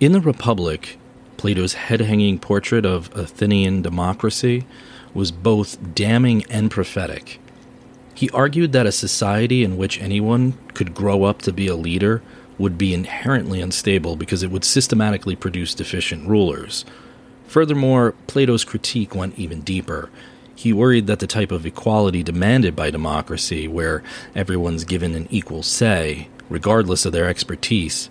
In 0.00 0.12
the 0.12 0.20
Republic, 0.20 0.96
Plato's 1.38 1.74
head 1.74 2.00
hanging 2.00 2.38
portrait 2.38 2.86
of 2.86 3.10
Athenian 3.16 3.82
democracy 3.82 4.64
was 5.12 5.32
both 5.32 5.92
damning 5.92 6.44
and 6.48 6.70
prophetic. 6.70 7.40
He 8.14 8.30
argued 8.30 8.70
that 8.72 8.86
a 8.86 8.92
society 8.92 9.64
in 9.64 9.76
which 9.76 10.00
anyone 10.00 10.56
could 10.72 10.94
grow 10.94 11.24
up 11.24 11.42
to 11.42 11.52
be 11.52 11.66
a 11.66 11.74
leader 11.74 12.22
would 12.58 12.78
be 12.78 12.94
inherently 12.94 13.60
unstable 13.60 14.14
because 14.14 14.44
it 14.44 14.52
would 14.52 14.64
systematically 14.64 15.34
produce 15.34 15.74
deficient 15.74 16.28
rulers. 16.28 16.84
Furthermore, 17.48 18.14
Plato's 18.28 18.64
critique 18.64 19.16
went 19.16 19.36
even 19.36 19.62
deeper. 19.62 20.10
He 20.54 20.72
worried 20.72 21.08
that 21.08 21.18
the 21.18 21.26
type 21.26 21.50
of 21.50 21.66
equality 21.66 22.22
demanded 22.22 22.76
by 22.76 22.92
democracy, 22.92 23.66
where 23.66 24.04
everyone's 24.36 24.84
given 24.84 25.16
an 25.16 25.26
equal 25.28 25.64
say, 25.64 26.28
regardless 26.48 27.04
of 27.04 27.12
their 27.12 27.28
expertise, 27.28 28.10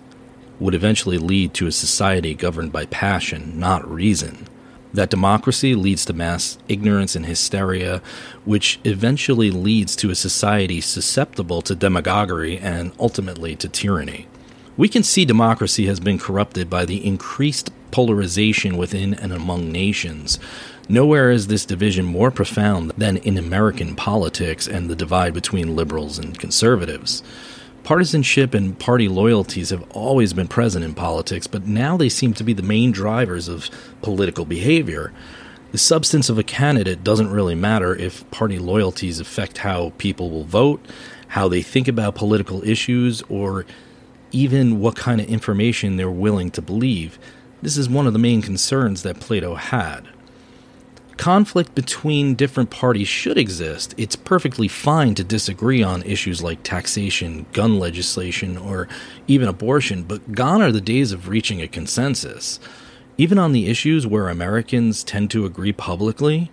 would 0.60 0.74
eventually 0.74 1.18
lead 1.18 1.54
to 1.54 1.66
a 1.66 1.72
society 1.72 2.34
governed 2.34 2.72
by 2.72 2.86
passion, 2.86 3.58
not 3.58 3.88
reason 3.88 4.46
that 4.92 5.10
democracy 5.10 5.74
leads 5.74 6.04
to 6.06 6.12
mass 6.12 6.58
ignorance 6.68 7.14
and 7.14 7.26
hysteria, 7.26 8.00
which 8.44 8.80
eventually 8.84 9.50
leads 9.50 9.94
to 9.96 10.10
a 10.10 10.14
society 10.14 10.80
susceptible 10.80 11.62
to 11.62 11.74
demagoguery 11.74 12.58
and 12.58 12.92
ultimately 12.98 13.54
to 13.56 13.68
tyranny. 13.68 14.26
We 14.76 14.88
can 14.88 15.02
see 15.02 15.24
democracy 15.24 15.86
has 15.86 16.00
been 16.00 16.18
corrupted 16.18 16.70
by 16.70 16.84
the 16.84 17.04
increased 17.04 17.70
polarization 17.90 18.76
within 18.76 19.14
and 19.14 19.32
among 19.32 19.72
nations. 19.72 20.38
Nowhere 20.88 21.30
is 21.30 21.48
this 21.48 21.66
division 21.66 22.04
more 22.04 22.30
profound 22.30 22.92
than 22.96 23.16
in 23.18 23.36
American 23.36 23.96
politics 23.96 24.66
and 24.66 24.88
the 24.88 24.96
divide 24.96 25.34
between 25.34 25.76
liberals 25.76 26.18
and 26.18 26.38
conservatives. 26.38 27.22
Partisanship 27.88 28.52
and 28.52 28.78
party 28.78 29.08
loyalties 29.08 29.70
have 29.70 29.82
always 29.92 30.34
been 30.34 30.46
present 30.46 30.84
in 30.84 30.92
politics, 30.92 31.46
but 31.46 31.66
now 31.66 31.96
they 31.96 32.10
seem 32.10 32.34
to 32.34 32.44
be 32.44 32.52
the 32.52 32.62
main 32.62 32.92
drivers 32.92 33.48
of 33.48 33.70
political 34.02 34.44
behavior. 34.44 35.10
The 35.72 35.78
substance 35.78 36.28
of 36.28 36.38
a 36.38 36.42
candidate 36.42 37.02
doesn't 37.02 37.30
really 37.30 37.54
matter 37.54 37.96
if 37.96 38.30
party 38.30 38.58
loyalties 38.58 39.20
affect 39.20 39.56
how 39.56 39.94
people 39.96 40.28
will 40.28 40.44
vote, 40.44 40.84
how 41.28 41.48
they 41.48 41.62
think 41.62 41.88
about 41.88 42.14
political 42.14 42.62
issues, 42.62 43.22
or 43.30 43.64
even 44.32 44.80
what 44.80 44.94
kind 44.94 45.18
of 45.22 45.26
information 45.26 45.96
they're 45.96 46.10
willing 46.10 46.50
to 46.50 46.60
believe. 46.60 47.18
This 47.62 47.78
is 47.78 47.88
one 47.88 48.06
of 48.06 48.12
the 48.12 48.18
main 48.18 48.42
concerns 48.42 49.02
that 49.02 49.18
Plato 49.18 49.54
had 49.54 50.06
conflict 51.18 51.74
between 51.74 52.34
different 52.34 52.70
parties 52.70 53.08
should 53.08 53.36
exist. 53.36 53.94
It's 53.98 54.16
perfectly 54.16 54.68
fine 54.68 55.14
to 55.16 55.24
disagree 55.24 55.82
on 55.82 56.02
issues 56.02 56.42
like 56.42 56.62
taxation, 56.62 57.44
gun 57.52 57.78
legislation, 57.78 58.56
or 58.56 58.88
even 59.26 59.48
abortion, 59.48 60.04
but 60.04 60.32
gone 60.32 60.62
are 60.62 60.72
the 60.72 60.80
days 60.80 61.12
of 61.12 61.28
reaching 61.28 61.60
a 61.60 61.68
consensus. 61.68 62.58
Even 63.18 63.36
on 63.36 63.52
the 63.52 63.66
issues 63.66 64.06
where 64.06 64.28
Americans 64.28 65.02
tend 65.02 65.30
to 65.32 65.44
agree 65.44 65.72
publicly, 65.72 66.50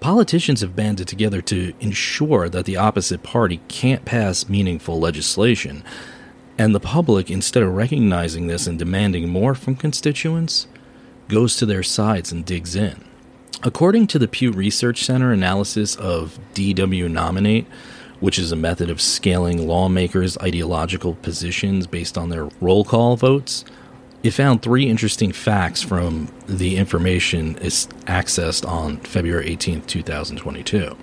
politicians 0.00 0.60
have 0.60 0.76
banded 0.76 1.08
together 1.08 1.40
to 1.40 1.72
ensure 1.80 2.48
that 2.48 2.66
the 2.66 2.76
opposite 2.76 3.22
party 3.22 3.60
can't 3.68 4.04
pass 4.04 4.48
meaningful 4.48 5.00
legislation. 5.00 5.82
And 6.58 6.74
the 6.74 6.80
public, 6.80 7.30
instead 7.30 7.62
of 7.62 7.74
recognizing 7.74 8.46
this 8.46 8.66
and 8.66 8.78
demanding 8.78 9.28
more 9.28 9.54
from 9.54 9.76
constituents, 9.76 10.66
goes 11.28 11.56
to 11.56 11.66
their 11.66 11.82
sides 11.82 12.30
and 12.30 12.44
digs 12.44 12.76
in. 12.76 13.07
According 13.64 14.06
to 14.08 14.20
the 14.20 14.28
Pew 14.28 14.52
Research 14.52 15.04
Center 15.04 15.32
analysis 15.32 15.96
of 15.96 16.38
DW 16.54 17.10
Nominate, 17.10 17.66
which 18.20 18.38
is 18.38 18.52
a 18.52 18.56
method 18.56 18.88
of 18.88 19.00
scaling 19.00 19.66
lawmakers' 19.66 20.38
ideological 20.38 21.14
positions 21.14 21.88
based 21.88 22.16
on 22.16 22.28
their 22.28 22.48
roll 22.60 22.84
call 22.84 23.16
votes, 23.16 23.64
it 24.22 24.30
found 24.30 24.62
three 24.62 24.88
interesting 24.88 25.32
facts 25.32 25.82
from 25.82 26.28
the 26.46 26.76
information 26.76 27.56
is 27.58 27.88
accessed 28.06 28.68
on 28.68 28.98
February 28.98 29.48
18, 29.48 29.82
2022. 29.82 30.96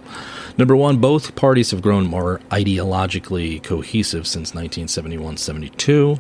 Number 0.57 0.75
one, 0.77 0.97
both 0.97 1.35
parties 1.35 1.71
have 1.71 1.81
grown 1.81 2.07
more 2.07 2.39
ideologically 2.51 3.61
cohesive 3.63 4.27
since 4.27 4.53
1971 4.53 5.37
72. 5.37 6.19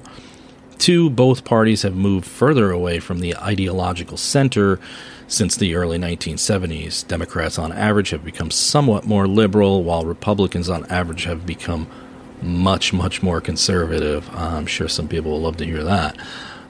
Two, 0.77 1.09
both 1.09 1.45
parties 1.45 1.83
have 1.83 1.95
moved 1.95 2.25
further 2.25 2.71
away 2.71 2.99
from 2.99 3.19
the 3.19 3.35
ideological 3.37 4.17
center 4.17 4.79
since 5.27 5.55
the 5.55 5.75
early 5.75 5.97
1970s, 5.97 7.07
Democrats 7.07 7.57
on 7.57 7.71
average 7.71 8.11
have 8.11 8.23
become 8.23 8.51
somewhat 8.51 9.05
more 9.05 9.27
liberal, 9.27 9.83
while 9.83 10.05
Republicans 10.05 10.69
on 10.69 10.85
average 10.85 11.23
have 11.23 11.45
become 11.45 11.87
much, 12.41 12.93
much 12.93 13.23
more 13.23 13.41
conservative. 13.41 14.29
I'm 14.35 14.65
sure 14.65 14.87
some 14.87 15.07
people 15.07 15.31
will 15.31 15.41
love 15.41 15.57
to 15.57 15.65
hear 15.65 15.83
that. 15.83 16.17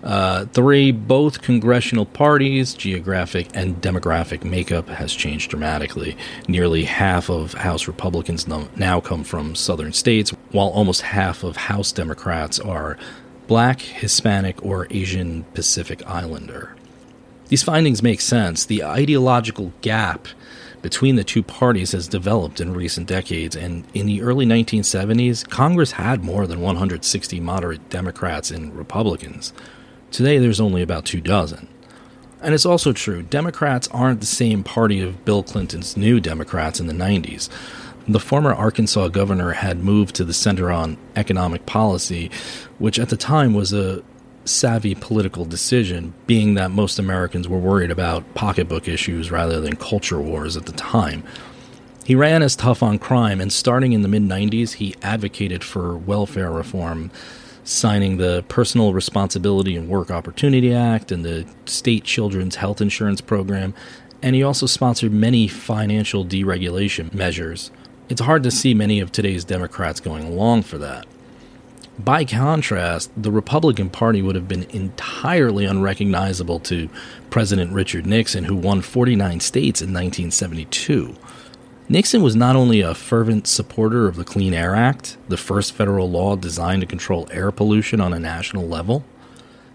Uh, 0.04 0.46
three, 0.46 0.92
both 0.92 1.42
congressional 1.42 2.06
parties, 2.06 2.76
geographic 2.76 3.50
and 3.56 3.82
demographic 3.82 4.44
makeup 4.44 4.88
has 4.88 5.12
changed 5.14 5.50
dramatically. 5.50 6.16
Nearly 6.48 6.84
half 6.84 7.30
of 7.30 7.56
House 7.56 7.88
Republicans 7.88 8.48
now 8.48 9.02
come 9.02 9.24
from 9.24 9.56
southern 9.56 9.94
states, 9.94 10.30
while 10.52 10.68
almost 10.68 11.02
half 11.02 11.44
of 11.44 11.58
House 11.58 11.92
Democrats 11.92 12.60
are 12.60 12.98
black, 13.48 13.82
Hispanic, 13.82 14.64
or 14.64 14.88
Asian 14.92 15.44
Pacific 15.56 16.06
Islander. 16.08 16.76
These 17.48 17.64
findings 17.64 18.02
make 18.02 18.22
sense. 18.22 18.66
The 18.66 18.84
ideological 18.84 19.72
gap 19.82 20.28
between 20.82 21.16
the 21.16 21.24
two 21.24 21.44
parties 21.44 21.94
has 21.94 22.08
developed 22.08 22.62
in 22.62 22.74
recent 22.74 23.08
decades, 23.08 23.56
and 23.56 23.86
in 23.94 24.06
the 24.06 24.22
early 24.22 24.46
1970s, 24.46 25.48
Congress 25.50 25.94
had 25.94 26.24
more 26.24 26.46
than 26.46 26.62
160 26.62 27.40
moderate 27.40 27.90
Democrats 27.90 28.52
and 28.52 28.76
Republicans. 28.76 29.52
Today, 30.12 30.38
there's 30.38 30.62
only 30.62 30.82
about 30.82 31.06
two 31.06 31.22
dozen. 31.22 31.68
And 32.42 32.54
it's 32.54 32.66
also 32.66 32.94
true, 32.94 33.24
Democrats 33.24 33.88
aren't 33.88 34.20
the 34.20 34.28
same 34.28 34.64
party 34.64 35.02
of 35.02 35.26
Bill 35.26 35.42
Clinton's 35.42 35.98
new 35.98 36.20
Democrats 36.20 36.80
in 36.80 36.86
the 36.86 36.94
90s. 36.94 37.50
The 38.08 38.20
former 38.20 38.54
Arkansas 38.54 39.08
governor 39.08 39.54
had 39.54 39.84
moved 39.84 40.14
to 40.16 40.24
the 40.24 40.34
center 40.34 40.72
on 40.72 40.98
economic 41.16 41.66
policy, 41.66 42.30
which 42.78 43.00
at 43.00 43.10
the 43.10 43.18
time 43.18 43.56
was 43.56 43.74
a 43.74 44.04
savvy 44.46 44.96
political 44.96 45.44
decision, 45.44 46.14
being 46.28 46.54
that 46.54 46.72
most 46.72 47.00
Americans 47.00 47.48
were 47.48 47.60
worried 47.60 47.92
about 47.92 48.34
pocketbook 48.36 48.88
issues 48.88 49.32
rather 49.32 49.60
than 49.60 49.76
culture 49.76 50.20
wars 50.20 50.56
at 50.56 50.66
the 50.66 50.72
time. 50.72 51.24
He 52.06 52.14
ran 52.14 52.44
as 52.44 52.56
tough 52.56 52.84
on 52.84 53.00
crime, 53.00 53.42
and 53.42 53.52
starting 53.52 53.94
in 53.94 54.04
the 54.04 54.08
mid 54.08 54.22
90s, 54.22 54.74
he 54.74 54.96
advocated 55.02 55.64
for 55.64 55.98
welfare 55.98 56.52
reform, 56.52 57.10
signing 57.64 58.18
the 58.18 58.46
Personal 58.48 58.94
Responsibility 58.94 59.76
and 59.76 59.90
Work 59.90 60.12
Opportunity 60.12 60.72
Act 60.72 61.12
and 61.12 61.26
the 61.26 61.48
State 61.66 62.04
Children's 62.04 62.58
Health 62.58 62.80
Insurance 62.80 63.22
Program, 63.22 63.74
and 64.22 64.36
he 64.36 64.44
also 64.44 64.68
sponsored 64.68 65.12
many 65.12 65.48
financial 65.48 66.24
deregulation 66.24 67.12
measures. 67.14 67.72
It's 68.08 68.22
hard 68.22 68.44
to 68.44 68.52
see 68.52 68.76
many 68.76 69.00
of 69.00 69.12
today's 69.12 69.44
Democrats 69.44 70.00
going 70.00 70.26
along 70.26 70.62
for 70.64 70.78
that. 70.78 71.08
By 71.98 72.26
contrast, 72.26 73.10
the 73.16 73.32
Republican 73.32 73.90
Party 73.90 74.22
would 74.22 74.36
have 74.36 74.50
been 74.50 74.64
entirely 74.72 75.66
unrecognizable 75.66 76.60
to 76.62 76.90
President 77.30 77.72
Richard 77.72 78.06
Nixon, 78.06 78.44
who 78.44 78.56
won 78.56 78.82
49 78.82 79.40
states 79.40 79.82
in 79.82 79.94
1972. 79.94 81.16
Nixon 81.88 82.22
was 82.22 82.36
not 82.36 82.56
only 82.56 82.82
a 82.82 82.94
fervent 82.94 83.48
supporter 83.48 84.08
of 84.08 84.18
the 84.18 84.26
Clean 84.26 84.54
Air 84.54 84.76
Act, 84.76 85.18
the 85.30 85.38
first 85.38 85.72
federal 85.72 86.10
law 86.10 86.36
designed 86.36 86.82
to 86.82 86.88
control 86.88 87.30
air 87.32 87.52
pollution 87.52 88.02
on 88.02 88.12
a 88.12 88.20
national 88.20 88.68
level, 88.68 89.06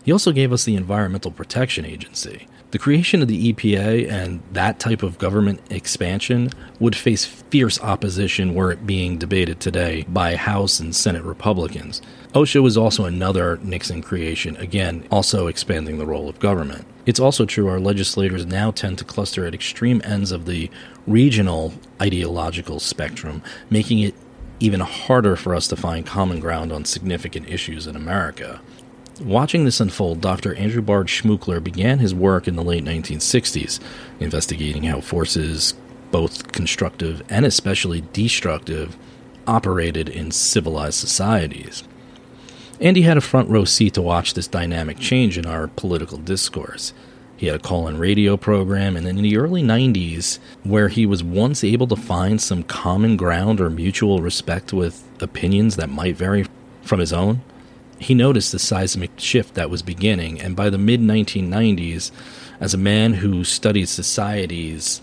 he 0.04 0.12
also 0.12 0.32
gave 0.32 0.52
us 0.52 0.64
the 0.64 0.76
Environmental 0.76 1.30
Protection 1.30 1.84
Agency. 1.84 2.46
The 2.70 2.78
creation 2.78 3.20
of 3.20 3.26
the 3.26 3.52
EPA 3.52 4.08
and 4.08 4.40
that 4.52 4.78
type 4.78 5.02
of 5.02 5.18
government 5.18 5.60
expansion 5.70 6.50
would 6.78 6.94
face 6.94 7.24
fierce 7.24 7.80
opposition 7.80 8.54
were 8.54 8.70
it 8.70 8.86
being 8.86 9.18
debated 9.18 9.58
today 9.58 10.04
by 10.08 10.36
House 10.36 10.78
and 10.78 10.94
Senate 10.94 11.24
Republicans. 11.24 12.00
OSHA 12.32 12.62
was 12.62 12.76
also 12.76 13.06
another 13.06 13.56
Nixon 13.56 14.02
creation, 14.02 14.56
again, 14.58 15.04
also 15.10 15.48
expanding 15.48 15.98
the 15.98 16.06
role 16.06 16.28
of 16.28 16.38
government. 16.38 16.86
It's 17.06 17.18
also 17.18 17.44
true 17.44 17.66
our 17.66 17.80
legislators 17.80 18.46
now 18.46 18.70
tend 18.70 18.98
to 18.98 19.04
cluster 19.04 19.44
at 19.44 19.54
extreme 19.54 20.00
ends 20.04 20.30
of 20.30 20.46
the 20.46 20.70
regional 21.08 21.74
ideological 22.00 22.78
spectrum, 22.78 23.42
making 23.68 23.98
it 23.98 24.14
even 24.60 24.78
harder 24.78 25.34
for 25.34 25.56
us 25.56 25.66
to 25.68 25.76
find 25.76 26.06
common 26.06 26.38
ground 26.38 26.70
on 26.70 26.84
significant 26.84 27.48
issues 27.48 27.88
in 27.88 27.96
America. 27.96 28.60
Watching 29.20 29.66
this 29.66 29.80
unfold, 29.80 30.22
Dr. 30.22 30.54
Andrew 30.54 30.80
Bard 30.80 31.08
Schmookler 31.08 31.62
began 31.62 31.98
his 31.98 32.14
work 32.14 32.48
in 32.48 32.56
the 32.56 32.64
late 32.64 32.82
1960s, 32.82 33.78
investigating 34.18 34.84
how 34.84 35.02
forces, 35.02 35.74
both 36.10 36.52
constructive 36.52 37.22
and 37.28 37.44
especially 37.44 38.02
destructive, 38.14 38.96
operated 39.46 40.08
in 40.08 40.30
civilized 40.30 40.94
societies. 40.94 41.84
And 42.80 42.96
he 42.96 43.02
had 43.02 43.18
a 43.18 43.20
front 43.20 43.50
row 43.50 43.66
seat 43.66 43.92
to 43.94 44.02
watch 44.02 44.32
this 44.32 44.48
dynamic 44.48 44.98
change 44.98 45.36
in 45.36 45.44
our 45.44 45.68
political 45.68 46.16
discourse. 46.16 46.94
He 47.36 47.46
had 47.46 47.56
a 47.56 47.58
call 47.58 47.88
in 47.88 47.98
radio 47.98 48.38
program, 48.38 48.96
and 48.96 49.06
in 49.06 49.16
the 49.16 49.36
early 49.36 49.62
90s, 49.62 50.38
where 50.62 50.88
he 50.88 51.04
was 51.04 51.22
once 51.22 51.62
able 51.62 51.86
to 51.88 51.96
find 51.96 52.40
some 52.40 52.62
common 52.62 53.18
ground 53.18 53.60
or 53.60 53.68
mutual 53.68 54.22
respect 54.22 54.72
with 54.72 55.06
opinions 55.20 55.76
that 55.76 55.90
might 55.90 56.16
vary 56.16 56.46
from 56.80 57.00
his 57.00 57.12
own, 57.12 57.42
He 58.00 58.14
noticed 58.14 58.50
the 58.50 58.58
seismic 58.58 59.20
shift 59.20 59.54
that 59.54 59.68
was 59.68 59.82
beginning, 59.82 60.40
and 60.40 60.56
by 60.56 60.70
the 60.70 60.78
mid 60.78 61.02
1990s, 61.02 62.10
as 62.58 62.72
a 62.72 62.78
man 62.78 63.14
who 63.14 63.44
studied 63.44 63.90
societies, 63.90 65.02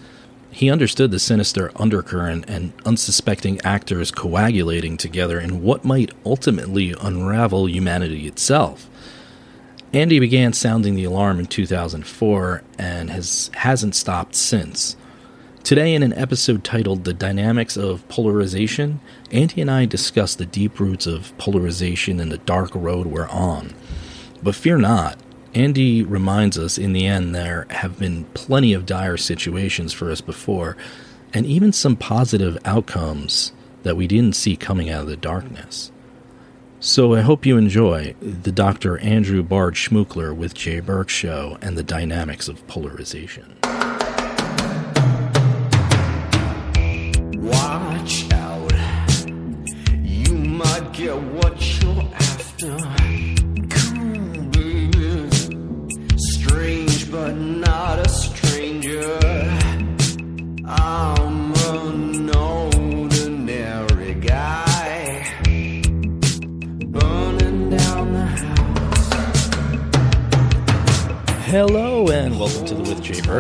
he 0.50 0.72
understood 0.72 1.12
the 1.12 1.20
sinister 1.20 1.72
undercurrent 1.76 2.46
and 2.50 2.74
unsuspecting 2.86 3.62
actors 3.64 4.10
coagulating 4.10 4.98
together 4.98 5.40
in 5.40 5.62
what 5.62 5.86
might 5.86 6.12
ultimately 6.26 6.96
unravel 7.00 7.70
humanity 7.70 8.26
itself. 8.26 8.90
Andy 9.94 10.20
began 10.20 10.54
sounding 10.54 10.96
the 10.96 11.04
alarm 11.04 11.40
in 11.40 11.46
2004 11.46 12.64
and 12.80 13.12
has 13.12 13.52
hasn't 13.54 13.96
stopped 13.96 14.34
since. 14.34 14.96
Today, 15.64 15.94
in 15.94 16.02
an 16.02 16.14
episode 16.14 16.64
titled 16.64 17.04
The 17.04 17.14
Dynamics 17.14 17.78
of 17.78 18.08
Polarization, 18.08 19.02
Andy 19.32 19.62
and 19.62 19.70
I 19.70 19.86
discuss 19.86 20.36
the 20.36 20.46
deep 20.46 20.80
roots 20.80 21.06
of 21.06 21.38
polarization 21.38 22.20
and 22.20 22.32
the 22.32 22.38
dark 22.38 22.72
road 22.74 23.08
we're 23.08 23.28
on. 23.28 23.74
But 24.42 24.56
fear 24.56 24.78
not, 24.78 25.20
Andy 25.54 26.04
reminds 26.04 26.58
us 26.58 26.78
in 26.78 26.94
the 26.94 27.06
end 27.06 27.36
there 27.36 27.66
have 27.70 28.00
been 28.00 28.26
plenty 28.34 28.74
of 28.74 28.86
dire 28.86 29.18
situations 29.18 29.92
for 29.92 30.10
us 30.12 30.22
before, 30.22 30.78
and 31.34 31.46
even 31.46 31.74
some 31.74 31.96
positive 31.96 32.58
outcomes 32.64 33.52
that 33.84 33.98
we 33.98 34.08
didn't 34.08 34.36
see 34.36 34.56
coming 34.56 34.90
out 34.90 35.02
of 35.02 35.08
the 35.08 35.18
darkness. 35.18 35.92
So 36.80 37.16
I 37.16 37.22
hope 37.22 37.46
you 37.46 37.58
enjoy 37.58 38.16
the 38.22 38.52
Dr. 38.52 38.98
Andrew 39.00 39.42
Bard 39.44 39.74
Schmookler 39.74 40.36
with 40.36 40.54
Jay 40.54 40.80
Burke 40.80 41.10
show 41.10 41.58
and 41.62 41.78
the 41.78 41.84
dynamics 41.84 42.48
of 42.48 42.66
polarization. 42.68 43.58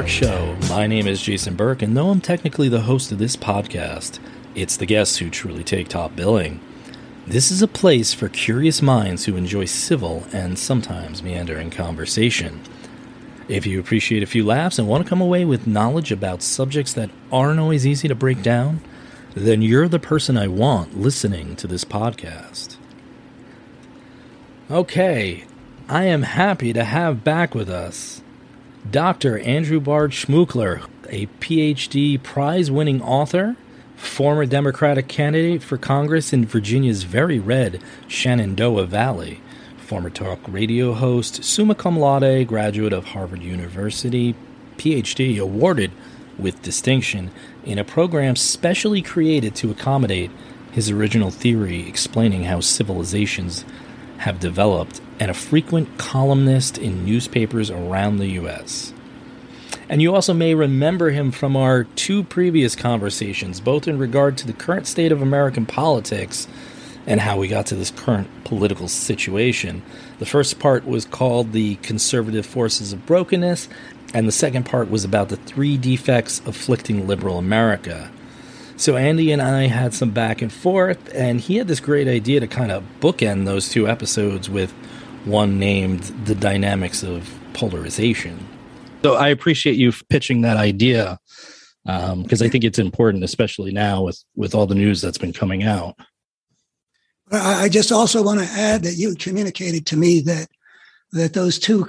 Show. 0.07 0.55
My 0.69 0.87
name 0.87 1.05
is 1.05 1.21
Jason 1.21 1.55
Burke, 1.55 1.81
and 1.81 1.95
though 1.95 2.09
I'm 2.09 2.21
technically 2.21 2.69
the 2.69 2.83
host 2.83 3.11
of 3.11 3.17
this 3.17 3.35
podcast, 3.35 4.19
it's 4.55 4.77
the 4.77 4.85
guests 4.85 5.17
who 5.17 5.29
truly 5.29 5.65
take 5.65 5.89
top 5.89 6.15
billing. 6.15 6.61
This 7.27 7.51
is 7.51 7.61
a 7.61 7.67
place 7.67 8.13
for 8.13 8.29
curious 8.29 8.81
minds 8.81 9.25
who 9.25 9.35
enjoy 9.35 9.65
civil 9.65 10.23
and 10.31 10.57
sometimes 10.57 11.21
meandering 11.21 11.71
conversation. 11.71 12.61
If 13.49 13.67
you 13.67 13.81
appreciate 13.81 14.23
a 14.23 14.27
few 14.27 14.45
laughs 14.45 14.79
and 14.79 14.87
want 14.87 15.03
to 15.03 15.09
come 15.09 15.19
away 15.19 15.43
with 15.43 15.67
knowledge 15.67 16.13
about 16.13 16.41
subjects 16.41 16.93
that 16.93 17.11
aren't 17.29 17.59
always 17.59 17.85
easy 17.85 18.07
to 18.07 18.15
break 18.15 18.41
down, 18.41 18.79
then 19.35 19.61
you're 19.61 19.89
the 19.89 19.99
person 19.99 20.37
I 20.37 20.47
want 20.47 20.97
listening 20.97 21.57
to 21.57 21.67
this 21.67 21.83
podcast. 21.83 22.77
Okay, 24.71 25.43
I 25.89 26.05
am 26.05 26.23
happy 26.23 26.71
to 26.71 26.85
have 26.85 27.25
back 27.25 27.53
with 27.53 27.69
us 27.69 28.21
Dr. 28.91 29.39
Andrew 29.39 29.79
Bard 29.79 30.11
Schmookler, 30.11 30.87
a 31.09 31.25
PhD 31.39 32.21
prize 32.21 32.69
winning 32.69 33.01
author, 33.01 33.55
former 33.95 34.45
Democratic 34.45 35.07
candidate 35.07 35.63
for 35.63 35.77
Congress 35.77 36.31
in 36.31 36.45
Virginia's 36.45 37.03
very 37.03 37.39
red 37.39 37.81
Shenandoah 38.07 38.85
Valley, 38.85 39.41
former 39.77 40.11
talk 40.11 40.39
radio 40.47 40.93
host, 40.93 41.43
summa 41.43 41.75
cum 41.75 41.97
laude 41.97 42.47
graduate 42.47 42.93
of 42.93 43.05
Harvard 43.05 43.41
University, 43.41 44.35
PhD 44.77 45.39
awarded 45.39 45.91
with 46.37 46.61
distinction 46.61 47.31
in 47.65 47.79
a 47.79 47.83
program 47.83 48.35
specially 48.35 49.01
created 49.01 49.55
to 49.55 49.71
accommodate 49.71 50.31
his 50.71 50.91
original 50.91 51.31
theory 51.31 51.87
explaining 51.89 52.43
how 52.43 52.59
civilizations 52.59 53.65
have 54.19 54.39
developed, 54.39 55.01
and 55.19 55.31
a 55.31 55.33
frequent 55.33 55.97
columnist 55.97 56.77
in 56.77 57.05
newspapers 57.05 57.69
around 57.69 58.17
the 58.17 58.27
U.S. 58.27 58.93
And 59.89 60.01
you 60.01 60.13
also 60.13 60.33
may 60.33 60.53
remember 60.53 61.11
him 61.11 61.31
from 61.31 61.55
our 61.55 61.85
two 61.85 62.23
previous 62.23 62.75
conversations, 62.75 63.61
both 63.61 63.87
in 63.87 63.97
regard 63.97 64.37
to 64.39 64.47
the 64.47 64.53
current 64.53 64.87
state 64.87 65.11
of 65.11 65.21
American 65.21 65.65
politics 65.65 66.47
and 67.05 67.21
how 67.21 67.37
we 67.37 67.47
got 67.47 67.65
to 67.67 67.75
this 67.75 67.91
current 67.91 68.27
political 68.43 68.89
situation. 68.89 69.81
The 70.19 70.25
first 70.25 70.59
part 70.59 70.85
was 70.85 71.05
called 71.05 71.53
The 71.53 71.75
Conservative 71.77 72.45
Forces 72.45 72.91
of 72.91 73.05
Brokenness, 73.05 73.69
and 74.13 74.27
the 74.27 74.33
second 74.33 74.65
part 74.65 74.91
was 74.91 75.05
about 75.05 75.29
the 75.29 75.37
three 75.37 75.77
defects 75.77 76.41
afflicting 76.45 77.07
liberal 77.07 77.37
America. 77.37 78.11
So 78.77 78.95
Andy 78.95 79.31
and 79.31 79.41
I 79.41 79.63
had 79.65 79.95
some 79.95 80.11
back 80.11 80.43
and 80.43 80.53
forth, 80.53 81.11
and 81.15 81.41
he 81.41 81.55
had 81.55 81.67
this 81.67 81.79
great 81.79 82.07
idea 82.07 82.39
to 82.39 82.47
kind 82.47 82.71
of 82.71 82.83
bookend 82.99 83.45
those 83.45 83.69
two 83.69 83.87
episodes 83.87 84.51
with 84.51 84.71
one 85.25 85.57
named 85.57 86.03
The 86.25 86.35
Dynamics 86.35 87.01
of 87.01 87.27
Polarization. 87.53 88.37
So 89.01 89.15
I 89.15 89.29
appreciate 89.29 89.77
you 89.77 89.91
pitching 90.09 90.41
that 90.41 90.57
idea 90.57 91.17
um, 91.87 92.21
because 92.21 92.43
I 92.43 92.49
think 92.49 92.63
it's 92.63 92.77
important, 92.77 93.23
especially 93.23 93.71
now 93.71 94.03
with, 94.03 94.23
with 94.35 94.53
all 94.53 94.67
the 94.67 94.75
news 94.75 95.01
that's 95.01 95.17
been 95.17 95.33
coming 95.33 95.63
out. 95.63 95.95
I 97.31 97.63
I 97.63 97.69
just 97.69 97.91
also 97.91 98.23
want 98.23 98.41
to 98.41 98.45
add 98.45 98.83
that 98.83 98.93
you 98.93 99.15
communicated 99.15 99.87
to 99.87 99.97
me 99.97 100.21
that 100.21 100.47
that 101.13 101.33
those 101.33 101.57
two 101.57 101.87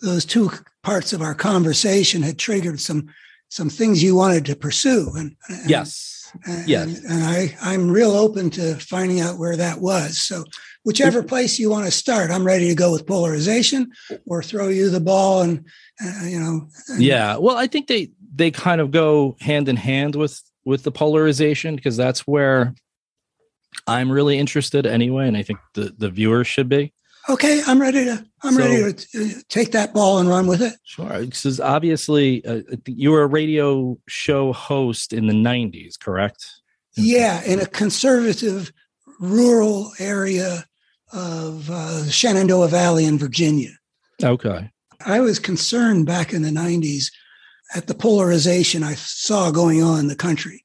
those 0.00 0.24
two 0.24 0.50
parts 0.82 1.12
of 1.12 1.20
our 1.20 1.34
conversation 1.34 2.22
had 2.22 2.38
triggered 2.38 2.80
some 2.80 3.10
some 3.50 3.68
things 3.68 4.02
you 4.02 4.14
wanted 4.14 4.46
to 4.46 4.56
pursue, 4.56 5.12
and, 5.16 5.36
and 5.48 5.68
Yes. 5.68 6.09
And, 6.46 6.68
yes. 6.68 7.04
and 7.04 7.24
I 7.24 7.56
I'm 7.62 7.90
real 7.90 8.12
open 8.12 8.50
to 8.50 8.74
finding 8.76 9.20
out 9.20 9.38
where 9.38 9.56
that 9.56 9.80
was. 9.80 10.18
So 10.18 10.44
whichever 10.84 11.22
place 11.22 11.58
you 11.58 11.70
want 11.70 11.86
to 11.86 11.90
start, 11.90 12.30
I'm 12.30 12.46
ready 12.46 12.68
to 12.68 12.74
go 12.74 12.92
with 12.92 13.06
polarization, 13.06 13.90
or 14.26 14.42
throw 14.42 14.68
you 14.68 14.90
the 14.90 15.00
ball 15.00 15.42
and 15.42 15.64
uh, 16.04 16.24
you 16.26 16.40
know. 16.40 16.68
and- 16.88 17.02
Yeah. 17.02 17.36
Well, 17.36 17.56
I 17.56 17.66
think 17.66 17.86
they 17.86 18.10
they 18.34 18.50
kind 18.50 18.80
of 18.80 18.90
go 18.90 19.36
hand 19.40 19.68
in 19.68 19.76
hand 19.76 20.14
with 20.14 20.40
with 20.64 20.82
the 20.82 20.92
polarization 20.92 21.74
because 21.76 21.96
that's 21.96 22.20
where 22.20 22.74
I'm 23.86 24.10
really 24.10 24.38
interested 24.38 24.86
anyway, 24.86 25.26
and 25.28 25.36
I 25.36 25.42
think 25.42 25.58
the 25.74 25.94
the 25.96 26.10
viewers 26.10 26.46
should 26.46 26.68
be. 26.68 26.92
Okay, 27.28 27.62
I'm 27.66 27.80
ready 27.80 28.04
to 28.06 28.24
I'm 28.42 28.54
So- 28.54 28.60
ready 28.60 28.92
to 28.92 29.24
uh, 29.24 29.28
take 29.48 29.72
that 29.72 29.92
ball 29.92 30.18
and 30.18 30.28
run 30.28 30.46
with 30.46 30.62
it. 30.62 30.74
Sure. 30.84 31.20
Because 31.24 31.60
obviously, 31.60 32.44
uh, 32.44 32.62
you 32.86 33.10
were 33.10 33.22
a 33.22 33.26
radio 33.26 33.98
show 34.08 34.52
host 34.52 35.12
in 35.12 35.26
the 35.26 35.34
'90s, 35.34 35.98
correct? 35.98 36.46
Yeah, 36.96 37.42
in 37.44 37.60
a 37.60 37.66
conservative 37.66 38.72
rural 39.20 39.92
area 39.98 40.64
of 41.12 41.68
uh, 41.70 42.06
Shenandoah 42.08 42.68
Valley 42.68 43.04
in 43.04 43.18
Virginia. 43.18 43.70
Okay. 44.22 44.70
I 45.04 45.20
was 45.20 45.38
concerned 45.38 46.06
back 46.06 46.32
in 46.32 46.42
the 46.42 46.50
90s 46.50 47.06
at 47.74 47.86
the 47.86 47.94
polarization 47.94 48.82
I 48.82 48.94
saw 48.94 49.50
going 49.50 49.82
on 49.82 49.98
in 50.00 50.08
the 50.08 50.16
country. 50.16 50.64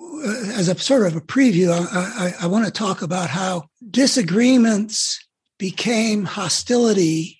Uh, 0.00 0.52
As 0.54 0.68
a 0.68 0.78
sort 0.78 1.06
of 1.06 1.14
a 1.16 1.20
preview, 1.20 1.70
I, 1.72 2.26
I, 2.26 2.44
I 2.44 2.46
want 2.46 2.64
to 2.66 2.70
talk 2.70 3.02
about 3.02 3.30
how 3.30 3.68
disagreements 3.90 5.18
became 5.60 6.24
hostility, 6.24 7.38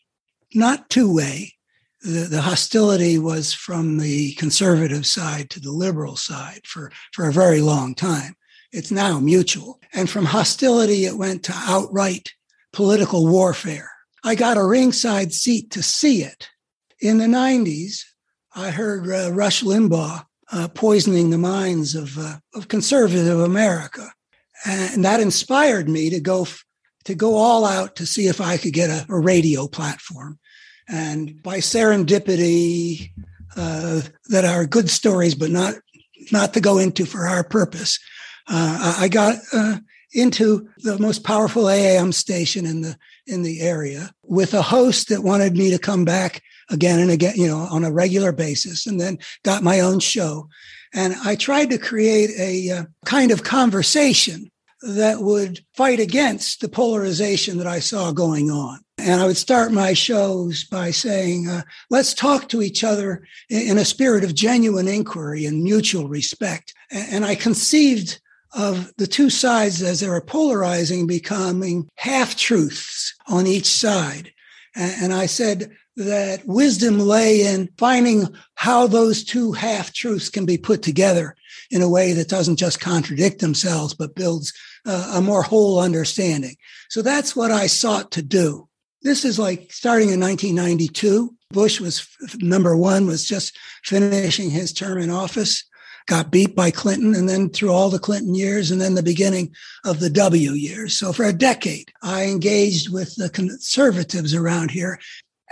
not 0.54 0.90
two 0.90 1.12
way. 1.12 1.54
The, 2.02 2.28
the 2.30 2.42
hostility 2.42 3.18
was 3.18 3.52
from 3.54 3.96
the 3.96 4.34
conservative 4.34 5.06
side 5.06 5.48
to 5.50 5.60
the 5.60 5.72
liberal 5.72 6.16
side 6.16 6.60
for, 6.64 6.92
for 7.12 7.26
a 7.26 7.32
very 7.32 7.62
long 7.62 7.94
time. 7.94 8.36
It's 8.72 8.90
now 8.90 9.20
mutual. 9.20 9.80
And 9.94 10.08
from 10.08 10.26
hostility, 10.26 11.06
it 11.06 11.16
went 11.16 11.44
to 11.44 11.54
outright 11.54 12.34
political 12.74 13.26
warfare. 13.26 13.90
I 14.22 14.34
got 14.34 14.58
a 14.58 14.64
ringside 14.64 15.32
seat 15.32 15.70
to 15.72 15.82
see 15.82 16.22
it. 16.22 16.50
In 17.00 17.18
the 17.18 17.26
90s, 17.26 18.02
I 18.54 18.70
heard 18.70 19.10
uh, 19.10 19.32
Rush 19.32 19.62
Limbaugh 19.62 20.26
uh, 20.52 20.68
poisoning 20.68 21.30
the 21.30 21.38
minds 21.38 21.94
of, 21.94 22.18
uh, 22.18 22.36
of 22.54 22.68
conservative 22.68 23.40
America. 23.40 24.12
And 24.66 25.04
that 25.06 25.20
inspired 25.20 25.88
me 25.88 26.10
to 26.10 26.20
go, 26.20 26.46
to 27.04 27.14
go 27.14 27.36
all 27.36 27.64
out 27.64 27.96
to 27.96 28.06
see 28.06 28.26
if 28.26 28.40
I 28.40 28.56
could 28.56 28.72
get 28.72 28.90
a, 28.90 29.06
a 29.08 29.18
radio 29.18 29.66
platform. 29.66 30.38
And 30.88 31.42
by 31.42 31.58
serendipity, 31.58 33.10
uh, 33.56 34.02
that 34.28 34.44
are 34.44 34.66
good 34.66 34.90
stories, 34.90 35.34
but 35.34 35.50
not, 35.50 35.74
not 36.30 36.54
to 36.54 36.60
go 36.60 36.78
into 36.78 37.04
for 37.06 37.26
our 37.26 37.42
purpose, 37.42 37.98
uh, 38.48 38.96
I 38.98 39.08
got 39.08 39.38
uh, 39.52 39.78
into 40.12 40.68
the 40.78 40.98
most 40.98 41.24
powerful 41.24 41.68
AM 41.68 42.12
station 42.12 42.66
in 42.66 42.82
the 42.82 42.96
in 43.26 43.42
the 43.42 43.60
area 43.60 44.12
with 44.24 44.54
a 44.54 44.62
host 44.62 45.08
that 45.08 45.22
wanted 45.22 45.56
me 45.56 45.70
to 45.70 45.78
come 45.78 46.04
back 46.04 46.42
again 46.68 46.98
and 46.98 47.10
again, 47.10 47.34
you 47.36 47.46
know, 47.46 47.58
on 47.58 47.84
a 47.84 47.92
regular 47.92 48.32
basis, 48.32 48.86
and 48.86 49.00
then 49.00 49.18
got 49.44 49.62
my 49.62 49.80
own 49.80 50.00
show. 50.00 50.48
And 50.92 51.14
I 51.24 51.36
tried 51.36 51.70
to 51.70 51.78
create 51.78 52.30
a 52.38 52.70
uh, 52.70 52.84
kind 53.04 53.30
of 53.30 53.44
conversation 53.44 54.50
that 54.82 55.20
would 55.20 55.60
fight 55.74 56.00
against 56.00 56.60
the 56.60 56.68
polarization 56.68 57.58
that 57.58 57.66
I 57.66 57.80
saw 57.80 58.12
going 58.12 58.50
on. 58.50 58.80
And 58.98 59.20
I 59.20 59.26
would 59.26 59.36
start 59.36 59.72
my 59.72 59.92
shows 59.92 60.64
by 60.64 60.90
saying, 60.90 61.48
uh, 61.48 61.62
let's 61.88 62.14
talk 62.14 62.48
to 62.50 62.62
each 62.62 62.84
other 62.84 63.26
in, 63.48 63.78
a 63.78 63.84
spirit 63.84 64.24
of 64.24 64.34
genuine 64.34 64.88
inquiry 64.88 65.46
and 65.46 65.62
mutual 65.62 66.08
respect. 66.08 66.74
And 66.90 67.24
I 67.24 67.34
conceived 67.34 68.20
of 68.52 68.92
the 68.96 69.06
two 69.06 69.30
sides 69.30 69.82
as 69.82 70.00
they 70.00 70.08
were 70.08 70.20
polarizing 70.20 71.06
becoming 71.06 71.88
half 71.96 72.36
truths 72.36 73.14
on 73.28 73.46
each 73.46 73.66
side. 73.66 74.32
And 74.74 75.12
I 75.12 75.26
said 75.26 75.70
that 75.96 76.46
wisdom 76.46 76.98
lay 76.98 77.46
in 77.46 77.68
finding 77.78 78.28
how 78.54 78.86
those 78.86 79.24
two 79.24 79.52
half 79.52 79.92
truths 79.92 80.28
can 80.28 80.46
be 80.46 80.58
put 80.58 80.82
together 80.82 81.36
in 81.70 81.82
a 81.82 81.88
way 81.88 82.12
that 82.12 82.28
doesn't 82.28 82.56
just 82.56 82.80
contradict 82.80 83.40
themselves, 83.40 83.94
but 83.94 84.14
builds 84.14 84.52
uh, 84.86 85.12
a 85.14 85.20
more 85.20 85.42
whole 85.42 85.80
understanding. 85.80 86.56
So 86.88 87.02
that's 87.02 87.36
what 87.36 87.50
I 87.50 87.66
sought 87.66 88.10
to 88.12 88.22
do. 88.22 88.68
This 89.02 89.24
is 89.24 89.38
like 89.38 89.72
starting 89.72 90.10
in 90.10 90.20
1992. 90.20 91.34
Bush 91.50 91.80
was 91.80 92.06
number 92.38 92.76
one, 92.76 93.06
was 93.06 93.24
just 93.24 93.56
finishing 93.84 94.50
his 94.50 94.72
term 94.72 94.98
in 94.98 95.10
office, 95.10 95.64
got 96.06 96.30
beat 96.30 96.54
by 96.54 96.70
Clinton, 96.70 97.14
and 97.14 97.28
then 97.28 97.48
through 97.48 97.72
all 97.72 97.88
the 97.88 97.98
Clinton 97.98 98.34
years, 98.34 98.70
and 98.70 98.80
then 98.80 98.94
the 98.94 99.02
beginning 99.02 99.54
of 99.84 100.00
the 100.00 100.10
W 100.10 100.52
years. 100.52 100.96
So 100.96 101.12
for 101.12 101.24
a 101.24 101.32
decade, 101.32 101.92
I 102.02 102.24
engaged 102.24 102.92
with 102.92 103.14
the 103.16 103.30
conservatives 103.30 104.34
around 104.34 104.70
here. 104.70 104.98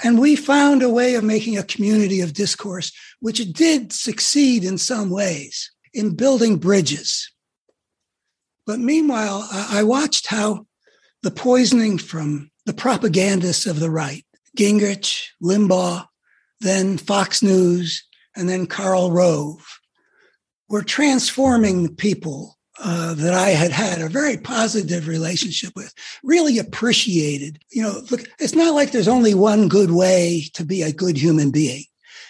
And 0.04 0.20
we 0.20 0.36
found 0.36 0.82
a 0.82 0.90
way 0.90 1.16
of 1.16 1.24
making 1.24 1.58
a 1.58 1.64
community 1.64 2.20
of 2.20 2.32
discourse, 2.32 2.92
which 3.18 3.52
did 3.52 3.92
succeed 3.92 4.62
in 4.62 4.78
some 4.78 5.10
ways 5.10 5.70
in 5.98 6.14
building 6.14 6.58
bridges. 6.58 7.28
But 8.66 8.78
meanwhile, 8.78 9.48
I 9.50 9.82
watched 9.82 10.28
how 10.28 10.66
the 11.24 11.32
poisoning 11.32 11.98
from 11.98 12.52
the 12.66 12.72
propagandists 12.72 13.66
of 13.66 13.80
the 13.80 13.90
right, 13.90 14.24
Gingrich, 14.56 15.24
Limbaugh, 15.42 16.06
then 16.60 16.98
Fox 16.98 17.42
News, 17.42 18.04
and 18.36 18.48
then 18.48 18.66
Karl 18.66 19.10
Rove, 19.10 19.80
were 20.68 20.82
transforming 20.82 21.96
people 21.96 22.58
uh, 22.78 23.14
that 23.14 23.34
I 23.34 23.48
had 23.48 23.72
had 23.72 24.00
a 24.00 24.08
very 24.08 24.36
positive 24.36 25.08
relationship 25.08 25.72
with, 25.74 25.92
really 26.22 26.58
appreciated. 26.58 27.58
You 27.72 27.82
know, 27.82 28.02
look, 28.10 28.20
it's 28.38 28.54
not 28.54 28.74
like 28.74 28.92
there's 28.92 29.08
only 29.08 29.34
one 29.34 29.66
good 29.66 29.90
way 29.90 30.44
to 30.52 30.64
be 30.64 30.82
a 30.82 30.92
good 30.92 31.16
human 31.16 31.50
being. 31.50 31.84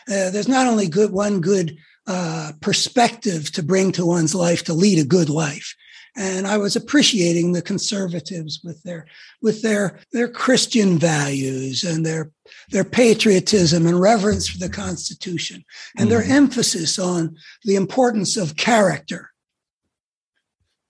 Uh, 0.08 0.30
there's 0.30 0.48
not 0.48 0.66
only 0.66 0.88
good 0.88 1.12
one 1.12 1.42
good 1.42 1.76
uh, 2.08 2.52
perspective 2.62 3.52
to 3.52 3.62
bring 3.62 3.92
to 3.92 4.06
one's 4.06 4.34
life 4.34 4.64
to 4.64 4.72
lead 4.72 4.98
a 4.98 5.04
good 5.04 5.28
life. 5.28 5.76
And 6.16 6.46
I 6.46 6.56
was 6.56 6.74
appreciating 6.74 7.52
the 7.52 7.62
conservatives 7.62 8.60
with 8.64 8.82
their 8.82 9.06
with 9.42 9.60
their 9.60 10.00
their 10.12 10.26
Christian 10.26 10.98
values 10.98 11.84
and 11.84 12.04
their 12.04 12.32
their 12.70 12.82
patriotism 12.82 13.86
and 13.86 14.00
reverence 14.00 14.48
for 14.48 14.58
the 14.58 14.70
Constitution 14.70 15.64
and 15.98 16.10
their 16.10 16.22
mm-hmm. 16.22 16.32
emphasis 16.32 16.98
on 16.98 17.36
the 17.64 17.76
importance 17.76 18.38
of 18.38 18.56
character. 18.56 19.30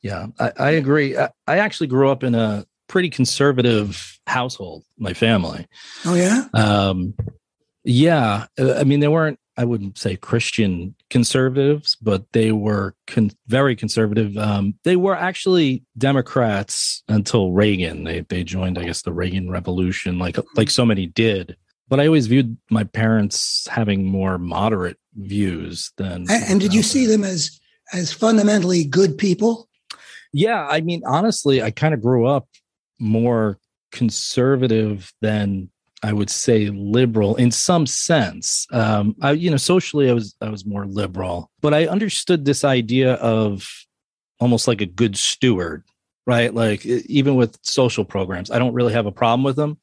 Yeah, 0.01 0.29
I, 0.39 0.53
I 0.57 0.71
agree. 0.71 1.19
I, 1.19 1.31
I 1.49 1.59
actually 1.59 1.89
grew 1.89 2.09
up 2.11 2.23
in 2.23 2.37
a 2.37 2.65
pretty 2.87 3.11
conservative 3.11 4.19
household. 4.29 4.85
My 4.99 5.15
family. 5.15 5.67
Oh 6.07 6.15
yeah. 6.15 6.47
Um, 6.55 7.15
yeah. 7.83 8.47
Uh, 8.59 8.75
I 8.75 8.85
mean, 8.85 9.01
they 9.01 9.09
weren't 9.09 9.41
I 9.59 9.65
wouldn't 9.65 9.99
say 9.99 10.15
Christian 10.17 10.95
conservatives, 11.11 11.97
but 12.01 12.25
they 12.33 12.53
were 12.53 12.95
con- 13.09 13.33
very 13.49 13.75
conservative. 13.75 14.37
Um, 14.39 14.75
they 14.85 14.95
were 14.95 15.17
actually 15.17 15.83
Democrats 15.99 17.03
until 17.09 17.51
Reagan. 17.51 18.05
They 18.05 18.21
they 18.21 18.45
joined, 18.45 18.79
I 18.79 18.85
guess, 18.85 19.03
the 19.03 19.13
Reagan 19.13 19.51
Revolution, 19.51 20.19
like 20.19 20.37
like 20.55 20.71
so 20.71 20.87
many 20.87 21.07
did. 21.07 21.57
But 21.89 21.99
I 21.99 22.07
always 22.07 22.29
viewed 22.29 22.57
my 22.71 22.85
parents 22.85 23.67
having 23.69 24.05
more 24.05 24.39
moderate 24.39 24.99
views 25.17 25.91
than. 25.97 26.27
And, 26.31 26.45
and 26.49 26.61
did 26.61 26.73
you 26.73 26.85
see 26.85 27.07
them 27.07 27.25
as 27.25 27.59
as 27.93 28.13
fundamentally 28.13 28.85
good 28.85 29.19
people? 29.19 29.69
Yeah, 30.33 30.69
I 30.71 30.83
mean, 30.83 31.03
honestly, 31.05 31.63
I 31.63 31.73
kind 31.73 31.95
of 31.95 32.01
grew 32.01 32.27
up 32.27 32.47
more 33.01 33.59
conservative 33.91 35.13
than 35.21 35.71
I 36.03 36.13
would 36.13 36.31
say 36.31 36.69
liberal 36.69 37.37
in 37.37 37.51
some 37.51 37.87
sense. 37.87 38.67
Um, 38.73 39.17
I, 39.21 39.33
you 39.33 39.51
know, 39.51 39.57
socially, 39.57 40.09
I 40.09 40.13
was 40.13 40.35
I 40.41 40.49
was 40.49 40.65
more 40.65 40.87
liberal, 40.87 41.51
but 41.61 41.75
I 41.75 41.87
understood 41.87 42.45
this 42.45 42.65
idea 42.65 43.15
of 43.15 43.69
almost 44.41 44.69
like 44.69 44.81
a 44.81 44.87
good 44.87 45.17
steward, 45.17 45.83
right? 46.27 46.55
Like 46.55 46.87
even 46.87 47.35
with 47.35 47.59
social 47.63 48.05
programs, 48.05 48.51
I 48.51 48.59
don't 48.59 48.75
really 48.75 48.93
have 48.93 49.07
a 49.07 49.13
problem 49.13 49.43
with 49.43 49.57
them, 49.57 49.79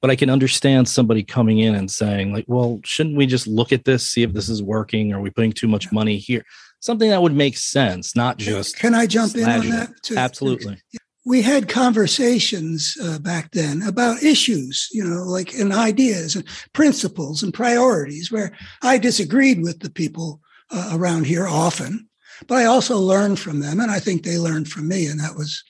but 0.00 0.10
I 0.10 0.16
can 0.16 0.30
understand 0.30 0.88
somebody 0.88 1.22
coming 1.22 1.60
in 1.60 1.76
and 1.76 1.88
saying, 1.88 2.32
like, 2.32 2.46
well, 2.48 2.80
shouldn't 2.84 3.16
we 3.16 3.26
just 3.26 3.46
look 3.46 3.72
at 3.72 3.84
this, 3.84 4.08
see 4.08 4.22
if 4.24 4.32
this 4.32 4.48
is 4.48 4.62
working? 4.62 5.12
Are 5.12 5.20
we 5.20 5.30
putting 5.30 5.52
too 5.52 5.68
much 5.68 5.92
money 5.92 6.16
here? 6.16 6.44
Something 6.80 7.10
that 7.10 7.22
would 7.22 7.36
make 7.36 7.56
sense, 7.56 8.16
not 8.16 8.38
just. 8.38 8.76
Can 8.76 8.92
I 8.92 9.06
jump 9.06 9.36
in 9.36 9.48
on 9.48 9.68
that? 9.68 9.90
Too? 10.02 10.16
Absolutely 10.16 10.80
we 11.24 11.42
had 11.42 11.68
conversations 11.68 12.96
uh, 13.02 13.18
back 13.18 13.52
then 13.52 13.82
about 13.82 14.22
issues, 14.22 14.88
you 14.92 15.04
know, 15.04 15.22
like 15.22 15.54
and 15.54 15.72
ideas 15.72 16.34
and 16.34 16.44
principles 16.72 17.42
and 17.42 17.54
priorities 17.54 18.32
where 18.32 18.56
I 18.82 18.98
disagreed 18.98 19.62
with 19.62 19.80
the 19.80 19.90
people 19.90 20.40
uh, 20.70 20.90
around 20.92 21.26
here 21.26 21.46
often, 21.46 22.08
but 22.48 22.56
I 22.56 22.64
also 22.64 22.98
learned 22.98 23.38
from 23.38 23.60
them, 23.60 23.78
and 23.78 23.90
I 23.90 24.00
think 24.00 24.22
they 24.22 24.38
learned 24.38 24.68
from 24.68 24.88
me, 24.88 25.06
and 25.06 25.20
that 25.20 25.36
was 25.36 25.62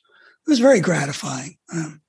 it 0.47 0.51
was 0.51 0.59
very 0.59 0.81
gratifying. 0.81 1.57
Um, 1.73 2.01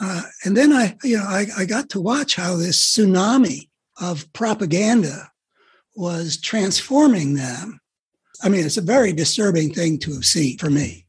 uh, 0.00 0.22
and 0.44 0.56
then 0.56 0.72
I, 0.72 0.96
you 1.04 1.16
know, 1.16 1.24
I, 1.24 1.46
I 1.58 1.64
got 1.64 1.90
to 1.90 2.00
watch 2.00 2.34
how 2.34 2.56
this 2.56 2.80
tsunami 2.80 3.68
of 4.00 4.32
propaganda 4.32 5.30
was 5.94 6.40
transforming 6.40 7.34
them. 7.34 7.80
I 8.42 8.48
mean, 8.48 8.64
it's 8.64 8.78
a 8.78 8.82
very 8.82 9.12
disturbing 9.12 9.72
thing 9.72 9.98
to 10.00 10.14
have 10.14 10.24
seen 10.24 10.58
for 10.58 10.70
me. 10.70 11.01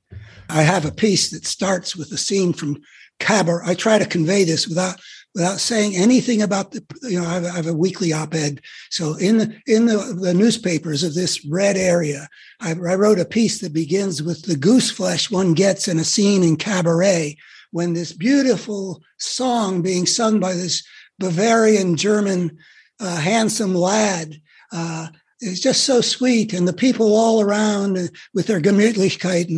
I 0.53 0.61
have 0.61 0.85
a 0.85 0.91
piece 0.91 1.31
that 1.31 1.45
starts 1.45 1.95
with 1.95 2.11
a 2.11 2.17
scene 2.17 2.53
from 2.53 2.81
Cabaret. 3.19 3.63
I 3.65 3.73
try 3.73 3.97
to 3.97 4.05
convey 4.05 4.43
this 4.43 4.67
without 4.67 4.99
without 5.33 5.59
saying 5.59 5.95
anything 5.95 6.43
about 6.43 6.71
the 6.71 6.85
you 7.03 7.19
know 7.19 7.27
I 7.27 7.33
have, 7.33 7.45
I 7.45 7.55
have 7.55 7.67
a 7.67 7.73
weekly 7.73 8.13
op-ed 8.13 8.61
so 8.91 9.15
in 9.15 9.39
the 9.39 9.59
in 9.65 9.87
the, 9.87 10.17
the 10.19 10.33
newspapers 10.33 11.01
of 11.01 11.15
this 11.15 11.43
red 11.45 11.75
area 11.75 12.29
I, 12.59 12.71
I, 12.71 12.95
wrote 12.95 13.19
a 13.19 13.25
piece 13.25 13.59
that 13.61 13.73
begins 13.73 14.21
with 14.21 14.43
the 14.43 14.55
goose 14.55 14.91
flesh 14.91 15.31
one 15.31 15.53
gets 15.53 15.87
in 15.87 15.97
a 15.97 16.03
scene 16.03 16.43
in 16.43 16.55
cabaret 16.55 17.37
when 17.71 17.93
this 17.93 18.13
beautiful 18.13 19.01
song 19.17 19.81
being 19.81 20.05
sung 20.05 20.39
by 20.39 20.53
this 20.53 20.83
bavarian 21.17 21.95
german 21.95 22.55
uh, 22.99 23.17
handsome 23.17 23.73
lad 23.73 24.39
uh, 24.71 25.07
it's 25.43 25.59
just 25.59 25.83
so 25.83 26.01
sweet. 26.01 26.53
And 26.53 26.67
the 26.67 26.73
people 26.73 27.15
all 27.15 27.41
around 27.41 27.97
uh, 27.97 28.07
with 28.33 28.47
their 28.47 28.61
Gemütlichkeit 28.61 29.49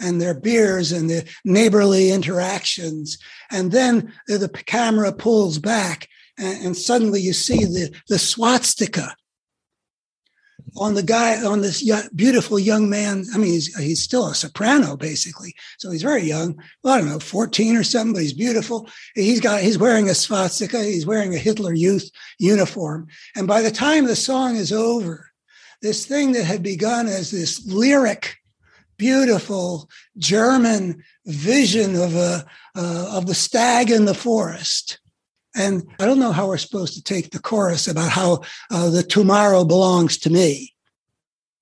and, 0.00 0.20
their 0.20 0.34
beers 0.34 0.92
and 0.92 1.08
the 1.10 1.28
neighborly 1.44 2.10
interactions. 2.10 3.18
And 3.50 3.72
then 3.72 4.12
uh, 4.30 4.38
the 4.38 4.48
camera 4.48 5.12
pulls 5.12 5.58
back 5.58 6.08
and, 6.38 6.66
and 6.66 6.76
suddenly 6.76 7.20
you 7.20 7.32
see 7.32 7.64
the, 7.64 7.94
the 8.08 8.18
swastika 8.18 9.14
on 10.78 10.94
the 10.94 11.02
guy 11.02 11.42
on 11.42 11.60
this 11.60 11.82
beautiful 12.14 12.58
young 12.58 12.90
man. 12.90 13.24
I 13.34 13.38
mean, 13.38 13.52
he's 13.52 13.74
he's 13.76 14.02
still 14.02 14.26
a 14.26 14.34
soprano 14.34 14.96
basically, 14.96 15.54
so 15.78 15.90
he's 15.90 16.02
very 16.02 16.22
young. 16.22 16.60
Well, 16.82 16.94
I 16.94 16.98
don't 16.98 17.08
know, 17.08 17.18
fourteen 17.18 17.76
or 17.76 17.84
something, 17.84 18.12
but 18.12 18.22
he's 18.22 18.34
beautiful. 18.34 18.88
He's 19.14 19.40
got 19.40 19.62
he's 19.62 19.78
wearing 19.78 20.08
a 20.08 20.14
swastika. 20.14 20.82
He's 20.82 21.06
wearing 21.06 21.34
a 21.34 21.38
Hitler 21.38 21.72
Youth 21.72 22.10
uniform, 22.38 23.06
and 23.36 23.46
by 23.46 23.62
the 23.62 23.70
time 23.70 24.06
the 24.06 24.16
song 24.16 24.56
is 24.56 24.72
over, 24.72 25.25
this 25.82 26.06
thing 26.06 26.32
that 26.32 26.44
had 26.44 26.62
begun 26.62 27.06
as 27.06 27.30
this 27.30 27.64
lyric, 27.66 28.36
beautiful 28.96 29.88
German 30.18 31.02
vision 31.26 31.96
of 31.96 32.14
a 32.14 32.46
uh, 32.76 33.10
of 33.16 33.26
the 33.26 33.34
stag 33.34 33.90
in 33.90 34.04
the 34.04 34.14
forest 34.14 34.98
and 35.56 35.88
I 35.98 36.04
don't 36.04 36.18
know 36.18 36.32
how 36.32 36.48
we're 36.48 36.58
supposed 36.58 36.94
to 36.94 37.02
take 37.02 37.30
the 37.30 37.38
chorus 37.38 37.88
about 37.88 38.10
how 38.10 38.42
uh, 38.70 38.90
the 38.90 39.02
tomorrow 39.02 39.64
belongs 39.64 40.18
to 40.18 40.30
me. 40.30 40.74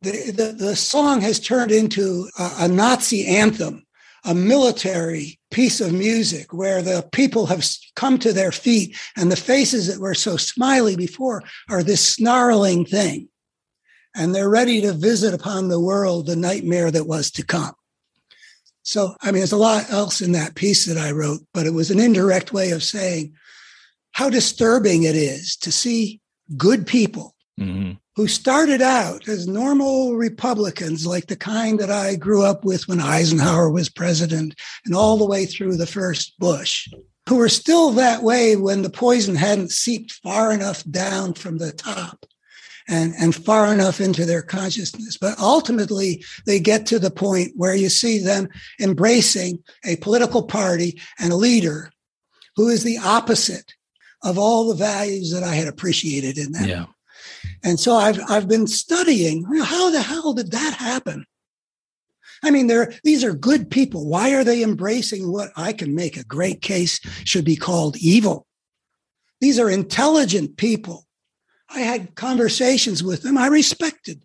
The, 0.02 0.32
the, 0.32 0.52
the 0.52 0.76
song 0.76 1.20
has 1.20 1.38
turned 1.38 1.70
into 1.70 2.28
a, 2.38 2.50
a 2.60 2.68
Nazi 2.68 3.24
anthem, 3.24 3.86
a 4.24 4.34
military 4.34 5.38
piece 5.50 5.80
of 5.80 5.92
music 5.92 6.52
where 6.52 6.82
the 6.82 7.08
people 7.12 7.46
have 7.46 7.64
come 7.94 8.18
to 8.18 8.32
their 8.32 8.52
feet 8.52 8.96
and 9.16 9.30
the 9.30 9.36
faces 9.36 9.86
that 9.86 10.00
were 10.00 10.14
so 10.14 10.36
smiley 10.36 10.96
before 10.96 11.42
are 11.70 11.82
this 11.82 12.04
snarling 12.04 12.84
thing. 12.84 13.28
And 14.14 14.34
they're 14.34 14.50
ready 14.50 14.80
to 14.82 14.92
visit 14.92 15.34
upon 15.34 15.68
the 15.68 15.80
world 15.80 16.26
the 16.26 16.36
nightmare 16.36 16.90
that 16.90 17.06
was 17.06 17.30
to 17.32 17.44
come. 17.44 17.74
So, 18.82 19.16
I 19.22 19.26
mean, 19.26 19.40
there's 19.40 19.52
a 19.52 19.56
lot 19.56 19.90
else 19.90 20.20
in 20.20 20.32
that 20.32 20.54
piece 20.54 20.84
that 20.84 20.98
I 20.98 21.10
wrote, 21.10 21.40
but 21.54 21.66
it 21.66 21.72
was 21.72 21.90
an 21.90 21.98
indirect 21.98 22.52
way 22.52 22.70
of 22.70 22.82
saying 22.82 23.34
how 24.12 24.28
disturbing 24.28 25.04
it 25.04 25.16
is 25.16 25.56
to 25.56 25.72
see 25.72 26.20
good 26.56 26.86
people 26.86 27.34
mm-hmm. 27.58 27.92
who 28.14 28.28
started 28.28 28.82
out 28.82 29.26
as 29.26 29.48
normal 29.48 30.16
Republicans, 30.16 31.06
like 31.06 31.26
the 31.26 31.36
kind 31.36 31.80
that 31.80 31.90
I 31.90 32.14
grew 32.14 32.44
up 32.44 32.64
with 32.64 32.86
when 32.86 33.00
Eisenhower 33.00 33.70
was 33.70 33.88
president 33.88 34.54
and 34.84 34.94
all 34.94 35.16
the 35.16 35.26
way 35.26 35.46
through 35.46 35.76
the 35.76 35.86
first 35.86 36.38
Bush, 36.38 36.86
who 37.26 37.36
were 37.36 37.48
still 37.48 37.90
that 37.92 38.22
way 38.22 38.54
when 38.54 38.82
the 38.82 38.90
poison 38.90 39.34
hadn't 39.34 39.72
seeped 39.72 40.12
far 40.22 40.52
enough 40.52 40.84
down 40.84 41.32
from 41.32 41.56
the 41.56 41.72
top 41.72 42.26
and, 42.88 43.14
and 43.18 43.34
far 43.34 43.72
enough 43.72 44.00
into 44.00 44.24
their 44.24 44.42
consciousness. 44.42 45.16
But 45.16 45.38
ultimately, 45.38 46.24
they 46.46 46.60
get 46.60 46.86
to 46.86 46.98
the 46.98 47.10
point 47.10 47.52
where 47.56 47.74
you 47.74 47.88
see 47.88 48.18
them 48.18 48.48
embracing 48.80 49.62
a 49.84 49.96
political 49.96 50.42
party 50.42 51.00
and 51.18 51.32
a 51.32 51.36
leader 51.36 51.90
who 52.56 52.68
is 52.68 52.84
the 52.84 52.98
opposite 52.98 53.74
of 54.22 54.38
all 54.38 54.68
the 54.68 54.74
values 54.74 55.32
that 55.32 55.42
I 55.42 55.54
had 55.54 55.68
appreciated 55.68 56.38
in 56.38 56.52
them. 56.52 56.64
Yeah. 56.64 56.86
And 57.62 57.80
so 57.80 57.94
I've 57.94 58.18
I've 58.28 58.48
been 58.48 58.66
studying 58.66 59.44
how 59.44 59.90
the 59.90 60.02
hell 60.02 60.34
did 60.34 60.50
that 60.52 60.74
happen? 60.74 61.26
I 62.42 62.50
mean, 62.50 62.66
they're 62.66 62.92
these 63.02 63.24
are 63.24 63.34
good 63.34 63.70
people. 63.70 64.06
Why 64.06 64.34
are 64.34 64.44
they 64.44 64.62
embracing 64.62 65.30
what 65.30 65.50
I 65.56 65.72
can 65.72 65.94
make 65.94 66.16
a 66.16 66.24
great 66.24 66.60
case 66.60 67.00
should 67.24 67.44
be 67.44 67.56
called 67.56 67.96
evil? 67.96 68.46
These 69.40 69.58
are 69.58 69.70
intelligent 69.70 70.56
people. 70.56 71.06
I 71.74 71.80
had 71.80 72.14
conversations 72.14 73.02
with 73.02 73.22
them. 73.22 73.36
I 73.36 73.48
respected, 73.48 74.22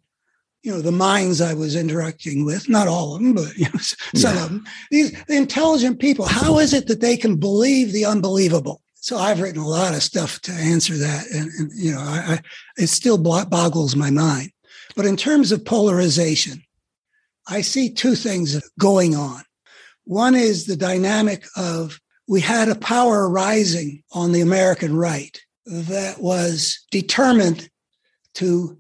you 0.62 0.72
know, 0.72 0.82
the 0.82 0.92
minds 0.92 1.42
I 1.42 1.54
was 1.54 1.76
interacting 1.76 2.46
with. 2.46 2.70
Not 2.70 2.88
all 2.88 3.16
of 3.16 3.22
them, 3.22 3.34
but 3.34 3.56
you 3.58 3.66
know, 3.66 3.80
some 3.80 4.36
Yeah. 4.36 4.44
of 4.44 4.50
them. 4.50 4.66
These 4.92 5.18
intelligent 5.28 6.00
people. 6.00 6.26
How 6.26 6.60
is 6.60 6.74
it 6.74 6.88
that 6.88 7.02
they 7.02 7.18
can 7.18 7.38
believe 7.38 7.92
the 7.92 8.06
unbelievable? 8.06 8.82
So 9.02 9.18
I've 9.18 9.40
written 9.40 9.62
a 9.62 9.68
lot 9.68 9.94
of 9.96 10.04
stuff 10.04 10.42
to 10.42 10.52
answer 10.52 10.96
that, 10.98 11.26
and, 11.32 11.50
and 11.58 11.72
you 11.74 11.94
know, 11.94 12.02
I, 12.02 12.34
I, 12.34 12.40
it 12.78 12.88
still 12.88 13.18
boggles 13.18 13.96
my 13.96 14.12
mind. 14.12 14.52
But 14.96 15.06
in 15.06 15.16
terms 15.16 15.52
of 15.54 15.64
polarization, 15.64 16.62
I 17.48 17.62
see 17.62 17.90
two 17.94 18.16
things 18.16 18.62
going 18.78 19.16
on. 19.16 19.42
One 20.04 20.36
is 20.36 20.66
the 20.66 20.76
dynamic 20.76 21.46
of 21.56 22.00
we 22.28 22.42
had 22.42 22.68
a 22.68 22.76
power 22.76 23.30
rising 23.30 24.04
on 24.12 24.34
the 24.34 24.42
American 24.42 24.96
right 24.98 25.40
that 25.70 26.20
was 26.20 26.80
determined 26.92 27.70
to 28.36 28.78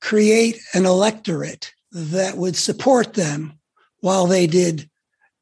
create 0.00 0.58
an 0.74 0.84
electorate 0.84 1.72
that 1.92 2.36
would 2.36 2.56
support 2.56 3.14
them 3.14 3.52
while 4.00 4.26
they 4.26 4.46
did 4.46 4.88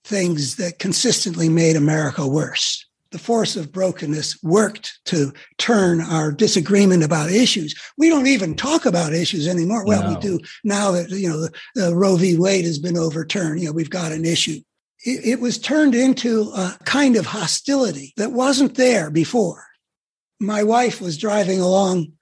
things 0.04 0.56
that 0.56 0.78
consistently 0.78 1.48
made 1.48 1.76
America 1.76 2.26
worse. 2.26 2.84
The 3.10 3.18
force 3.18 3.56
of 3.56 3.72
brokenness 3.72 4.42
worked 4.42 4.98
to 5.06 5.32
turn 5.56 6.02
our 6.02 6.30
disagreement 6.30 7.02
about 7.02 7.30
issues. 7.30 7.75
We 7.96 8.10
don't 8.10 8.26
even 8.26 8.54
talk 8.54 8.84
about 8.84 9.14
issues 9.14 9.48
anymore. 9.48 9.87
Well, 9.87 10.02
No. 10.02 10.08
we 10.10 10.20
do 10.20 10.40
now 10.64 10.90
that 10.92 11.08
you 11.10 11.28
know 11.28 11.48
the, 11.75 11.96
Roe 11.96 12.16
v. 12.16 12.37
Wade 12.37 12.66
has 12.66 12.78
been 12.78 12.98
overturned. 12.98 13.60
You 13.60 13.66
know, 13.66 13.72
we've 13.72 13.88
got 13.88 14.12
an 14.12 14.26
issue. 14.26 14.60
It, 15.06 15.25
it 15.25 15.40
was 15.40 15.56
turned 15.58 15.94
into 15.94 16.50
a 16.54 16.76
kind 16.84 17.16
of 17.16 17.25
hostility 17.25 18.12
that 18.18 18.32
wasn't 18.32 18.75
there 18.75 19.10
before. 19.10 19.64
My 20.40 20.62
wife 20.62 21.00
was 21.00 21.18
driving 21.18 21.61
along 21.61 22.12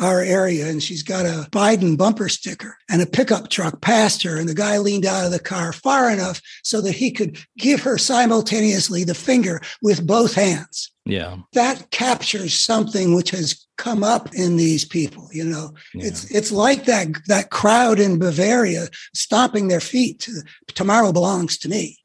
our 0.00 0.20
area 0.20 0.68
and 0.68 0.82
she's 0.82 1.02
got 1.02 1.26
a 1.26 1.48
Biden 1.50 1.98
bumper 1.98 2.28
sticker 2.28 2.78
and 2.90 3.02
a 3.02 3.06
pickup 3.06 3.50
truck 3.50 3.80
passed 3.82 4.22
her 4.22 4.38
and 4.38 4.48
the 4.48 4.54
guy 4.54 4.78
leaned 4.78 5.04
out 5.04 5.26
of 5.26 5.32
the 5.32 5.38
car 5.38 5.72
far 5.72 6.10
enough 6.10 6.40
so 6.62 6.80
that 6.80 6.94
he 6.94 7.10
could 7.10 7.38
give 7.58 7.82
her 7.82 7.98
simultaneously 7.98 9.04
the 9.04 9.14
finger 9.14 9.60
with 9.82 10.06
both 10.06 10.34
hands. 10.34 10.90
Yeah. 11.04 11.38
That 11.52 11.90
captures 11.90 12.58
something 12.58 13.14
which 13.14 13.30
has 13.30 13.66
come 13.76 14.02
up 14.02 14.34
in 14.34 14.56
these 14.56 14.84
people, 14.84 15.28
you 15.32 15.44
know. 15.44 15.74
yeah. 15.92 16.06
It's 16.06 16.30
it's 16.30 16.52
like 16.52 16.84
that 16.84 17.08
that 17.26 17.50
crowd 17.50 17.98
in 18.00 18.18
Bavaria 18.18 18.86
stomping 19.14 19.68
their 19.68 19.80
feet 19.80 20.20
to 20.20 20.42
tomorrow 20.68 21.12
belongs 21.12 21.58
to 21.58 21.68
me. 21.68 21.98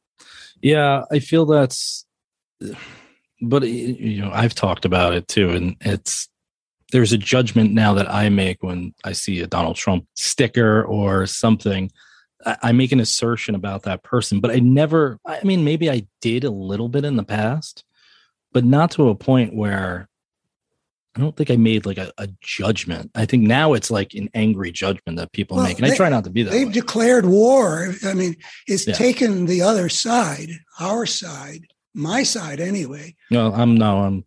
Yeah, 0.61 1.03
I 1.11 1.19
feel 1.19 1.45
that's, 1.45 2.05
but 3.41 3.63
you 3.63 4.21
know, 4.21 4.31
I've 4.31 4.55
talked 4.55 4.85
about 4.85 5.13
it 5.13 5.27
too, 5.27 5.49
and 5.51 5.75
it's 5.81 6.27
there's 6.91 7.11
a 7.13 7.17
judgment 7.17 7.73
now 7.73 7.93
that 7.95 8.09
I 8.09 8.29
make 8.29 8.63
when 8.63 8.93
I 9.03 9.11
see 9.11 9.41
a 9.41 9.47
Donald 9.47 9.75
Trump 9.75 10.05
sticker 10.15 10.83
or 10.83 11.25
something. 11.27 11.91
I, 12.45 12.57
I 12.63 12.71
make 12.71 12.91
an 12.91 12.99
assertion 12.99 13.55
about 13.55 13.83
that 13.83 14.03
person, 14.03 14.39
but 14.39 14.51
I 14.51 14.59
never. 14.59 15.19
I 15.25 15.43
mean, 15.43 15.63
maybe 15.63 15.89
I 15.89 16.07
did 16.21 16.43
a 16.43 16.49
little 16.51 16.89
bit 16.89 17.03
in 17.05 17.15
the 17.17 17.23
past, 17.23 17.83
but 18.53 18.63
not 18.63 18.91
to 18.91 19.09
a 19.09 19.15
point 19.15 19.53
where 19.55 20.07
I 21.15 21.19
don't 21.19 21.35
think 21.35 21.49
I 21.49 21.55
made 21.55 21.85
like 21.87 21.97
a, 21.97 22.11
a 22.19 22.29
judgment. 22.41 23.09
I 23.15 23.25
think 23.25 23.43
now 23.43 23.73
it's 23.73 23.89
like 23.89 24.13
an 24.13 24.29
angry 24.35 24.71
judgment 24.71 25.17
that 25.17 25.31
people 25.31 25.57
Well, 25.57 25.65
make, 25.65 25.77
and 25.79 25.85
I 25.91 25.95
try 25.95 26.09
not 26.09 26.23
to 26.25 26.29
be 26.29 26.43
that. 26.43 26.51
They've 26.51 26.67
way. 26.67 26.73
declared 26.73 27.25
war. 27.25 27.93
I 28.05 28.13
mean, 28.13 28.35
it's 28.67 28.85
Yeah. 28.87 28.93
taken 28.93 29.45
the 29.47 29.63
other 29.63 29.89
side, 29.89 30.51
our 30.79 31.05
side, 31.07 31.65
my 31.97 32.23
side 32.23 32.59
anyway. 32.59 33.15
no, 33.31 33.51
I'm 33.51 33.75
no, 33.75 33.97
I'm 33.99 34.23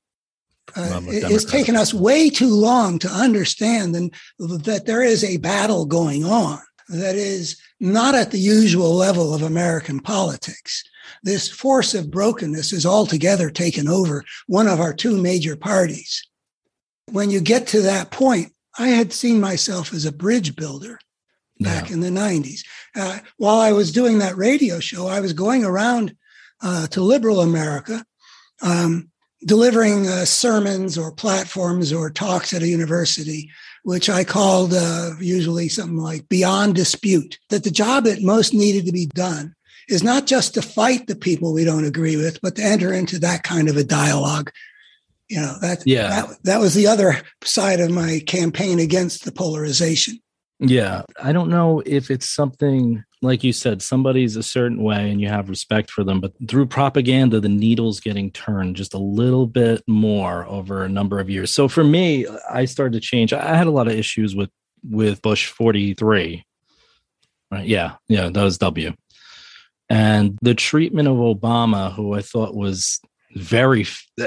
Uh, 0.76 1.00
it- 1.08 1.30
it's 1.30 1.44
taken 1.44 1.74
us 1.76 1.92
way 1.92 2.30
too 2.30 2.54
long 2.54 2.98
to 2.98 3.08
understand 3.08 3.96
and 3.96 4.14
that 4.38 4.86
there 4.86 5.02
is 5.02 5.24
a 5.24 5.36
battle 5.38 5.84
going 5.84 6.24
on 6.24 6.60
that 6.88 7.16
is 7.16 7.56
not 7.80 8.14
at 8.14 8.30
the 8.30 8.38
usual 8.38 8.94
level 8.94 9.34
of 9.34 9.42
American 9.42 9.98
politics. 10.00 10.84
This 11.22 11.48
force 11.48 11.94
of 11.94 12.10
brokenness 12.10 12.72
is 12.72 12.86
altogether 12.86 13.50
taken 13.50 13.88
over 13.88 14.24
one 14.46 14.68
of 14.68 14.80
our 14.80 14.94
two 14.94 15.20
major 15.20 15.56
parties. 15.56 16.24
When 17.06 17.30
you 17.30 17.40
get 17.40 17.66
to 17.68 17.80
that 17.82 18.10
point, 18.10 18.52
I 18.78 18.88
had 18.88 19.12
seen 19.12 19.40
myself 19.40 19.92
as 19.92 20.04
a 20.04 20.12
bridge 20.12 20.54
builder 20.54 20.98
back 21.58 21.88
yeah. 21.88 21.94
in 21.94 22.00
the 22.00 22.10
90s. 22.10 22.62
Uh, 22.96 23.18
while 23.36 23.58
I 23.60 23.72
was 23.72 23.92
doing 23.92 24.18
that 24.18 24.36
radio 24.36 24.80
show, 24.80 25.08
I 25.08 25.20
was 25.20 25.32
going 25.32 25.64
around 25.64 26.14
uh, 26.62 26.86
to 26.88 27.00
liberal 27.02 27.40
America, 27.40 28.04
um, 28.62 29.10
delivering 29.44 30.06
uh, 30.06 30.24
sermons 30.24 30.98
or 30.98 31.12
platforms 31.12 31.92
or 31.92 32.10
talks 32.10 32.52
at 32.52 32.62
a 32.62 32.68
university, 32.68 33.50
which 33.84 34.10
I 34.10 34.24
called 34.24 34.74
uh, 34.74 35.12
usually 35.18 35.68
something 35.68 35.96
like 35.96 36.28
Beyond 36.28 36.74
Dispute, 36.74 37.38
that 37.48 37.64
the 37.64 37.70
job 37.70 38.04
that 38.04 38.22
most 38.22 38.52
needed 38.52 38.84
to 38.86 38.92
be 38.92 39.06
done 39.06 39.54
is 39.88 40.02
not 40.02 40.26
just 40.26 40.54
to 40.54 40.62
fight 40.62 41.06
the 41.06 41.16
people 41.16 41.52
we 41.52 41.64
don't 41.64 41.86
agree 41.86 42.16
with, 42.16 42.40
but 42.42 42.56
to 42.56 42.62
enter 42.62 42.92
into 42.92 43.18
that 43.20 43.42
kind 43.42 43.68
of 43.68 43.76
a 43.76 43.84
dialogue. 43.84 44.52
You 45.28 45.40
know, 45.40 45.56
that, 45.60 45.86
Yeah. 45.86 46.08
that, 46.08 46.42
that 46.44 46.60
was 46.60 46.74
the 46.74 46.86
other 46.86 47.20
side 47.42 47.80
of 47.80 47.90
my 47.90 48.20
campaign 48.26 48.78
against 48.78 49.24
the 49.24 49.32
polarization. 49.32 50.20
Yeah. 50.60 51.02
I 51.22 51.32
don't 51.32 51.50
know 51.50 51.82
if 51.86 52.10
it's 52.10 52.28
something 52.28 53.02
like 53.22 53.44
you 53.44 53.52
said, 53.52 53.82
somebody's 53.82 54.36
a 54.36 54.42
certain 54.42 54.82
way 54.82 55.10
and 55.10 55.20
you 55.20 55.28
have 55.28 55.50
respect 55.50 55.90
for 55.90 56.04
them, 56.04 56.20
but 56.20 56.32
through 56.48 56.66
propaganda, 56.66 57.38
the 57.38 57.50
needle's 57.50 58.00
getting 58.00 58.30
turned 58.30 58.76
just 58.76 58.94
a 58.94 58.98
little 58.98 59.46
bit 59.46 59.82
more 59.86 60.46
over 60.46 60.84
a 60.84 60.88
number 60.88 61.18
of 61.20 61.28
years. 61.28 61.52
So 61.52 61.68
for 61.68 61.84
me, 61.84 62.26
I 62.50 62.64
started 62.64 62.94
to 62.94 63.00
change. 63.00 63.32
I 63.34 63.56
had 63.56 63.66
a 63.66 63.72
lot 63.72 63.88
of 63.88 63.92
issues 63.94 64.34
with 64.34 64.50
with 64.88 65.22
Bush 65.22 65.46
43. 65.46 66.44
Right. 67.50 67.66
Yeah. 67.66 67.96
Yeah. 68.08 68.28
That 68.30 68.42
was 68.42 68.58
W. 68.58 68.94
And 69.88 70.38
the 70.40 70.54
treatment 70.54 71.08
of 71.08 71.16
Obama, 71.16 71.92
who 71.92 72.14
I 72.14 72.22
thought 72.22 72.54
was 72.54 73.00
very, 73.34 73.86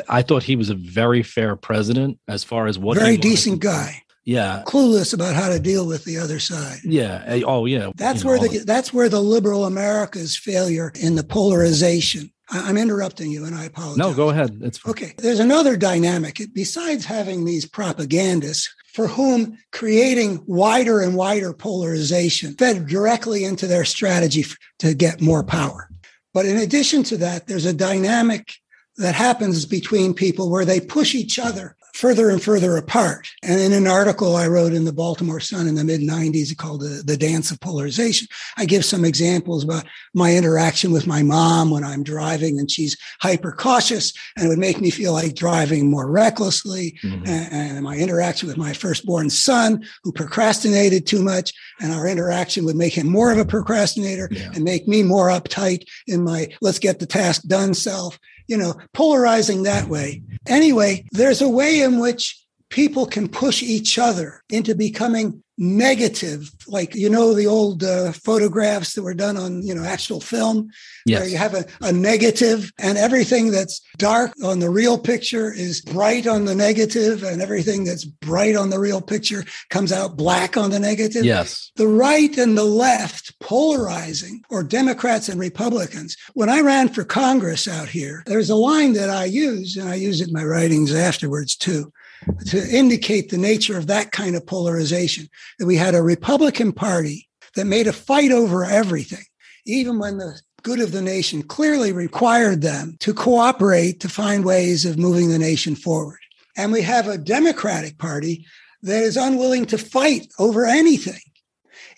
I 0.10 0.22
thought 0.22 0.44
he 0.44 0.56
was 0.56 0.70
a 0.70 0.76
very 0.76 1.24
fair 1.24 1.56
president 1.56 2.20
as 2.28 2.44
far 2.44 2.68
as 2.68 2.78
what 2.78 2.98
he 2.98 3.04
Very 3.04 3.18
decent 3.18 3.62
guy. 3.62 4.03
Yeah. 4.26 4.64
clueless 4.66 5.14
about 5.14 5.36
how 5.36 5.50
to 5.50 5.60
deal 5.60 5.86
with 5.86 6.06
the 6.06 6.18
other 6.18 6.40
side. 6.40 6.80
Yeah. 6.84 7.42
Oh, 7.46 7.66
yeah. 7.66 7.92
That's 7.96 8.24
You 8.24 8.30
where 8.30 8.38
all 8.38 8.48
the 8.48 8.60
that's 8.60 8.94
where 8.94 9.10
the 9.10 9.22
liberal 9.22 9.66
America's 9.66 10.38
failure 10.38 10.92
in 10.96 11.16
the 11.16 11.24
polarization. 11.24 12.32
I'm 12.50 12.78
interrupting 12.78 13.32
you, 13.32 13.46
and 13.46 13.56
I 13.56 13.66
apologize. 13.66 13.98
No, 13.98 14.14
go 14.14 14.30
ahead. 14.30 14.60
It's 14.62 14.78
fine. 14.78 14.92
Okay, 14.92 15.14
there's 15.18 15.40
another 15.40 15.76
dynamic. 15.76 16.40
Besides 16.54 17.06
having 17.06 17.46
these 17.46 17.66
propagandists 17.66 18.70
for 18.94 19.08
whom 19.08 19.58
creating 19.72 20.44
wider 20.46 21.02
and 21.02 21.16
wider 21.16 21.52
polarization 21.54 22.54
fed 22.56 22.88
directly 22.88 23.44
into 23.44 23.66
their 23.66 23.86
strategy 23.86 24.46
to 24.80 24.94
get 24.94 25.20
more 25.20 25.44
power. 25.44 25.90
But 26.34 26.46
in 26.46 26.58
addition 26.58 27.04
to 27.04 27.18
that, 27.18 27.48
there's 27.48 27.66
a 27.66 27.74
dynamic 27.74 28.54
that 28.98 29.16
happens 29.16 29.66
between 29.66 30.14
people 30.14 30.52
where 30.52 30.66
they 30.66 30.80
push 30.80 31.16
each 31.16 31.40
other 31.40 31.76
further 31.94 32.30
and 32.30 32.42
further 32.42 32.76
apart. 32.76 33.30
And 33.44 33.60
in 33.60 33.72
an 33.72 33.88
article 33.88 34.36
I 34.36 34.48
wrote 34.48 34.74
in 34.74 34.84
the 34.86 34.92
Baltimore 34.92 35.40
Sun 35.40 35.68
in 35.68 35.76
the 35.76 35.84
mid 35.84 36.02
90s 36.02 36.56
called 36.58 36.82
the, 36.82 37.04
the 37.06 37.16
Dance 37.16 37.52
of 37.52 37.60
Polarization, 37.60 38.28
I 38.58 38.66
give 38.66 38.84
some 38.84 39.06
examples 39.06 39.64
about 39.64 39.86
my 40.14 40.36
interaction 40.36 40.92
with 40.92 41.06
my 41.08 41.22
mom 41.22 41.70
when 41.70 41.84
I'm 41.84 42.04
driving 42.04 42.60
and 42.60 42.70
she's 42.70 42.98
hyper 43.22 43.52
cautious 43.52 44.12
and 44.36 44.46
it 44.46 44.50
would 44.50 44.58
make 44.60 44.82
me 44.82 44.90
feel 44.90 45.14
like 45.14 45.36
driving 45.36 45.90
more 45.90 46.10
recklessly. 46.10 46.98
Mhm. 47.04 47.28
And, 47.28 47.54
and 47.54 47.84
my 47.84 47.96
interaction 47.96 48.48
with 48.48 48.58
my 48.58 48.74
firstborn 48.74 49.30
son 49.30 49.86
who 50.04 50.12
procrastinated 50.12 51.06
too 51.06 51.22
much 51.22 51.54
and 51.80 51.94
our 51.94 52.08
interaction 52.08 52.66
would 52.66 52.76
make 52.76 52.94
him 52.98 53.08
more 53.08 53.32
of 53.32 53.38
a 53.38 53.46
procrastinator 53.46 54.28
Yeah. 54.32 54.50
and 54.56 54.64
make 54.64 54.88
me 54.88 55.04
more 55.04 55.28
uptight 55.30 55.88
in 56.08 56.24
my 56.24 56.48
let's 56.62 56.80
get 56.80 57.00
the 57.00 57.06
task 57.06 57.44
done 57.44 57.74
self 57.76 58.18
you 58.48 58.58
know 58.58 58.76
polarizing 58.94 59.64
that 59.64 59.88
way. 59.88 60.24
Anyway 60.48 61.06
there's 61.12 61.42
a 61.42 61.50
way 61.50 61.82
in 61.82 62.00
which 62.00 62.40
people 62.70 63.06
can 63.06 63.28
push 63.28 63.62
each 63.62 64.00
other 64.00 64.42
into 64.50 64.74
becoming 64.74 65.43
negative 65.64 66.52
like 66.68 66.94
you 66.96 67.10
know 67.10 67.34
the 67.34 67.48
old 67.48 67.84
uh, 67.84 68.12
photographs 68.12 68.94
that 68.94 69.04
were 69.04 69.14
done 69.14 69.38
on 69.38 69.62
you 69.64 69.74
know 69.74 69.84
actual 69.84 70.20
film 70.22 70.70
Yes. 71.06 71.20
where 71.20 71.30
you 71.30 71.38
have 71.38 71.54
a, 71.54 71.66
a 71.82 71.92
negative 71.92 72.72
and 72.80 72.98
everything 72.98 73.52
that's 73.52 73.82
dark 73.98 74.32
on 74.42 74.60
the 74.60 74.70
real 74.70 74.98
picture 74.98 75.52
is 75.52 75.82
bright 75.82 76.28
on 76.28 76.46
the 76.46 76.56
negative 76.56 77.24
and 77.24 77.42
everything 77.42 77.84
that's 77.84 78.06
bright 78.06 78.56
on 78.56 78.70
the 78.70 78.80
real 78.80 79.02
picture 79.02 79.44
comes 79.70 79.92
out 79.92 80.16
black 80.16 80.56
on 80.56 80.70
the 80.72 80.80
negative 80.80 81.26
Yes. 81.26 81.72
the 81.76 81.88
right 81.90 82.38
and 82.38 82.58
the 82.58 82.64
left 82.64 83.38
polarizing, 83.40 84.42
or 84.50 84.64
Democrats 84.64 85.30
and 85.30 85.40
Republicans. 85.40 86.16
When 86.34 86.50
I 86.50 86.62
ran 86.62 86.90
for 86.90 87.04
Congress 87.04 87.68
out 87.68 87.90
here, 87.90 88.24
there's 88.26 88.50
a 88.50 88.56
line 88.56 88.94
that 88.94 89.10
I 89.10 89.26
use, 89.26 89.76
and 89.78 89.90
I 89.90 89.96
use 89.96 90.22
it 90.22 90.28
in 90.30 90.34
my 90.34 90.44
writings 90.44 90.94
afterwards 90.94 91.56
too, 91.56 91.92
to 92.48 92.76
indicate 92.76 93.30
the 93.30 93.38
nature 93.38 93.78
of 93.78 93.88
that 93.88 94.12
kind 94.12 94.36
of 94.36 94.46
polarization. 94.46 95.28
That 95.60 95.66
we 95.66 95.76
had 95.76 95.96
a 95.96 96.02
Republican 96.02 96.72
Party 96.72 97.30
that 97.56 97.66
made 97.66 97.88
a 97.88 97.94
fight 97.94 98.32
over 98.32 98.66
everything, 98.66 99.26
even 99.66 100.00
when 100.00 100.18
the 100.18 100.40
good 100.64 100.80
of 100.80 100.92
the 100.92 101.02
nation 101.02 101.44
clearly 101.44 101.92
required 101.92 102.62
them 102.62 102.96
to 103.00 103.14
cooperate 103.14 104.00
to 104.00 104.10
find 104.10 104.46
ways 104.46 104.86
of 104.86 104.98
moving 104.98 105.30
the 105.30 105.40
nation 105.40 105.76
forward. 105.76 106.20
And 106.56 106.72
we 106.72 106.82
have 106.82 107.08
a 107.08 107.18
Democratic 107.18 107.98
Party 107.98 108.46
that 108.82 109.04
is 109.04 109.18
unwilling 109.18 109.66
to 109.68 109.78
fight 109.78 110.28
over 110.40 110.66
anything 110.66 111.20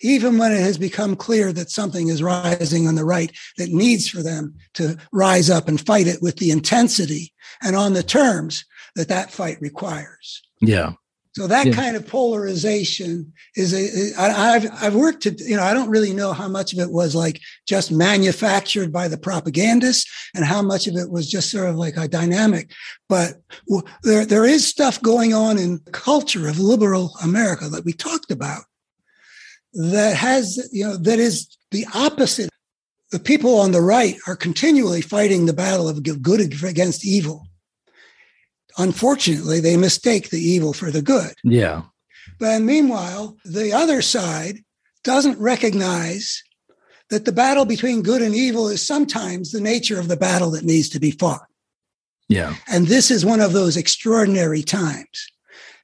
even 0.00 0.38
when 0.38 0.52
it 0.52 0.60
has 0.60 0.78
become 0.78 1.16
clear 1.16 1.52
that 1.52 1.70
something 1.70 2.08
is 2.08 2.22
rising 2.22 2.86
on 2.86 2.94
the 2.94 3.04
right 3.04 3.32
that 3.56 3.70
needs 3.70 4.08
for 4.08 4.22
them 4.22 4.54
to 4.74 4.96
rise 5.12 5.50
up 5.50 5.68
and 5.68 5.84
fight 5.84 6.06
it 6.06 6.22
with 6.22 6.36
the 6.36 6.50
intensity 6.50 7.32
and 7.62 7.76
on 7.76 7.92
the 7.92 8.02
terms 8.02 8.64
that 8.96 9.08
that 9.08 9.30
fight 9.30 9.58
requires. 9.60 10.42
Yeah. 10.60 10.92
So 11.36 11.46
that 11.48 11.66
Yeah. 11.66 11.74
kind 11.74 11.96
of 11.96 12.06
polarization 12.06 13.30
is 13.56 13.74
a, 13.74 14.18
I, 14.18 14.54
I've 14.54 14.70
I've 14.82 14.94
worked 14.94 15.22
to 15.24 15.34
you 15.36 15.54
know 15.56 15.62
I 15.62 15.74
don't 15.74 15.90
really 15.90 16.14
know 16.14 16.32
how 16.32 16.48
much 16.48 16.72
of 16.72 16.78
it 16.78 16.90
was 16.90 17.14
like 17.14 17.40
just 17.68 17.92
manufactured 17.92 18.90
by 18.90 19.06
the 19.08 19.18
propagandists 19.18 20.06
and 20.34 20.46
how 20.46 20.62
much 20.62 20.86
of 20.86 20.96
it 20.96 21.10
was 21.10 21.30
just 21.30 21.50
sort 21.50 21.68
of 21.68 21.76
like 21.76 21.98
a 21.98 22.08
dynamic, 22.08 22.70
but 23.06 23.34
w- 23.68 23.86
there 24.02 24.24
there 24.24 24.46
is 24.46 24.66
stuff 24.66 25.00
going 25.02 25.34
on 25.34 25.58
in 25.58 25.78
culture 25.92 26.48
of 26.48 26.58
liberal 26.58 27.12
America 27.22 27.68
that 27.68 27.84
we 27.84 27.92
talked 27.92 28.30
about 28.30 28.62
that 29.74 30.16
has 30.16 30.68
you 30.72 30.84
know 30.86 30.96
that 30.96 31.18
is 31.18 31.54
the 31.70 31.86
opposite. 31.94 32.48
The 33.12 33.18
people 33.20 33.60
on 33.60 33.70
the 33.72 33.82
right 33.82 34.16
are 34.26 34.36
continually 34.36 35.00
fighting 35.02 35.44
the 35.46 35.52
battle 35.52 35.86
of 35.88 36.02
good 36.02 36.40
against 36.64 37.04
evil. 37.06 37.45
Unfortunately, 38.78 39.60
they 39.60 39.76
mistake 39.76 40.30
the 40.30 40.40
evil 40.40 40.72
for 40.72 40.90
the 40.90 41.02
good. 41.02 41.34
Yeah. 41.42 41.82
But 42.38 42.60
meanwhile, 42.60 43.36
the 43.44 43.72
other 43.72 44.02
side 44.02 44.64
doesn't 45.04 45.38
recognize 45.38 46.42
that 47.10 47.24
the 47.24 47.32
battle 47.32 47.64
between 47.64 48.02
good 48.02 48.22
and 48.22 48.34
evil 48.34 48.68
is 48.68 48.84
sometimes 48.84 49.52
the 49.52 49.60
nature 49.60 49.98
of 49.98 50.08
the 50.08 50.16
battle 50.16 50.50
that 50.50 50.64
needs 50.64 50.88
to 50.90 51.00
be 51.00 51.12
fought. 51.12 51.46
Yeah. 52.28 52.54
And 52.68 52.86
this 52.86 53.10
is 53.10 53.24
one 53.24 53.40
of 53.40 53.52
those 53.52 53.76
extraordinary 53.76 54.62
times. 54.62 55.28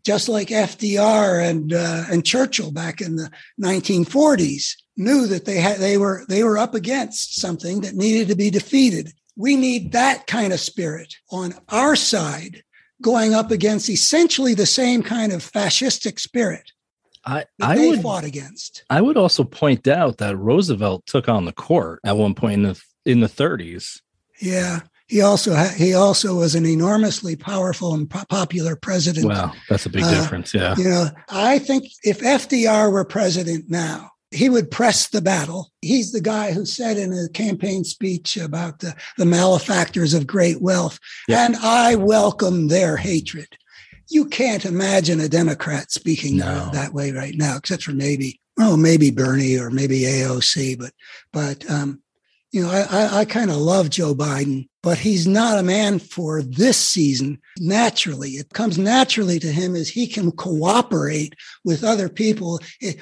Just 0.04 0.28
like 0.28 0.48
FDR 0.48 1.48
and 1.48 1.72
uh, 1.72 2.06
and 2.10 2.26
Churchill 2.26 2.72
back 2.72 3.00
in 3.00 3.14
the 3.14 3.30
1940s 3.62 4.74
knew 4.96 5.28
that 5.28 5.44
they 5.44 5.58
had 5.58 5.78
they 5.78 5.96
were 5.96 6.24
they 6.28 6.42
were 6.42 6.58
up 6.58 6.74
against 6.74 7.36
something 7.40 7.82
that 7.82 7.94
needed 7.94 8.26
to 8.26 8.34
be 8.34 8.50
defeated. 8.50 9.12
We 9.36 9.54
need 9.54 9.92
that 9.92 10.26
kind 10.26 10.52
of 10.52 10.58
spirit 10.58 11.14
on 11.30 11.54
our 11.68 11.94
side 11.94 12.64
going 13.02 13.34
up 13.34 13.50
against 13.50 13.88
essentially 13.90 14.54
the 14.54 14.66
same 14.66 15.02
kind 15.02 15.32
of 15.32 15.40
fascistic 15.42 16.18
spirit 16.20 16.72
I 17.24 17.44
that 17.58 17.68
I 17.70 17.76
they 17.76 17.90
would 17.90 18.02
fought 18.02 18.24
against. 18.24 18.84
I 18.90 19.00
would 19.00 19.16
also 19.16 19.44
point 19.44 19.86
out 19.86 20.18
that 20.18 20.36
Roosevelt 20.36 21.06
took 21.06 21.28
on 21.28 21.44
the 21.44 21.52
court 21.52 22.00
at 22.04 22.16
one 22.16 22.34
point 22.34 22.54
in 22.54 22.62
the 22.62 22.82
in 23.04 23.20
the 23.20 23.28
30s. 23.28 24.00
Yeah. 24.40 24.80
He 25.08 25.20
also 25.20 25.54
ha- 25.54 25.74
he 25.76 25.92
also 25.92 26.36
was 26.36 26.54
an 26.54 26.64
enormously 26.64 27.36
powerful 27.36 27.92
and 27.92 28.08
po- 28.08 28.24
popular 28.30 28.76
president. 28.76 29.26
Wow, 29.26 29.52
that's 29.68 29.84
a 29.84 29.90
big 29.90 30.04
Uh, 30.04 30.10
difference. 30.14 30.54
Yeah. 30.54 30.74
You 30.76 30.84
know, 30.84 31.10
I 31.28 31.58
think 31.58 31.84
if 32.02 32.20
FDR 32.20 32.90
were 32.90 33.04
president 33.04 33.66
now, 33.68 34.11
he 34.32 34.48
would 34.48 34.70
press 34.70 35.08
the 35.08 35.20
battle. 35.20 35.70
He's 35.82 36.12
the 36.12 36.20
guy 36.20 36.52
who 36.52 36.64
said 36.64 36.96
in 36.96 37.12
a 37.12 37.28
campaign 37.28 37.84
speech 37.84 38.36
about 38.36 38.78
the, 38.80 38.94
the 39.18 39.26
malefactors 39.26 40.14
of 40.14 40.26
great 40.26 40.60
wealth, 40.62 40.98
Yeah. 41.28 41.44
and 41.44 41.56
I 41.56 41.94
welcome 41.96 42.68
their 42.68 42.96
hatred. 42.96 43.48
You 44.08 44.26
can't 44.26 44.64
imagine 44.64 45.20
a 45.20 45.28
Democrat 45.28 45.90
speaking 45.90 46.36
No. 46.38 46.70
that 46.72 46.92
way 46.92 47.12
right 47.12 47.34
now, 47.34 47.56
except 47.56 47.82
for 47.84 47.92
maybe, 47.92 48.40
oh, 48.58 48.76
maybe 48.76 49.10
Bernie 49.10 49.56
or 49.58 49.70
maybe 49.70 50.00
AOC. 50.00 50.78
But, 50.78 50.92
but, 51.32 51.70
um, 51.70 52.02
you 52.50 52.62
know, 52.62 52.70
I, 52.70 52.82
I, 52.90 53.18
I 53.20 53.24
kind 53.24 53.50
of 53.50 53.56
love 53.56 53.88
Joe 53.90 54.14
Biden, 54.14 54.68
but 54.82 54.98
he's 54.98 55.26
not 55.26 55.58
a 55.58 55.62
man 55.62 55.98
for 55.98 56.42
this 56.42 56.76
season 56.76 57.38
naturally. 57.58 58.30
It 58.30 58.50
comes 58.50 58.78
naturally 58.78 59.38
to 59.38 59.52
him 59.52 59.76
as 59.76 59.88
he 59.88 60.06
can 60.06 60.32
cooperate 60.32 61.34
with 61.64 61.84
other 61.84 62.08
people 62.08 62.60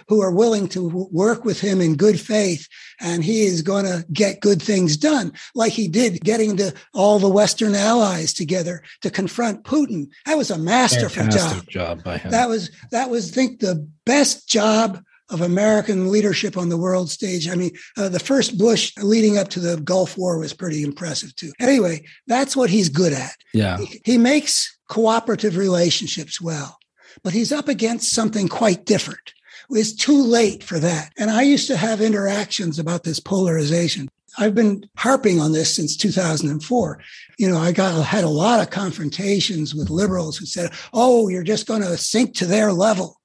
who 0.09 0.21
are 0.21 0.31
willing 0.31 0.69
to 0.69 1.09
work 1.11 1.45
with 1.45 1.61
him 1.61 1.81
in 1.81 1.97
good 1.97 2.21
faith. 2.21 2.69
And 3.01 3.25
he 3.25 3.43
is 3.43 3.63
going 3.63 3.87
to 3.87 4.05
get 4.13 4.41
good 4.41 4.61
things 4.61 4.97
done, 4.97 5.33
like 5.55 5.73
he 5.73 5.89
did 5.89 6.21
getting 6.23 6.57
the, 6.57 6.75
all 6.93 7.19
the 7.19 7.31
Western 7.31 7.75
allies 7.75 8.35
together 8.35 8.83
to 9.01 9.11
confront 9.11 9.65
Putin. 9.65 10.09
That 10.27 10.37
was 10.37 10.51
a 10.51 10.59
masterful 10.59 11.25
job. 11.25 11.33
Fantastic 11.33 11.69
job 11.71 12.05
by 12.05 12.19
him. 12.19 12.31
That 12.31 12.49
was 12.49 12.71
that 12.91 13.09
was 13.09 13.31
I 13.31 13.35
think 13.35 13.61
the 13.61 13.89
best 14.05 14.49
job 14.49 15.03
of 15.31 15.41
American 15.41 16.11
leadership 16.11 16.57
on 16.57 16.69
the 16.69 16.77
world 16.77 17.11
stage. 17.11 17.49
I 17.49 17.55
mean, 17.55 17.73
uh, 17.97 18.09
the 18.09 18.19
first 18.19 18.59
Bush 18.59 18.93
leading 18.99 19.39
up 19.39 19.49
to 19.51 19.61
the 19.61 19.81
Gulf 19.81 20.19
War 20.19 20.39
was 20.39 20.53
pretty 20.53 20.83
impressive 20.83 21.35
too. 21.37 21.53
Anyway, 21.61 22.05
that's 22.27 22.57
what 22.57 22.71
he's 22.71 22.89
good 22.89 23.13
at. 23.13 23.37
yeah. 23.53 23.79
He, 23.79 24.01
he 24.05 24.19
makes 24.19 24.77
cooperative 24.89 25.57
relationships 25.57 26.41
well, 26.41 26.79
but 27.23 27.33
he's 27.33 27.53
up 27.53 27.69
against 27.69 28.11
something 28.11 28.49
quite 28.49 28.85
different. 28.85 29.33
It's 29.71 29.93
too 29.93 30.21
late 30.21 30.65
for 30.65 30.79
that. 30.81 31.13
And 31.17 31.31
I 31.31 31.43
used 31.43 31.69
to 31.69 31.77
have 31.77 32.01
interactions 32.01 32.79
about 32.79 33.05
this 33.05 33.21
polarization. 33.21 34.09
I've 34.39 34.55
been 34.55 34.89
harping 34.97 35.41
on 35.41 35.53
this 35.53 35.75
since 35.75 35.97
2004. 35.97 37.01
You 37.39 37.51
know, 37.51 37.59
I 37.59 37.73
got 37.73 38.05
had 38.05 38.25
a 38.25 38.29
lot 38.29 38.61
of 38.61 38.71
confrontations 38.71 39.75
with 39.75 39.91
liberals 39.91 40.37
who 40.37 40.47
said, 40.47 40.73
"Oh, 40.93 41.29
you're 41.29 41.43
just 41.43 41.67
going 41.67 41.83
to 41.83 41.97
sink 41.97 42.35
to 42.37 42.47
their 42.47 42.73
level." 42.73 43.21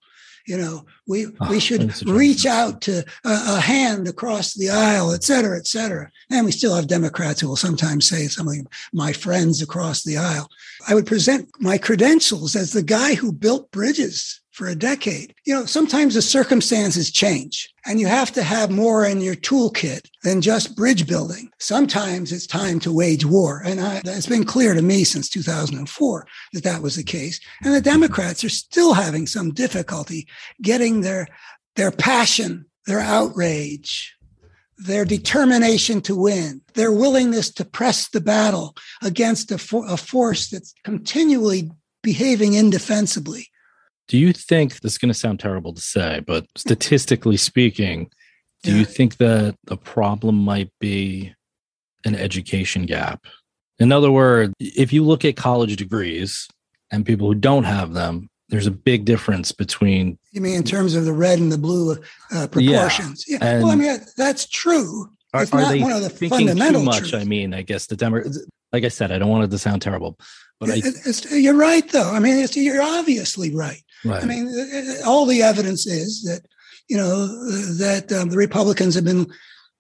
You 0.48 0.58
know, 0.58 0.86
we 1.08 1.28
Oh, 1.40 1.50
we 1.50 1.60
should 1.60 2.06
reach 2.08 2.46
out 2.46 2.82
to 2.82 3.00
a, 3.24 3.30
a 3.58 3.60
hand 3.60 4.08
across 4.08 4.54
the 4.54 4.70
aisle, 4.70 5.12
et 5.12 5.24
cetera, 5.24 5.58
et 5.58 5.68
cetera. 5.68 6.10
And 6.30 6.46
we 6.46 6.52
still 6.52 6.76
have 6.76 6.88
Democrats 6.88 7.42
who 7.42 7.48
will 7.48 7.56
sometimes 7.56 8.08
say 8.08 8.28
something, 8.28 8.66
"My 8.94 9.14
friends 9.14 9.62
across 9.62 10.04
the 10.04 10.18
aisle." 10.18 10.50
I 10.88 10.94
would 10.94 11.06
present 11.06 11.50
my 11.60 11.78
credentials 11.78 12.56
as 12.56 12.72
the 12.72 12.84
guy 12.84 13.16
who 13.16 13.32
built 13.32 13.72
bridges 13.72 14.42
for 14.56 14.68
a 14.68 14.76
decade. 14.76 15.36
You 15.46 15.54
know, 15.54 15.66
sometimes 15.66 16.14
the 16.14 16.22
circumstances 16.22 17.12
change 17.12 17.70
and 17.86 18.00
you 18.00 18.08
have 18.08 18.32
to 18.32 18.42
have 18.42 18.72
more 18.72 19.06
in 19.06 19.20
your 19.20 19.36
toolkit 19.36 20.08
than 20.24 20.42
just 20.42 20.78
bridge 20.78 21.06
building. 21.06 21.50
Sometimes 21.60 22.32
it's 22.32 22.48
time 22.48 22.80
to 22.80 22.92
wage 22.94 23.26
war. 23.26 23.62
And 23.66 23.82
I, 23.82 24.02
it's 24.06 24.28
been 24.28 24.46
clear 24.46 24.74
to 24.74 24.82
me 24.82 25.04
since 25.04 25.28
2004 25.28 26.28
that 26.54 26.64
that 26.64 26.82
was 26.82 26.96
the 26.96 27.04
case. 27.04 27.42
And 27.66 27.74
the 27.74 27.82
Democrats 27.82 28.46
are 28.46 28.50
still 28.50 28.94
having 28.94 29.28
some 29.28 29.54
difficulty 29.54 30.26
getting 30.62 31.02
their, 31.02 31.28
their 31.76 31.92
passion, 31.92 32.66
their 32.86 33.02
outrage, 33.02 34.16
their 34.78 35.04
determination 35.04 36.00
to 36.04 36.16
win, 36.16 36.62
their 36.76 36.94
willingness 36.94 37.52
to 37.56 37.66
press 37.66 38.08
the 38.08 38.22
battle 38.22 38.74
against 39.04 39.52
a, 39.52 39.56
a 39.90 39.98
force 39.98 40.48
that's 40.50 40.74
continually 40.86 41.72
behaving 42.02 42.54
indefensibly. 42.54 43.50
Do 44.08 44.18
you 44.18 44.34
think 44.34 44.80
this 44.82 44.94
is 44.94 44.98
going 44.98 45.10
to 45.14 45.20
sound 45.20 45.40
terrible 45.40 45.74
to 45.74 45.82
say, 45.82 46.22
but 46.26 46.46
statistically 46.56 47.38
speaking, 47.38 48.10
do 48.64 48.72
Yeah. 48.72 48.80
you 48.80 48.86
think 48.86 49.18
that 49.18 49.56
the 49.66 49.78
problem 49.78 50.36
might 50.36 50.72
be 50.80 51.34
an 52.06 52.16
education 52.16 52.86
gap? 52.86 53.26
In 53.80 53.92
other 53.92 54.12
words, 54.12 54.54
if 54.60 54.94
you 54.94 55.04
look 55.04 55.26
at 55.26 55.36
college 55.36 55.76
degrees 55.76 56.48
and 56.92 57.06
people 57.06 57.28
who 57.28 57.36
don't 57.36 57.64
have 57.66 57.94
them, 57.94 58.30
there's 58.50 58.68
a 58.68 58.72
big 58.72 59.06
difference 59.06 59.52
between 59.52 60.20
You 60.32 60.40
mean 60.42 60.56
in 60.56 60.64
terms 60.64 60.96
of 60.96 61.06
the 61.06 61.14
red 61.14 61.40
and 61.40 61.52
the 61.52 61.58
blue 61.58 61.98
uh, 62.32 62.48
proportions? 62.48 63.26
Yeah. 63.28 63.40
well, 63.64 63.72
I 63.72 63.76
mean 63.76 64.00
that's 64.16 64.46
true. 64.48 65.10
are, 65.34 65.44
It's 65.44 65.52
are 65.52 65.62
not 65.62 65.70
they 65.72 65.82
one 65.82 65.92
of 65.92 66.02
the 66.04 66.10
thinking 66.10 66.48
too 66.56 66.84
much? 66.84 67.00
truths. 67.00 67.14
I 67.16 67.24
mean, 67.24 67.54
I 67.56 67.64
guess 67.64 67.88
the 67.88 67.96
Demo- 67.96 68.24
like 68.72 68.84
I 68.84 68.90
said, 68.90 69.12
I 69.12 69.18
don't 69.18 69.30
want 69.30 69.46
it 69.46 69.52
to 69.52 69.58
sound 69.58 69.82
terrible, 69.82 70.18
but 70.60 70.70
I, 70.70 70.76
It- 70.84 71.26
you're 71.32 71.56
right, 71.56 71.90
though. 71.90 72.12
I 72.12 72.20
mean, 72.20 72.38
it's, 72.38 72.56
you're 72.56 72.82
obviously 72.84 73.54
right. 73.54 73.82
Right. 74.04 74.24
I 74.24 74.26
mean, 74.26 74.48
uh, 74.48 75.08
all 75.10 75.26
the 75.26 75.42
evidence 75.42 75.86
is 75.86 76.24
that 76.24 76.42
you 76.88 76.98
know 76.98 77.28
that 77.78 78.12
um, 78.12 78.30
the 78.30 78.38
Republicans 78.38 78.96
have 78.96 79.06
been, 79.06 79.28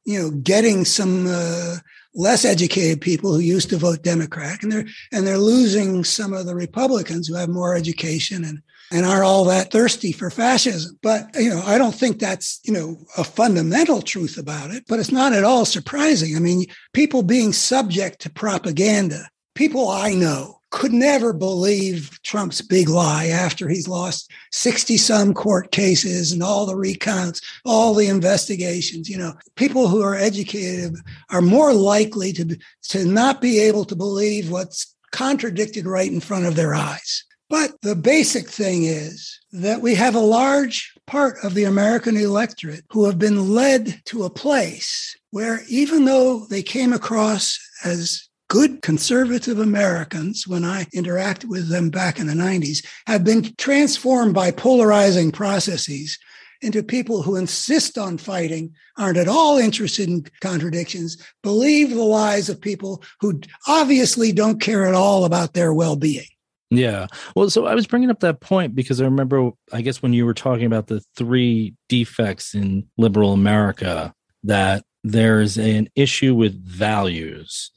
you 0.05 0.21
know, 0.21 0.31
getting 0.31 0.85
some 0.85 1.27
uh, 1.27 1.77
less 2.13 2.45
educated 2.45 3.01
people 3.01 3.33
who 3.33 3.39
used 3.39 3.69
to 3.69 3.77
vote 3.77 4.03
Democrat, 4.03 4.63
and 4.63 4.71
they're 4.71 4.85
and 5.11 5.25
they're 5.25 5.37
losing 5.37 6.03
some 6.03 6.33
of 6.33 6.45
the 6.45 6.55
Republicans 6.55 7.27
who 7.27 7.35
have 7.35 7.49
more 7.49 7.75
education 7.75 8.43
and 8.43 8.61
and 8.91 9.05
aren't 9.05 9.23
all 9.23 9.45
that 9.45 9.71
thirsty 9.71 10.11
for 10.11 10.29
fascism. 10.29 10.97
But, 11.01 11.29
you 11.35 11.49
know, 11.49 11.61
I 11.65 11.77
don't 11.77 11.95
think 11.95 12.19
that's, 12.19 12.59
you 12.63 12.73
know, 12.73 12.97
a 13.17 13.23
fundamental 13.23 14.01
truth 14.01 14.37
about 14.37 14.71
it, 14.71 14.83
but 14.87 14.99
it's 14.99 15.11
not 15.11 15.33
at 15.33 15.43
all 15.43 15.65
surprising. 15.65 16.35
I 16.35 16.39
mean, 16.39 16.65
people 16.93 17.23
being 17.23 17.51
subject 17.51 18.21
to 18.21 18.29
propaganda, 18.29 19.27
people 19.55 19.89
I 19.89 20.13
know 20.13 20.54
could 20.75 20.91
never 20.91 21.31
believe 21.31 22.19
Trump's 22.21 22.61
big 22.61 22.89
lie 22.89 23.27
after 23.27 23.69
he's 23.69 23.87
lost 23.87 24.29
60 24.51 24.97
some 24.97 25.33
court 25.33 25.71
cases 25.71 26.33
and 26.33 26.43
all 26.43 26.65
the 26.65 26.75
recounts, 26.75 27.39
all 27.63 27.93
the 27.93 28.07
investigations. 28.07 29.09
You 29.09 29.17
know, 29.17 29.33
people 29.55 29.87
who 29.87 30.01
are 30.01 30.15
educated 30.15 30.97
are 31.31 31.41
more 31.41 31.73
likely 31.73 32.33
to, 32.33 32.57
to 32.89 33.05
not 33.05 33.39
be 33.39 33.57
able 33.57 33.85
to 33.85 33.95
believe 33.95 34.51
what's 34.51 34.93
contradicted 35.13 35.85
right 35.85 36.11
in 36.11 36.19
front 36.19 36.45
of 36.45 36.57
their 36.57 36.75
eyes. 36.75 37.23
But 37.49 37.79
the 37.81 37.95
basic 37.95 38.49
thing 38.49 38.83
is 38.83 39.39
that 39.53 39.79
we 39.79 39.95
have 39.95 40.15
a 40.15 40.19
large 40.19 40.93
part 41.07 41.37
of 41.41 41.53
the 41.53 41.63
American 41.63 42.17
electorate 42.17 42.83
who 42.89 43.05
have 43.05 43.17
been 43.17 43.53
led 43.53 44.01
to 44.07 44.25
a 44.25 44.29
place 44.29 45.15
where 45.31 45.61
even 45.69 46.03
though 46.03 46.45
they 46.49 46.63
came 46.63 46.91
across 46.91 47.57
as 47.85 48.27
good 48.55 48.81
conservative 48.81 49.59
Americans, 49.59 50.47
when 50.47 50.63
I 50.63 50.87
interact 50.93 51.43
with 51.43 51.67
them 51.67 51.89
back 51.89 52.21
in 52.21 52.27
the 52.27 52.33
90s, 52.33 52.85
have 53.05 53.21
been 53.21 53.53
transformed 53.57 54.33
by 54.33 54.49
polarizing 54.49 55.33
processes 55.33 56.17
into 56.61 56.81
people 56.81 57.21
who 57.21 57.35
insist 57.35 57.97
on 57.97 58.17
fighting, 58.17 58.73
aren't 58.97 59.17
at 59.17 59.27
all 59.27 59.57
interested 59.57 60.07
in 60.07 60.25
contradictions, 60.39 61.17
believe 61.43 61.89
the 61.89 62.01
lies 62.01 62.47
of 62.47 62.61
people 62.61 63.03
who 63.19 63.41
obviously 63.67 64.31
don't 64.31 64.61
care 64.61 64.85
at 64.85 64.93
all 64.93 65.25
about 65.25 65.51
their 65.51 65.73
well 65.73 65.97
being. 65.97 66.23
Yeah. 66.69 67.07
Well, 67.35 67.49
so 67.49 67.65
I 67.65 67.75
was 67.75 67.87
bringing 67.87 68.09
up 68.09 68.21
that 68.21 68.39
point 68.39 68.73
because 68.73 69.01
I 69.01 69.03
remember, 69.03 69.51
I 69.73 69.81
guess, 69.81 70.01
when 70.01 70.13
you 70.13 70.25
were 70.25 70.33
talking 70.33 70.65
about 70.65 70.87
the 70.87 71.03
three 71.17 71.73
defects 71.89 72.55
in 72.55 72.87
liberal 72.97 73.33
America, 73.33 74.13
that 74.43 74.85
there's 75.03 75.57
an 75.57 75.89
issue 75.97 76.33
with 76.33 76.65
values 76.65 77.71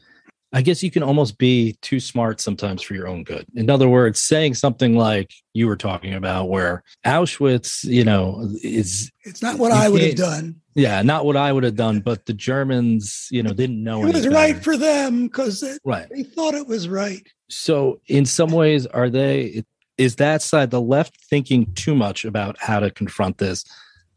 I 0.53 0.63
guess 0.63 0.83
you 0.83 0.91
can 0.91 1.03
almost 1.03 1.37
be 1.37 1.77
too 1.83 2.01
smart 2.01 2.41
sometimes 2.41 2.81
for 2.83 2.95
your 2.95 3.07
own 3.07 3.23
good. 3.23 3.45
In 3.55 3.69
other 3.69 3.89
words, 3.89 4.21
saying 4.21 4.55
something 4.55 4.97
like 4.97 5.31
you 5.53 5.67
were 5.67 5.77
talking 5.77 6.15
about, 6.15 6.49
where 6.49 6.83
Auschwitz, 7.05 7.85
you 7.85 8.03
know, 8.03 8.49
is 8.63 9.11
it's 9.25 9.43
not 9.43 9.59
what 9.59 9.73
I 9.73 9.89
would 9.89 10.01
have 10.01 10.15
done. 10.15 10.57
Yeah, 10.75 11.03
not 11.03 11.27
what 11.27 11.37
I 11.37 11.53
would 11.53 11.65
have 11.65 11.77
done, 11.77 12.01
but 12.01 12.25
the 12.25 12.33
Germans, 12.33 13.29
you 13.31 13.43
know, 13.43 13.53
didn't 13.53 13.83
know 13.83 14.03
it 14.03 14.07
was 14.07 14.23
better. 14.23 14.31
right 14.31 14.65
for 14.65 14.77
them 14.77 15.27
because 15.27 15.63
right. 15.85 16.09
they 16.09 16.23
thought 16.23 16.55
it 16.55 16.67
was 16.67 16.89
right. 16.89 17.27
So, 17.51 18.01
in 18.07 18.25
some 18.25 18.51
ways, 18.51 18.87
are 18.87 19.11
they? 19.11 19.65
Is 19.99 20.17
that 20.17 20.41
side 20.41 20.71
the 20.71 20.81
left 20.81 21.21
thinking 21.29 21.75
too 21.75 21.95
much 21.95 22.25
about 22.25 22.57
how 22.59 22.81
to 22.81 22.91
confront 22.91 23.37
this, 23.37 23.65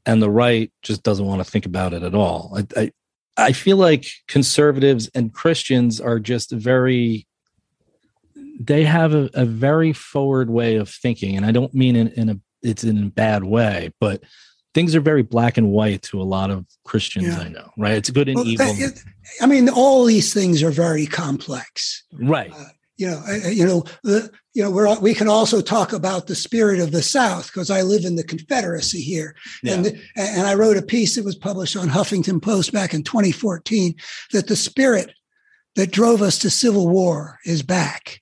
and 0.06 0.22
the 0.22 0.30
right 0.30 0.72
just 0.82 1.04
doesn't 1.04 1.26
want 1.26 1.44
to 1.44 1.50
think 1.50 1.66
about 1.66 1.94
it 1.94 2.04
at 2.04 2.16
all? 2.16 2.56
I, 2.56 2.82
I, 2.82 2.92
I 3.38 3.54
feel 3.54 3.78
like 3.78 4.06
conservatives 4.28 5.10
and 5.16 5.34
Christians 5.34 6.00
are 6.02 6.20
just 6.20 6.52
very 6.52 7.28
they 8.64 8.84
have 8.84 9.14
a, 9.14 9.30
a, 9.34 9.46
very 9.46 9.92
forward 9.92 10.50
way 10.50 10.76
of 10.76 10.88
thinking 10.88 11.36
and 11.36 11.46
i 11.46 11.52
don't 11.52 11.74
mean 11.74 11.96
in, 11.96 12.10
in 12.10 12.30
a 12.30 12.40
it's 12.62 12.84
in 12.84 13.06
a 13.06 13.10
bad 13.10 13.44
way 13.44 13.92
but 14.00 14.24
things 14.74 14.96
are 14.96 15.02
very 15.02 15.24
black 15.24 15.58
and 15.58 15.70
white 15.70 16.02
to 16.04 16.22
a 16.22 16.24
lot 16.24 16.52
of 16.52 16.66
christians 16.84 17.28
yeah. 17.28 17.40
i 17.40 17.48
know 17.48 17.70
right? 17.78 17.94
It's 17.94 18.10
good 18.10 18.28
and 18.30 18.36
well, 18.36 18.48
evil. 18.48 18.68
it, 18.70 19.04
i 19.42 19.48
mean 19.48 19.68
all 19.70 20.06
these 20.06 20.34
things 20.34 20.62
are 20.64 20.72
very 20.72 21.08
complex. 21.08 22.04
Right. 22.14 22.52
Uh, 22.54 22.66
you 23.02 23.08
know, 23.08 23.24
I, 23.28 23.48
you 23.50 23.66
know, 23.66 23.84
the, 24.04 24.30
you 24.54 24.62
know, 24.62 24.70
we're, 24.70 25.00
we 25.00 25.16
can 25.16 25.28
also 25.28 25.60
talk 25.60 25.92
about 25.92 26.28
the 26.28 26.36
spirit 26.36 26.80
of 26.80 26.92
the 26.92 27.02
South 27.02 27.48
because 27.48 27.72
I 27.72 27.82
live 27.82 28.06
in 28.06 28.16
the 28.16 28.24
Confederacy 28.24 29.02
here, 29.02 29.36
yeah. 29.64 29.74
and 29.74 30.00
and 30.16 30.46
I 30.46 30.54
wrote 30.54 30.78
a 30.78 30.84
piece 30.84 31.16
that 31.16 31.26
was 31.26 31.36
published 31.36 31.76
on 31.76 31.90
Huffington 31.90 32.40
Post 32.40 32.72
back 32.72 32.94
in 32.94 33.02
2014 33.02 33.96
that 34.34 34.48
the 34.48 34.56
spirit 34.56 35.16
that 35.76 35.92
drove 35.92 36.22
us 36.22 36.38
to 36.40 36.52
civil 36.52 36.88
war 36.88 37.40
is 37.44 37.64
back. 37.64 38.22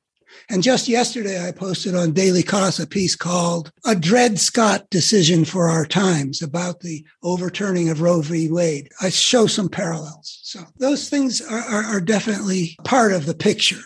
And 0.52 0.64
just 0.64 0.88
yesterday, 0.88 1.46
I 1.46 1.52
posted 1.52 1.94
on 1.94 2.14
Daily 2.14 2.42
Kos 2.42 2.80
a 2.80 2.88
piece 2.88 3.18
called 3.18 3.74
"A 3.86 3.96
Dred 3.96 4.40
Scott 4.40 4.90
Decision 4.90 5.44
for 5.44 5.68
Our 5.68 5.86
Times" 5.86 6.42
about 6.42 6.80
the 6.80 7.06
overturning 7.22 7.90
of 7.90 8.00
Roe 8.00 8.22
v. 8.22 8.50
Wade. 8.50 8.88
I 9.02 9.10
show 9.10 9.46
some 9.46 9.68
parallels. 9.68 10.40
So 10.44 10.62
those 10.78 11.10
things 11.10 11.42
are, 11.42 11.60
are, 11.60 11.84
are 11.84 12.02
definitely 12.02 12.78
part 12.86 13.12
of 13.12 13.26
the 13.26 13.36
picture. 13.36 13.84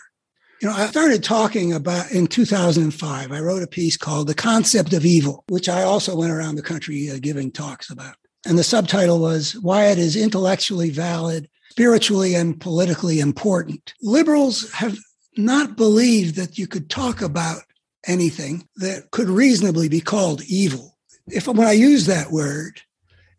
You 0.64 0.70
know, 0.70 0.76
I 0.76 0.86
started 0.86 1.22
talking 1.22 1.74
about 1.74 2.10
in 2.10 2.26
2005. 2.26 3.30
I 3.30 3.38
wrote 3.38 3.62
a 3.62 3.66
piece 3.66 3.98
called 3.98 4.28
The 4.28 4.34
Concept 4.34 4.94
of 4.94 5.04
Evil, 5.04 5.44
which 5.48 5.68
I 5.68 5.82
also 5.82 6.16
went 6.16 6.32
around 6.32 6.54
the 6.54 6.62
country 6.62 7.10
uh, 7.10 7.18
giving 7.20 7.52
talks 7.52 7.90
about. 7.90 8.16
And 8.46 8.56
the 8.58 8.64
subtitle 8.64 9.18
was 9.18 9.52
Why 9.60 9.88
It 9.88 9.98
Is 9.98 10.16
Intellectually 10.16 10.88
Valid, 10.88 11.50
Spiritually 11.68 12.34
and 12.34 12.58
Politically 12.58 13.20
Important. 13.20 13.92
Liberals 14.00 14.72
have 14.72 14.96
not 15.36 15.76
believed 15.76 16.36
that 16.36 16.56
you 16.56 16.66
could 16.66 16.88
talk 16.88 17.20
about 17.20 17.60
anything 18.06 18.66
that 18.76 19.10
could 19.10 19.28
reasonably 19.28 19.90
be 19.90 20.00
called 20.00 20.42
evil. 20.44 20.96
If 21.26 21.46
when 21.46 21.68
I 21.68 21.72
use 21.72 22.06
that 22.06 22.30
word, 22.30 22.80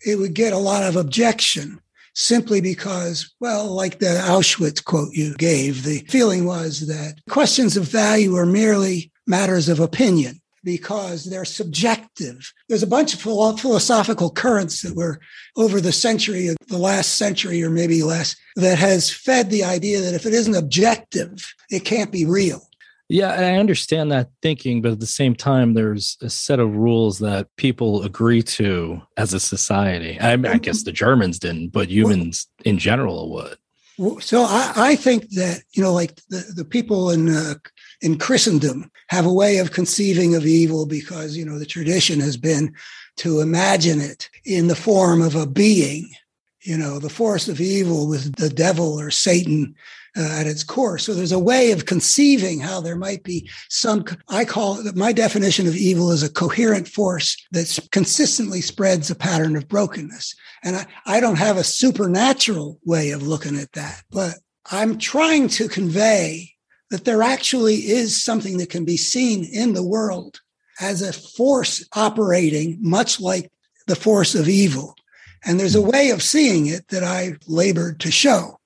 it 0.06 0.20
would 0.20 0.36
get 0.36 0.54
a 0.54 0.60
lot 0.60 0.84
of 0.84 0.96
objection 0.96 1.82
simply 2.16 2.62
because, 2.62 3.34
well, 3.40 3.68
like 3.68 4.00
the 4.00 4.06
Auschwitz 4.06 4.84
quote 4.84 5.14
you 5.14 5.36
gave, 5.36 5.84
the 5.84 6.00
feeling 6.10 6.46
was 6.46 6.88
that 6.88 7.20
questions 7.30 7.78
of 7.78 7.84
value 7.84 8.36
are 8.36 8.46
merely 8.46 9.12
matters 9.28 9.70
of 9.70 9.80
opinion 9.80 10.42
because 10.64 11.26
they're 11.26 11.46
subjective. 11.46 12.52
There's 12.68 12.84
a 12.84 12.88
bunch 12.88 13.14
of 13.14 13.22
philosophical 13.22 14.32
currents 14.32 14.82
that 14.82 14.96
were 14.96 15.20
over 15.56 15.80
the 15.80 15.92
century, 15.92 16.56
the 16.68 16.78
last 16.78 17.18
century 17.18 17.64
or 17.64 17.70
maybe 17.70 18.02
less, 18.02 18.36
that 18.56 18.80
has 18.80 19.12
fed 19.12 19.50
the 19.50 19.64
idea 19.64 20.02
that 20.02 20.16
if 20.16 20.26
it 20.26 20.34
isn't 20.34 20.56
objective, 20.56 21.54
it 21.70 21.86
can't 21.86 22.12
be 22.12 22.26
real. 22.26 22.68
Yeah, 23.08 23.34
I 23.34 23.58
understand 23.58 24.12
that 24.12 24.30
thinking, 24.42 24.82
but 24.82 24.94
at 24.94 25.00
the 25.00 25.06
same 25.06 25.36
time, 25.36 25.74
there's 25.74 26.18
a 26.22 26.30
set 26.30 26.60
of 26.60 26.76
rules 26.76 27.20
that 27.20 27.48
people 27.56 28.04
agree 28.04 28.42
to 28.42 29.02
as 29.16 29.34
a 29.34 29.40
society. 29.40 30.18
I, 30.20 30.36
mean, 30.38 30.52
I 30.52 30.58
guess 30.58 30.84
the 30.84 30.92
Germans 30.92 31.38
didn't, 31.38 31.70
but 31.70 31.90
humans 31.90 32.48
in 32.64 32.80
general 32.80 33.32
would. 33.34 33.58
So 34.22 34.42
I, 34.42 34.74
I 34.76 34.96
think 34.96 35.30
that 35.32 35.62
you 35.74 35.82
know, 35.82 35.94
like 35.94 36.16
the, 36.30 36.52
the 36.54 36.66
people 36.66 37.12
in 37.12 37.30
uh, 37.30 37.54
in 38.02 38.18
Christendom 38.18 38.92
have 39.08 39.26
a 39.26 39.34
way 39.34 39.60
of 39.60 39.72
conceiving 39.72 40.36
of 40.36 40.46
evil 40.46 40.86
because 40.86 41.38
you 41.38 41.46
know 41.46 41.58
the 41.58 41.66
tradition 41.66 42.20
has 42.20 42.36
been 42.36 42.74
to 43.18 43.40
imagine 43.40 44.02
it 44.02 44.30
in 44.44 44.68
the 44.68 44.76
form 44.76 45.22
of 45.22 45.36
a 45.36 45.48
being. 45.48 46.10
You 46.62 46.78
know, 46.78 47.00
the 47.00 47.10
force 47.10 47.48
of 47.48 47.62
evil 47.62 48.10
with 48.10 48.36
the 48.36 48.50
devil 48.50 49.00
or 49.00 49.12
Satan 49.12 49.76
uh, 50.18 50.22
at 50.22 50.48
its 50.48 50.64
core. 50.64 50.98
So 50.98 51.14
there's 51.14 51.32
a 51.32 51.40
way 51.40 51.72
of 51.72 51.86
conceiving 51.86 52.60
how 52.60 52.82
there 52.82 52.96
might 52.96 53.24
be 53.24 53.50
some, 53.70 54.06
I 54.30 54.46
call 54.46 54.86
it, 54.86 54.96
my 54.96 55.12
definition 55.12 55.68
of 55.68 55.76
evil 55.76 56.12
is 56.12 56.24
a 56.24 56.32
coherent 56.32 56.88
force 56.88 57.36
that 57.52 57.80
consistently 57.92 58.62
spreads 58.62 59.12
a 59.12 59.16
pattern 59.16 59.56
of 59.56 59.68
brokenness. 59.68 60.34
And 60.64 60.78
I, 60.78 60.86
I 61.06 61.20
don't 61.20 61.38
have 61.38 61.58
a 61.58 61.64
supernatural 61.64 62.80
way 62.86 63.12
of 63.12 63.28
looking 63.28 63.58
at 63.58 63.74
that, 63.74 64.04
but 64.10 64.36
I'm 64.72 64.98
trying 64.98 65.48
to 65.50 65.68
convey 65.68 66.52
that 66.92 67.06
there 67.06 67.22
actually 67.22 67.76
is 67.76 68.24
something 68.24 68.58
that 68.58 68.70
can 68.70 68.86
be 68.86 68.98
seen 68.98 69.44
in 69.46 69.74
the 69.74 69.84
world 69.84 70.40
as 70.80 71.02
a 71.02 71.14
force 71.14 71.88
operating 71.94 72.78
much 72.82 73.20
like 73.20 73.52
the 73.88 73.96
force 73.96 74.36
of 74.36 74.48
evil. 74.48 74.96
And 75.46 75.60
there's 75.60 75.76
a 75.76 75.82
way 75.82 76.10
of 76.10 76.24
seeing 76.24 76.68
it 76.68 76.88
that 76.88 77.04
I 77.04 77.36
labored 77.48 78.00
to 78.02 78.12
show. 78.12 78.60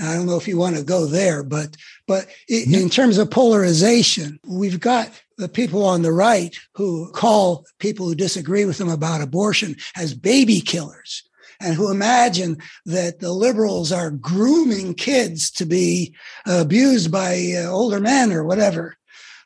I 0.00 0.14
don't 0.14 0.26
know 0.26 0.36
if 0.36 0.48
you 0.48 0.58
want 0.58 0.76
to 0.76 0.82
go 0.82 1.06
there, 1.06 1.42
but 1.42 1.76
but 2.06 2.26
in 2.48 2.88
terms 2.88 3.18
of 3.18 3.30
polarization, 3.30 4.38
we've 4.46 4.80
got 4.80 5.10
the 5.36 5.48
people 5.48 5.84
on 5.84 6.02
the 6.02 6.12
right 6.12 6.56
who 6.74 7.10
call 7.12 7.64
people 7.78 8.06
who 8.06 8.14
disagree 8.14 8.64
with 8.64 8.78
them 8.78 8.88
about 8.88 9.20
abortion 9.20 9.76
as 9.96 10.14
baby 10.14 10.60
killers 10.60 11.22
and 11.60 11.74
who 11.74 11.90
imagine 11.90 12.58
that 12.86 13.20
the 13.20 13.32
liberals 13.32 13.90
are 13.90 14.10
grooming 14.10 14.94
kids 14.94 15.50
to 15.50 15.64
be 15.64 16.14
abused 16.46 17.10
by 17.10 17.54
uh, 17.56 17.68
older 17.68 18.00
men 18.00 18.32
or 18.32 18.44
whatever. 18.44 18.97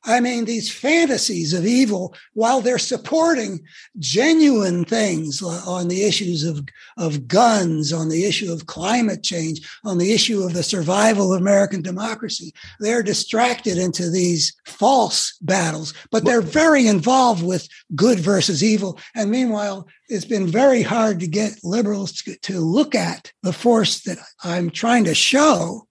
I 0.04 0.20
mean, 0.20 0.44
these 0.44 0.70
fantasies 0.70 1.52
of 1.52 1.64
evil 1.64 2.14
while 2.34 2.60
they're 2.60 2.78
supporting 2.78 3.60
genuine 3.98 4.84
things 4.84 5.42
on 5.42 5.88
the 5.88 6.02
issues 6.04 6.42
of, 6.42 6.66
of 6.96 7.28
guns, 7.28 7.92
on 7.92 8.08
the 8.08 8.24
issue 8.24 8.52
of 8.52 8.66
climate 8.66 9.22
change, 9.22 9.60
on 9.84 9.98
the 9.98 10.12
issue 10.12 10.42
of 10.42 10.54
the 10.54 10.62
survival 10.62 11.32
of 11.32 11.40
American 11.40 11.82
democracy. 11.82 12.52
They're 12.80 13.02
distracted 13.02 13.78
into 13.78 14.10
these 14.10 14.54
false 14.66 15.36
battles, 15.40 15.94
but 16.10 16.24
they're 16.24 16.40
very 16.40 16.88
involved 16.88 17.44
with 17.44 17.68
good 17.94 18.18
versus 18.18 18.64
evil. 18.64 18.98
And 19.14 19.30
meanwhile, 19.30 19.86
it's 20.08 20.24
been 20.24 20.48
very 20.48 20.82
hard 20.82 21.20
to 21.20 21.26
get 21.28 21.62
liberals 21.62 22.12
to, 22.22 22.36
to 22.38 22.60
look 22.60 22.94
at 22.94 23.32
the 23.42 23.52
force 23.52 24.00
that 24.02 24.18
I'm 24.42 24.70
trying 24.70 25.04
to 25.04 25.14
show 25.14 25.86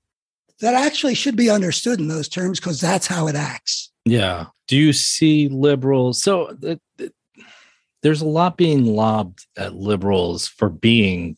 that 0.59 0.75
actually 0.75 1.15
should 1.15 1.35
be 1.35 1.49
understood 1.49 1.99
in 1.99 2.07
those 2.07 2.29
terms 2.29 2.59
because 2.59 2.79
that's 2.79 3.07
how 3.07 3.27
it 3.27 3.35
acts. 3.35 3.90
Yeah. 4.05 4.47
Do 4.67 4.77
you 4.77 4.93
see 4.93 5.47
liberals? 5.47 6.21
So 6.21 6.55
th- 6.61 6.79
th- 6.97 7.11
there's 8.01 8.21
a 8.21 8.27
lot 8.27 8.57
being 8.57 8.85
lobbed 8.85 9.45
at 9.57 9.75
liberals 9.75 10.47
for 10.47 10.69
being 10.69 11.37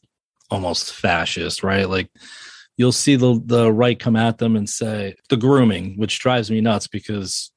almost 0.50 0.94
fascist, 0.94 1.64
right? 1.64 1.90
Like 1.90 2.10
you'll 2.78 2.92
see 2.92 3.16
the 3.16 3.42
the 3.46 3.72
right 3.72 4.00
come 4.00 4.16
at 4.16 4.38
them 4.38 4.56
and 4.56 4.70
say 4.70 5.16
the 5.30 5.38
grooming, 5.38 5.98
which 5.98 6.20
drives 6.20 6.50
me 6.50 6.62
nuts 6.62 6.88
because 6.88 7.52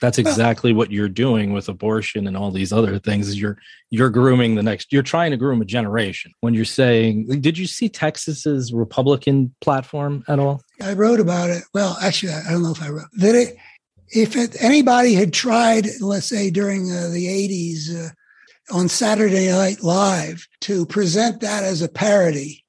that's 0.00 0.18
exactly 0.18 0.74
what 0.74 0.92
you're 0.92 1.08
doing 1.08 1.52
with 1.52 1.68
abortion 1.68 2.26
and 2.26 2.36
all 2.36 2.50
these 2.50 2.72
other 2.72 2.98
things 2.98 3.28
is 3.28 3.40
you're 3.40 3.56
you're 3.88 4.10
grooming 4.10 4.54
the 4.54 4.62
next 4.62 4.92
you're 4.92 5.02
trying 5.02 5.30
to 5.30 5.38
groom 5.38 5.62
a 5.62 5.64
generation 5.64 6.30
when 6.40 6.52
you're 6.52 6.66
saying 6.66 7.26
did 7.40 7.56
you 7.56 7.66
see 7.66 7.88
texas's 7.88 8.74
republican 8.74 9.54
platform 9.62 10.22
at 10.28 10.38
all 10.38 10.60
I 10.80 10.92
wrote 10.92 11.20
about 11.20 11.50
it. 11.50 11.64
Well, 11.72 11.96
actually, 12.02 12.32
I 12.32 12.50
don't 12.50 12.62
know 12.62 12.72
if 12.72 12.82
I 12.82 12.90
wrote 12.90 13.08
that. 13.14 13.34
It, 13.34 13.56
if 14.10 14.36
it, 14.36 14.56
anybody 14.62 15.14
had 15.14 15.32
tried, 15.32 15.86
let's 16.00 16.26
say 16.26 16.50
during 16.50 16.90
uh, 16.90 17.08
the 17.08 17.26
'80s 17.26 18.06
uh, 18.06 18.10
on 18.76 18.88
Saturday 18.88 19.50
Night 19.50 19.82
Live, 19.82 20.46
to 20.62 20.86
present 20.86 21.40
that 21.40 21.64
as 21.64 21.82
a 21.82 21.88
parody, 21.88 22.64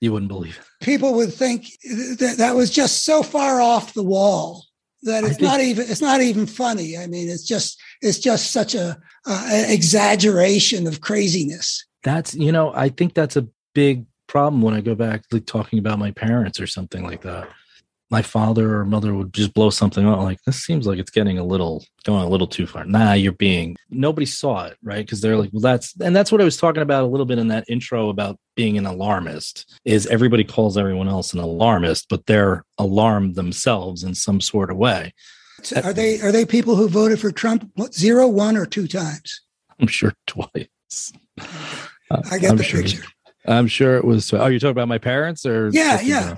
you 0.00 0.12
wouldn't 0.12 0.30
believe 0.30 0.58
it 0.58 0.64
people 0.80 1.14
would 1.14 1.32
think 1.32 1.66
that 1.84 2.36
that 2.38 2.56
was 2.56 2.70
just 2.70 3.04
so 3.04 3.22
far 3.22 3.60
off 3.60 3.94
the 3.94 4.02
wall 4.02 4.64
that 5.02 5.24
it's 5.24 5.40
not 5.40 5.60
even 5.60 5.88
it's 5.88 6.00
not 6.00 6.20
even 6.20 6.46
funny. 6.46 6.98
I 6.98 7.06
mean, 7.06 7.28
it's 7.28 7.44
just 7.44 7.80
it's 8.02 8.18
just 8.18 8.50
such 8.50 8.74
a, 8.74 8.98
uh, 9.26 9.48
an 9.50 9.70
exaggeration 9.70 10.86
of 10.86 11.00
craziness. 11.00 11.86
that's 12.02 12.34
you 12.34 12.52
know 12.52 12.72
i 12.74 12.88
think 12.88 13.14
that's 13.14 13.36
a 13.36 13.46
big 13.74 14.06
problem 14.26 14.62
when 14.62 14.74
i 14.74 14.80
go 14.80 14.94
back 14.94 15.22
like 15.32 15.44
talking 15.44 15.78
about 15.78 15.98
my 15.98 16.10
parents 16.10 16.58
or 16.60 16.66
something 16.66 17.02
like 17.04 17.22
that 17.22 17.48
my 18.10 18.22
father 18.22 18.76
or 18.76 18.84
mother 18.84 19.14
would 19.14 19.32
just 19.32 19.54
blow 19.54 19.70
something 19.70 20.04
out 20.04 20.20
like 20.20 20.38
this 20.44 20.62
seems 20.62 20.86
like 20.86 20.98
it's 20.98 21.10
getting 21.10 21.38
a 21.38 21.44
little 21.44 21.84
going 22.04 22.24
a 22.24 22.28
little 22.28 22.46
too 22.46 22.66
far 22.66 22.84
nah 22.84 23.12
you're 23.12 23.32
being 23.32 23.76
nobody 23.90 24.26
saw 24.26 24.64
it 24.66 24.76
right 24.82 25.04
because 25.06 25.20
they're 25.20 25.36
like 25.36 25.50
well 25.52 25.60
that's 25.60 25.94
and 26.00 26.14
that's 26.14 26.32
what 26.32 26.40
i 26.40 26.44
was 26.44 26.56
talking 26.56 26.82
about 26.82 27.04
a 27.04 27.06
little 27.06 27.26
bit 27.26 27.38
in 27.38 27.48
that 27.48 27.64
intro 27.68 28.08
about 28.08 28.38
being 28.56 28.76
an 28.76 28.86
alarmist 28.86 29.78
is 29.84 30.06
everybody 30.08 30.44
calls 30.44 30.76
everyone 30.76 31.08
else 31.08 31.32
an 31.32 31.38
alarmist 31.40 32.06
but 32.08 32.26
they're 32.26 32.64
alarmed 32.78 33.34
themselves 33.34 34.02
in 34.02 34.14
some 34.14 34.40
sort 34.40 34.70
of 34.70 34.76
way 34.76 35.12
Are 35.84 35.92
they 35.92 36.20
are 36.20 36.32
they 36.32 36.44
people 36.44 36.74
who 36.76 36.88
voted 36.88 37.20
for 37.20 37.30
Trump 37.30 37.70
what, 37.74 37.94
zero, 37.94 38.26
one, 38.26 38.56
or 38.56 38.66
two 38.66 38.86
times? 38.88 39.42
i'm 39.78 39.86
sure 39.86 40.12
twice 40.26 41.12
I 42.10 42.38
get 42.38 42.50
I'm 42.50 42.56
the 42.56 42.64
sure. 42.64 42.82
picture. 42.82 43.04
I'm 43.50 43.66
sure 43.66 43.96
it 43.96 44.04
was. 44.04 44.32
Oh, 44.32 44.46
you're 44.46 44.60
talking 44.60 44.70
about 44.72 44.88
my 44.88 44.98
parents, 44.98 45.44
or 45.44 45.70
Yeah, 45.72 46.00
yeah. 46.00 46.36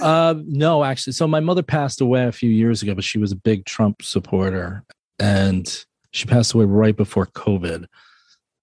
Um, 0.00 0.44
no, 0.46 0.84
actually. 0.84 1.12
So 1.14 1.26
my 1.26 1.40
mother 1.40 1.62
passed 1.62 2.00
away 2.00 2.26
a 2.26 2.32
few 2.32 2.50
years 2.50 2.82
ago, 2.82 2.94
but 2.94 3.04
she 3.04 3.18
was 3.18 3.32
a 3.32 3.36
big 3.36 3.64
Trump 3.64 4.02
supporter, 4.02 4.84
and 5.18 5.84
she 6.12 6.26
passed 6.26 6.54
away 6.54 6.64
right 6.66 6.96
before 6.96 7.26
COVID. 7.26 7.86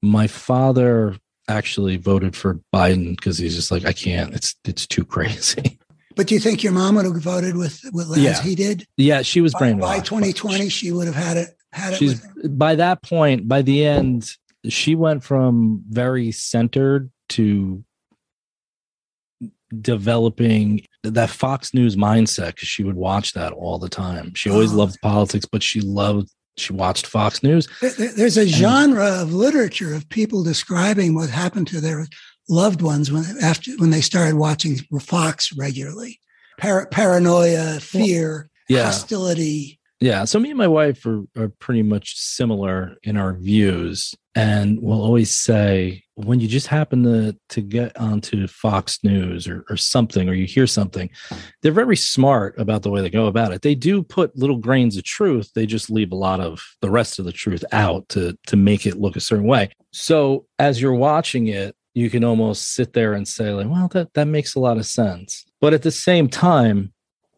My 0.01 0.27
father 0.27 1.15
actually 1.47 1.95
voted 1.97 2.36
for 2.36 2.60
Biden 2.73 3.15
because 3.15 3.38
he's 3.38 3.55
just 3.55 3.71
like, 3.71 3.86
I 3.86 3.93
can't. 3.93 4.33
It's 4.36 4.55
it's 4.65 4.86
too 4.88 5.03
crazy. 5.05 5.79
But 6.15 6.25
do 6.25 6.33
you 6.33 6.39
think 6.41 6.63
your 6.63 6.73
mom 6.73 6.95
would 6.95 7.05
have 7.05 7.13
voted 7.17 7.55
with 7.55 7.79
with 7.93 8.10
as 8.13 8.17
Yeah. 8.17 8.41
he 8.41 8.55
did? 8.55 8.88
yeah, 8.97 9.21
she 9.21 9.39
was 9.39 9.53
brainwashed. 9.53 9.81
by 9.81 9.99
2020, 9.99 10.67
she 10.67 10.91
would 10.91 11.05
have 11.05 11.13
had 11.15 11.38
it 11.38 11.49
had 11.71 11.93
it 11.93 11.97
she's 11.97 12.19
by 12.49 12.73
that 12.73 13.03
point 13.03 13.47
by 13.47 13.62
the 13.62 13.86
end 13.86 14.27
she 14.67 14.95
went 14.95 15.23
from 15.23 15.83
very 15.89 16.31
centered 16.31 17.12
to 17.29 17.83
developing 19.82 20.82
that 21.03 21.30
fox 21.30 21.73
news 21.73 21.95
mindset 21.95 22.47
because 22.56 22.67
she 22.67 22.84
would 22.84 22.95
watch 22.95 23.34
that 23.34 23.51
all 23.53 23.77
the 23.80 23.89
time 23.89 24.34
she 24.36 24.49
always 24.49 24.73
Oh. 24.73 24.77
loved 24.77 24.97
politics 25.01 25.45
but 25.51 25.62
she 25.63 25.82
loved 25.82 26.30
she 26.58 26.73
watched 26.73 27.06
fox 27.06 27.43
news 27.43 27.67
There- 27.82 27.91
there- 27.91 28.13
There's 28.13 28.38
a 28.38 28.47
genre 28.47 29.06
of 29.21 29.34
literature 29.34 29.93
of 29.93 30.08
people 30.10 30.43
describing 30.43 31.13
what 31.15 31.30
happened 31.30 31.67
to 31.67 31.82
their 31.82 32.08
loved 32.49 32.82
ones 32.82 33.12
when 33.12 33.25
after 33.41 33.71
when 33.77 33.89
they 33.89 34.01
started 34.01 34.36
watching 34.36 34.80
Fox 35.01 35.51
regularly. 35.58 36.19
Par- 36.60 36.88
paranoia, 36.89 37.80
fear, 37.82 38.49
yeah 38.69 38.86
hostility. 38.86 39.76
Yeah. 39.99 40.25
So 40.25 40.39
me 40.39 40.49
and 40.49 40.57
my 40.57 40.67
wife 40.67 41.05
are, 41.05 41.23
are 41.36 41.49
pretty 41.49 41.81
much 41.81 42.15
similar 42.15 42.97
in 43.03 43.17
our 43.17 43.33
views. 43.33 44.13
And 44.36 44.79
we'll 44.79 45.01
always 45.01 45.31
say 45.31 46.03
when 46.13 46.39
you 46.39 46.47
just 46.47 46.67
happen 46.67 47.01
to 47.03 47.36
to 47.49 47.62
get 47.62 47.97
onto 47.97 48.47
Fox 48.47 49.03
News 49.03 49.47
or, 49.47 49.65
or 49.67 49.77
something, 49.77 50.29
or 50.29 50.33
you 50.33 50.45
hear 50.45 50.67
something, 50.67 51.10
they're 51.62 51.71
very 51.71 51.95
smart 51.95 52.53
about 52.60 52.83
the 52.83 52.91
way 52.91 53.01
they 53.01 53.10
go 53.10 53.25
about 53.25 53.51
it. 53.51 53.63
They 53.63 53.73
do 53.73 54.03
put 54.03 54.38
little 54.38 54.57
grains 54.57 54.95
of 54.95 55.03
truth. 55.03 55.49
They 55.55 55.65
just 55.65 55.89
leave 55.89 56.12
a 56.12 56.15
lot 56.15 56.39
of 56.39 56.62
the 56.81 56.91
rest 56.91 57.17
of 57.17 57.25
the 57.25 57.31
truth 57.31 57.65
out 57.71 58.07
to 58.10 58.38
to 58.45 58.55
make 58.55 58.86
it 58.86 58.99
look 58.99 59.15
a 59.15 59.21
certain 59.21 59.47
way. 59.47 59.71
So 59.91 60.45
as 60.60 60.79
you're 60.79 60.93
watching 60.93 61.47
it, 61.47 61.75
you 61.95 62.12
can 62.12 62.23
almost 62.23 62.75
sit 62.75 62.93
there 62.93 63.13
and 63.13 63.27
say, 63.27 63.51
like, 63.51 63.67
well, 63.67 63.88
that 63.93 64.13
that 64.13 64.27
makes 64.27 64.53
a 64.53 64.60
lot 64.60 64.77
of 64.77 64.86
sense. 64.86 65.47
But 65.60 65.73
at 65.73 65.81
the 65.81 65.89
same 65.89 66.29
time, 66.29 66.93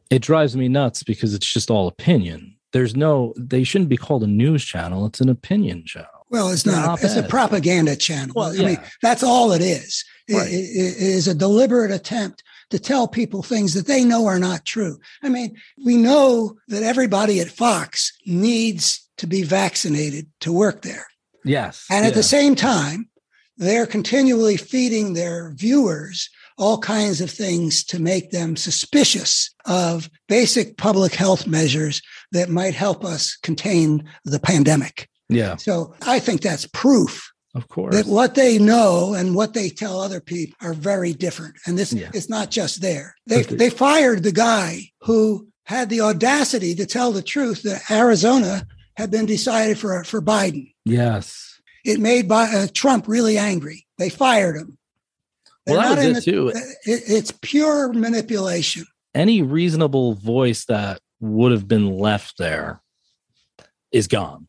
it 0.10 0.22
drives 0.22 0.56
me 0.56 0.67
nuts 0.67 1.04
because 1.04 1.34
it's 1.34 1.52
just 1.52 1.69
all 1.69 1.88
opinion. 1.88 2.56
There's 2.72 2.95
no, 2.95 3.34
they 3.38 3.63
shouldn't 3.63 3.89
be 3.89 3.98
called 3.98 4.24
a 4.24 4.28
news 4.28 4.63
channel. 4.63 5.06
It's 5.06 5.22
an 5.22 5.30
opinion 5.30 5.86
channel. 5.86 6.10
Well, 6.30 6.50
it's 6.50 6.65
not. 6.65 6.86
not 6.86 7.04
It's 7.04 7.15
a 7.15 7.24
propaganda 7.24 7.95
channel. 7.95 8.34
Well, 8.36 8.54
I 8.60 8.63
mean, 8.63 8.78
that's 9.02 9.24
all 9.24 9.52
it 9.52 9.62
is. 9.62 10.04
It- 10.28 10.36
Right. 10.36 10.52
it- 10.52 10.56
it 10.56 10.98
is 11.02 11.28
a 11.28 11.34
deliberate 11.34 11.91
attempt 11.91 12.43
to 12.69 12.78
tell 12.78 13.08
people 13.08 13.41
things 13.41 13.74
that 13.74 13.88
they 13.88 14.04
know 14.04 14.28
are 14.28 14.38
not 14.38 14.63
true. 14.63 15.00
I 15.24 15.30
mean, 15.30 15.56
we 15.84 15.98
know 15.98 16.58
that 16.67 16.84
everybody 16.84 17.39
at 17.39 17.50
Fox 17.50 18.13
needs 18.28 19.10
to 19.17 19.26
be 19.26 19.41
vaccinated 19.41 20.28
to 20.41 20.54
work 20.54 20.84
there. 20.84 21.08
Yes. 21.43 21.86
And 21.89 22.06
at 22.06 22.10
yeah. 22.12 22.15
the 22.17 22.24
same 22.24 22.54
time, 22.56 23.10
they're 23.58 23.88
continually 23.88 24.56
feeding 24.56 25.13
their 25.13 25.52
viewers 25.56 26.30
all 26.60 26.78
kinds 26.78 27.22
of 27.22 27.32
things 27.32 27.84
to 27.86 28.00
make 28.00 28.32
them 28.32 28.56
suspicious 28.56 29.50
of 29.65 30.10
basic 30.28 30.78
public 30.78 31.15
health 31.15 31.48
measures 31.48 32.02
that 32.32 32.50
might 32.50 32.76
help 32.76 33.04
us 33.06 33.38
contain 33.41 34.04
the 34.26 34.39
pandemic. 34.39 35.08
yeah, 35.30 35.56
So 35.56 35.93
I 36.02 36.19
think 36.19 36.41
that's 36.41 36.65
proof 36.67 37.32
of 37.56 37.67
course. 37.69 37.95
that 37.95 38.06
what 38.08 38.36
they 38.36 38.60
know 38.60 39.13
and 39.13 39.36
what 39.36 39.54
they 39.54 39.69
tell 39.69 40.00
other 40.02 40.19
people 40.19 40.56
are 40.62 40.74
very 40.74 41.13
different. 41.13 41.56
And 41.65 41.78
this 41.78 41.93
Yeah. 41.93 42.10
it's 42.13 42.30
not 42.30 42.52
just 42.52 42.82
there. 42.82 43.15
They 43.26 43.43
the- 43.43 43.56
they 43.56 43.69
fired 43.69 44.24
the 44.24 44.32
guy 44.32 44.91
who 45.02 45.48
had 45.65 45.89
the 45.89 46.02
audacity 46.02 46.76
to 46.76 46.86
tell 46.86 47.12
the 47.12 47.22
truth 47.22 47.62
that 47.63 47.89
Arizona 47.91 48.65
had 48.98 49.12
been 49.12 49.26
decided 49.26 49.78
for 49.80 50.04
for 50.04 50.22
Biden. 50.22 50.74
yes. 50.86 51.45
It 51.86 52.00
made 52.02 52.28
Bi- 52.28 52.54
uh, 52.54 52.67
Trump 52.74 53.08
really 53.08 53.38
angry. 53.38 53.88
They 53.98 54.10
fired 54.10 54.58
him. 54.58 54.78
They're 55.69 55.77
Well, 55.77 55.95
that 55.95 56.08
was 56.08 56.17
it 56.27 56.32
too. 56.32 56.47
it- 56.49 57.03
it's 57.08 57.32
pure 57.41 57.93
manipulation. 57.93 58.86
Any 59.15 59.41
reasonable 59.41 60.13
voice 60.13 60.65
that 60.65 60.99
would 61.19 61.51
have 61.51 61.67
been 61.67 61.91
left 61.97 62.38
there 62.38 62.82
is 63.91 64.08
gone. 64.08 64.47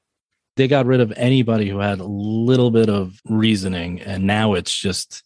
They 0.57 0.69
got 0.69 0.87
rid 0.87 1.01
of 1.01 1.13
anybody 1.17 1.69
who 1.69 1.79
had 1.79 2.01
a 2.01 2.05
little 2.05 2.71
bit 2.71 2.89
of 2.91 3.19
reasoning, 3.25 4.01
and 4.01 4.25
now 4.27 4.55
it's 4.55 4.77
just 4.77 5.23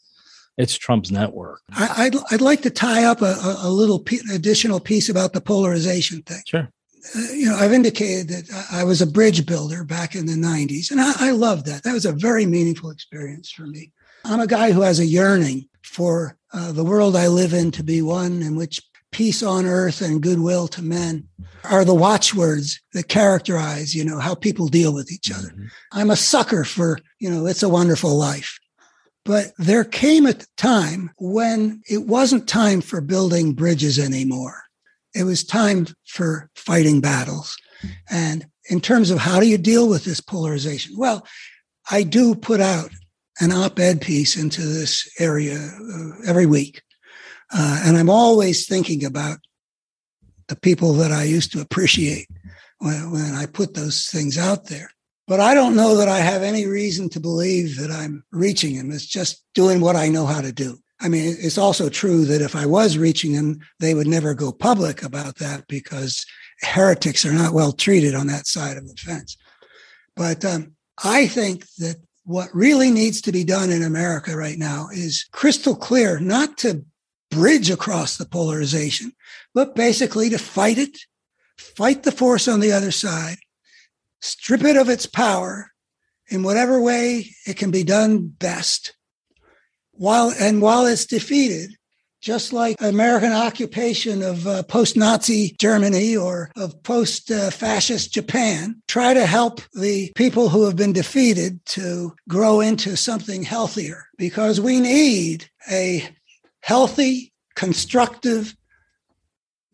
it's 0.57 0.77
Trump's 0.77 1.11
network. 1.11 1.61
I, 1.71 2.05
I'd 2.05 2.17
I'd 2.31 2.41
like 2.41 2.63
to 2.63 2.71
tie 2.71 3.05
up 3.05 3.23
a, 3.23 3.35
a, 3.63 3.69
little 3.71 3.99
pe- 3.99 4.21
additional 4.33 4.79
piece 4.79 5.09
about 5.09 5.33
the 5.33 5.41
polarization 5.41 6.23
thing. 6.23 6.43
Sure. 6.47 6.69
uh, 7.17 7.33
you 7.33 7.47
know, 7.47 7.57
I've 7.57 7.73
indicated 7.73 8.29
that 8.29 8.69
I 8.71 8.83
I 8.83 8.85
was 8.85 9.03
a 9.03 9.07
bridge 9.07 9.45
builder 9.47 9.83
back 9.83 10.15
in 10.15 10.27
the 10.27 10.35
90s, 10.35 10.93
and 10.93 11.01
I, 11.01 11.13
I 11.19 11.31
loved 11.33 11.67
that. 11.67 11.83
That 11.83 11.93
was 11.95 12.07
a 12.07 12.13
very 12.13 12.47
meaningful 12.47 12.91
experience 12.91 13.51
for 13.51 13.67
me. 13.67 13.91
I'm 14.25 14.41
a 14.41 14.47
guy 14.47 14.73
who 14.73 14.81
has 14.81 14.99
a 14.99 15.07
yearning 15.07 15.69
for 15.83 16.37
uh, 16.53 16.73
the 16.73 16.85
world 16.85 17.15
I 17.15 17.29
live 17.29 17.53
in 17.53 17.71
to 17.73 17.83
be 17.85 18.01
one 18.01 18.43
in 18.43 18.57
which 18.57 18.81
peace 19.13 19.43
on 19.43 19.67
earth 19.67 20.01
and 20.01 20.23
goodwill 20.23 20.67
to 20.69 20.83
men 20.83 21.29
are 21.65 21.85
the 21.85 21.95
watchwords 21.95 22.81
that 22.95 23.09
characterize, 23.09 23.95
you 23.95 24.05
know, 24.05 24.19
how 24.19 24.35
people 24.35 24.67
deal 24.67 24.93
with 24.93 25.13
each 25.13 25.31
other. 25.31 25.51
Mhm. 25.51 25.69
I'm 25.93 26.11
a 26.11 26.17
sucker 26.17 26.65
for, 26.65 26.99
you 27.21 27.31
know, 27.31 27.47
it's 27.47 27.63
a 27.63 27.69
wonderful 27.69 28.17
life. 28.17 28.59
But 29.25 29.53
there 29.59 29.85
came 29.85 30.27
a 30.27 30.35
time 30.57 31.11
when 31.19 31.83
it 31.89 32.07
wasn't 32.07 32.49
time 32.49 32.81
for 32.81 33.01
building 33.01 33.53
bridges 33.53 33.99
anymore. 33.99 34.63
It 35.15 35.25
was 35.25 35.45
time 35.45 35.87
for 36.07 36.51
fighting 36.57 37.01
battles. 37.01 37.57
And 38.11 38.47
in 38.69 38.81
terms 38.81 39.11
of 39.11 39.19
how 39.19 39.39
do 39.39 39.47
you 39.47 39.59
deal 39.59 39.89
with 39.89 40.05
this 40.05 40.21
polarization? 40.21 40.97
Well, 40.97 41.27
I 41.91 42.03
do 42.03 42.35
put 42.35 42.61
out 42.61 42.91
an 43.41 43.53
op 43.53 43.79
ed 43.79 44.01
piece 44.01 44.37
into 44.37 44.63
this 44.63 45.09
area 45.19 45.57
uh, 45.57 46.11
every 46.27 46.47
week. 46.47 46.83
Uh, 47.53 47.83
and 47.85 47.97
I'm 47.97 48.11
always 48.11 48.67
thinking 48.67 49.05
about 49.05 49.39
the 50.49 50.57
people 50.57 50.93
that 50.95 51.13
I 51.13 51.25
used 51.25 51.53
to 51.53 51.61
appreciate 51.61 52.29
when, 52.79 53.11
when 53.11 53.35
I 53.35 53.47
put 53.47 53.75
those 53.75 54.07
things 54.07 54.39
out 54.39 54.67
there. 54.67 54.91
But 55.27 55.41
I 55.41 55.55
don't 55.55 55.77
know 55.77 55.97
that 55.97 56.09
I 56.09 56.19
have 56.19 56.43
any 56.43 56.67
reason 56.67 57.09
to 57.11 57.21
believe 57.21 57.79
that 57.79 57.91
I'm 57.91 58.25
reaching 58.31 58.77
them. 58.77 58.91
It's 58.91 59.07
just 59.07 59.43
doing 59.55 59.81
what 59.81 59.97
I 59.97 60.09
know 60.09 60.27
how 60.27 60.43
to 60.43 60.53
do. 60.53 60.79
I 61.01 61.09
mean, 61.09 61.37
it's 61.39 61.59
also 61.59 61.89
true 61.89 62.25
that 62.27 62.43
if 62.43 62.55
I 62.55 62.67
was 62.67 62.99
reaching 62.99 63.33
them, 63.33 63.59
they 63.81 63.95
would 63.95 64.07
never 64.07 64.35
go 64.35 64.53
public 64.53 65.03
about 65.03 65.37
that 65.37 65.67
because 65.67 66.27
heretics 66.61 67.25
are 67.25 67.33
not 67.33 67.53
well 67.53 67.73
treated 67.73 68.15
on 68.15 68.27
that 68.29 68.47
side 68.47 68.77
of 68.77 68.87
the 68.87 68.95
fence. 68.97 69.37
But 70.15 70.45
um, 70.45 70.75
I 71.03 71.27
think 71.27 71.67
that 71.79 71.97
what 72.25 72.55
really 72.55 72.91
needs 72.91 73.21
to 73.23 73.33
be 73.33 73.45
done 73.45 73.71
in 73.71 73.83
America 73.83 74.37
right 74.37 74.59
now 74.59 74.89
is 74.93 75.27
crystal 75.33 75.77
clear, 75.77 76.19
not 76.19 76.57
to 76.59 76.85
bridge 77.31 77.71
across 77.71 78.17
the 78.17 78.25
polarization, 78.25 79.13
but 79.53 79.75
basically 79.75 80.31
to 80.31 80.39
fight 80.39 80.79
it, 80.79 80.99
fight 81.59 82.03
the 82.03 82.13
force 82.13 82.49
on 82.49 82.61
the 82.61 82.73
other 82.73 82.91
side, 82.91 83.37
strip 84.21 84.65
it 84.65 84.77
of 84.77 84.89
its 84.89 85.07
power 85.07 85.71
in 86.29 86.43
whatever 86.43 86.81
way 86.81 87.31
it 87.47 87.57
can 87.57 87.71
be 87.71 87.85
done 87.85 88.27
best. 88.27 88.97
While 89.93 90.33
and 90.41 90.63
while 90.63 90.87
it's 90.87 91.07
defeated, 91.07 91.77
just 92.25 92.55
like 92.55 92.81
American 92.81 93.33
occupation 93.33 94.23
of 94.23 94.47
uh, 94.47 94.63
post 94.63 94.97
Nazi 94.97 95.55
Germany 95.61 96.17
or 96.17 96.51
of 96.57 96.83
post 96.83 97.29
fascist 97.29 98.15
Japan, 98.15 98.81
try 98.89 99.13
to 99.13 99.27
help 99.27 99.61
the 99.75 100.11
people 100.17 100.49
who 100.49 100.65
have 100.65 100.75
been 100.75 100.95
defeated 100.95 101.63
to 101.67 102.17
grow 102.27 102.61
into 102.61 102.97
something 102.97 103.43
healthier 103.43 104.07
because 104.17 104.59
we 104.59 104.81
need 104.81 105.51
a 105.71 106.09
healthy, 106.63 107.31
constructive 107.57 108.57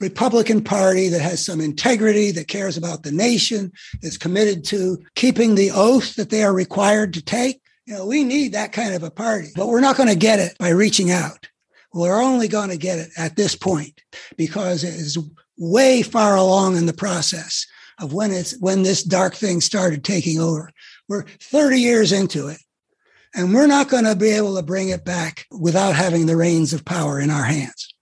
Republican 0.01 0.65
Party 0.65 1.09
that 1.09 1.21
has 1.21 1.45
some 1.45 1.61
integrity, 1.61 2.33
that 2.33 2.49
cares 2.49 2.77
about 2.77 3.05
the 3.05 3.13
nation, 3.13 3.71
that's 4.03 4.19
committed 4.19 4.65
to 4.65 4.99
keeping 5.15 5.55
the 5.55 5.71
oath 5.71 6.17
that 6.17 6.31
they 6.31 6.43
are 6.43 6.53
required 6.53 7.15
to 7.15 7.23
take. 7.23 7.63
You 7.87 7.95
know, 7.95 8.07
we 8.07 8.25
need 8.25 8.55
that 8.55 8.73
kind 8.73 8.95
of 8.95 9.05
a 9.05 9.11
party, 9.11 9.51
but 9.55 9.69
we're 9.69 9.81
not 9.81 9.97
going 9.97 10.09
to 10.09 10.17
get 10.17 10.41
it 10.41 10.59
by 10.59 10.71
reaching 10.71 11.13
out. 11.13 11.47
We're 11.93 12.23
only 12.23 12.49
going 12.49 12.71
to 12.71 12.77
get 12.77 12.99
it 12.99 13.11
at 13.17 13.37
this 13.37 13.57
point 13.57 14.01
because 14.37 14.85
it 14.85 14.95
is 14.95 15.19
way 15.59 16.03
far 16.03 16.37
along 16.37 16.77
in 16.77 16.87
the 16.87 16.93
process 16.93 17.67
of 18.01 18.13
when 18.13 18.31
it's 18.31 18.59
when 18.61 18.83
this 18.83 19.03
dark 19.03 19.35
thing 19.35 19.61
started 19.61 20.05
taking 20.05 20.41
over. 20.41 20.71
We're 21.09 21.25
30 21.25 21.81
years 21.81 22.13
into 22.13 22.49
it. 22.49 22.59
And 23.35 23.55
we're 23.55 23.69
not 23.69 23.89
going 23.89 24.05
to 24.05 24.17
be 24.17 24.31
able 24.31 24.57
to 24.57 24.63
bring 24.63 24.89
it 24.89 25.05
back 25.05 25.47
without 25.53 25.95
having 25.95 26.27
the 26.27 26.37
reins 26.37 26.73
of 26.73 26.85
power 26.85 27.21
in 27.21 27.31
our 27.31 27.45
hands. 27.45 27.95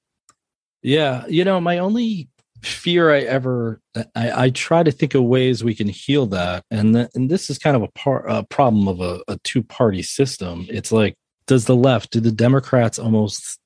Yeah. 0.82 1.26
You 1.26 1.44
know, 1.44 1.60
my 1.60 1.78
only 1.78 2.28
fear 2.62 3.12
I 3.12 3.20
ever 3.20 3.80
I, 4.16 4.44
I 4.44 4.50
try 4.50 4.82
to 4.82 4.90
think 4.90 5.14
of 5.14 5.22
ways 5.24 5.62
we 5.62 5.74
can 5.74 5.88
heal 5.88 6.26
that. 6.26 6.64
And 6.70 6.94
th- 6.94 7.08
and 7.14 7.30
this 7.30 7.50
is 7.50 7.58
kind 7.58 7.76
of 7.76 7.82
a 7.82 7.88
part 7.88 8.24
a 8.28 8.42
problem 8.44 8.88
of 8.88 9.00
a, 9.00 9.20
a 9.28 9.38
two 9.44 9.62
party 9.62 10.02
system. 10.02 10.66
It's 10.68 10.92
like, 10.92 11.14
does 11.46 11.66
the 11.66 11.76
left, 11.76 12.12
do 12.12 12.20
the 12.20 12.32
Democrats 12.32 12.98
almost 12.98 13.58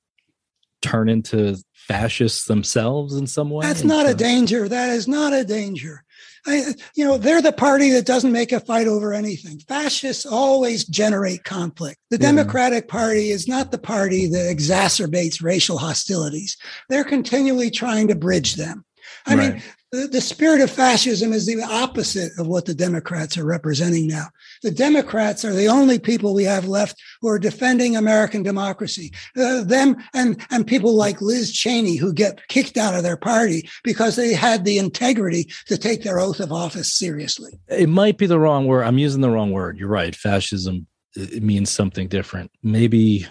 turn 0.83 1.09
into 1.09 1.57
fascists 1.87 2.45
themselves 2.45 3.15
in 3.15 3.25
some 3.25 3.49
way? 3.49 3.65
That's 3.65 3.83
not 3.83 4.07
a 4.07 4.13
danger. 4.13 4.67
That 4.67 4.89
is 4.89 5.07
not 5.07 5.33
a 5.33 5.43
danger. 5.43 6.03
I, 6.45 6.73
you 6.93 7.05
know, 7.05 7.17
they're 7.17 7.41
the 7.41 7.53
party 7.53 7.91
that 7.91 8.05
doesn't 8.05 8.31
make 8.31 8.51
a 8.51 8.59
fight 8.59 8.87
over 8.87 9.13
anything. 9.13 9.59
Fascists 9.59 10.25
always 10.25 10.83
generate 10.83 11.45
conflict. 11.45 11.99
The 12.09 12.17
yeah. 12.17 12.31
Democratic 12.31 12.89
Party 12.89 13.29
is 13.29 13.47
not 13.47 13.71
the 13.71 13.77
party 13.77 14.27
that 14.27 14.53
exacerbates 14.53 15.41
racial 15.41 15.77
hostilities. 15.77 16.57
They're 16.89 17.05
continually 17.05 17.71
trying 17.71 18.09
to 18.09 18.15
bridge 18.15 18.55
them. 18.55 18.83
I 19.25 19.35
right. 19.35 19.53
mean, 19.53 19.63
the, 19.93 20.21
spirit 20.21 20.61
of 20.61 20.71
fascism 20.71 21.33
is 21.33 21.45
the 21.45 21.61
opposite 21.61 22.31
of 22.39 22.47
what 22.47 22.65
the 22.65 22.73
Democrats 22.73 23.37
are 23.37 23.45
representing 23.45 24.07
now. 24.07 24.25
The 24.63 24.71
Democrats 24.71 25.45
are 25.45 25.53
the 25.53 25.67
only 25.67 25.99
people 25.99 26.33
we 26.33 26.45
have 26.45 26.65
left 26.65 27.01
who 27.21 27.27
are 27.27 27.39
defending 27.39 27.95
American 27.95 28.43
democracy. 28.43 29.11
Uh, 29.37 29.63
them 29.63 29.97
and, 30.13 30.43
and 30.49 30.65
people 30.65 30.95
like 30.95 31.21
Liz 31.21 31.51
Cheney 31.51 31.95
who 31.95 32.11
get 32.11 32.47
kicked 32.47 32.77
out 32.77 32.95
of 32.95 33.03
their 33.03 33.17
party 33.17 33.69
because 33.83 34.15
they 34.15 34.33
had 34.33 34.65
the 34.65 34.77
integrity 34.77 35.47
to 35.67 35.77
take 35.77 36.03
their 36.03 36.19
oath 36.19 36.39
of 36.39 36.51
office 36.51 36.93
seriously. 36.93 37.59
It 37.67 37.89
might 37.89 38.17
be 38.17 38.25
the 38.25 38.39
wrong 38.39 38.65
word. 38.65 38.83
I'm 38.83 38.97
using 38.97 39.21
the 39.21 39.29
wrong 39.29 39.51
word. 39.51 39.77
You're 39.77 39.89
right. 39.89 40.15
Fascism 40.15 40.87
it 41.15 41.43
means 41.43 41.69
something 41.69 42.07
different. 42.07 42.51
Maybe 42.63 43.27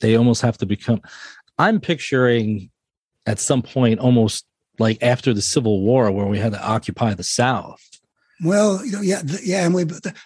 they 0.00 0.16
almost 0.16 0.42
have 0.42 0.58
to 0.58 0.66
become. 0.66 1.00
I'm 1.58 1.80
picturing 1.80 2.70
at 3.24 3.38
some 3.38 3.62
point 3.62 3.98
almost 3.98 4.45
like 4.78 5.02
after 5.02 5.32
the 5.32 5.42
Civil 5.42 5.80
War, 5.80 6.10
where 6.10 6.26
we 6.26 6.38
had 6.38 6.52
to 6.52 6.62
occupy 6.62 7.14
the 7.14 7.24
South. 7.24 7.82
Well, 8.44 8.84
yeah, 8.84 9.22
yeah, 9.42 9.64
and 9.64 9.74
we 9.74 9.84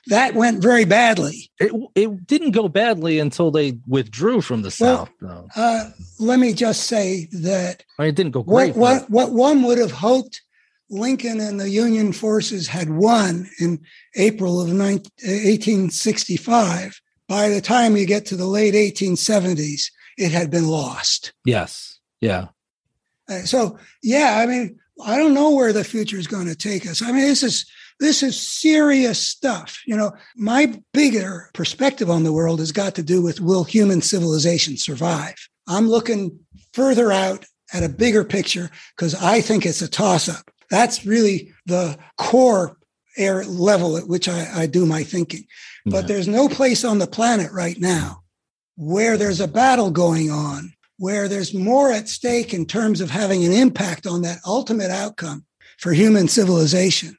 that 0.08 0.34
went 0.34 0.60
very 0.60 0.84
badly. 0.84 1.50
It 1.60 1.72
it 1.94 2.26
didn't 2.26 2.50
go 2.50 2.68
badly 2.68 3.20
until 3.20 3.52
they 3.52 3.78
withdrew 3.86 4.40
from 4.40 4.62
the 4.62 4.76
well, 4.80 5.08
South. 5.20 5.48
Uh, 5.54 5.90
let 6.18 6.40
me 6.40 6.52
just 6.52 6.84
say 6.84 7.28
that 7.32 7.84
I 7.98 8.02
mean, 8.02 8.08
it 8.08 8.16
didn't 8.16 8.32
go 8.32 8.42
great. 8.42 8.74
What, 8.74 9.02
what, 9.02 9.10
what 9.10 9.32
one 9.32 9.62
would 9.62 9.78
have 9.78 9.92
hoped 9.92 10.42
Lincoln 10.90 11.40
and 11.40 11.60
the 11.60 11.70
Union 11.70 12.12
forces 12.12 12.66
had 12.66 12.90
won 12.90 13.48
in 13.60 13.80
April 14.16 14.60
of 14.60 14.68
19, 14.68 15.10
1865. 15.22 17.00
By 17.28 17.48
the 17.48 17.60
time 17.60 17.96
you 17.96 18.06
get 18.06 18.26
to 18.26 18.36
the 18.36 18.46
late 18.46 18.74
1870s, 18.74 19.92
it 20.18 20.32
had 20.32 20.50
been 20.50 20.66
lost. 20.66 21.32
Yes. 21.44 22.00
Yeah. 22.20 22.48
So 23.44 23.78
yeah, 24.02 24.38
I 24.38 24.46
mean, 24.46 24.78
I 25.04 25.16
don't 25.16 25.34
know 25.34 25.50
where 25.50 25.72
the 25.72 25.84
future 25.84 26.18
is 26.18 26.26
going 26.26 26.46
to 26.46 26.54
take 26.54 26.86
us. 26.86 27.02
I 27.02 27.12
mean, 27.12 27.22
this 27.22 27.42
is 27.42 27.66
this 27.98 28.22
is 28.22 28.40
serious 28.40 29.24
stuff. 29.24 29.80
You 29.86 29.96
know, 29.96 30.12
my 30.36 30.80
bigger 30.92 31.50
perspective 31.54 32.10
on 32.10 32.24
the 32.24 32.32
world 32.32 32.58
has 32.58 32.72
got 32.72 32.94
to 32.96 33.02
do 33.02 33.22
with 33.22 33.40
will 33.40 33.64
human 33.64 34.00
civilization 34.00 34.76
survive? 34.76 35.36
I'm 35.68 35.88
looking 35.88 36.38
further 36.72 37.12
out 37.12 37.44
at 37.72 37.84
a 37.84 37.88
bigger 37.88 38.24
picture 38.24 38.70
because 38.96 39.14
I 39.14 39.40
think 39.40 39.64
it's 39.64 39.82
a 39.82 39.88
toss 39.88 40.28
up. 40.28 40.50
That's 40.70 41.04
really 41.04 41.52
the 41.66 41.98
core 42.16 42.76
air 43.16 43.44
level 43.44 43.96
at 43.96 44.08
which 44.08 44.28
I, 44.28 44.62
I 44.62 44.66
do 44.66 44.86
my 44.86 45.04
thinking. 45.04 45.44
Yeah. 45.84 45.92
But 45.92 46.08
there's 46.08 46.28
no 46.28 46.48
place 46.48 46.84
on 46.84 46.98
the 46.98 47.06
planet 47.06 47.52
right 47.52 47.78
now 47.78 48.22
where 48.76 49.16
there's 49.16 49.40
a 49.40 49.48
battle 49.48 49.90
going 49.90 50.30
on 50.30 50.72
where 51.00 51.28
there's 51.28 51.54
more 51.54 51.90
at 51.90 52.10
stake 52.10 52.52
in 52.52 52.66
terms 52.66 53.00
of 53.00 53.08
having 53.08 53.42
an 53.42 53.52
impact 53.52 54.06
on 54.06 54.20
that 54.20 54.38
ultimate 54.46 54.90
outcome 54.90 55.42
for 55.78 55.94
human 55.94 56.28
civilization 56.28 57.16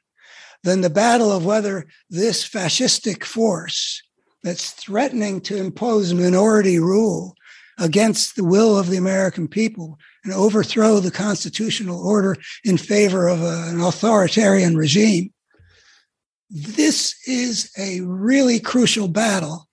than 0.62 0.82
the 0.82 0.88
battle 0.88 1.32
of 1.32 1.44
whether 1.44 1.84
this 2.08 2.48
fascistic 2.48 3.24
force 3.24 4.00
that's 4.44 4.70
threatening 4.70 5.40
to 5.40 5.56
impose 5.56 6.14
minority 6.14 6.78
rule 6.78 7.34
against 7.76 8.36
the 8.36 8.44
will 8.44 8.78
of 8.78 8.88
the 8.88 8.96
American 8.96 9.48
people 9.48 9.98
and 10.22 10.32
overthrow 10.32 11.00
the 11.00 11.10
constitutional 11.10 12.06
order 12.06 12.36
in 12.62 12.78
favor 12.78 13.26
of 13.26 13.42
a, 13.42 13.64
an 13.68 13.80
authoritarian 13.80 14.76
regime. 14.76 15.32
This 16.48 17.16
is 17.26 17.72
a 17.76 18.00
really 18.02 18.60
crucial 18.60 19.08
battle 19.08 19.68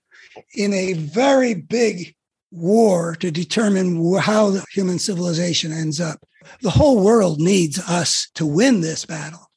in 0.56 0.74
a 0.74 0.94
very 0.94 1.54
big 1.54 2.16
war 2.52 3.16
to 3.16 3.32
determine 3.32 4.18
how 4.18 4.58
human 4.74 5.00
civilization 5.00 5.72
ends 5.72 6.02
up. 6.02 6.20
The 6.62 6.70
whole 6.70 7.04
world 7.04 7.40
needs 7.40 7.80
us 7.80 8.30
to 8.36 8.46
win 8.46 8.82
this 8.82 9.06
battle. 9.06 9.52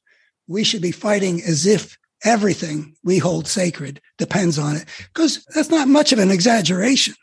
We 0.46 0.64
should 0.64 0.82
be 0.82 0.92
fighting 0.92 1.40
as 1.42 1.66
if 1.66 1.96
everything 2.24 2.94
we 3.02 3.18
hold 3.18 3.46
sacred 3.46 4.00
depends 4.18 4.58
on 4.58 4.76
it, 4.76 4.84
because 5.12 5.44
that's 5.54 5.70
not 5.70 5.88
much 5.88 6.12
of 6.12 6.18
an 6.18 6.30
exaggeration. 6.30 7.14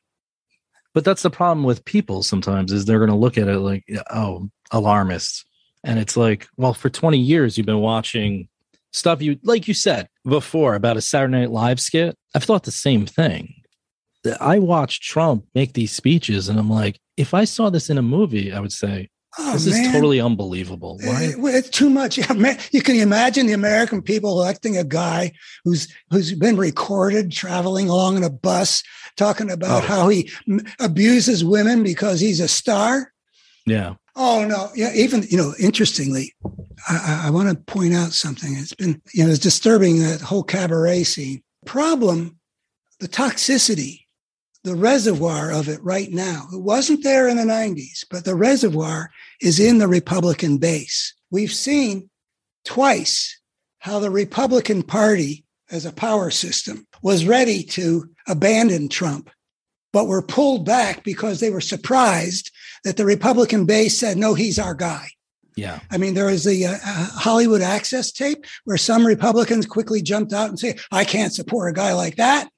But 0.93 1.05
that's 1.05 1.21
the 1.21 1.29
problem 1.29 1.63
with 1.63 1.85
people 1.85 2.23
sometimes 2.23 2.71
is 2.71 2.85
they're 2.85 2.99
going 2.99 3.11
to 3.11 3.15
look 3.15 3.37
at 3.37 3.47
it 3.47 3.59
like, 3.59 3.85
oh, 4.09 4.49
alarmists. 4.71 5.45
And 5.83 5.99
it's 5.99 6.17
like, 6.17 6.47
well, 6.57 6.73
for 6.73 6.89
20 6.89 7.17
years, 7.17 7.57
you've 7.57 7.67
been 7.67 7.79
watching 7.79 8.49
stuff 8.91 9.21
you, 9.21 9.37
like 9.43 9.67
you 9.67 9.73
said 9.73 10.09
before 10.25 10.73
about 10.73 10.97
a 10.97 11.01
Saturday 11.01 11.39
Night 11.39 11.51
Live 11.51 11.79
skit. 11.79 12.17
I've 12.35 12.43
thought 12.43 12.63
the 12.63 12.71
same 12.71 13.05
thing 13.05 13.53
I 14.39 14.59
watch 14.59 15.01
Trump 15.01 15.45
make 15.53 15.73
these 15.73 15.91
speeches, 15.91 16.49
and 16.49 16.59
I'm 16.59 16.69
like, 16.69 16.99
if 17.17 17.33
I 17.33 17.45
saw 17.45 17.69
this 17.69 17.89
in 17.89 17.97
a 17.97 18.01
movie, 18.01 18.51
I 18.51 18.59
would 18.59 18.73
say, 18.73 19.09
Oh, 19.37 19.53
this 19.53 19.67
man. 19.67 19.85
is 19.85 19.91
totally 19.91 20.19
unbelievable. 20.19 20.99
Eh, 21.03 21.33
Why? 21.37 21.51
It's 21.51 21.69
too 21.69 21.89
much. 21.89 22.17
You 22.17 22.81
can 22.81 22.95
imagine 22.95 23.45
the 23.45 23.53
American 23.53 24.01
people 24.01 24.41
electing 24.41 24.75
a 24.75 24.83
guy 24.83 25.33
who's 25.63 25.87
who's 26.09 26.33
been 26.33 26.57
recorded 26.57 27.31
traveling 27.31 27.89
along 27.89 28.17
in 28.17 28.23
a 28.23 28.29
bus, 28.29 28.83
talking 29.17 29.51
about 29.51 29.83
oh. 29.83 29.87
how 29.87 30.09
he 30.09 30.31
abuses 30.79 31.43
women 31.45 31.83
because 31.83 32.19
he's 32.19 32.39
a 32.39 32.47
star. 32.47 33.13
Yeah. 33.65 33.95
Oh 34.15 34.45
no. 34.45 34.69
Yeah. 34.75 34.91
Even 34.95 35.23
you 35.29 35.37
know, 35.37 35.53
interestingly, 35.59 36.33
I, 36.87 37.25
I 37.27 37.29
want 37.29 37.49
to 37.49 37.55
point 37.71 37.93
out 37.93 38.13
something. 38.13 38.55
It's 38.55 38.73
been 38.73 39.01
you 39.13 39.23
know, 39.23 39.29
it's 39.29 39.39
disturbing 39.39 39.99
that 39.99 40.21
whole 40.21 40.43
cabaret 40.43 41.03
scene. 41.03 41.43
Problem, 41.65 42.39
the 42.99 43.07
toxicity 43.07 44.05
the 44.69 44.75
reservoir 44.75 45.51
of 45.51 45.67
it 45.67 45.83
right 45.83 46.11
now. 46.11 46.47
It 46.53 46.61
wasn't 46.61 47.03
there 47.03 47.27
in 47.27 47.37
the 47.37 47.43
90s, 47.43 48.05
but 48.11 48.23
the 48.23 48.35
reservoir 48.35 49.09
is 49.41 49.59
in 49.59 49.79
the 49.79 49.87
Republican 49.87 50.59
base. 50.59 51.15
We've 51.31 51.51
seen 51.51 52.11
twice 52.65 53.39
how 53.79 53.97
the 53.97 54.11
Republican 54.11 54.83
Party 54.83 55.43
as 55.71 55.87
a 55.87 55.91
power 55.91 56.29
system 56.29 56.85
was 57.01 57.25
ready 57.25 57.63
to 57.63 58.09
abandon 58.27 58.89
Trump, 58.89 59.31
but 59.91 60.07
were 60.07 60.21
pulled 60.21 60.67
back 60.67 61.03
because 61.03 61.39
they 61.39 61.49
were 61.49 61.61
surprised 61.61 62.51
that 62.83 62.95
the 62.95 63.05
Republican 63.05 63.65
base 63.65 63.97
said, 63.97 64.17
no, 64.17 64.35
he's 64.35 64.59
our 64.59 64.75
guy. 64.75 65.07
Yeah. 65.55 65.79
I 65.89 65.97
mean, 65.97 66.13
there 66.13 66.27
was 66.27 66.43
the 66.43 66.67
uh, 66.67 66.73
uh, 66.73 67.05
Hollywood 67.07 67.61
Access 67.61 68.11
tape 68.11 68.45
where 68.65 68.77
some 68.77 69.03
Republicans 69.03 69.65
quickly 69.65 70.03
jumped 70.03 70.31
out 70.31 70.49
and 70.49 70.59
say, 70.59 70.77
"I 70.91 71.03
can't 71.03 71.33
support 71.33 71.69
a 71.69 71.73
guy 71.73 71.91
like 71.93 72.15
that," 72.15 72.49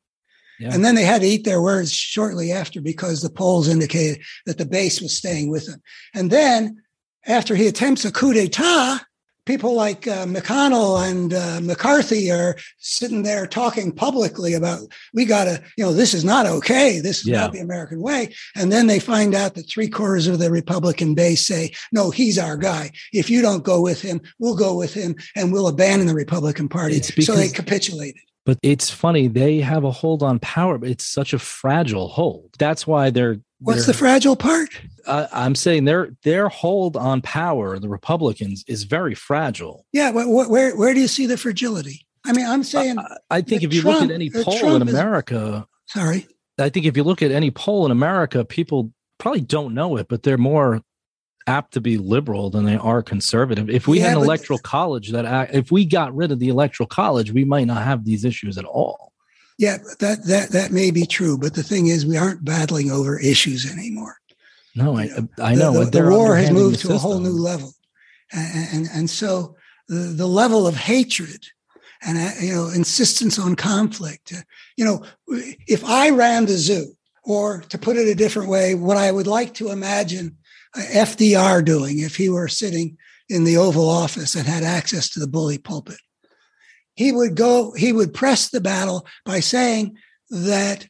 Yeah. 0.62 0.74
and 0.74 0.86
then 0.86 0.96
they 0.96 1.04
had 1.04 1.22
to 1.22 1.28
eat 1.28 1.44
their 1.44 1.62
words 1.62 1.92
shortly 1.92 2.52
after 2.52 2.80
because 2.82 3.22
the 3.22 3.30
polls 3.32 3.68
indicated 3.68 4.22
that 4.46 4.58
the 4.60 4.66
base 4.66 5.02
was 5.02 5.18
staying 5.18 5.50
with 5.50 5.68
him. 5.68 5.82
And 6.14 6.30
then, 6.30 6.82
after 7.26 7.56
he 7.56 7.68
attempts 7.68 8.06
a 8.06 8.12
coup 8.12 8.34
d'état, 8.34 9.02
people 9.46 9.74
like 9.74 10.08
uh, 10.08 10.26
McConnell 10.26 11.10
and 11.10 11.34
uh, 11.34 11.60
McCarthy 11.62 12.32
are 12.32 12.56
sitting 12.78 13.24
there 13.24 13.48
talking 13.48 13.92
publicly 13.92 14.54
about 14.54 14.80
we 15.14 15.26
got 15.26 15.46
to, 15.46 15.62
you 15.78 15.84
know, 15.84 15.94
this 15.94 16.14
is 16.14 16.24
not 16.24 16.46
okay. 16.46 17.00
This 17.00 17.22
is 17.22 17.28
Yeah. 17.28 17.42
not 17.42 17.54
the 17.54 17.60
American 17.60 18.02
way. 18.02 18.34
And 18.56 18.72
then 18.72 18.86
they 18.88 19.00
find 19.00 19.34
out 19.34 19.56
that 19.56 19.70
three 19.70 19.90
quarters 19.90 20.28
of 20.28 20.38
the 20.40 20.52
Republican 20.52 21.16
base 21.16 21.46
say, 21.46 21.72
no, 21.92 22.12
he's 22.12 22.38
our 22.38 22.56
guy. 22.56 22.92
If 23.14 23.30
you 23.30 23.42
don't 23.42 23.64
go 23.64 23.82
with 23.82 24.02
him, 24.02 24.22
we'll 24.40 24.56
go 24.56 24.76
with 24.78 24.94
him 24.94 25.16
and 25.36 25.52
we'll 25.52 25.68
abandon 25.68 26.08
the 26.08 26.16
Republican 26.16 26.70
Party. 26.70 26.96
It's 26.98 27.26
so 27.26 27.36
they 27.36 27.50
capitulated. 27.50 28.22
But 28.46 28.58
it's 28.64 28.90
funny, 28.90 29.28
they 29.28 29.60
have 29.60 29.84
a 29.84 29.92
hold 29.92 30.24
on 30.24 30.40
power, 30.40 30.78
but 30.80 30.90
it's 30.90 31.06
such 31.06 31.34
a 31.34 31.40
fragile 31.40 32.08
hold. 32.08 32.50
That's 32.58 32.88
why 32.88 33.12
they're 33.12 33.38
What's 33.60 33.86
they're- 33.86 33.94
the 33.94 33.98
fragile 34.00 34.36
part? 34.36 34.70
uh, 35.06 35.28
I'm 35.32 35.54
saying 35.56 35.86
their 35.86 36.16
their 36.24 36.50
hold 36.50 36.98
on 36.98 37.22
power, 37.22 37.78
the 37.78 37.90
Republicans, 37.90 38.64
is 38.68 38.84
very 38.84 39.14
fragile. 39.14 39.86
Yeah, 39.94 40.12
wh- 40.12 40.26
wh- 40.26 40.50
where 40.50 40.76
where 40.76 40.94
do 40.96 41.00
you 41.00 41.08
see 41.08 41.28
the 41.28 41.38
fragility? 41.38 42.08
I 42.26 42.34
mean, 42.34 42.46
I'm 42.48 42.64
saying, 42.64 42.98
I, 43.00 43.18
I 43.30 43.42
think 43.42 43.64
if 43.64 43.74
you 43.74 43.82
look 43.84 44.02
at 44.04 44.12
any 44.12 44.30
poll 44.32 44.58
Trump 44.60 44.82
in 44.82 44.88
is- 44.88 44.94
America, 44.94 45.68
sorry, 45.88 46.28
I 46.60 46.70
think 46.70 46.86
if 46.88 46.98
you 46.98 47.04
look 47.04 47.22
at 47.22 47.32
any 47.32 47.52
poll 47.52 47.86
in 47.86 47.92
America, 47.92 48.44
people 48.44 48.92
probably 49.20 49.42
don't 49.42 49.74
know 49.76 49.98
it, 49.98 50.08
but 50.08 50.24
they're 50.24 50.38
more 50.38 50.82
apt 51.48 51.74
to 51.74 51.82
be 51.82 51.98
liberal 51.98 52.50
than 52.50 52.66
they 52.66 52.76
are 52.76 53.02
conservative. 53.02 53.70
If 53.70 53.88
we 53.88 54.00
Yeah, 54.00 54.10
had 54.10 54.18
an 54.18 54.24
electoral 54.24 54.60
college 54.60 55.12
that 55.12 55.26
act, 55.26 55.54
if 55.54 55.72
we 55.72 55.86
got 55.86 56.16
rid 56.16 56.32
of 56.32 56.40
the 56.40 56.50
electoral 56.50 56.88
college, 56.88 57.32
we 57.32 57.44
might 57.46 57.66
not 57.68 57.84
have 57.84 58.06
these 58.06 58.26
issues 58.26 58.58
at 58.58 58.66
all. 58.66 59.12
yeah, 59.58 59.78
that 60.00 60.26
that 60.26 60.50
that 60.52 60.72
may 60.72 60.92
be 60.92 61.06
true, 61.06 61.38
but 61.38 61.54
the 61.54 61.64
thing 61.64 61.88
is, 61.88 62.06
we 62.06 62.18
aren't 62.18 62.44
battling 62.44 62.90
over 62.92 63.20
issues 63.20 63.72
anymore. 63.72 64.18
No, 64.76 64.98
I 64.98 65.04
You 65.04 65.30
I 65.40 65.56
know 65.56 65.74
the, 65.74 65.86
the, 65.86 66.02
the 66.02 66.10
war 66.10 66.36
has 66.36 66.52
moved 66.52 66.80
to 66.82 66.94
a 66.94 66.98
whole 66.98 67.20
new 67.20 67.32
level, 67.32 67.74
and 68.32 68.68
and, 68.74 68.90
and 68.94 69.10
so 69.10 69.56
the, 69.88 69.96
the 69.96 70.28
level 70.28 70.66
of 70.66 70.76
hatred 70.76 71.46
and 72.04 72.18
uh, 72.18 72.32
you 72.42 72.54
know 72.54 72.70
insistence 72.70 73.38
on 73.38 73.56
conflict. 73.56 74.34
uh, 74.34 74.42
You 74.78 74.86
know, 74.86 75.04
if 75.68 75.84
I 75.86 76.10
ran 76.10 76.46
the 76.46 76.58
zoo, 76.58 76.96
or 77.24 77.62
to 77.70 77.78
put 77.78 77.98
it 77.98 78.08
a 78.08 78.16
different 78.16 78.50
way, 78.50 78.74
what 78.76 78.98
I 78.98 79.12
would 79.12 79.28
like 79.28 79.54
to 79.56 79.70
imagine 79.72 80.38
FDR 80.76 81.64
doing 81.64 82.00
if 82.00 82.16
he 82.16 82.30
were 82.30 82.48
sitting 82.48 82.98
in 83.30 83.44
the 83.44 83.58
Oval 83.58 83.90
Office 83.90 84.36
and 84.36 84.48
had 84.48 84.64
access 84.64 85.10
to 85.10 85.20
the 85.20 85.28
bully 85.28 85.58
pulpit. 85.58 86.00
He 86.96 87.12
would 87.12 87.36
go, 87.36 87.72
he 87.74 87.94
would 87.94 88.14
press 88.14 88.50
the 88.50 88.62
battle 88.62 89.06
by 89.26 89.40
saying 89.40 89.98
that 90.30 90.88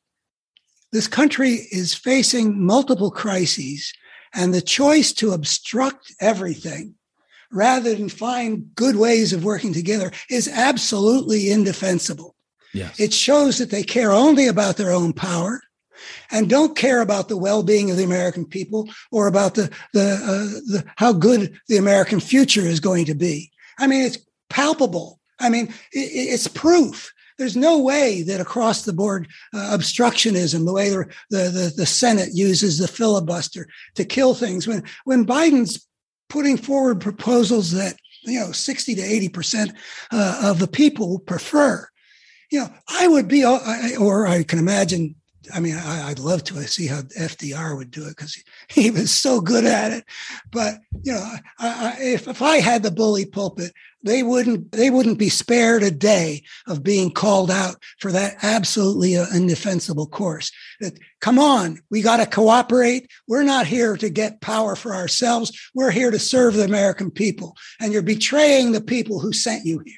this 0.91 1.07
country 1.07 1.67
is 1.71 1.93
facing 1.93 2.63
multiple 2.63 3.11
crises, 3.11 3.93
and 4.33 4.53
the 4.53 4.61
choice 4.61 5.13
to 5.13 5.31
obstruct 5.31 6.13
everything 6.19 6.95
rather 7.51 7.93
than 7.93 8.09
find 8.09 8.73
good 8.75 8.95
ways 8.95 9.33
of 9.33 9.43
working 9.43 9.73
together 9.73 10.11
is 10.29 10.47
absolutely 10.47 11.49
indefensible. 11.49 12.35
Yes. 12.73 12.99
It 12.99 13.13
shows 13.13 13.57
that 13.57 13.69
they 13.69 13.83
care 13.83 14.11
only 14.11 14.47
about 14.47 14.77
their 14.77 14.91
own 14.91 15.13
power 15.13 15.61
and 16.31 16.49
don't 16.49 16.75
care 16.75 17.01
about 17.01 17.29
the 17.29 17.37
well-being 17.37 17.91
of 17.91 17.97
the 17.97 18.03
American 18.03 18.45
people 18.45 18.89
or 19.11 19.27
about 19.27 19.55
the 19.55 19.69
the, 19.93 20.01
uh, 20.01 20.59
the 20.71 20.85
how 20.97 21.13
good 21.13 21.59
the 21.67 21.77
American 21.77 22.19
future 22.19 22.61
is 22.61 22.79
going 22.79 23.05
to 23.05 23.15
be. 23.15 23.51
I 23.79 23.87
mean, 23.87 24.05
it's 24.05 24.19
palpable. 24.49 25.19
I 25.39 25.49
mean, 25.49 25.67
it, 25.91 25.99
it's 25.99 26.47
proof. 26.47 27.11
There's 27.37 27.55
no 27.55 27.79
way 27.79 28.21
that 28.23 28.39
across 28.39 28.83
the 28.83 28.93
board 28.93 29.27
uh, 29.53 29.75
obstructionism, 29.75 30.65
the 30.65 30.73
way 30.73 30.89
the, 30.89 31.05
the 31.29 31.73
the 31.75 31.85
Senate 31.85 32.29
uses 32.33 32.77
the 32.77 32.87
filibuster 32.87 33.67
to 33.95 34.05
kill 34.05 34.35
things, 34.35 34.67
when 34.67 34.83
when 35.05 35.25
Biden's 35.25 35.87
putting 36.29 36.55
forward 36.55 37.01
proposals 37.01 37.71
that 37.71 37.95
you 38.23 38.39
know 38.39 38.51
60 38.51 38.95
to 38.95 39.01
80 39.01 39.29
percent 39.29 39.71
uh, 40.11 40.41
of 40.43 40.59
the 40.59 40.67
people 40.67 41.19
prefer 41.19 41.87
you 42.49 42.59
know 42.59 42.69
i 42.87 43.07
would 43.07 43.27
be 43.27 43.43
uh, 43.43 43.59
or 43.99 44.27
i 44.27 44.43
can 44.43 44.59
imagine 44.59 45.15
i 45.53 45.59
mean 45.59 45.75
I, 45.75 46.09
i'd 46.09 46.19
love 46.19 46.43
to 46.45 46.61
see 46.63 46.87
how 46.87 47.01
fdr 47.01 47.75
would 47.75 47.91
do 47.91 48.05
it 48.05 48.15
because 48.15 48.33
he, 48.33 48.43
he 48.81 48.91
was 48.91 49.11
so 49.11 49.41
good 49.41 49.65
at 49.65 49.91
it. 49.91 50.05
But 50.51 50.75
you 51.03 51.13
know 51.13 51.35
I, 51.59 51.95
I, 51.99 52.01
if, 52.01 52.27
if 52.27 52.41
i 52.41 52.57
had 52.57 52.83
the 52.83 52.91
bully 52.91 53.25
pulpit 53.25 53.73
they 54.03 54.23
wouldn't 54.23 54.71
they 54.71 54.89
wouldn't 54.89 55.19
be 55.19 55.29
spared 55.29 55.83
a 55.83 55.91
day 55.91 56.43
of 56.67 56.83
being 56.83 57.11
called 57.11 57.51
out 57.51 57.75
for 57.99 58.11
that 58.11 58.37
absolutely 58.41 59.17
uh, 59.17 59.27
indefensible 59.33 60.07
course. 60.07 60.51
That 60.79 60.97
come 61.19 61.39
on 61.39 61.79
we 61.89 62.01
got 62.01 62.17
to 62.17 62.25
cooperate. 62.25 63.09
We're 63.27 63.43
not 63.43 63.67
here 63.67 63.97
to 63.97 64.09
get 64.09 64.41
power 64.41 64.75
for 64.75 64.95
ourselves. 64.95 65.51
We're 65.73 65.91
here 65.91 66.11
to 66.11 66.19
serve 66.19 66.55
the 66.55 66.63
american 66.63 67.11
people. 67.11 67.55
And 67.79 67.93
you're 67.93 68.01
betraying 68.01 68.71
the 68.71 68.81
people 68.81 69.19
who 69.19 69.33
sent 69.33 69.65
you 69.65 69.81
here. 69.85 69.95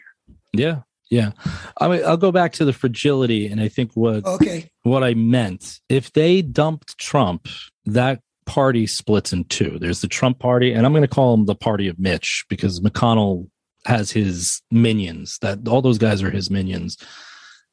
Yeah. 0.53 0.81
Yeah. 1.13 1.31
I 1.79 1.87
mean, 1.87 2.03
I'll 2.05 2.17
go 2.17 2.31
back 2.31 2.53
to 2.53 2.65
the 2.65 2.73
fragility, 2.73 3.45
and 3.47 3.61
I 3.61 3.67
think 3.67 3.91
what 3.93 4.25
okay 4.25 4.71
what 4.81 5.03
I 5.03 5.13
meant. 5.13 5.79
If 5.87 6.11
they 6.13 6.41
dumped 6.41 6.97
Trump, 6.97 7.47
that 7.85 8.19
party 8.45 8.87
splits 8.87 9.31
in 9.31 9.45
two. 9.45 9.77
There's 9.79 10.01
the 10.01 10.07
Trump 10.07 10.39
party, 10.39 10.73
and 10.73 10.85
I'm 10.85 10.91
going 10.91 11.03
to 11.03 11.07
call 11.07 11.37
them 11.37 11.45
the 11.45 11.55
party 11.55 11.87
of 11.87 11.99
Mitch 11.99 12.45
because 12.49 12.79
McConnell 12.79 13.47
has 13.85 14.11
his 14.11 14.61
minions. 14.71 15.37
That 15.41 15.67
all 15.67 15.83
those 15.83 15.99
guys 15.99 16.23
are 16.23 16.31
his 16.31 16.49
minions. 16.49 16.97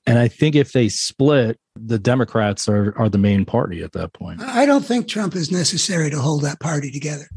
And 0.06 0.18
I 0.18 0.28
think 0.28 0.54
if 0.54 0.72
they 0.72 0.88
split, 0.88 1.58
the 1.76 1.98
Democrats 1.98 2.68
are 2.68 2.94
are 2.98 3.08
the 3.08 3.18
main 3.18 3.46
party 3.46 3.82
at 3.82 3.92
that 3.92 4.12
point. 4.12 4.42
i 4.42 4.66
don't 4.66 4.84
think 4.84 5.08
trump 5.08 5.34
is 5.34 5.50
necessary 5.50 6.10
to 6.10 6.18
hold 6.18 6.42
that 6.42 6.60
party 6.60 6.90
together 6.90 7.28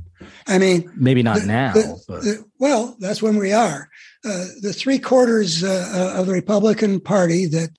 i 0.47 0.57
mean 0.57 0.91
Maybe 0.95 1.23
not 1.23 1.39
the- 1.41 1.45
now, 1.47 1.73
the- 1.73 1.99
but 2.07 2.21
the- 2.23 2.43
well, 2.59 2.95
that's 2.99 3.21
when 3.21 3.37
we 3.37 3.51
are. 3.51 3.89
Uh, 4.25 4.45
the 4.61 4.71
three 4.73 4.99
quarters 4.99 5.63
uh, 5.63 6.13
of 6.15 6.27
the 6.27 6.33
Republican 6.33 6.99
Party 7.01 7.45
that 7.47 7.69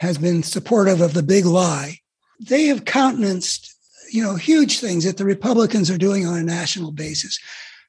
has 0.00 0.16
been 0.16 0.42
supportive 0.44 1.00
of 1.00 1.12
the 1.14 1.24
big 1.24 1.44
lie, 1.44 1.98
they 2.40 2.66
have 2.66 2.84
countenanced, 2.84 3.74
you 4.12 4.22
know, 4.22 4.36
huge 4.36 4.78
things 4.78 5.02
that 5.04 5.16
the 5.16 5.24
Republicans 5.24 5.90
are 5.90 5.98
doing 5.98 6.24
on 6.24 6.38
a 6.38 6.42
national 6.44 6.92
basis. 6.92 7.36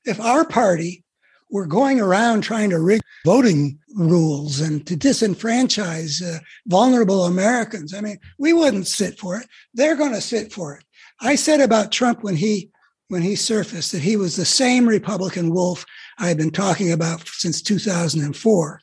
If 0.06 0.20
our 0.20 0.44
party 0.44 1.04
were 1.52 1.68
going 1.68 2.00
around 2.00 2.42
trying 2.42 2.72
to 2.72 2.80
rig 2.80 3.02
voting 3.26 3.78
rules 3.96 4.60
and 4.60 4.86
to 4.88 4.96
disenfranchise 4.98 6.22
uh, 6.24 6.40
vulnerable 6.68 7.26
Americans, 7.26 7.94
I 7.94 8.02
mean, 8.02 8.18
we 8.40 8.54
wouldn't 8.54 8.88
sit 8.88 9.20
for 9.20 9.38
it. 9.38 9.48
They're 9.74 9.96
going 9.96 10.14
to 10.14 10.22
sit 10.22 10.52
for 10.52 10.76
it. 10.76 10.84
I 11.22 11.36
said 11.36 11.60
about 11.62 11.92
Trump 11.92 12.24
when 12.24 12.38
he 12.38 12.72
when 13.10 13.22
he 13.22 13.36
surfaced 13.36 13.92
that 13.92 14.02
he 14.02 14.16
was 14.16 14.36
the 14.36 14.46
same 14.46 14.88
Republican 14.88 15.52
wolf 15.52 15.86
I 16.18 16.28
had 16.28 16.38
been 16.38 16.52
talking 16.52 16.92
about 16.92 17.28
since 17.28 17.62
2004, 17.62 18.82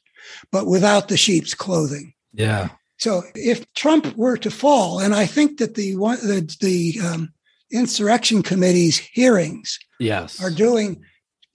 but 0.53 0.67
without 0.67 1.09
the 1.09 1.17
sheep's 1.17 1.55
clothing. 1.55 2.13
yeah, 2.35 2.69
So 2.99 3.23
if 3.35 3.73
Trump 3.75 4.15
were 4.17 4.37
to 4.37 4.51
fall, 4.51 5.01
and 5.01 5.15
I 5.15 5.27
think 5.27 5.59
that 5.59 5.75
the 5.75 5.97
one 5.97 6.19
the, 6.19 6.57
the 6.61 7.01
um, 7.07 7.33
insurrection 7.71 8.43
committee's 8.43 8.99
hearings 8.99 9.79
yes, 9.99 10.43
are 10.43 10.51
doing 10.51 11.03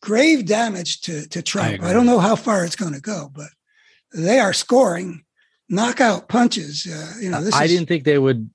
grave 0.01 0.45
damage 0.45 1.01
to, 1.01 1.28
to 1.30 1.41
Trump. 1.41 1.76
agree. 1.76 1.89
I, 1.89 1.93
don't 1.93 2.05
know 2.05 2.19
how 2.19 2.36
far 2.36 2.65
it's 2.65 2.76
going 2.76 2.93
to 2.93 3.01
go, 3.01 3.32
but 3.34 3.49
they 4.13 4.39
are 4.39 4.53
scoring 4.53 5.24
knockout 5.69 6.28
punches. 6.28 6.88
Uh, 6.91 7.13
you 7.22 7.30
know, 7.30 7.43
this 7.43 7.53
I 7.53 7.65
is, 7.65 7.72
didn't 7.72 7.88
think 7.88 8.03
they 8.03 8.17
would. 8.17 8.49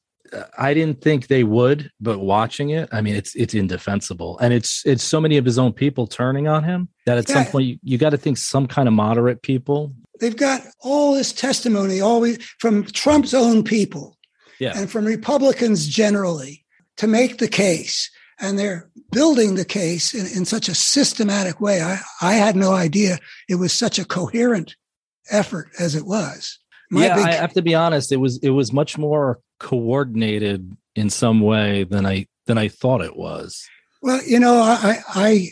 I 0.59 0.74
didn't 0.74 1.01
think 1.01 1.27
they 1.27 1.45
would, 1.45 1.91
but 2.01 2.18
watching 2.18 2.70
it, 2.70 2.89
I 2.93 3.01
mean, 3.01 3.14
it's 3.14 3.35
it's 3.35 3.55
indefensible, 3.55 4.39
and 4.39 4.53
it's 4.53 4.85
it's 4.85 5.03
so 5.03 5.20
many 5.20 5.37
of 5.37 5.45
his 5.45 5.59
own 5.59 5.72
people 5.72 6.07
turning 6.07 6.49
on 6.49 6.64
him 6.64 6.89
that 7.07 7.18
at 7.18 7.29
some 7.29 7.45
point 7.47 7.66
you, 7.66 7.79
you 7.83 7.99
got 7.99 8.11
to 8.11 8.16
think 8.16 8.39
some 8.39 8.66
kind 8.66 8.89
of 8.89 8.95
moderate 8.95 9.43
people. 9.43 9.95
they've 10.20 10.37
got 10.37 10.62
all 10.81 11.14
this 11.14 11.33
testimony 11.33 12.01
always 12.01 12.43
from 12.59 12.85
Trump's 12.85 13.35
own 13.35 13.62
people 13.62 14.16
Yeah, 14.59 14.72
and 14.77 14.91
from 14.91 15.05
Republicans 15.05 15.87
generally 15.87 16.64
to 16.97 17.07
make 17.07 17.39
the 17.39 17.49
case. 17.49 18.11
And 18.39 18.59
they're 18.59 18.91
building 19.12 19.55
the 19.55 19.64
case 19.64 20.12
in, 20.12 20.27
in 20.27 20.45
such 20.45 20.68
a 20.68 20.74
systematic 20.74 21.59
way. 21.59 21.81
I, 21.81 22.01
I 22.20 22.35
had 22.35 22.55
no 22.55 22.74
idea 22.74 23.18
it 23.49 23.55
was 23.55 23.72
such 23.72 23.99
a 23.99 24.05
coherent 24.05 24.77
effort 25.31 25.70
as 25.79 25.95
it 25.95 26.05
was. 26.05 26.59
My 26.91 27.07
yeah. 27.07 27.14
big- 27.16 27.24
I 27.26 27.32
have 27.32 27.53
to 27.55 27.62
be 27.62 27.74
honest; 27.74 28.12
it 28.12 28.16
was 28.16 28.39
it 28.43 28.51
was 28.51 28.72
much 28.72 28.99
more 28.99 29.41
coordinated 29.59 30.76
in 30.95 31.11
some 31.11 31.41
way 31.41 31.84
than 31.84 32.07
I 32.07 32.26
than 32.47 32.59
I 32.59 32.68
thought 32.68 33.03
it 33.03 33.16
was. 33.16 33.66
Well, 34.03 34.22
you 34.24 34.39
know, 34.39 34.61
I, 34.61 34.99
I 35.09 35.49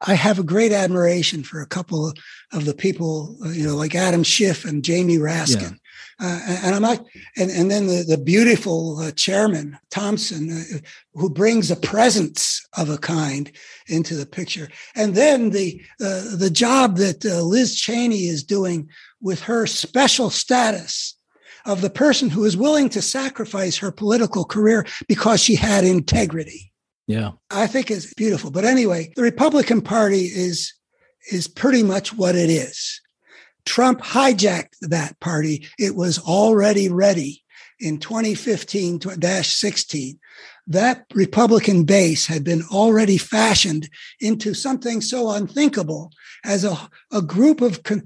I 0.00 0.14
have 0.14 0.38
a 0.38 0.44
great 0.44 0.72
admiration 0.72 1.42
for 1.42 1.60
a 1.60 1.66
couple 1.66 2.12
of 2.52 2.64
the 2.64 2.74
people, 2.74 3.36
you 3.52 3.66
know, 3.66 3.76
like 3.76 3.94
Adam 3.94 4.22
Schiff 4.22 4.64
and 4.64 4.84
Jamie 4.84 5.18
Raskin, 5.18 5.78
Uh, 6.20 6.40
and 6.64 6.74
I'm 6.74 6.82
not, 6.82 7.04
and, 7.36 7.50
and 7.50 7.70
then 7.70 7.86
the, 7.86 8.02
the 8.02 8.18
beautiful 8.18 8.98
uh, 8.98 9.12
chairman, 9.12 9.78
Thompson, 9.90 10.50
uh, 10.50 10.78
who 11.14 11.30
brings 11.30 11.70
a 11.70 11.76
presence 11.76 12.66
of 12.76 12.90
a 12.90 12.98
kind 12.98 13.52
into 13.86 14.16
the 14.16 14.26
picture. 14.26 14.68
And 14.96 15.14
then 15.14 15.50
the, 15.50 15.80
uh, 16.00 16.36
the 16.36 16.50
job 16.50 16.96
that 16.96 17.24
uh, 17.24 17.42
Liz 17.42 17.76
Cheney 17.76 18.26
is 18.26 18.42
doing 18.42 18.88
with 19.20 19.42
her 19.42 19.66
special 19.66 20.30
status 20.30 21.16
of 21.66 21.82
the 21.82 21.90
person 21.90 22.30
who 22.30 22.44
is 22.44 22.56
willing 22.56 22.88
to 22.88 23.02
sacrifice 23.02 23.76
her 23.76 23.92
political 23.92 24.44
career 24.44 24.86
because 25.06 25.40
she 25.40 25.54
had 25.54 25.84
integrity. 25.84 26.72
Yeah. 27.06 27.32
I 27.50 27.66
think 27.66 27.90
is 27.90 28.12
beautiful. 28.14 28.50
But 28.50 28.64
anyway, 28.64 29.12
the 29.16 29.22
Republican 29.22 29.82
Party 29.82 30.24
is 30.24 30.72
is 31.30 31.46
pretty 31.46 31.82
much 31.82 32.14
what 32.14 32.34
it 32.34 32.48
is. 32.48 33.00
Trump 33.68 34.00
hijacked 34.00 34.78
that 34.80 35.20
party. 35.20 35.68
It 35.78 35.94
was 35.94 36.18
already 36.18 36.88
ready 36.88 37.44
in 37.78 37.98
2015 37.98 38.98
16. 38.98 40.18
That 40.66 41.04
Republican 41.14 41.84
base 41.84 42.26
had 42.26 42.44
been 42.44 42.62
already 42.72 43.18
fashioned 43.18 43.90
into 44.20 44.54
something 44.54 45.02
so 45.02 45.30
unthinkable 45.30 46.10
as 46.46 46.64
a, 46.64 46.88
a 47.12 47.20
group 47.20 47.60
of 47.60 47.82
con- 47.82 48.04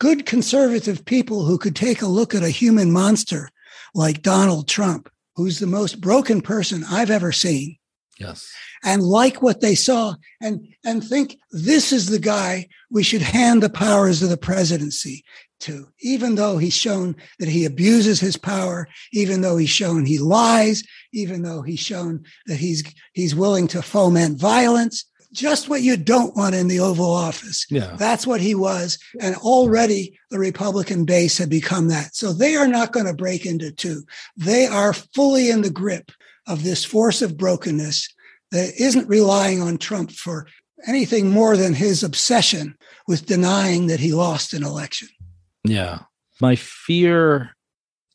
good 0.00 0.24
conservative 0.24 1.04
people 1.04 1.44
who 1.44 1.58
could 1.58 1.76
take 1.76 2.00
a 2.00 2.06
look 2.06 2.34
at 2.34 2.42
a 2.42 2.48
human 2.48 2.90
monster 2.90 3.50
like 3.94 4.22
Donald 4.22 4.68
Trump, 4.68 5.10
who's 5.36 5.58
the 5.58 5.66
most 5.66 6.00
broken 6.00 6.40
person 6.40 6.82
I've 6.90 7.10
ever 7.10 7.30
seen. 7.30 7.76
Yes. 8.18 8.52
And 8.84 9.02
like 9.02 9.42
what 9.42 9.60
they 9.60 9.74
saw 9.74 10.14
and, 10.40 10.68
and 10.84 11.02
think 11.02 11.36
this 11.50 11.92
is 11.92 12.06
the 12.06 12.18
guy 12.18 12.68
we 12.90 13.02
should 13.02 13.22
hand 13.22 13.62
the 13.62 13.70
powers 13.70 14.22
of 14.22 14.28
the 14.28 14.36
presidency 14.36 15.24
to, 15.60 15.88
even 16.00 16.34
though 16.34 16.58
he's 16.58 16.76
shown 16.76 17.16
that 17.38 17.48
he 17.48 17.64
abuses 17.64 18.20
his 18.20 18.36
power, 18.36 18.88
even 19.12 19.40
though 19.40 19.56
he's 19.56 19.70
shown 19.70 20.04
he 20.04 20.18
lies, 20.18 20.84
even 21.12 21.42
though 21.42 21.62
he's 21.62 21.80
shown 21.80 22.24
that 22.46 22.56
he's, 22.56 22.84
he's 23.14 23.34
willing 23.34 23.66
to 23.68 23.82
foment 23.82 24.38
violence 24.38 25.04
just 25.34 25.68
what 25.68 25.82
you 25.82 25.96
don't 25.96 26.36
want 26.36 26.54
in 26.54 26.68
the 26.68 26.78
Oval 26.78 27.12
Office. 27.12 27.66
Yeah. 27.68 27.96
That's 27.98 28.24
what 28.26 28.40
he 28.40 28.54
was. 28.54 28.98
And 29.20 29.34
already 29.36 30.16
the 30.30 30.38
Republican 30.38 31.04
base 31.04 31.36
had 31.36 31.50
become 31.50 31.88
that. 31.88 32.14
So 32.14 32.32
they 32.32 32.54
are 32.54 32.68
not 32.68 32.92
going 32.92 33.06
to 33.06 33.14
break 33.14 33.44
into 33.44 33.72
two. 33.72 34.04
They 34.36 34.66
are 34.66 34.92
fully 34.92 35.50
in 35.50 35.62
the 35.62 35.70
grip 35.70 36.12
of 36.46 36.62
this 36.64 36.84
force 36.84 37.22
of 37.22 37.36
brokenness 37.36 38.08
that 38.50 38.72
isn't 38.78 39.08
relying 39.08 39.60
on 39.62 39.78
Trump 39.78 40.10
for 40.10 40.46
anything 40.86 41.30
more 41.30 41.56
than 41.56 41.74
his 41.74 42.02
obsession 42.02 42.76
with 43.08 43.26
denying 43.26 43.86
that 43.86 44.00
he 44.00 44.12
lost 44.12 44.52
an 44.52 44.62
election. 44.64 45.08
Yeah. 45.64 46.00
My 46.40 46.56
fear 46.56 47.54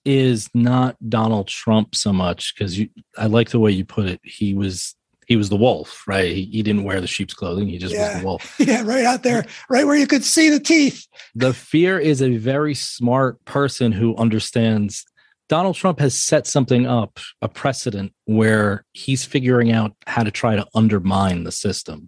is 0.05 0.49
not 0.53 0.95
Donald 1.07 1.47
Trump 1.47 1.95
so 1.95 2.13
much 2.13 2.53
because 2.55 2.80
you 2.80 2.89
I 3.17 3.25
like 3.27 3.49
the 3.49 3.59
way 3.59 3.71
you 3.71 3.86
put 3.86 4.05
it. 4.05 4.19
He 4.23 4.53
was 4.53 4.95
he 5.27 5.36
was 5.36 5.49
the 5.49 5.55
wolf, 5.57 6.03
right? 6.07 6.32
He, 6.32 6.45
he 6.45 6.63
didn't 6.63 6.86
wear 6.86 6.99
the 7.01 7.05
sheep's 7.07 7.34
clothing. 7.36 7.67
He 7.67 7.77
just 7.77 7.93
Yeah. 7.93 8.13
was 8.13 8.21
the 8.21 8.25
wolf. 8.25 8.55
Yeah, 8.59 8.82
right 8.84 9.05
out 9.05 9.23
there, 9.23 9.45
right 9.69 9.86
where 9.86 9.95
you 9.97 10.07
could 10.07 10.23
see 10.23 10.49
the 10.49 10.59
teeth. 10.59 11.05
The 11.36 11.53
fear 11.53 11.99
is 11.99 12.21
a 12.21 12.38
very 12.38 12.73
smart 12.73 13.43
person 13.45 13.91
who 13.91 14.15
understands 14.15 15.05
Donald 15.50 15.76
Trump 15.76 16.00
has 16.00 16.18
set 16.18 16.45
something 16.47 16.86
up, 16.86 17.20
a 17.41 17.50
precedent 17.50 18.14
where 18.26 18.86
he's 18.93 19.26
figuring 19.26 19.72
out 19.72 19.93
how 20.08 20.24
to 20.24 20.32
try 20.32 20.56
to 20.56 20.66
undermine 20.76 21.43
the 21.43 21.52
system, 21.52 22.08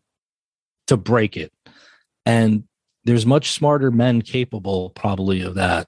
to 0.87 0.95
break 0.95 1.35
it. 1.35 1.51
And 2.25 2.63
there's 3.03 3.25
much 3.25 3.51
smarter 3.51 3.89
men 3.89 4.21
capable, 4.21 4.91
probably, 4.91 5.41
of 5.41 5.55
that. 5.55 5.87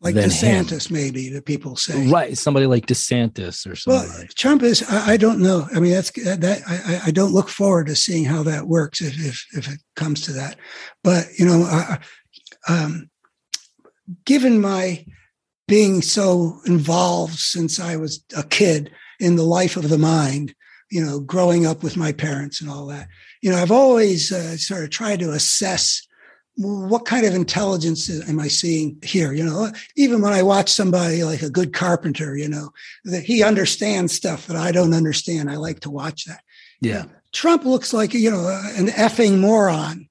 Like 0.00 0.14
Than 0.14 0.30
him. 0.30 0.64
DeSantis, 0.64 0.90
maybe, 0.90 1.30
that 1.30 1.44
people 1.46 1.76
say. 1.76 2.08
Right. 2.08 2.36
Somebody 2.36 2.66
like 2.66 2.86
DeSantis 2.86 3.66
or 3.66 3.76
Well, 3.90 4.02
somebody. 4.04 4.28
Trump 4.34 4.62
is. 4.62 4.82
I, 4.88 5.12
I 5.12 5.16
don't 5.16 5.40
know. 5.40 5.66
I 5.74 5.80
mean, 5.80 5.92
that's 5.92 6.10
that. 6.12 6.62
I, 6.66 7.08
I- 7.08 7.10
don't 7.10 7.32
look 7.32 7.48
forward 7.48 7.86
to 7.86 7.96
seeing 7.96 8.24
how 8.24 8.42
that 8.42 8.66
works 8.66 9.00
if 9.00 9.18
if, 9.18 9.46
if 9.54 9.72
it 9.72 9.80
comes 9.96 10.20
to 10.22 10.32
that. 10.32 10.56
But 11.02 11.26
you 11.38 11.46
know, 11.46 11.62
I- 11.62 11.98
um, 12.68 13.08
given 14.26 14.60
my 14.60 15.04
being 15.68 16.02
so 16.02 16.60
involved 16.66 17.38
since 17.38 17.80
I 17.80 17.96
was 17.96 18.24
a 18.36 18.42
kid 18.42 18.90
in 19.18 19.36
the 19.36 19.42
life 19.42 19.76
of 19.76 19.88
the 19.88 19.98
mind, 19.98 20.54
you 20.90 21.04
know, 21.04 21.20
growing 21.20 21.66
up 21.66 21.82
with 21.82 21.96
my 21.96 22.12
parents 22.12 22.60
and 22.60 22.70
all 22.70 22.86
that, 22.86 23.08
you 23.42 23.50
know, 23.50 23.56
I've 23.56 23.72
always 23.72 24.30
uh, 24.32 24.56
sort 24.56 24.84
of 24.84 24.90
tried 24.90 25.20
to 25.20 25.32
assess 25.32 26.06
what 26.58 27.04
kind 27.04 27.26
of 27.26 27.34
intelligence 27.34 28.08
am 28.28 28.40
I 28.40 28.48
seeing 28.48 28.98
here? 29.02 29.32
You 29.32 29.44
know, 29.44 29.70
even 29.94 30.22
when 30.22 30.32
I 30.32 30.42
watch 30.42 30.70
somebody 30.70 31.22
like 31.22 31.42
a 31.42 31.50
good 31.50 31.74
carpenter, 31.74 32.36
you 32.36 32.48
know, 32.48 32.70
that 33.04 33.24
he 33.24 33.42
understands 33.42 34.14
stuff 34.14 34.46
that 34.46 34.56
I 34.56 34.72
don't 34.72 34.94
understand. 34.94 35.50
I 35.50 35.56
like 35.56 35.80
to 35.80 35.90
watch 35.90 36.24
that. 36.24 36.40
yeah. 36.80 37.04
Trump 37.32 37.66
looks 37.66 37.92
like 37.92 38.14
you 38.14 38.30
know 38.30 38.48
an 38.76 38.86
effing 38.86 39.38
moron 39.38 40.08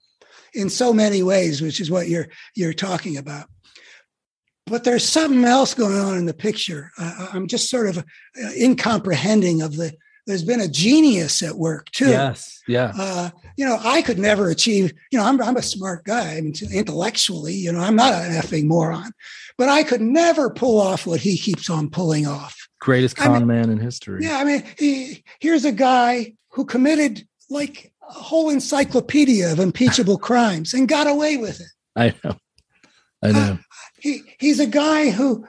in 0.53 0.69
so 0.69 0.93
many 0.93 1.23
ways, 1.23 1.61
which 1.61 1.79
is 1.79 1.89
what 1.89 2.07
you're 2.07 2.27
you're 2.53 2.73
talking 2.73 3.17
about. 3.17 3.47
But 4.67 4.83
there's 4.83 5.07
something 5.07 5.45
else 5.45 5.73
going 5.73 5.97
on 5.97 6.17
in 6.17 6.25
the 6.25 6.33
picture. 6.33 6.91
Uh, 6.97 7.27
I'm 7.33 7.47
just 7.47 7.69
sort 7.69 7.87
of 7.87 7.99
uh, 7.99 8.03
incomprehending 8.57 9.61
of 9.61 9.75
the. 9.77 9.93
There's 10.27 10.43
been 10.43 10.59
a 10.59 10.67
genius 10.67 11.43
at 11.43 11.55
work 11.55 11.91
too. 11.91 12.07
Yes. 12.09 12.59
Yeah. 12.67 12.91
Uh, 12.97 13.29
you 13.57 13.65
know, 13.65 13.77
I 13.83 14.01
could 14.01 14.17
never 14.17 14.49
achieve. 14.49 14.91
You 15.11 15.19
know, 15.19 15.25
I'm 15.25 15.39
I'm 15.39 15.55
a 15.55 15.61
smart 15.61 16.03
guy. 16.03 16.35
I 16.37 16.41
mean, 16.41 16.53
intellectually, 16.73 17.53
you 17.53 17.71
know, 17.71 17.79
I'm 17.79 17.95
not 17.95 18.13
an 18.13 18.31
effing 18.31 18.65
moron, 18.65 19.11
but 19.55 19.69
I 19.69 19.83
could 19.83 20.01
never 20.01 20.49
pull 20.49 20.81
off 20.81 21.05
what 21.05 21.19
he 21.19 21.37
keeps 21.37 21.69
on 21.69 21.91
pulling 21.91 22.25
off. 22.25 22.57
Greatest 22.81 23.21
I 23.21 23.25
con 23.25 23.33
mean- 23.39 23.47
man 23.47 23.69
in 23.69 23.79
history. 23.79 24.23
Yeah, 24.23 24.37
I 24.39 24.43
mean, 24.45 24.63
he, 24.79 25.23
here's 25.39 25.63
a 25.63 25.71
guy 25.71 26.33
who 26.49 26.65
committed 26.65 27.27
like 27.51 27.91
a 28.09 28.13
whole 28.13 28.49
encyclopedia 28.49 29.51
of 29.51 29.59
impeachable 29.59 30.17
crimes 30.29 30.73
and 30.73 30.87
got 30.87 31.05
away 31.05 31.37
with 31.37 31.59
it. 31.61 31.67
I 31.95 32.15
know. 32.23 32.35
I 33.21 33.31
know. 33.31 33.59
He 34.05 34.21
he's 34.37 34.59
a 34.59 34.67
guy 34.67 35.09
who 35.09 35.47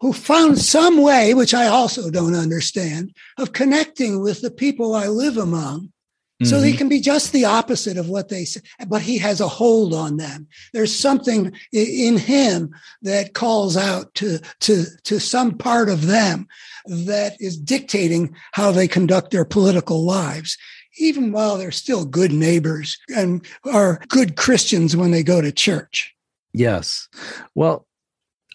who 0.00 0.12
found 0.12 0.58
some 0.58 0.98
way, 1.02 1.34
which 1.34 1.54
I 1.54 1.66
also 1.66 2.08
don't 2.08 2.36
understand, 2.36 3.12
of 3.36 3.52
connecting 3.52 4.20
with 4.20 4.42
the 4.42 4.50
people 4.50 4.94
I 4.94 5.08
live 5.08 5.36
among. 5.38 5.90
So 6.42 6.60
he 6.60 6.72
Mhm. 6.72 6.78
can 6.78 6.88
be 6.88 7.00
just 7.00 7.32
the 7.32 7.46
opposite 7.46 7.96
of 7.96 8.08
what 8.08 8.28
they 8.28 8.44
say, 8.44 8.60
but 8.86 9.02
he 9.02 9.18
has 9.18 9.40
a 9.40 9.48
hold 9.48 9.92
on 9.94 10.18
them. 10.18 10.46
There's 10.72 10.94
something 10.94 11.52
in 11.72 12.16
him 12.18 12.70
that 13.02 13.34
calls 13.34 13.76
out 13.76 14.14
to, 14.16 14.40
to, 14.60 14.84
to 15.04 15.18
some 15.18 15.56
part 15.58 15.88
of 15.88 16.06
them 16.06 16.46
that 16.86 17.36
is 17.40 17.56
dictating 17.56 18.36
how 18.52 18.70
they 18.72 18.86
conduct 18.86 19.30
their 19.30 19.44
political 19.44 20.04
lives, 20.04 20.58
even 20.98 21.32
while 21.32 21.56
they're 21.56 21.72
still 21.72 22.04
good 22.04 22.32
neighbors 22.32 22.98
and 23.14 23.44
are 23.64 24.00
good 24.08 24.36
Christians 24.36 24.94
when 24.96 25.10
they 25.10 25.22
go 25.22 25.40
to 25.40 25.50
church. 25.50 26.13
Yes. 26.54 27.08
Well, 27.54 27.86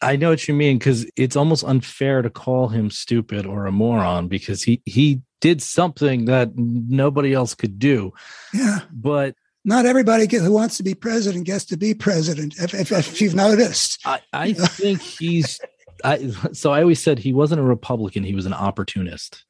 I 0.02 0.16
know 0.16 0.30
what 0.30 0.48
you 0.48 0.54
mean 0.54 0.80
because 0.80 1.06
it's 1.18 1.36
almost 1.36 1.64
unfair 1.66 2.22
to 2.22 2.30
call 2.30 2.70
him 2.70 2.90
stupid 2.90 3.46
or 3.46 3.66
a 3.66 3.72
moron 3.72 4.30
because 4.30 4.64
he 4.64 4.82
he 4.86 5.22
did 5.42 5.62
something 5.62 6.26
that 6.26 6.58
nobody 6.58 7.34
else 7.34 7.54
could 7.54 7.78
do. 7.78 8.14
Yeah. 8.54 8.80
But 8.92 9.36
Not 9.66 9.86
everybody 9.86 10.26
get, 10.28 10.42
who 10.42 10.54
wants 10.54 10.78
to 10.78 10.84
be 10.84 10.96
president 10.96 11.46
gets 11.46 11.66
to 11.66 11.78
be 11.78 11.94
president, 11.94 12.56
if, 12.60 12.74
if, 12.74 12.92
if 12.92 13.22
you've 13.22 13.36
noticed. 13.36 14.00
I, 14.06 14.22
I 14.34 14.54
think 14.54 15.02
he's 15.02 15.60
I 16.04 16.32
so 16.54 16.72
I 16.72 16.82
always 16.82 17.02
said 17.02 17.20
he 17.20 17.34
wasn't 17.34 17.60
a 17.60 17.64
Republican, 17.64 18.24
he 18.24 18.36
was 18.36 18.46
an 18.46 18.54
opportunist. 18.54 19.44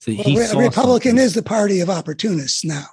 So 0.00 0.10
he 0.10 0.34
Well, 0.34 0.46
saw 0.48 0.58
Republican 0.58 1.10
something. 1.12 1.24
is 1.24 1.34
the 1.34 1.42
party 1.44 1.78
of 1.80 1.88
opportunists 1.88 2.64
now. 2.64 2.84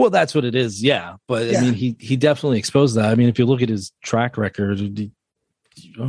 Well, 0.00 0.10
that's 0.10 0.34
what 0.34 0.44
it 0.44 0.54
is, 0.54 0.82
yeah. 0.82 1.16
But 1.26 1.46
Yeah. 1.46 1.58
I 1.58 1.60
mean 1.62 1.74
he 1.74 1.96
he 1.98 2.16
definitely 2.16 2.58
exposed 2.58 2.96
that. 2.96 3.06
I 3.06 3.14
mean, 3.14 3.28
if 3.28 3.38
you 3.38 3.46
look 3.46 3.62
at 3.62 3.68
his 3.68 3.92
track 4.02 4.36
record, 4.36 4.78
he 4.78 5.10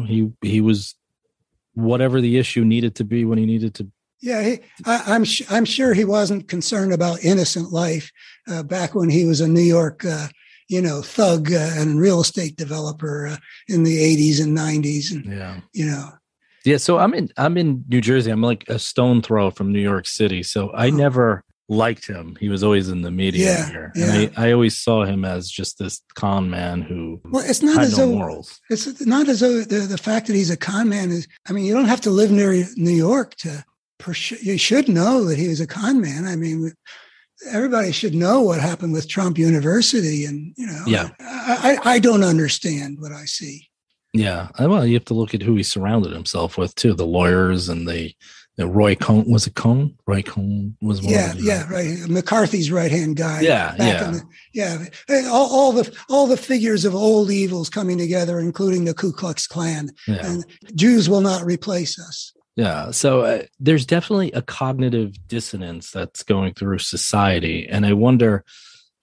he, 0.08 0.32
he 0.42 0.62
was 0.62 0.96
whatever 1.74 2.22
the 2.22 2.38
issue 2.38 2.66
needed 2.66 2.96
to 2.96 3.04
be 3.04 3.26
when 3.26 3.38
he 3.38 3.46
needed 3.46 3.74
to 3.76 3.88
Yeah, 4.22 4.42
he, 4.44 4.60
I, 4.86 5.04
I'm 5.14 5.24
sh- 5.24 5.44
I'm 5.50 5.66
sure 5.66 5.94
he 5.94 6.06
wasn't 6.06 6.48
concerned 6.48 6.92
about 6.94 7.24
innocent 7.24 7.72
life 7.72 8.12
uh, 8.50 8.64
back 8.64 8.96
when 8.96 9.10
he 9.10 9.26
was 9.26 9.40
a 9.42 9.48
New 9.48 9.62
York, 9.78 10.04
uh, 10.04 10.28
you 10.68 10.82
know, 10.82 11.02
thug 11.02 11.52
uh, 11.54 11.72
and 11.78 12.00
real 12.00 12.20
estate 12.22 12.56
developer 12.58 13.28
uh, 13.28 13.38
in 13.68 13.84
the 13.84 13.98
80s 13.98 14.42
and 14.44 14.58
90s, 14.58 15.12
and 15.12 15.26
yeah. 15.26 15.60
you 15.74 15.86
know, 15.86 16.10
Yeah, 16.66 16.78
so 16.78 16.98
I'm 16.98 17.14
in 17.14 17.30
I'm 17.38 17.58
in 17.58 17.86
New 17.88 18.02
Jersey. 18.02 18.32
I'm 18.32 18.42
like 18.42 18.66
a 18.68 18.78
stone 18.80 19.22
throw 19.22 19.52
from 19.52 19.72
New 19.72 19.82
York 19.82 20.08
City. 20.08 20.44
So 20.44 20.70
I 20.72 20.88
Oh. 20.88 20.96
never 20.96 21.44
liked 21.70 22.08
him. 22.08 22.36
He 22.40 22.50
was 22.50 22.64
always 22.64 22.90
in 22.90 23.02
the 23.04 23.12
media 23.12 23.46
Yeah, 23.46 23.70
here. 23.70 23.92
yeah. 23.96 24.06
And 24.14 24.32
I, 24.38 24.48
I 24.50 24.52
always 24.54 24.78
saw 24.78 25.06
him 25.06 25.24
as 25.24 25.50
just 25.50 25.78
this 25.78 26.02
con 26.16 26.50
man 26.50 26.82
who 26.82 27.22
well, 27.26 27.46
it's 27.48 27.62
not 27.62 27.80
as 27.80 27.98
no 27.98 28.06
though 28.08 28.14
morals. 28.16 28.60
it's 28.70 29.06
not 29.06 29.30
as 29.30 29.40
though 29.40 29.62
the, 29.62 29.80
the 29.82 29.98
fact 29.98 30.28
that 30.28 30.34
he's 30.36 30.50
a 30.50 30.58
con 30.58 30.90
man 30.90 31.12
is. 31.12 31.28
I 31.48 31.54
mean, 31.54 31.66
you 31.66 31.74
don't 31.74 31.86
have 31.86 32.02
to 32.02 32.10
live 32.10 32.32
near 32.32 32.66
New 32.76 32.92
York 32.92 33.36
to. 33.38 33.64
You 34.42 34.58
should 34.58 34.88
know 34.88 35.26
that 35.26 35.38
he 35.38 35.48
was 35.50 35.60
a 35.60 35.68
con 35.68 36.00
man. 36.02 36.26
I 36.26 36.36
mean, 36.38 36.72
everybody 37.52 37.92
should 37.92 38.16
know 38.16 38.42
what 38.42 38.60
happened 38.62 38.94
with 38.94 39.08
Trump 39.10 39.38
University, 39.38 40.26
and 40.26 40.54
you 40.58 40.66
know, 40.66 40.84
Yeah. 40.88 41.10
I, 41.20 41.78
I, 41.84 41.92
I 41.96 42.00
don't 42.00 42.24
understand 42.24 42.98
what 43.00 43.12
I 43.12 43.26
see. 43.26 43.68
Yeah. 44.14 44.48
Well, 44.58 44.86
you 44.88 44.94
have 44.96 45.06
to 45.06 45.14
look 45.14 45.36
at 45.36 45.42
who 45.44 45.56
he 45.56 45.64
surrounded 45.64 46.14
himself 46.14 46.58
with 46.58 46.74
too. 46.76 46.94
The 46.94 47.06
lawyers 47.06 47.70
and 47.70 47.88
the 47.88 48.14
Roy 48.68 48.96
Cohn 48.96 49.30
was 49.30 49.48
it 49.48 49.56
Cohn? 49.56 49.96
Roy 50.06 50.22
Cohn 50.22 50.76
was 50.82 51.02
one. 51.02 51.14
Yeah, 51.14 51.32
of 51.32 51.40
yeah, 51.40 51.70
right. 51.72 51.98
McCarthy's 52.10 52.72
right 52.72 52.92
hand 52.92 53.16
guy. 53.16 53.42
Yeah, 53.42 53.76
back 53.78 54.02
yeah. 54.02 54.08
in 54.08 54.14
the, 54.14 54.24
yeah. 54.54 55.28
All, 55.30 55.50
all 55.52 55.72
the 55.72 55.96
all 56.10 56.28
the 56.28 56.38
figures 56.38 56.86
of 56.86 56.94
old 56.94 57.32
evils 57.32 57.70
coming 57.70 57.98
together, 57.98 58.40
including 58.40 58.86
the 58.86 58.94
Ku 58.94 59.12
Klux 59.12 59.48
Klan. 59.48 59.92
yeah. 60.08 60.26
And 60.26 60.46
Jews 60.76 61.10
will 61.10 61.22
not 61.22 61.46
replace 61.46 62.00
us. 62.00 62.34
Yeah. 62.56 62.92
So 62.92 63.22
uh, 63.22 63.44
there's 63.60 63.86
definitely 63.86 64.34
a 64.34 64.42
cognitive 64.42 65.28
dissonance 65.28 65.92
that's 65.92 66.24
going 66.24 66.54
through 66.56 66.80
society. 66.80 67.68
And 67.70 67.86
I 67.86 67.94
wonder, 67.94 68.44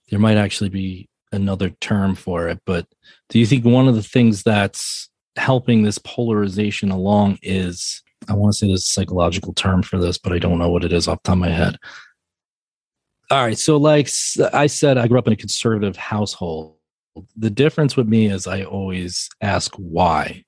there 0.09 0.19
might 0.19 0.37
actually 0.37 0.69
be 0.69 1.09
another 1.31 1.71
term 1.71 2.13
for 2.13 2.47
it. 2.49 2.59
But 2.65 2.85
do 3.29 3.39
you 3.39 3.47
think 3.47 3.65
one 3.65 3.87
of 3.87 3.95
the 3.95 4.03
things 4.03 4.43
that's 4.43 5.09
helping 5.35 5.81
this 5.81 5.97
polarization 5.97 6.91
along 6.91 7.39
is, 7.41 8.03
I 8.27 8.33
want 8.33 8.53
to 8.53 8.57
say 8.57 8.67
there's 8.67 8.83
a 8.83 8.87
psychological 8.87 9.53
term 9.53 9.83
for 9.83 9.97
this, 9.97 10.17
but 10.17 10.33
I 10.33 10.39
don't 10.39 10.57
know 10.57 10.69
what 10.69 10.83
it 10.83 10.93
is 10.93 11.07
off 11.07 11.21
the 11.23 11.27
top 11.27 11.33
of 11.33 11.39
my 11.39 11.49
head. 11.49 11.77
All 13.29 13.43
right. 13.43 13.57
So, 13.57 13.77
like 13.77 14.09
I 14.53 14.67
said, 14.67 14.97
I 14.97 15.07
grew 15.07 15.19
up 15.19 15.27
in 15.27 15.33
a 15.33 15.37
conservative 15.37 15.97
household. 15.97 16.75
The 17.35 17.49
difference 17.49 17.97
with 17.97 18.07
me 18.07 18.27
is 18.27 18.47
I 18.47 18.63
always 18.63 19.29
ask 19.41 19.73
why. 19.75 20.43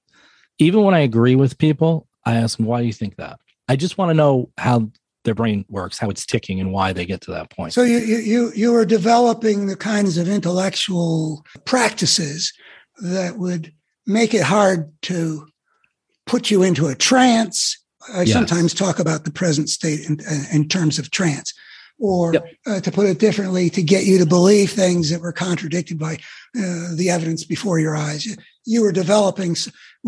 Even 0.60 0.84
when 0.84 0.94
I 0.94 1.00
agree 1.00 1.36
with 1.36 1.58
people, 1.58 2.08
I 2.26 2.36
ask 2.36 2.58
them, 2.58 2.66
why 2.66 2.82
do 2.82 2.88
you 2.88 2.94
think 2.94 3.18
that? 3.18 3.40
I 3.68 3.76
just 3.76 3.98
want 3.98 4.10
to 4.10 4.14
know 4.14 4.52
how 4.58 4.92
their 5.26 5.36
brain 5.36 5.66
works, 5.70 6.00
how 6.00 6.10
it's 6.10 6.26
ticking, 6.26 6.60
and 6.60 6.72
why 6.72 6.94
they 6.94 7.06
get 7.06 7.22
to 7.22 7.32
that 7.32 7.50
point. 7.50 7.74
So 7.74 7.84
you 7.84 8.00
you 8.00 8.52
you 8.56 8.76
are 8.76 8.86
developing 8.86 9.68
the 9.68 9.76
kinds 9.76 10.18
of 10.18 10.30
intellectual 10.30 11.46
practices 11.66 12.54
that 13.02 13.38
would 13.38 13.74
make 14.06 14.34
it 14.34 14.44
hard 14.44 14.92
to 15.04 15.48
put 16.30 16.52
you 16.52 16.62
into 16.64 16.88
a 16.88 16.96
trance. 16.96 17.78
I 18.14 18.22
Yes. 18.22 18.34
sometimes 18.34 18.74
talk 18.74 19.00
about 19.00 19.26
the 19.26 19.32
present 19.32 19.68
state 19.70 20.02
in, 20.08 20.20
in 20.54 20.68
terms 20.70 21.00
of 21.00 21.10
trance, 21.12 21.54
or 21.98 22.34
Yep. 22.34 22.46
uh, 22.68 22.80
to 22.82 22.92
put 22.92 23.08
it 23.08 23.20
differently, 23.20 23.70
to 23.72 23.82
get 23.82 24.06
you 24.06 24.18
to 24.20 24.26
believe 24.26 24.72
things 24.72 25.10
that 25.10 25.22
were 25.22 25.34
contradicted 25.34 25.98
by 26.00 26.14
uh, 26.58 26.96
the 26.96 27.10
evidence 27.10 27.44
before 27.44 27.80
your 27.80 27.96
eyes. 27.96 28.26
You, 28.26 28.36
you 28.66 28.82
were 28.84 28.92
developing 28.92 29.56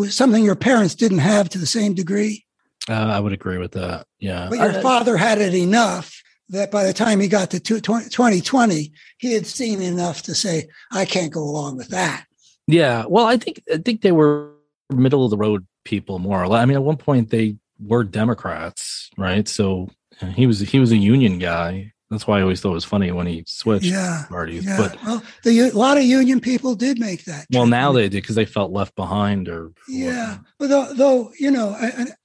something 0.10 0.46
your 0.46 0.56
parents 0.56 0.96
didn't 0.96 1.18
have 1.20 1.50
to 1.50 1.58
the 1.58 1.66
same 1.66 1.94
degree, 1.94 2.46
uh, 2.90 2.94
I 2.94 3.20
would 3.20 3.34
agree 3.34 3.58
with 3.58 3.74
that. 3.74 4.06
Yeah. 4.20 4.48
but 4.50 4.58
your 4.60 4.78
I- 4.78 4.82
father 4.82 5.18
had 5.18 5.40
it 5.42 5.54
enough 5.54 6.22
that 6.50 6.70
by 6.72 6.84
the 6.84 6.94
time 6.94 7.20
he 7.20 7.28
got 7.28 7.50
to 7.52 7.60
2020, 7.60 8.92
he 9.18 9.34
had 9.34 9.46
seen 9.48 9.82
enough 9.82 10.22
to 10.24 10.36
say, 10.36 10.68
I 10.92 11.06
can't 11.06 11.32
go 11.32 11.44
along 11.44 11.78
with 11.78 11.90
that. 11.90 12.26
Yeah, 12.68 13.06
well, 13.08 13.26
I 13.26 13.38
think 13.38 13.62
I 13.74 13.78
think 13.78 14.02
they 14.02 14.12
were 14.12 14.52
middle 14.90 15.24
of 15.26 15.32
the 15.32 15.38
road 15.38 15.66
people 15.84 16.20
more 16.20 16.42
or 16.42 16.48
less. 16.48 16.62
I 16.62 16.66
mean, 16.66 16.78
at 16.78 16.84
one 16.84 16.98
point 16.98 17.30
they 17.30 17.58
were 17.80 18.04
Democrats, 18.04 19.10
right? 19.18 19.48
So 19.48 19.90
he 20.36 20.46
was 20.48 20.60
he 20.60 20.80
was 20.80 20.92
a 20.92 20.98
union 20.98 21.40
guy. 21.40 21.94
That's 22.10 22.28
why 22.28 22.40
I 22.40 22.42
always 22.42 22.60
thought 22.60 22.72
it 22.72 22.74
was 22.74 22.84
funny 22.86 23.10
when 23.12 23.26
he 23.26 23.44
switched 23.48 23.86
Yeah. 23.86 24.26
parties. 24.30 24.66
Yeah. 24.66 24.78
But 24.78 25.04
well, 25.04 25.24
the, 25.46 25.60
a 25.62 25.70
lot 25.72 25.98
of 25.98 26.04
union 26.04 26.42
people 26.42 26.76
did 26.76 27.00
make 27.00 27.24
that. 27.24 27.46
well, 27.54 27.64
trip. 27.64 27.70
now 27.72 27.92
they 27.94 28.04
did 28.10 28.22
because 28.22 28.36
they 28.36 28.44
felt 28.46 28.72
left 28.74 28.96
behind 28.96 29.48
or 29.48 29.72
Yeah, 29.88 30.40
but 30.60 30.68
though, 30.68 30.94
though 30.94 31.32
you 31.40 31.50
know, 31.52 31.76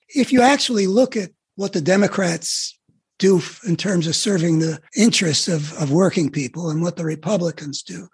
if 0.08 0.32
you 0.32 0.42
actually 0.42 0.86
look 0.88 1.16
at 1.16 1.30
what 1.54 1.72
the 1.72 1.80
Democrats 1.80 2.76
do 3.18 3.40
in 3.66 3.76
terms 3.76 4.06
of 4.08 4.16
serving 4.16 4.58
the 4.58 4.78
interests 4.96 5.48
of, 5.48 5.72
of 5.80 5.90
working 5.92 6.30
people 6.30 6.68
and 6.68 6.82
what 6.82 6.96
the 6.96 7.04
Republicans 7.04 7.82
do, 7.82 8.08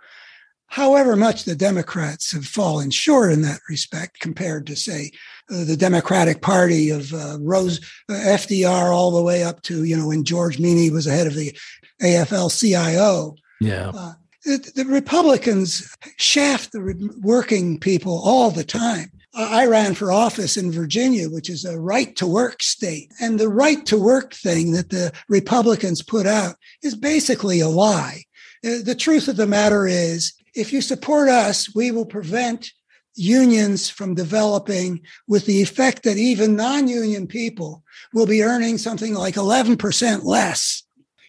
however 0.66 1.16
much 1.16 1.44
the 1.44 1.56
Democrats 1.56 2.32
have 2.32 2.44
fallen 2.44 2.90
short 2.90 3.32
in 3.32 3.42
that 3.42 3.60
respect 3.68 4.20
compared 4.20 4.66
to, 4.66 4.76
say, 4.76 5.10
uh, 5.50 5.64
the 5.64 5.76
Democratic 5.76 6.40
Party 6.40 6.90
of 6.90 7.12
uh, 7.12 7.38
Rose 7.40 7.80
uh, 8.08 8.14
FDR 8.14 8.94
all 8.94 9.10
the 9.10 9.22
way 9.22 9.42
up 9.42 9.62
to 9.62 9.84
you 9.84 9.96
know 9.96 10.08
when 10.08 10.24
George 10.24 10.58
Meany 10.58 10.90
was 10.90 11.06
ahead 11.06 11.26
of 11.26 11.34
the 11.34 11.56
AFL-CIO 12.02 13.36
yeah, 13.62 13.92
uh, 13.94 14.12
the, 14.44 14.72
the 14.74 14.84
Republicans 14.84 15.96
shaft 16.16 16.72
the 16.72 16.82
re- 16.82 17.10
working 17.20 17.78
people 17.78 18.20
all 18.24 18.50
the 18.50 18.64
time. 18.64 19.12
I 19.34 19.62
I 19.62 19.66
ran 19.66 19.94
for 19.94 20.10
office 20.10 20.56
in 20.56 20.72
Virginia, 20.72 21.30
which 21.30 21.48
is 21.48 21.64
a 21.64 21.80
right 21.80 22.14
to 22.16 22.26
work 22.26 22.62
state. 22.62 23.12
And 23.20 23.38
the 23.38 23.48
right 23.48 23.86
to 23.86 23.96
work 23.96 24.34
thing 24.34 24.72
that 24.72 24.90
the 24.90 25.12
Republicans 25.28 26.02
put 26.02 26.26
out 26.26 26.56
is 26.82 26.94
basically 26.96 27.60
a 27.60 27.68
lie. 27.68 28.24
Uh, 28.64 28.82
The 28.84 28.96
truth 28.96 29.28
of 29.28 29.36
the 29.36 29.46
matter 29.46 29.86
is, 29.86 30.32
if 30.54 30.72
you 30.72 30.82
support 30.82 31.28
us, 31.28 31.74
we 31.74 31.90
will 31.92 32.06
prevent 32.06 32.72
unions 33.14 33.88
from 33.88 34.14
developing 34.14 35.00
with 35.28 35.44
the 35.46 35.62
effect 35.62 36.02
that 36.02 36.16
even 36.16 36.56
non 36.56 36.88
union 36.88 37.26
people 37.26 37.82
will 38.12 38.26
be 38.26 38.42
earning 38.42 38.78
something 38.78 39.14
like 39.14 39.34
11% 39.34 40.24
less 40.24 40.82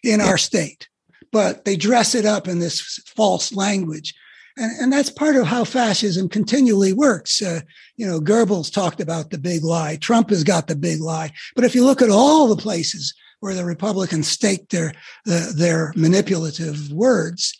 in 0.03 0.21
our 0.21 0.38
state 0.38 0.88
but 1.34 1.65
they 1.65 1.75
dress 1.75 2.15
it 2.15 2.25
up 2.25 2.47
in 2.47 2.59
this 2.59 2.99
false 3.07 3.51
language. 3.51 4.13
And, 4.55 4.71
and 4.79 4.93
that's 4.93 5.09
part 5.09 5.36
of 5.36 5.47
how 5.47 5.65
fascism 5.65 6.29
continually 6.29 6.93
works. 6.93 7.41
Uh, 7.41 7.61
you 7.97 8.07
know, 8.07 8.21
Goebbels 8.21 8.71
talked 8.71 9.01
about 9.01 9.31
the 9.31 9.39
big 9.39 9.63
lie. 9.63 9.97
Trump 9.97 10.29
has 10.29 10.43
got 10.43 10.67
the 10.67 10.75
big 10.75 11.01
lie. 11.01 11.31
But 11.55 11.65
if 11.65 11.73
you 11.73 11.84
look 11.84 12.01
at 12.01 12.11
all 12.11 12.47
the 12.47 12.61
places 12.61 13.13
where 13.39 13.55
the 13.55 13.65
Republicans 13.65 14.27
stake 14.27 14.69
their, 14.69 14.93
uh, 15.29 15.51
their 15.55 15.91
manipulative 15.95 16.91
words, 16.91 17.59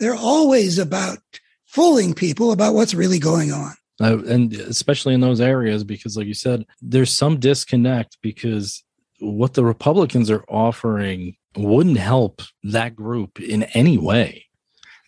they're 0.00 0.14
always 0.14 0.78
about 0.78 1.18
fooling 1.70 2.12
people 2.12 2.50
about 2.50 2.74
what's 2.74 2.94
really 2.94 3.20
going 3.20 3.52
on. 3.52 3.74
Uh, 4.00 4.18
and 4.24 4.52
especially 4.54 5.14
in 5.14 5.20
those 5.20 5.40
areas 5.40 5.84
because, 5.84 6.16
like 6.16 6.26
you 6.26 6.34
said, 6.34 6.66
there's 6.82 7.12
some 7.14 7.38
disconnect 7.38 8.18
because 8.22 8.82
what 9.20 9.54
the 9.54 9.64
Republicans 9.64 10.30
are 10.30 10.44
offering 10.48 11.36
wouldn't 11.56 11.98
help 11.98 12.42
that 12.64 12.96
group 12.96 13.40
in 13.40 13.64
any 13.74 13.98
way. 13.98 14.46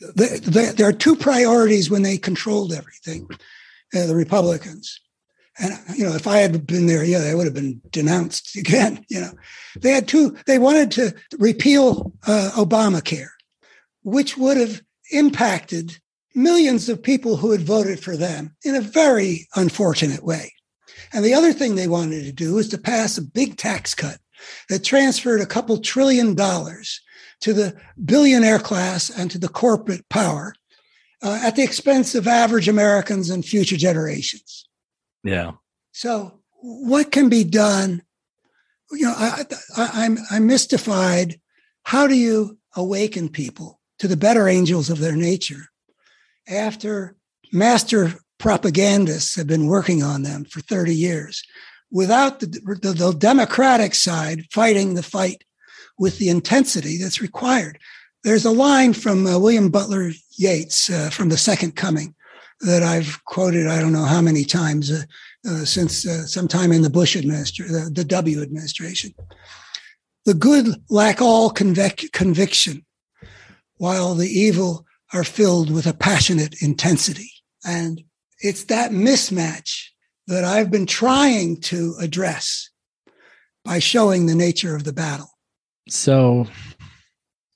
the, 0.00 0.40
the, 0.44 0.74
there 0.76 0.88
are 0.88 0.92
two 0.92 1.16
priorities 1.16 1.90
when 1.90 2.02
they 2.02 2.16
controlled 2.16 2.72
everything, 2.72 3.26
uh, 3.94 4.06
the 4.06 4.14
Republicans. 4.14 5.00
And, 5.58 5.72
you 5.96 6.04
know, 6.04 6.14
if 6.14 6.26
I 6.26 6.38
had 6.38 6.66
been 6.66 6.86
there, 6.86 7.04
yeah, 7.04 7.20
they 7.20 7.34
would 7.34 7.46
have 7.46 7.54
been 7.54 7.80
denounced 7.90 8.56
again. 8.56 9.04
You 9.08 9.22
know, 9.22 9.32
they 9.80 9.90
had 9.90 10.06
two, 10.06 10.36
they 10.46 10.58
wanted 10.58 10.92
to 10.92 11.14
repeal 11.38 12.12
uh, 12.26 12.50
Obamacare, 12.54 13.30
which 14.02 14.36
would 14.36 14.58
have 14.58 14.82
impacted 15.10 15.98
millions 16.35 16.89
of 16.89 17.03
people 17.03 17.37
who 17.37 17.51
had 17.51 17.62
voted 17.62 18.01
for 18.01 18.16
them 18.16 18.55
in 18.64 18.74
a 18.74 18.80
very 18.80 19.49
unfortunate 19.55 20.24
way. 20.24 20.53
And 21.12 21.24
the 21.24 21.35
other 21.35 21.53
thing 21.53 21.74
they 21.74 21.89
wanted 21.89 22.24
to 22.24 22.33
do 22.33 22.55
was 22.55 22.68
to 22.70 22.78
pass 22.78 23.18
a 23.18 23.22
big 23.22 23.57
tax 23.57 23.95
cut 23.95 24.18
that 24.68 24.85
transferred 24.85 25.41
a 25.41 25.47
couple 25.47 25.78
trillion 25.78 26.35
dollars 26.35 27.01
to 27.41 27.53
the 27.53 27.76
billionaire 28.05 28.59
class 28.59 29.11
and 29.11 29.30
to 29.30 29.39
the 29.39 29.49
corporate 29.49 30.09
power 30.09 30.55
uh, 31.22 31.41
at 31.43 31.57
the 31.57 31.62
expense 31.62 32.14
of 32.14 32.26
average 32.26 32.68
Americans 32.68 33.30
and 33.30 33.45
future 33.45 33.76
generations. 33.76 34.66
Yeah. 35.22 35.53
So, 35.93 36.41
what 36.61 37.12
can 37.12 37.28
be 37.28 37.45
done? 37.45 38.03
You 38.91 39.07
know, 39.07 39.14
I, 39.16 39.45
I, 39.76 39.91
I'm 39.95 40.18
I'm 40.30 40.47
mystified. 40.47 41.41
How 41.85 42.07
do 42.07 42.14
you 42.14 42.59
awaken 42.76 43.28
people 43.28 43.80
to 43.99 44.09
the 44.09 44.16
better 44.16 44.49
angels 44.49 44.91
of 44.91 44.99
their 44.99 45.16
nature 45.16 45.68
after 46.49 47.16
master 47.53 48.14
propagandists 48.38 49.36
have 49.36 49.47
been 49.47 49.66
working 49.66 50.03
on 50.03 50.22
them 50.22 50.45
for 50.45 50.61
30 50.61 50.95
years 50.95 51.43
without 51.90 52.40
the, 52.40 52.47
the, 52.47 52.93
the 52.93 53.12
Democratic 53.12 53.95
side 53.95 54.47
fighting 54.51 54.95
the 54.95 55.03
fight 55.03 55.45
with 55.99 56.18
the 56.18 56.28
intensity 56.28 56.97
that's 56.97 57.20
required? 57.20 57.78
There's 58.24 58.45
a 58.45 58.51
line 58.51 58.93
from 58.95 59.26
uh, 59.26 59.38
William 59.38 59.70
Butler 59.70 60.11
Yeats 60.36 60.90
uh, 60.90 61.11
from 61.11 61.28
The 61.28 61.36
Second 61.36 61.76
Coming 61.76 62.14
that 62.61 62.82
I've 62.82 63.24
quoted, 63.24 63.66
I 63.66 63.80
don't 63.80 63.93
know 63.93 64.05
how 64.05 64.20
many 64.20 64.45
times 64.45 64.90
uh, 64.90 65.03
uh, 65.49 65.64
since 65.64 66.07
uh, 66.07 66.26
sometime 66.26 66.72
in 66.72 66.82
the 66.82 66.90
Bush 66.90 67.16
administration, 67.16 67.74
the, 67.74 67.90
the 67.90 68.05
W 68.05 68.40
administration. 68.40 69.12
The 70.24 70.34
good 70.34 70.68
lack 70.88 71.20
all 71.20 71.51
convic- 71.51 72.12
conviction, 72.12 72.86
while 73.78 74.14
the 74.14 74.28
evil 74.28 74.86
are 75.12 75.24
filled 75.24 75.70
with 75.70 75.86
a 75.86 75.94
passionate 75.94 76.56
intensity. 76.62 77.30
And 77.64 78.02
it's 78.40 78.64
that 78.64 78.90
mismatch 78.90 79.86
that 80.26 80.44
I've 80.44 80.70
been 80.70 80.86
trying 80.86 81.60
to 81.62 81.94
address 82.00 82.70
by 83.64 83.78
showing 83.78 84.26
the 84.26 84.34
nature 84.34 84.74
of 84.74 84.84
the 84.84 84.92
battle. 84.92 85.28
So, 85.88 86.46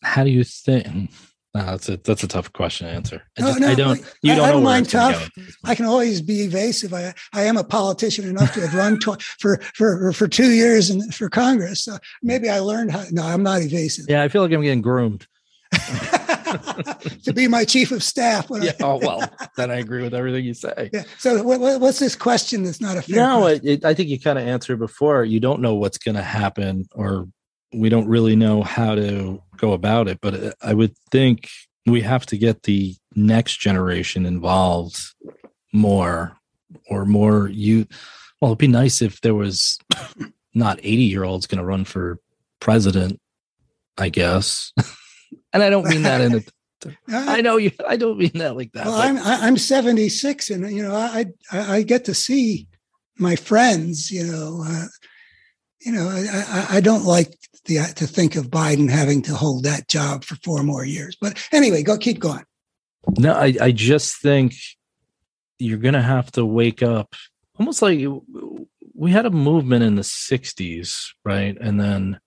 how 0.03 0.25
do 0.25 0.31
you 0.31 0.45
think? 0.45 1.11
No, 1.55 1.65
that's 1.65 1.89
a 1.89 1.97
that's 1.97 2.23
a 2.23 2.29
tough 2.29 2.53
question 2.53 2.87
to 2.87 2.93
answer. 2.93 3.23
I, 3.39 3.41
No, 3.41 3.47
just- 3.49 3.61
no, 3.61 3.69
I 3.69 3.75
don't. 3.75 3.99
I- 4.01 4.35
don't 4.37 4.41
I 4.45 4.51
don't 4.53 4.63
mind 4.63 4.85
it's 4.87 4.93
gonna 4.93 5.15
tough. 5.15 5.23
go 5.35 5.41
at 5.43 5.47
this 5.47 5.57
I 5.65 5.75
can 5.75 5.87
always 5.87 6.21
be 6.21 6.43
evasive. 6.43 6.93
I, 6.93 7.15
I 7.33 7.45
am 7.45 7.57
a 7.57 7.65
politician 7.65 8.29
enough 8.29 8.53
to 8.55 8.61
have 8.61 8.75
run 8.75 8.99
tw- 9.01 9.21
for, 9.41 9.59
for, 9.75 10.13
for 10.13 10.29
two 10.29 10.51
years 10.53 10.91
in, 10.91 11.11
for 11.13 11.31
Congress. 11.31 11.83
So 11.83 11.97
maybe 12.23 12.51
I 12.51 12.59
learned 12.59 12.93
how. 12.93 13.05
No, 13.11 13.23
I'm 13.23 13.43
not 13.43 13.63
evasive. 13.63 14.05
Yeah, 14.09 14.23
I 14.23 14.29
feel 14.29 14.43
like 14.43 14.53
I'm 14.53 14.61
getting 14.63 14.83
groomed. 14.83 15.27
to 17.25 17.33
be 17.35 17.49
my 17.49 17.65
chief 17.65 17.91
of 17.93 18.03
staff. 18.03 18.49
when 18.51 18.63
I- 18.63 18.67
yeah. 18.67 18.73
Oh 18.81 18.97
well, 18.97 19.29
then 19.57 19.71
I 19.71 19.77
agree 19.77 20.03
with 20.03 20.15
everything 20.15 20.45
you 20.45 20.55
say. 20.55 20.91
yeah. 20.93 21.05
So 21.19 21.43
what, 21.43 21.61
what- 21.61 21.81
what's 21.81 21.99
this 21.99 22.17
question 22.17 22.63
that's 22.65 22.81
not 22.81 22.97
a 22.97 23.03
fair 23.03 23.17
No, 23.17 23.47
it, 23.47 23.65
it, 23.65 23.85
I 23.85 23.95
think 23.95 24.09
you 24.09 24.19
kind 24.21 24.39
of 24.39 24.47
answered 24.47 24.79
before. 24.79 25.25
You 25.25 25.41
don't 25.41 25.61
know 25.61 25.75
what's 25.75 25.99
going 25.99 26.15
to 26.17 26.23
happen, 26.23 26.87
or 26.93 27.29
we 27.73 27.89
don't 27.89 28.09
really 28.09 28.37
know 28.37 28.63
how 28.63 28.95
to 28.95 29.43
go 29.57 29.73
about 29.73 30.09
it. 30.09 30.21
But 30.21 30.35
uh, 30.35 30.53
I 30.63 30.75
would 30.75 30.97
think 31.11 31.49
we 31.87 32.01
have 32.03 32.27
to 32.27 32.37
get 32.39 32.63
the 32.65 32.95
next 33.15 33.59
generation 33.61 34.27
involved 34.27 34.99
more, 35.73 36.37
or 36.89 37.05
more 37.05 37.49
you. 37.49 37.87
Well, 38.41 38.51
it'd 38.53 38.59
be 38.59 38.69
nice 38.69 39.01
if 39.03 39.21
there 39.23 39.35
was 39.35 39.79
not 40.55 40.79
eighty 40.81 41.05
year 41.05 41.25
olds 41.25 41.47
going 41.47 41.59
to 41.59 41.65
run 41.65 41.85
for 41.85 42.19
president. 42.61 43.21
I 43.99 44.11
guess, 44.11 44.75
and 45.57 45.65
I 45.65 45.71
don't 45.71 45.89
mean 45.89 46.03
that 46.03 46.21
in 46.21 46.35
a. 46.35 46.43
I 47.09 47.41
know 47.41 47.57
you. 47.57 47.73
I 47.87 47.97
don't 47.97 48.19
mean 48.19 48.33
that 48.35 48.57
like 48.57 48.73
that. 48.73 48.87
Well, 48.87 48.97
but- 48.97 49.07
I'm 49.07 49.19
I- 49.19 49.47
I'm 49.47 49.57
76, 49.57 50.51
and 50.51 50.71
you 50.71 50.83
know 50.83 50.95
I 50.95 51.27
I, 51.51 51.77
I 51.77 51.83
get 51.83 52.05
to 52.07 52.15
see 52.15 52.69
my 53.19 53.37
friends. 53.37 54.11
You 54.11 54.25
know, 54.25 54.65
uh, 54.67 54.87
you 55.81 55.93
know 55.93 56.09
I, 56.09 56.27
I 56.49 56.77
I 56.77 56.81
don't 56.81 57.05
like 57.05 57.37
the 57.65 57.79
to 57.97 58.07
think 58.07 58.37
of 58.37 58.51
Biden 58.51 58.91
having 58.91 59.23
to 59.23 59.35
hold 59.35 59.65
that 59.65 59.89
job 59.89 60.25
for 60.25 60.37
four 60.45 60.63
more 60.63 60.85
years. 60.85 61.17
But 61.21 61.43
anyway, 61.53 61.83
go 61.83 61.99
keep 61.99 62.19
going. 62.19 62.45
No, 63.19 63.33
I, 63.33 63.55
I 63.61 63.73
just 63.73 64.21
think 64.21 64.55
you're 65.59 65.79
going 65.79 65.95
to 65.95 66.03
have 66.03 66.31
to 66.33 66.45
wake 66.45 66.83
up 66.83 67.15
almost 67.59 67.81
like 67.83 68.01
we 68.95 69.11
had 69.11 69.27
a 69.27 69.31
movement 69.31 69.85
in 69.85 69.95
the 69.95 70.03
60s, 70.03 71.13
right? 71.25 71.57
And 71.61 71.79
then 71.81 72.19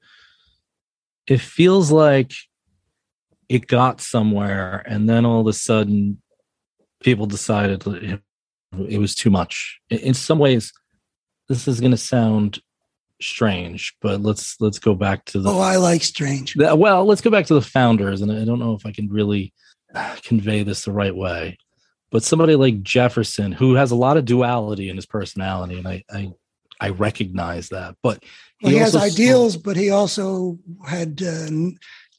it 1.27 1.41
feels 1.41 1.91
like 1.91 2.31
it 3.49 3.67
got 3.67 3.99
somewhere. 3.99 4.83
And 4.87 5.09
then 5.09 5.25
all 5.25 5.41
of 5.41 5.47
a 5.47 5.53
sudden, 5.53 6.21
people 7.01 7.25
decided 7.25 7.83
it 8.87 8.97
was 8.99 9.15
too 9.15 9.29
much. 9.31 9.79
In- 9.89 10.13
some 10.13 10.39
ways, 10.39 10.71
this 11.47 11.67
is 11.67 11.79
going 11.81 11.91
to 11.91 11.97
sound 11.97 12.59
strange, 13.21 13.95
but 14.01 14.21
let's 14.21 14.55
let's 14.61 14.79
go 14.79 14.93
back 14.93 15.25
to 15.25 15.39
the 15.41 15.49
Oh, 15.49 15.59
I 15.59 15.75
like 15.77 16.03
strange. 16.03 16.53
the- 16.53 16.75
well, 16.75 17.03
let's 17.05 17.21
go 17.21 17.29
back 17.31 17.47
to 17.47 17.53
the 17.55 17.61
founders, 17.61 18.21
and 18.21 18.31
I 18.31 18.45
don't 18.45 18.59
know 18.59 18.75
if 18.75 18.85
I 18.85 18.91
can 18.91 19.09
really 19.09 19.51
convey 20.23 20.63
this 20.63 20.85
the 20.85 20.91
right 20.91 21.15
way, 21.15 21.57
but 22.11 22.23
somebody 22.23 22.55
like 22.55 22.83
Jefferson, 22.83 23.51
who 23.51 23.73
has 23.73 23.91
a 23.91 23.95
lot 23.95 24.17
of 24.17 24.25
duality 24.25 24.89
in 24.89 24.95
his 24.95 25.07
personality, 25.07 25.77
and 25.79 25.87
I 25.87 26.03
I, 26.11 26.31
I 26.79 26.89
recognize 26.89 27.69
that, 27.69 27.95
but 28.03 28.23
Well, 28.61 28.71
he, 28.71 28.77
has 28.77 28.95
ideals, 28.95 29.57
but 29.57 29.75
he 29.75 29.89
also 29.89 30.59
had 30.87 31.21
uh, 31.21 31.49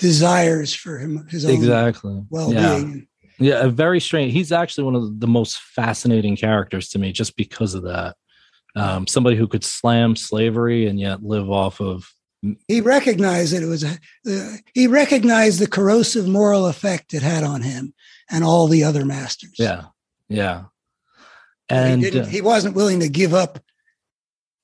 desires 0.01 0.75
for 0.75 0.99
him 0.99 1.27
his 1.29 1.45
own 1.45 1.53
exactly, 1.53 2.25
well-being. 2.31 3.07
yeah, 3.39 3.61
yeah, 3.61 3.65
a 3.65 3.69
very 3.69 4.01
strange. 4.01 4.33
He's 4.33 4.51
actually 4.51 4.85
one 4.85 4.97
of 4.97 5.21
the 5.21 5.29
most 5.29 5.59
fascinating 5.59 6.37
characters 6.37 6.89
to 6.91 6.99
me, 6.99 7.13
just 7.13 7.37
because 7.37 7.75
of 7.75 7.85
that. 7.85 8.17
Um, 8.77 9.07
somebody 9.07 9.37
who 9.37 9.49
could 9.49 9.65
slam 9.65 10.17
slavery 10.17 10.87
and 10.87 10.99
yet 10.99 11.25
live 11.25 11.51
off 11.51 11.81
of 11.81 12.09
He 12.69 12.81
recognized 12.81 13.53
that 13.53 13.63
it 13.63 13.67
was 13.67 13.85
uh, 13.85 14.57
he 14.75 14.87
recognized 14.87 15.61
the 15.61 15.67
corrosive 15.67 16.27
moral 16.27 16.67
effect 16.67 17.15
it 17.15 17.23
had 17.23 17.45
on 17.45 17.63
him 17.63 17.95
and 18.31 18.45
all 18.45 18.69
the 18.69 18.85
other 18.85 19.05
masters. 19.05 19.55
yeah, 19.59 19.87
yeah, 20.29 20.65
and 21.69 22.03
he, 22.03 22.11
didn't, 22.11 22.27
uh, 22.27 22.31
he 22.31 22.41
wasn't 22.41 22.77
willing 22.77 23.01
to 23.01 23.09
give 23.09 23.35
up 23.35 23.59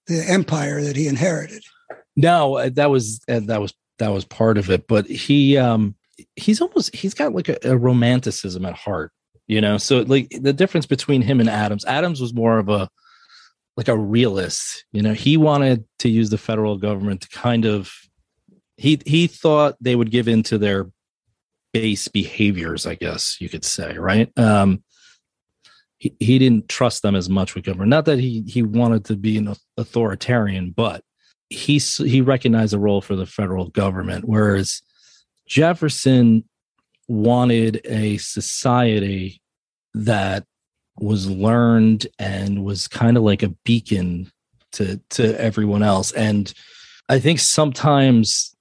the 0.07 0.24
empire 0.28 0.82
that 0.82 0.97
he 0.97 1.09
inherited. 1.09 1.64
No, 2.14 2.57
uh, 2.57 2.70
that 2.74 2.91
was 2.91 3.20
uh, 3.28 3.41
that 3.47 3.61
was 3.61 3.74
that 3.99 4.12
was 4.12 4.24
part 4.24 4.59
of 4.59 4.70
it. 4.70 4.86
But 4.86 5.07
he 5.07 5.57
um 5.57 5.94
he's 6.36 6.61
almost 6.61 6.94
he's 6.94 7.14
got 7.14 7.34
like 7.34 7.49
a, 7.49 7.59
a 7.64 7.76
romanticism 7.76 8.64
at 8.64 8.74
heart, 8.74 9.12
you 9.47 9.61
know. 9.61 9.78
So 9.78 10.01
like 10.01 10.30
the 10.30 10.53
difference 10.53 10.86
between 10.86 11.22
him 11.22 11.40
and 11.40 11.49
Adams, 11.49 11.84
Adams 11.84 12.20
was 12.20 12.34
more 12.34 12.59
of 12.59 12.68
a 12.68 12.88
like 13.76 13.88
a 13.88 13.97
realist, 13.97 14.84
you 14.92 15.03
know. 15.03 15.12
He 15.12 15.36
wanted 15.36 15.84
to 16.01 16.09
use 16.09 16.30
the 16.30 16.38
federal 16.38 16.78
government 16.78 17.22
to 17.22 17.28
kind 17.28 17.64
of 17.64 17.92
he 18.76 19.01
he 19.07 19.26
thought 19.26 19.76
they 19.80 19.97
would 19.97 20.11
give 20.11 20.28
in 20.28 20.42
to 20.44 20.59
their 20.59 20.90
base 21.72 22.09
behaviors, 22.09 22.86
I 22.86 22.94
guess 22.94 23.38
you 23.40 23.49
could 23.49 23.64
say, 23.64 23.97
right? 23.99 24.30
Um 24.38 24.82
he, 25.99 26.14
he 26.20 26.38
didn't 26.38 26.68
trust 26.68 27.03
them 27.03 27.14
as 27.14 27.28
much 27.28 27.55
with 27.55 27.64
government. 27.64 27.90
Not 27.90 28.05
that 28.07 28.18
he 28.18 28.42
he 28.47 28.62
wanted 28.62 29.07
to 29.07 29.16
be 29.16 29.38
an 29.38 29.55
authoritarian, 29.76 30.70
but 30.70 31.03
he 31.49 31.78
he 31.78 32.20
recognized 32.20 32.74
a 32.74 32.78
role 32.78 33.01
for 33.01 33.16
the 33.16 33.26
federal 33.26 33.68
government, 33.68 34.24
whereas 34.26 34.82
Jefferson 35.47 36.44
wanted 37.09 37.80
a 37.84 38.16
society 38.18 39.40
that 39.94 40.44
was 40.99 41.30
learned 41.30 42.07
and 42.18 42.64
was 42.64 42.88
kind 42.88 43.16
of 43.16 43.22
like 43.22 43.42
a 43.42 43.55
beacon 43.64 44.30
to 44.72 45.01
to 45.11 45.40
everyone 45.40 45.82
else. 45.82 46.12
And 46.12 46.53
I 47.09 47.20
think 47.20 47.38
sometimes, 47.38 48.57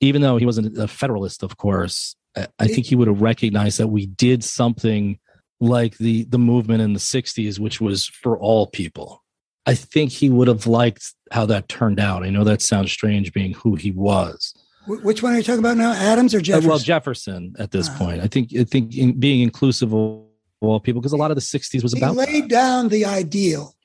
even 0.00 0.22
though 0.22 0.36
he 0.36 0.46
wasn't 0.46 0.78
a 0.78 0.86
federalist, 0.86 1.42
of 1.42 1.56
course, 1.56 2.14
I, 2.58 2.66
think 2.66 2.86
he 2.86 2.96
would 2.96 3.08
have 3.08 3.20
recognized 3.20 3.78
that 3.78 3.88
we 3.88 4.06
did 4.06 4.44
something 4.44 5.18
like 5.60 5.98
the 5.98 6.24
the 6.24 6.38
movement 6.38 6.82
in 6.82 6.92
the 6.92 7.00
60s 7.00 7.58
which 7.58 7.80
was 7.80 8.06
for 8.06 8.38
all 8.38 8.68
people 8.68 9.24
i 9.66 9.74
think 9.74 10.12
he 10.12 10.30
would 10.30 10.46
have 10.46 10.68
liked 10.68 11.14
how 11.32 11.44
that 11.46 11.68
turned 11.68 12.00
out 12.00 12.22
i 12.24 12.30
know 12.30 12.44
that 12.44 12.62
sounds 12.62 12.90
strange 12.92 13.32
being 13.32 13.52
who 13.54 13.74
he 13.74 13.90
was 13.90 14.54
which 14.86 15.22
one 15.22 15.34
are 15.34 15.36
you 15.36 15.42
talking 15.42 15.58
about 15.58 15.76
now, 15.76 15.92
Adams 15.92 16.34
or 16.34 16.38
Uh, 16.38 16.42
Jefferson? 16.42 16.68
well 16.70 16.78
jefferson 16.78 17.54
at 17.58 17.70
this 17.70 17.88
Ah. 17.90 17.98
point 17.98 18.20
i 18.20 18.26
think 18.26 18.54
i 18.56 18.64
think 18.64 18.96
in 18.96 19.18
being 19.18 19.40
inclusive 19.40 19.92
of 19.92 20.22
all 20.60 20.80
people 20.80 21.00
because 21.00 21.12
a 21.12 21.16
lot 21.16 21.30
of 21.30 21.36
the 21.36 21.40
60s 21.42 21.82
was 21.82 21.92
he 21.92 21.98
about 21.98 22.16
laid 22.16 22.44
that. 22.44 22.48
down 22.48 22.88
the 22.88 23.04
ideal 23.04 23.76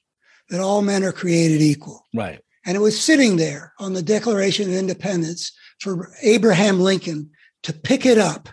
that 0.49 0.59
all 0.59 0.81
men 0.81 1.03
are 1.03 1.11
created 1.11 1.61
equal. 1.61 2.05
right 2.13 2.39
And 2.65 2.75
it 2.77 2.79
was 2.79 2.99
sitting 2.99 3.35
there 3.35 3.73
on 3.79 3.93
the 3.93 4.01
Declaration 4.01 4.69
of 4.69 4.75
Independence 4.75 5.51
for 5.79 6.13
Abraham 6.21 6.79
Lincoln 6.79 7.29
to 7.63 7.73
pick 7.73 8.05
it 8.05 8.17
up 8.17 8.47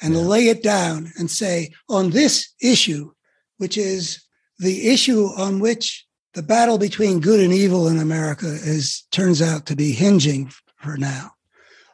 and 0.00 0.14
Yeah. 0.14 0.20
lay 0.22 0.48
it 0.48 0.60
down 0.62 1.12
and 1.16 1.30
say, 1.30 1.70
on 1.88 2.10
this 2.10 2.48
issue, 2.60 3.12
which 3.58 3.76
is 3.78 4.20
the 4.58 4.88
issue 4.88 5.26
on 5.36 5.60
which 5.60 6.04
the 6.34 6.42
battle 6.42 6.78
between 6.78 7.20
good 7.20 7.40
and 7.40 7.52
evil 7.52 7.88
in 7.88 7.98
America 7.98 8.46
is 8.46 9.02
turns 9.10 9.42
out 9.42 9.66
to 9.66 9.76
be 9.76 9.92
hinging 9.92 10.50
for 10.76 10.96
now. 10.96 11.32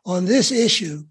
On 0.06 0.24
this 0.24 0.52
issue, 0.52 1.04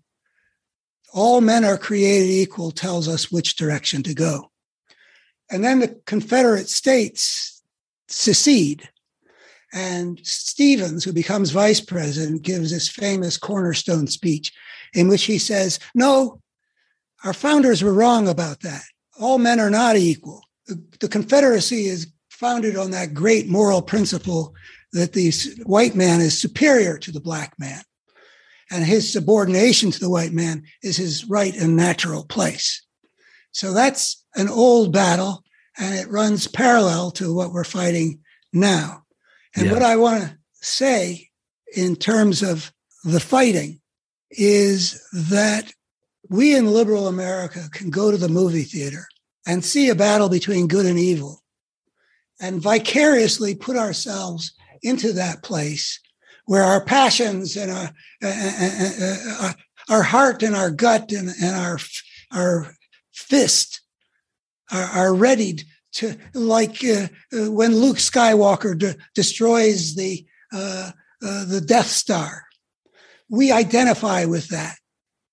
all 1.13 1.41
men 1.41 1.65
are 1.65 1.77
created 1.77 2.29
equal 2.29 2.71
tells 2.71 3.07
us 3.07 3.31
which 3.31 3.55
direction 3.55 4.03
to 4.03 4.13
go. 4.13 4.51
And 5.49 5.63
then 5.63 5.79
the 5.79 5.99
Confederate 6.05 6.69
States 6.69 7.61
secede. 8.07 8.89
And 9.73 10.19
Stephens, 10.23 11.03
who 11.03 11.13
becomes 11.13 11.51
vice 11.51 11.81
president, 11.81 12.41
gives 12.41 12.71
this 12.71 12.89
famous 12.89 13.37
cornerstone 13.37 14.07
speech 14.07 14.53
in 14.93 15.07
which 15.07 15.23
he 15.25 15.37
says, 15.37 15.79
No, 15.93 16.41
our 17.23 17.33
founders 17.33 17.83
were 17.83 17.93
wrong 17.93 18.27
about 18.27 18.61
that. 18.61 18.83
All 19.19 19.37
men 19.37 19.59
are 19.59 19.69
not 19.69 19.97
equal. 19.97 20.43
The, 20.67 20.81
the 20.99 21.07
Confederacy 21.07 21.87
is 21.87 22.07
founded 22.37 22.77
on 22.77 22.91
that 22.91 23.15
great 23.15 23.47
moral 23.47 23.81
principle 23.81 24.53
that 24.93 25.13
the 25.13 25.31
white 25.65 25.95
man 25.95 26.21
is 26.21 26.39
superior 26.39 26.97
to 26.99 27.11
the 27.11 27.19
black 27.19 27.53
man. 27.57 27.81
And 28.69 28.85
his 28.85 29.11
subordination 29.11 29.89
to 29.91 29.99
the 29.99 30.09
white 30.09 30.33
man 30.33 30.63
is 30.83 30.97
his 30.97 31.25
right 31.25 31.55
and 31.55 31.75
natural 31.75 32.25
place. 32.25 32.85
So 33.51 33.73
that's 33.73 34.23
an 34.35 34.49
old 34.49 34.93
battle, 34.93 35.43
and 35.79 35.95
it 35.95 36.09
runs 36.09 36.47
parallel 36.47 37.09
to 37.11 37.33
what 37.33 37.51
we're 37.51 37.63
fighting 37.63 38.19
now. 38.53 39.03
And 39.55 39.65
Yeah. 39.65 39.73
what 39.73 39.81
I 39.81 39.95
want 39.95 40.23
to 40.23 40.37
say 40.61 41.29
in 41.75 41.95
terms 41.95 42.43
of 42.43 42.71
the 43.03 43.19
fighting 43.19 43.81
is 44.29 45.01
that 45.11 45.73
we 46.29 46.55
in 46.55 46.67
liberal 46.67 47.07
America 47.07 47.67
can 47.71 47.89
go 47.89 48.11
to 48.11 48.17
the 48.17 48.29
movie 48.29 48.63
theater 48.63 49.07
and 49.47 49.65
see 49.65 49.89
a 49.89 49.95
battle 49.95 50.29
between 50.29 50.67
good 50.67 50.85
and 50.85 50.99
evil 50.99 51.41
and 52.39 52.61
vicariously 52.61 53.55
put 53.55 53.77
ourselves 53.77 54.53
into 54.83 55.13
that 55.13 55.43
place 55.43 55.99
where 56.45 56.63
our 56.63 56.83
passions 56.83 57.55
and 57.57 57.71
our, 57.71 57.91
uh, 58.23 58.27
uh, 58.27 58.89
uh, 59.01 59.35
uh, 59.41 59.53
our 59.89 60.01
heart 60.01 60.41
and 60.43 60.55
our 60.55 60.71
gut 60.71 61.11
and, 61.11 61.29
and 61.41 61.55
our, 61.55 61.77
our 62.31 62.73
fist 63.13 63.81
are, 64.71 64.83
are 64.83 65.13
readied 65.13 65.63
to, 65.91 66.15
like 66.33 66.83
uh, 66.85 67.07
when 67.31 67.75
Luke 67.75 67.97
Skywalker 67.97 68.77
de- 68.77 68.95
destroys 69.13 69.95
the, 69.95 70.25
the 70.51 71.63
Death 71.65 71.87
Star. 71.87 72.43
We 73.29 73.51
identify 73.51 74.23
with 74.25 74.47
that 74.49 74.77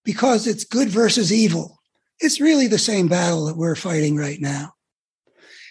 because 0.05 0.49
it's 0.49 0.65
good 0.65 0.89
versus 0.89 1.33
evil. 1.33 1.79
It's 2.19 2.41
really 2.41 2.67
the 2.67 2.79
same 2.79 3.07
battle 3.07 3.47
that 3.47 3.57
we're 3.57 3.77
fighting 3.77 4.17
right 4.17 4.41
now. 4.41 4.73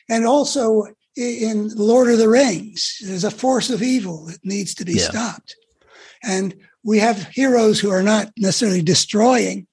And 0.10 0.26
also 0.26 0.86
in 1.16 1.70
Lord 1.76 2.10
of 2.10 2.18
the 2.18 2.30
Rings, 2.30 2.98
there's 3.04 3.24
a 3.24 3.32
force 3.32 3.70
of 3.70 3.82
evil 3.84 4.26
that 4.26 4.44
needs 4.44 4.74
to 4.76 4.86
be 4.86 4.94
Yeah. 4.94 5.10
stopped. 5.10 5.56
And 6.24 6.56
we 6.84 7.00
have 7.00 7.28
heroes 7.28 7.80
who 7.80 7.90
are 7.92 8.04
not 8.04 8.32
necessarily 8.38 8.82
destroying 8.82 9.68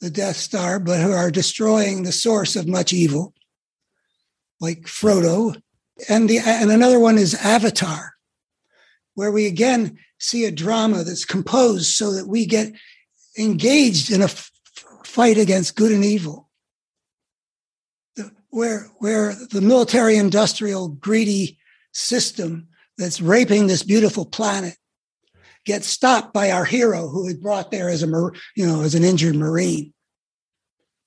the 0.00 0.10
Death 0.10 0.36
Star, 0.36 0.78
but 0.78 1.00
who 1.00 1.12
are 1.12 1.30
destroying 1.30 2.02
the 2.02 2.12
source 2.12 2.54
of 2.56 2.68
much 2.68 2.92
evil, 2.92 3.34
like 4.60 4.82
Frodo. 4.82 5.60
And 6.08 6.28
the 6.28 6.38
and 6.38 6.70
another 6.70 7.00
one 7.00 7.18
is 7.18 7.34
Avatar, 7.34 8.14
where 9.14 9.32
we 9.32 9.46
again 9.46 9.98
see 10.18 10.44
a 10.44 10.52
drama 10.52 11.02
that's 11.02 11.24
composed 11.24 11.86
so 11.92 12.12
that 12.12 12.28
we 12.28 12.46
get 12.46 12.72
engaged 13.36 14.10
in 14.10 14.20
a 14.22 14.26
f- 14.26 14.50
fight 15.04 15.38
against 15.38 15.74
good 15.76 15.90
and 15.92 16.04
evil. 16.04 16.47
Where 18.50 18.90
where 18.98 19.34
the 19.50 19.60
military 19.60 20.16
industrial 20.16 20.88
greedy 20.88 21.58
system 21.92 22.68
that's 22.96 23.20
raping 23.20 23.66
this 23.66 23.82
beautiful 23.82 24.24
planet 24.24 24.74
gets 25.64 25.86
stopped 25.86 26.32
by 26.32 26.50
our 26.50 26.64
hero 26.64 27.08
who 27.08 27.26
is 27.26 27.34
brought 27.34 27.70
there 27.70 27.88
as 27.88 28.02
a 28.02 28.06
you 28.56 28.66
know 28.66 28.82
as 28.82 28.94
an 28.94 29.04
injured 29.04 29.36
marine. 29.36 29.92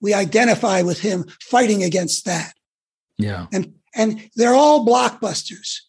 We 0.02 0.14
identify 0.14 0.82
with 0.82 1.00
him 1.00 1.26
fighting 1.42 1.84
against 1.84 2.26
that. 2.26 2.54
Yeah. 3.18 3.48
and 3.52 3.74
and 3.94 4.30
they're 4.36 4.56
all 4.56 4.86
blockbusters. 4.86 5.80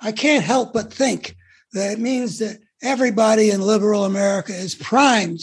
I 0.00 0.12
can't 0.12 0.44
help 0.44 0.72
but 0.72 0.92
think 0.92 1.36
that 1.72 1.92
it 1.92 1.98
means 1.98 2.38
that 2.38 2.58
everybody 2.82 3.50
in 3.50 3.60
liberal 3.60 4.04
america 4.04 4.52
is 4.52 4.74
primed 4.74 5.40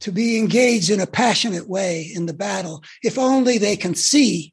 to 0.00 0.12
be 0.12 0.38
engaged 0.38 0.90
in 0.90 1.00
a 1.00 1.06
passionate 1.06 1.68
way 1.68 2.10
in 2.14 2.26
the 2.26 2.34
battle 2.34 2.82
if 3.02 3.18
only 3.18 3.58
they 3.58 3.76
can 3.76 3.94
see 3.94 4.51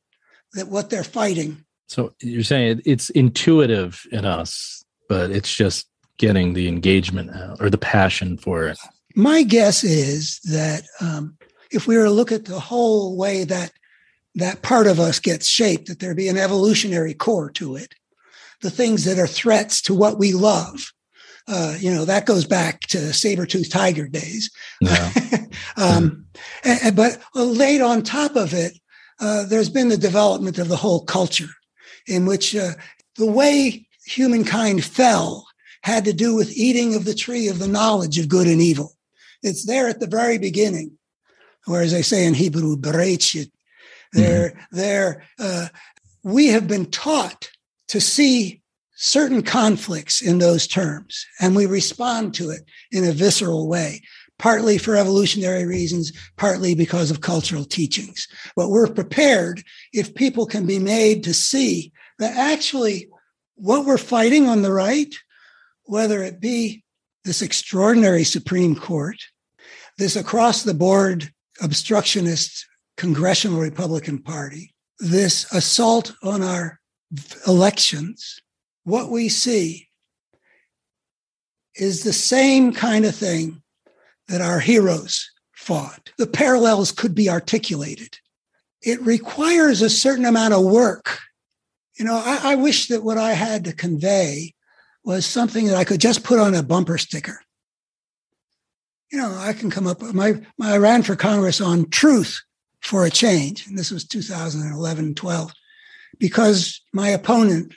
that 0.54 0.68
what 0.68 0.90
they're 0.90 1.04
fighting 1.04 1.64
So 1.88 2.14
you're 2.22 2.44
saying 2.44 2.82
it's 2.86 3.10
intuitive 3.12 4.04
in 4.12 4.26
us, 4.26 4.84
but 5.08 5.32
it's 5.32 5.54
just 5.56 5.88
getting 6.18 6.54
the 6.54 6.68
engagement 6.68 7.32
out 7.36 7.58
or 7.62 7.70
the 7.70 7.78
passion 7.78 8.38
for 8.38 8.68
it. 8.68 8.78
my 9.16 9.44
guess 9.44 9.84
is 9.84 10.40
that 10.52 10.84
um, 11.02 11.38
if 11.72 11.88
we 11.88 11.98
were 11.98 12.06
to 12.06 12.12
look 12.12 12.32
at 12.32 12.46
the 12.46 12.60
whole 12.60 13.16
way 13.18 13.44
that 13.46 13.72
that 14.36 14.62
part 14.62 14.86
of 14.88 15.00
us 15.00 15.20
gets 15.20 15.48
shaped, 15.48 15.88
that 15.88 16.00
there 16.00 16.14
be 16.16 16.28
an 16.28 16.38
evolutionary 16.38 17.14
core 17.16 17.50
to 17.52 17.76
it, 17.76 17.94
the 18.62 18.70
things 18.70 19.04
that 19.06 19.18
are 19.18 19.28
threats 19.28 19.82
to 19.82 19.94
what 19.94 20.20
we 20.20 20.34
love. 20.34 20.92
Uh, 21.48 21.76
you 21.80 21.92
know, 21.92 22.06
that 22.06 22.28
goes 22.28 22.46
back 22.46 22.82
to 22.82 23.12
saber 23.12 23.46
tooth 23.48 23.70
tiger 23.72 24.08
days. 24.08 24.52
Yeah. 24.82 25.12
um, 25.78 26.26
and- 26.64 26.80
and- 26.84 26.96
but 26.96 27.20
laid 27.34 27.82
on 27.82 28.04
top 28.04 28.36
of 28.36 28.54
it, 28.54 28.78
uh, 29.20 29.46
there's 29.46 29.70
been 29.70 29.90
the 29.90 29.98
development 29.98 30.58
of 30.58 30.68
the 30.68 30.78
whole 30.78 31.04
culture 31.04 31.50
in 32.08 32.26
which 32.26 32.56
uh, 32.56 32.72
the 33.16 33.30
way 33.30 33.88
humankind 34.06 34.84
fell 34.84 35.48
had 35.84 36.06
to 36.06 36.14
do 36.14 36.36
with 36.36 36.52
eating 36.52 36.96
of 36.96 37.06
the 37.06 37.14
tree 37.14 37.48
of 37.48 37.60
the 37.60 37.68
knowledge 37.68 38.18
of 38.18 38.30
good 38.30 38.48
and 38.48 38.62
evil. 38.62 38.94
It's 39.44 39.66
there 39.66 39.88
at 39.88 40.00
the 40.00 40.08
very 40.08 40.38
beginning, 40.38 40.98
or 41.68 41.82
as 41.82 41.92
they 41.92 42.02
say 42.02 42.26
in 42.26 42.34
Hebrew, 42.34 42.76
bereshit. 42.76 43.52
There, 44.12 44.60
there, 44.72 45.24
uh, 45.38 45.68
we 46.24 46.48
have 46.48 46.68
been 46.68 46.88
taught 46.88 47.52
to 47.90 48.02
see 48.02 48.62
certain 48.96 49.44
conflicts 49.44 50.22
in 50.22 50.40
those 50.40 50.68
terms, 50.68 51.26
and 51.40 51.56
we 51.56 51.66
respond 51.66 52.34
to 52.34 52.50
it 52.50 52.66
in 52.92 53.06
a 53.06 53.12
visceral 53.12 53.68
way, 53.68 54.02
partly 54.40 54.78
for 54.78 54.96
evolutionary 54.96 55.66
reasons, 55.66 56.12
partly 56.38 56.74
because 56.74 57.12
of 57.12 57.22
cultural 57.22 57.66
teachings. 57.66 58.28
But 58.56 58.70
we're 58.70 58.88
prepared 58.88 59.64
if 59.94 60.16
people 60.16 60.48
can 60.48 60.66
be 60.66 60.80
made 60.80 61.24
to 61.26 61.34
see 61.34 61.92
that 62.18 62.36
actually 62.36 63.10
what 63.56 63.86
we're 63.86 63.98
fighting 63.98 64.48
on 64.48 64.62
the 64.62 64.72
right, 64.72 65.14
whether 65.84 66.24
it 66.24 66.40
be 66.40 66.84
this 67.26 67.42
extraordinary 67.42 68.24
Supreme 68.24 68.76
Court, 68.76 69.18
this 69.98 70.16
across 70.16 70.64
the 70.64 70.74
board 70.74 71.32
obstructionist 71.62 72.66
Congressional 72.98 73.60
Republican 73.60 74.20
Party, 74.20 74.74
this 75.00 75.52
assault 75.54 76.14
on 76.24 76.42
our 76.42 76.80
elections, 77.46 78.42
what 78.84 79.10
we 79.10 79.28
see 79.30 79.90
is 81.76 82.04
the 82.04 82.14
same 82.14 82.74
kind 82.74 83.06
of 83.06 83.16
thing 83.16 83.62
that 84.30 84.42
our 84.42 84.60
heroes 84.60 85.30
fought. 85.54 86.12
The 86.18 86.28
parallels 86.28 86.92
could 86.92 87.14
be 87.14 87.30
articulated. 87.30 88.18
It 88.82 89.02
requires 89.02 89.82
a 89.82 89.90
certain 89.90 90.26
amount 90.26 90.54
of 90.54 90.64
work. 90.64 91.20
You 91.98 92.06
know, 92.06 92.16
I, 92.16 92.54
I 92.54 92.56
wish 92.56 92.88
that 92.88 93.04
what 93.04 93.18
I 93.18 93.34
had 93.34 93.66
to 93.66 93.74
convey 93.74 94.54
was 95.04 95.26
something 95.26 95.68
that 95.68 95.76
I 95.76 95.84
could 95.84 96.00
just 96.00 96.24
put 96.24 96.40
on 96.40 96.56
a 96.56 96.64
bumper 96.64 96.98
sticker. 96.98 97.42
You 99.12 99.18
know, 99.18 99.36
I 99.38 99.54
can 99.54 99.70
come 99.70 99.88
up 99.88 100.02
my, 100.02 100.40
my 100.58 100.74
I 100.74 100.78
ran 100.78 101.04
for 101.04 101.16
Congress 101.16 101.60
on 101.60 101.90
truth 101.90 102.40
for 102.82 103.06
a 103.06 103.10
change, 103.10 103.68
and 103.68 103.78
this 103.78 103.92
was 103.92 104.06
2011 104.06 105.16
12, 105.16 105.54
because 106.20 106.82
my 106.94 107.10
opponent 107.10 107.74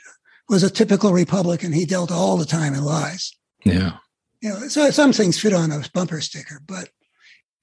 was 0.49 0.63
a 0.63 0.71
typical 0.71 1.13
Republican. 1.13 1.73
He 1.73 1.87
dealt 1.87 2.13
all 2.13 2.37
the 2.37 2.45
time 2.45 2.75
in 2.75 2.85
lies 2.85 3.35
Yeah. 3.65 3.97
You 4.43 4.49
know, 4.49 4.69
so 4.69 4.91
some 4.91 5.13
things 5.13 5.41
fit 5.41 5.55
on 5.55 5.71
a 5.71 5.83
bumper 5.95 6.21
sticker, 6.21 6.61
but 6.67 6.91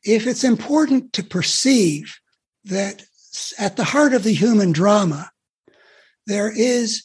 if 0.03 0.25
it's 0.25 0.45
important 0.45 1.11
to 1.13 1.23
perceive 1.23 2.17
that 2.63 3.03
at 3.57 3.75
the 3.75 3.83
heart 3.83 4.13
of 4.13 4.23
the 4.23 4.33
human 4.33 4.71
drama, 4.71 5.29
there 6.25 6.51
is 6.51 7.03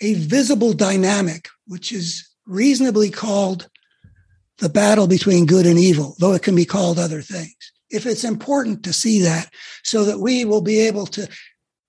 a 0.00 0.14
visible 0.14 0.72
dynamic, 0.72 1.48
which 1.66 1.90
is 1.90 2.28
reasonably 2.46 3.10
called 3.10 3.68
the 4.58 4.68
battle 4.68 5.08
between 5.08 5.44
good 5.44 5.66
and 5.66 5.78
evil, 5.78 6.14
though 6.18 6.32
it 6.32 6.42
can 6.42 6.54
be 6.54 6.64
called 6.64 6.98
other 6.98 7.22
things. 7.22 7.56
If 7.90 8.06
it's 8.06 8.24
important 8.24 8.84
to 8.84 8.92
see 8.92 9.22
that 9.22 9.52
so 9.82 10.04
that 10.04 10.20
we 10.20 10.44
will 10.44 10.60
be 10.60 10.80
able 10.80 11.06
to 11.06 11.28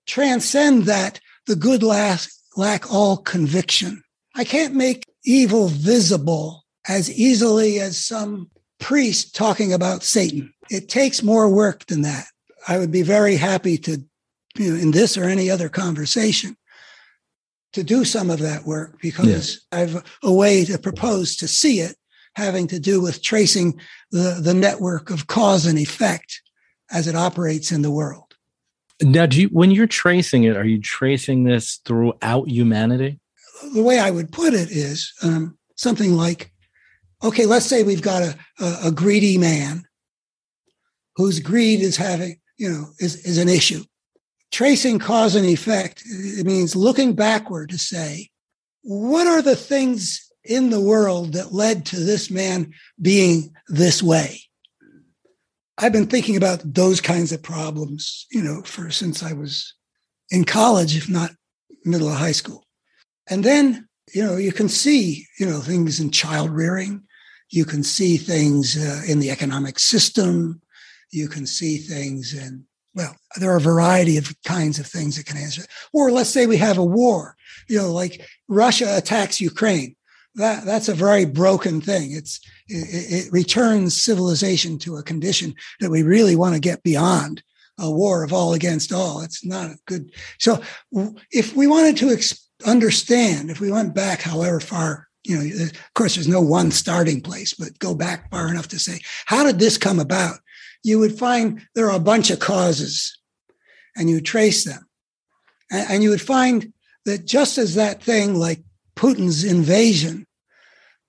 transcend 0.07 0.83
that, 0.83 1.19
the 1.45 1.55
good 1.55 1.83
lack, 1.83 2.21
lack 2.55 2.91
all 2.91 3.17
conviction. 3.17 4.03
I 4.35 4.43
can't 4.43 4.73
make 4.73 5.03
evil 5.25 5.67
visible 5.67 6.65
as 6.87 7.11
easily 7.11 7.79
as 7.79 7.97
some 7.97 8.49
priest 8.79 9.35
talking 9.35 9.73
about 9.73 10.03
Satan. 10.03 10.53
It 10.69 10.89
takes 10.89 11.23
more 11.23 11.49
work 11.49 11.85
than 11.87 12.01
that. 12.03 12.25
I 12.67 12.77
would 12.77 12.91
be 12.91 13.01
very 13.01 13.35
happy 13.35 13.77
to, 13.79 14.03
you 14.57 14.71
know, 14.71 14.79
in 14.79 14.91
this 14.91 15.17
or 15.17 15.23
any 15.23 15.49
other 15.49 15.69
conversation, 15.69 16.55
to 17.73 17.83
do 17.83 18.05
some 18.05 18.29
of 18.29 18.39
that 18.39 18.65
work 18.65 18.99
because 19.01 19.65
I've 19.71 20.03
a 20.23 20.31
way 20.31 20.65
to 20.65 20.77
propose 20.77 21.35
to 21.37 21.47
see 21.47 21.79
it 21.79 21.95
having 22.35 22.67
to 22.67 22.79
do 22.79 23.01
with 23.01 23.21
tracing 23.21 23.79
the, 24.11 24.39
the 24.41 24.53
network 24.53 25.09
of 25.09 25.27
cause 25.27 25.65
and 25.65 25.79
effect 25.79 26.41
as 26.91 27.07
it 27.07 27.15
operates 27.15 27.71
in 27.71 27.81
the 27.81 27.91
world. 27.91 28.35
Now, 29.01 29.25
do 29.25 29.41
you, 29.41 29.47
when 29.49 29.71
you're 29.71 29.87
tracing 29.87 30.43
it, 30.43 30.55
are 30.55 30.65
you 30.65 30.79
tracing 30.79 31.43
this 31.43 31.81
throughout 31.85 32.49
humanity? 32.49 33.19
The 33.73 33.83
way 33.83 33.99
I 33.99 34.11
would 34.11 34.31
put 34.31 34.53
it 34.53 34.69
is 34.71 35.13
um, 35.23 35.57
something 35.75 36.13
like, 36.13 36.51
okay, 37.23 37.45
let's 37.45 37.65
say 37.65 37.83
we've 37.83 38.01
got 38.01 38.23
a, 38.23 38.35
a, 38.59 38.77
a 38.85 38.91
greedy 38.91 39.37
man 39.37 39.83
whose 41.15 41.39
greed 41.39 41.81
is 41.81 41.97
having, 41.97 42.39
you 42.57 42.69
know, 42.69 42.85
is, 42.99 43.25
is 43.25 43.37
an 43.37 43.49
issue. 43.49 43.83
Tracing 44.51 44.99
cause 44.99 45.35
and 45.35 45.45
effect, 45.45 46.03
it 46.05 46.45
means 46.45 46.75
looking 46.75 47.13
backward 47.13 47.69
to 47.69 47.77
say, 47.77 48.29
what 48.83 49.27
are 49.27 49.41
the 49.41 49.55
things 49.55 50.31
in 50.43 50.69
the 50.69 50.79
world 50.79 51.33
that 51.33 51.53
led 51.53 51.85
to 51.87 51.99
this 51.99 52.29
man 52.29 52.73
being 53.01 53.53
this 53.67 54.01
way? 54.01 54.41
I've 55.77 55.91
been 55.91 56.07
thinking 56.07 56.37
about 56.37 56.61
those 56.63 57.01
kinds 57.01 57.31
of 57.31 57.43
problems, 57.43 58.25
you 58.31 58.41
know, 58.41 58.61
for 58.63 58.89
since 58.89 59.21
I 59.21 59.33
was 59.33 59.73
in 60.29 60.43
college, 60.43 60.95
if 60.95 61.09
not 61.09 61.31
middle 61.83 62.09
of 62.09 62.17
high 62.17 62.31
school. 62.31 62.66
And 63.29 63.43
then, 63.43 63.87
you 64.13 64.23
know, 64.23 64.37
you 64.37 64.51
can 64.51 64.69
see, 64.69 65.27
you 65.39 65.45
know, 65.45 65.59
things 65.59 65.99
in 65.99 66.11
child 66.11 66.49
rearing. 66.49 67.03
You 67.49 67.65
can 67.65 67.83
see 67.83 68.17
things 68.17 68.77
uh, 68.77 69.01
in 69.07 69.19
the 69.19 69.31
economic 69.31 69.79
system. 69.79 70.61
You 71.11 71.27
can 71.27 71.45
see 71.45 71.77
things 71.77 72.33
in, 72.33 72.65
well, 72.93 73.15
there 73.39 73.51
are 73.51 73.57
a 73.57 73.61
variety 73.61 74.17
of 74.17 74.33
kinds 74.45 74.79
of 74.79 74.87
things 74.87 75.17
that 75.17 75.25
can 75.25 75.37
answer. 75.37 75.63
Or 75.93 76.11
let's 76.11 76.29
say 76.29 76.47
we 76.47 76.57
have 76.57 76.77
a 76.77 76.83
war, 76.83 77.35
you 77.67 77.77
know, 77.77 77.91
like 77.91 78.25
Russia 78.47 78.97
attacks 78.97 79.39
Ukraine. 79.39 79.95
That, 80.35 80.65
that's 80.65 80.89
a 80.89 80.93
very 80.93 81.25
broken 81.25 81.81
thing. 81.81 82.11
It's, 82.11 82.39
it, 82.67 83.25
it 83.27 83.31
returns 83.31 83.99
civilization 83.99 84.77
to 84.79 84.97
a 84.97 85.03
condition 85.03 85.55
that 85.79 85.89
we 85.89 86.03
really 86.03 86.35
want 86.35 86.53
to 86.53 86.59
get 86.59 86.83
beyond 86.83 87.43
a 87.79 87.89
war 87.89 88.23
of 88.23 88.33
all 88.33 88.53
against 88.53 88.91
all. 88.91 89.21
It's 89.21 89.45
not 89.45 89.71
good. 89.85 90.11
So 90.39 90.61
if 91.31 91.55
we 91.55 91.67
wanted 91.67 91.97
to 91.97 92.07
exp- 92.07 92.46
understand 92.65 93.49
if 93.49 93.59
we 93.59 93.71
went 93.71 93.93
back 93.93 94.21
however 94.21 94.59
far 94.59 95.07
you 95.23 95.35
know 95.35 95.63
uh, 95.63 95.65
of 95.65 95.93
course 95.93 96.15
there's 96.15 96.27
no 96.27 96.41
one 96.41 96.71
starting 96.71 97.21
place 97.21 97.53
but 97.53 97.77
go 97.79 97.93
back 97.93 98.29
far 98.31 98.49
enough 98.49 98.67
to 98.67 98.79
say 98.79 98.99
how 99.25 99.43
did 99.43 99.59
this 99.59 99.77
come 99.77 99.99
about 99.99 100.39
you 100.83 100.99
would 100.99 101.17
find 101.17 101.61
there 101.75 101.87
are 101.87 101.95
a 101.95 101.99
bunch 101.99 102.29
of 102.29 102.39
causes 102.39 103.17
and 103.95 104.09
you 104.09 104.19
trace 104.19 104.63
them 104.63 104.87
and, 105.71 105.91
and 105.91 106.03
you 106.03 106.09
would 106.09 106.21
find 106.21 106.73
that 107.05 107.25
just 107.25 107.57
as 107.57 107.75
that 107.75 108.01
thing 108.01 108.35
like 108.35 108.63
putin's 108.95 109.43
invasion 109.43 110.25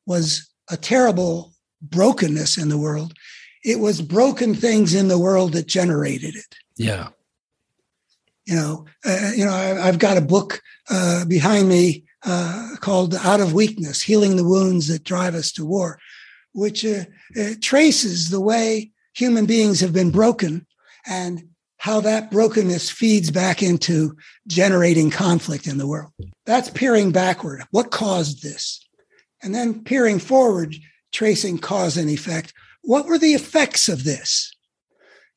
was 0.06 0.50
a 0.70 0.76
terrible 0.76 1.52
brokenness 1.80 2.58
in 2.58 2.68
the 2.68 2.78
world 2.78 3.14
it 3.64 3.80
was 3.80 4.00
broken 4.00 4.54
things 4.54 4.94
in 4.94 5.08
the 5.08 5.18
world 5.18 5.52
that 5.52 5.66
generated 5.66 6.34
it. 6.34 6.54
Yeah. 6.76 7.08
You 8.48 8.56
know, 8.56 8.86
uh, 9.04 9.32
you 9.36 9.44
know, 9.44 9.52
I, 9.52 9.84
have 9.84 9.98
got 9.98 10.16
a 10.16 10.22
book 10.22 10.62
uh, 10.88 11.26
behind 11.26 11.68
me 11.68 12.04
uh, 12.24 12.76
called 12.80 13.14
"Out 13.14 13.40
of 13.40 13.52
Weakness: 13.52 14.00
Healing 14.00 14.36
the 14.36 14.48
Wounds 14.48 14.88
That 14.88 15.04
Drive 15.04 15.34
Us 15.34 15.52
to 15.52 15.66
War," 15.66 15.98
which 16.52 16.82
uh, 16.82 17.04
traces 17.60 18.30
the 18.30 18.40
way 18.40 18.90
human 19.14 19.44
beings 19.44 19.80
have 19.80 19.92
been 19.92 20.10
broken 20.10 20.66
and 21.06 21.46
how 21.76 22.00
that 22.00 22.30
brokenness 22.30 22.88
feeds 22.88 23.30
back 23.30 23.62
into 23.62 24.16
generating 24.46 25.10
conflict 25.10 25.66
in 25.66 25.76
the 25.76 25.86
world. 25.86 26.12
That's 26.46 26.70
peering 26.70 27.12
backward. 27.12 27.64
What 27.70 27.90
caused 27.90 28.42
this? 28.42 28.82
And 29.42 29.54
then 29.54 29.84
peering 29.84 30.20
forward, 30.20 30.74
tracing 31.12 31.58
cause 31.58 31.98
and 31.98 32.08
effect. 32.08 32.54
What 32.80 33.04
were 33.04 33.18
the 33.18 33.34
effects 33.34 33.90
of 33.90 34.04
this? 34.04 34.54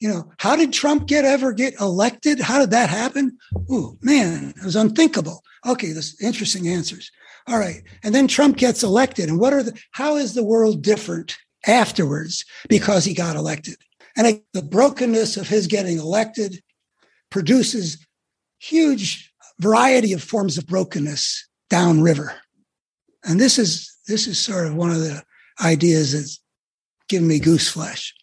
You 0.01 0.09
know, 0.09 0.31
how 0.39 0.55
did 0.55 0.73
Trump 0.73 1.07
get 1.07 1.25
ever 1.25 1.53
get 1.53 1.79
elected? 1.79 2.39
How 2.39 2.59
did 2.59 2.71
that 2.71 2.89
happen? 2.89 3.37
Ooh, 3.71 3.97
man, 4.01 4.53
it 4.57 4.65
was 4.65 4.75
unthinkable. 4.75 5.43
Okay, 5.65 5.91
this 5.91 6.19
interesting 6.19 6.67
answers. 6.67 7.11
All 7.47 7.59
right. 7.59 7.83
And 8.03 8.13
then 8.13 8.27
Trump 8.27 8.57
gets 8.57 8.81
elected. 8.81 9.29
And 9.29 9.39
what 9.39 9.53
are 9.53 9.61
the 9.61 9.79
how 9.91 10.17
is 10.17 10.33
the 10.33 10.43
world 10.43 10.81
different 10.81 11.37
afterwards 11.67 12.43
because 12.67 13.05
he 13.05 13.13
got 13.13 13.35
elected? 13.35 13.75
And 14.17 14.41
the 14.53 14.63
brokenness 14.63 15.37
of 15.37 15.47
his 15.47 15.67
getting 15.67 15.99
elected 15.99 16.61
produces 17.29 18.03
huge 18.59 19.31
variety 19.59 20.13
of 20.13 20.23
forms 20.23 20.57
of 20.57 20.65
brokenness 20.65 21.47
downriver. 21.69 22.33
And 23.23 23.39
this 23.39 23.59
is 23.59 23.95
this 24.07 24.25
is 24.25 24.39
sort 24.39 24.65
of 24.65 24.75
one 24.75 24.89
of 24.89 24.99
the 24.99 25.23
ideas 25.63 26.13
that's 26.13 26.41
given 27.07 27.27
me 27.27 27.39
goose 27.39 27.69
flesh. 27.69 28.15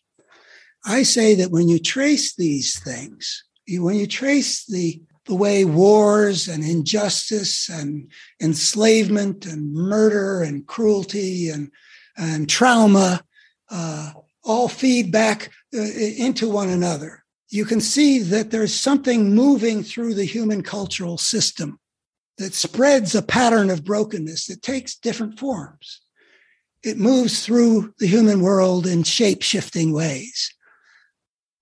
I 0.88 1.02
say 1.02 1.34
that 1.34 1.50
when 1.50 1.68
you 1.68 1.78
trace 1.78 2.34
these 2.34 2.80
things, 2.80 3.44
when 3.68 3.96
you 3.96 4.06
trace 4.06 4.64
the 4.64 5.02
the 5.26 5.34
way 5.34 5.62
wars 5.66 6.48
and 6.48 6.64
injustice 6.64 7.68
and 7.68 8.10
enslavement 8.40 9.44
and 9.44 9.74
murder 9.74 10.42
and 10.42 10.66
cruelty 10.66 11.50
and 11.50 11.70
and 12.16 12.48
trauma 12.48 13.22
uh, 13.70 14.12
all 14.42 14.68
feed 14.68 15.12
back 15.12 15.52
uh, 15.74 15.80
into 15.80 16.48
one 16.48 16.70
another. 16.70 17.24
You 17.50 17.66
can 17.66 17.80
see 17.80 18.18
that 18.20 18.50
there's 18.50 18.74
something 18.74 19.34
moving 19.34 19.82
through 19.82 20.14
the 20.14 20.24
human 20.24 20.62
cultural 20.62 21.18
system 21.18 21.78
that 22.38 22.54
spreads 22.54 23.14
a 23.14 23.22
pattern 23.22 23.68
of 23.68 23.84
brokenness 23.84 24.46
that 24.46 24.62
takes 24.62 24.96
different 24.96 25.38
forms. 25.38 26.00
It 26.82 26.98
moves 26.98 27.44
through 27.44 27.94
the 27.98 28.06
human 28.06 28.40
world 28.40 28.86
in 28.86 29.02
shape 29.02 29.42
shifting 29.42 29.92
ways. 29.92 30.54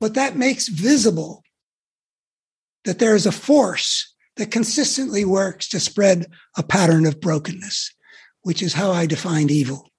But 0.00 0.14
that 0.14 0.36
makes 0.36 0.68
visible 0.68 1.42
that 2.84 2.98
there 2.98 3.14
is 3.14 3.26
a 3.26 3.32
force 3.32 4.14
that 4.36 4.50
consistently 4.50 5.24
works 5.24 5.68
to 5.68 5.80
spread 5.80 6.26
a 6.56 6.62
pattern 6.62 7.06
of 7.06 7.20
brokenness, 7.20 7.92
which 8.42 8.62
is 8.62 8.74
how 8.74 8.92
I 8.92 9.06
defined 9.06 9.50
evil. 9.50 9.90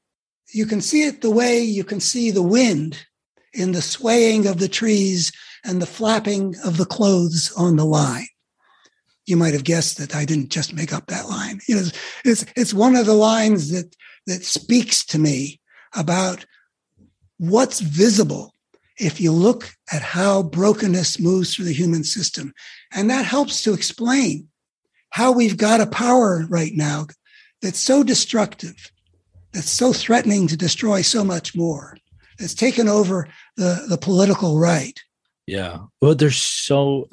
You 0.53 0.65
can 0.65 0.81
see 0.81 1.03
it 1.03 1.21
the 1.21 1.31
way 1.31 1.59
you 1.59 1.83
can 1.83 1.99
see 1.99 2.31
the 2.31 2.43
wind 2.43 3.05
in 3.53 3.71
the 3.71 3.81
swaying 3.81 4.47
of 4.47 4.59
the 4.59 4.69
trees 4.69 5.31
and 5.65 5.81
the 5.81 5.87
flapping 5.87 6.55
of 6.63 6.77
the 6.77 6.85
clothes 6.85 7.51
on 7.57 7.75
the 7.75 7.85
line. 7.85 8.27
You 9.25 9.35
might 9.35 9.53
have 9.53 9.65
guessed 9.65 9.97
that 9.97 10.15
I 10.15 10.23
didn't 10.23 10.49
just 10.49 10.73
make 10.73 10.93
up 10.93 11.07
that 11.07 11.27
line. 11.27 11.59
It's 11.67 12.45
it's 12.55 12.73
one 12.73 12.95
of 12.95 13.05
the 13.05 13.13
lines 13.13 13.71
that 13.71 13.93
that 14.27 14.45
speaks 14.45 15.03
to 15.07 15.19
me 15.19 15.59
about 15.93 16.45
what's 17.37 17.81
visible 17.81 18.53
if 18.99 19.21
you 19.21 19.31
look 19.31 19.75
at 19.91 20.01
how 20.01 20.43
brokenness 20.43 21.19
moves 21.19 21.55
through 21.55 21.65
the 21.65 21.73
human 21.73 22.03
system. 22.03 22.53
And 22.91 23.09
that 23.09 23.25
helps 23.25 23.63
to 23.63 23.73
explain 23.73 24.47
how 25.09 25.31
we've 25.31 25.57
got 25.57 25.81
a 25.81 25.87
power 25.87 26.45
right 26.49 26.73
now 26.73 27.07
that's 27.61 27.79
so 27.79 28.03
destructive 28.03 28.91
that's 29.53 29.71
so 29.71 29.91
threatening 29.91 30.47
to 30.47 30.57
destroy 30.57 31.01
so 31.01 31.23
much 31.23 31.55
more. 31.55 31.97
that's 32.37 32.53
taken 32.53 32.87
over 32.87 33.27
the, 33.55 33.85
the 33.89 33.97
political 33.97 34.59
right. 34.59 34.99
Yeah. 35.47 35.79
Well, 36.01 36.13
there's 36.13 36.37
so, 36.37 37.09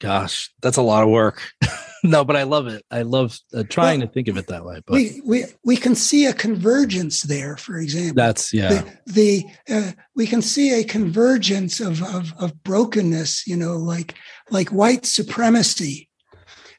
gosh, 0.00 0.50
that's 0.60 0.76
a 0.76 0.82
lot 0.82 1.02
of 1.02 1.08
work. 1.08 1.42
no, 2.04 2.24
but 2.24 2.36
I 2.36 2.44
love 2.44 2.66
it. 2.66 2.84
I 2.90 3.02
love 3.02 3.38
uh, 3.54 3.64
trying 3.68 4.00
well, 4.00 4.08
to 4.08 4.12
think 4.12 4.28
of 4.28 4.36
it 4.36 4.46
that 4.48 4.64
way. 4.64 4.80
But 4.86 4.94
we, 4.94 5.20
we, 5.24 5.44
we 5.64 5.76
can 5.76 5.94
see 5.94 6.26
a 6.26 6.32
convergence 6.32 7.22
there, 7.22 7.56
for 7.56 7.78
example. 7.78 8.14
That's, 8.16 8.52
yeah. 8.52 8.84
The, 9.06 9.44
the 9.66 9.74
uh, 9.74 9.92
we 10.14 10.26
can 10.26 10.42
see 10.42 10.80
a 10.80 10.84
convergence 10.84 11.80
of, 11.80 12.02
of, 12.02 12.32
of 12.38 12.62
brokenness, 12.62 13.46
you 13.46 13.56
know, 13.56 13.76
like, 13.76 14.14
like 14.50 14.68
white 14.70 15.06
supremacy 15.06 16.08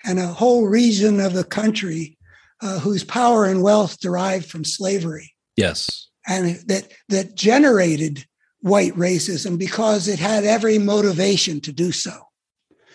and 0.04 0.20
a 0.20 0.28
whole 0.28 0.68
region 0.68 1.20
of 1.20 1.34
the 1.34 1.44
country 1.44 2.18
uh, 2.62 2.80
whose 2.80 3.04
power 3.04 3.46
and 3.46 3.64
wealth 3.64 4.00
derived 4.00 4.46
from 4.46 4.64
slavery. 4.64 5.34
Yes. 5.56 6.08
And 6.28 6.58
that 6.68 6.92
that 7.08 7.36
generated 7.36 8.26
white 8.62 8.94
racism 8.94 9.58
because 9.58 10.08
it 10.08 10.20
had 10.20 10.44
every 10.44 10.78
motivation 10.78 11.62
to 11.62 11.72
do 11.72 11.92
so. 11.92 12.29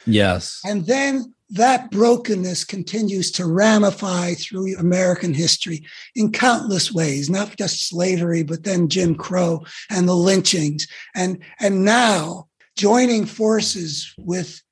Yes. 0.06 0.60
And 0.64 0.86
then 0.86 1.34
that 1.50 1.90
brokenness 1.90 2.64
continues 2.64 3.30
to 3.32 3.46
ramify 3.46 4.34
through 4.34 4.76
American 4.76 5.34
history 5.34 5.84
in 6.14 6.32
countless 6.32 6.92
ways, 6.92 7.30
not 7.30 7.56
just 7.56 7.88
slavery, 7.88 8.42
but 8.42 8.64
then 8.64 8.88
Jim 8.88 9.14
Crow 9.14 9.64
and 9.90 10.08
the 10.08 10.16
lynchings. 10.16 10.86
And, 11.14 11.42
and 11.60 11.84
now 11.84 12.48
joining 12.76 13.26
forces 13.26 14.12
with 14.18 14.62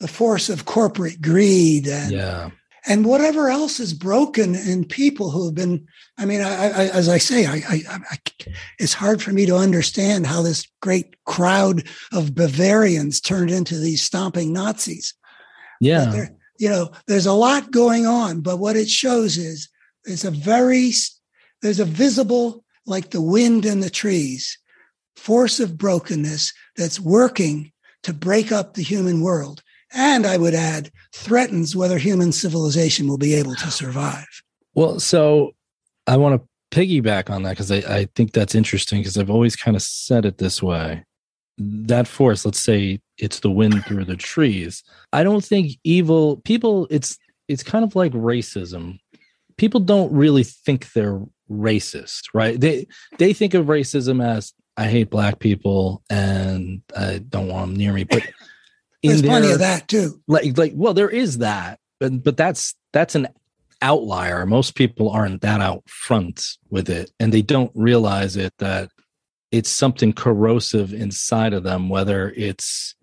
the 0.00 0.08
force 0.08 0.48
of 0.48 0.64
corporate 0.64 1.20
greed 1.20 1.86
and, 1.86 2.12
yeah 2.12 2.50
and 2.86 3.04
whatever 3.04 3.48
else 3.48 3.80
is 3.80 3.92
broken 3.92 4.54
in 4.54 4.84
people 4.84 5.30
who 5.30 5.46
have 5.46 5.54
been 5.54 5.86
i 6.18 6.24
mean 6.24 6.40
I, 6.40 6.66
I, 6.66 6.88
as 6.88 7.08
i 7.08 7.18
say 7.18 7.46
I, 7.46 7.62
I, 7.68 8.18
it's 8.78 8.94
hard 8.94 9.22
for 9.22 9.32
me 9.32 9.46
to 9.46 9.56
understand 9.56 10.26
how 10.26 10.42
this 10.42 10.66
great 10.80 11.16
crowd 11.24 11.84
of 12.12 12.34
bavarians 12.34 13.20
turned 13.20 13.50
into 13.50 13.78
these 13.78 14.02
stomping 14.02 14.52
nazis. 14.52 15.14
Yeah. 15.80 16.06
there, 16.06 16.36
you 16.58 16.68
know 16.68 16.90
there's 17.06 17.26
a 17.26 17.32
lot 17.32 17.70
going 17.70 18.06
on 18.06 18.40
but 18.40 18.58
what 18.58 18.76
it 18.76 18.88
shows 18.88 19.36
is 19.36 19.68
there's 20.04 20.24
a 20.24 20.30
very 20.30 20.92
there's 21.62 21.80
a 21.80 21.84
visible 21.84 22.64
like 22.86 23.10
the 23.10 23.22
wind 23.22 23.64
in 23.64 23.80
the 23.80 23.90
trees 23.90 24.58
force 25.18 25.60
of 25.60 25.76
brokenness 25.76 26.52
that's 26.76 27.00
working 27.00 27.72
to 28.02 28.12
break 28.12 28.52
up 28.52 28.74
the 28.74 28.82
human 28.82 29.20
world. 29.20 29.62
And 29.92 30.26
I 30.26 30.36
would 30.36 30.54
add, 30.54 30.90
threatens 31.12 31.74
whether 31.74 31.98
human 31.98 32.32
civilization 32.32 33.08
will 33.08 33.18
be 33.18 33.34
able 33.34 33.54
to 33.54 33.70
survive. 33.70 34.26
Well, 34.74 35.00
so 35.00 35.54
I 36.06 36.16
want 36.16 36.40
to 36.40 36.48
piggyback 36.70 37.30
on 37.30 37.42
that 37.42 37.50
because 37.50 37.72
I, 37.72 37.76
I 37.76 38.08
think 38.14 38.32
that's 38.32 38.54
interesting 38.54 39.00
because 39.00 39.16
I've 39.16 39.30
always 39.30 39.56
kind 39.56 39.76
of 39.76 39.82
said 39.82 40.24
it 40.24 40.38
this 40.38 40.62
way. 40.62 41.04
That 41.58 42.06
force, 42.06 42.44
let's 42.44 42.60
say 42.60 43.00
it's 43.16 43.40
the 43.40 43.50
wind 43.50 43.84
through 43.84 44.04
the 44.04 44.16
trees. 44.16 44.84
I 45.12 45.24
don't 45.24 45.44
think 45.44 45.72
evil 45.82 46.36
people, 46.38 46.86
it's 46.90 47.18
it's 47.48 47.62
kind 47.62 47.84
of 47.84 47.96
like 47.96 48.12
racism. 48.12 48.98
People 49.56 49.80
don't 49.80 50.12
really 50.12 50.44
think 50.44 50.92
they're 50.92 51.20
racist, 51.50 52.24
right? 52.32 52.60
They 52.60 52.86
they 53.18 53.32
think 53.32 53.54
of 53.54 53.66
racism 53.66 54.24
as 54.24 54.52
I 54.76 54.86
hate 54.86 55.10
black 55.10 55.40
people 55.40 56.04
and 56.08 56.82
I 56.96 57.18
don't 57.18 57.48
want 57.48 57.70
them 57.70 57.76
near 57.76 57.92
me. 57.92 58.04
But 58.04 58.22
there's 59.02 59.22
their, 59.22 59.30
plenty 59.30 59.52
of 59.52 59.60
that 59.60 59.88
too. 59.88 60.20
Like, 60.26 60.56
like, 60.56 60.72
well, 60.74 60.94
there 60.94 61.10
is 61.10 61.38
that, 61.38 61.78
but 62.00 62.22
but 62.22 62.36
that's 62.36 62.74
that's 62.92 63.14
an 63.14 63.28
outlier. 63.80 64.44
Most 64.46 64.74
people 64.74 65.10
aren't 65.10 65.42
that 65.42 65.60
out 65.60 65.88
front 65.88 66.44
with 66.70 66.88
it, 66.90 67.10
and 67.20 67.32
they 67.32 67.42
don't 67.42 67.72
realize 67.74 68.36
it 68.36 68.52
that 68.58 68.90
it's 69.50 69.70
something 69.70 70.12
corrosive 70.12 70.92
inside 70.92 71.52
of 71.52 71.62
them. 71.62 71.88
Whether 71.88 72.32
it's 72.36 72.94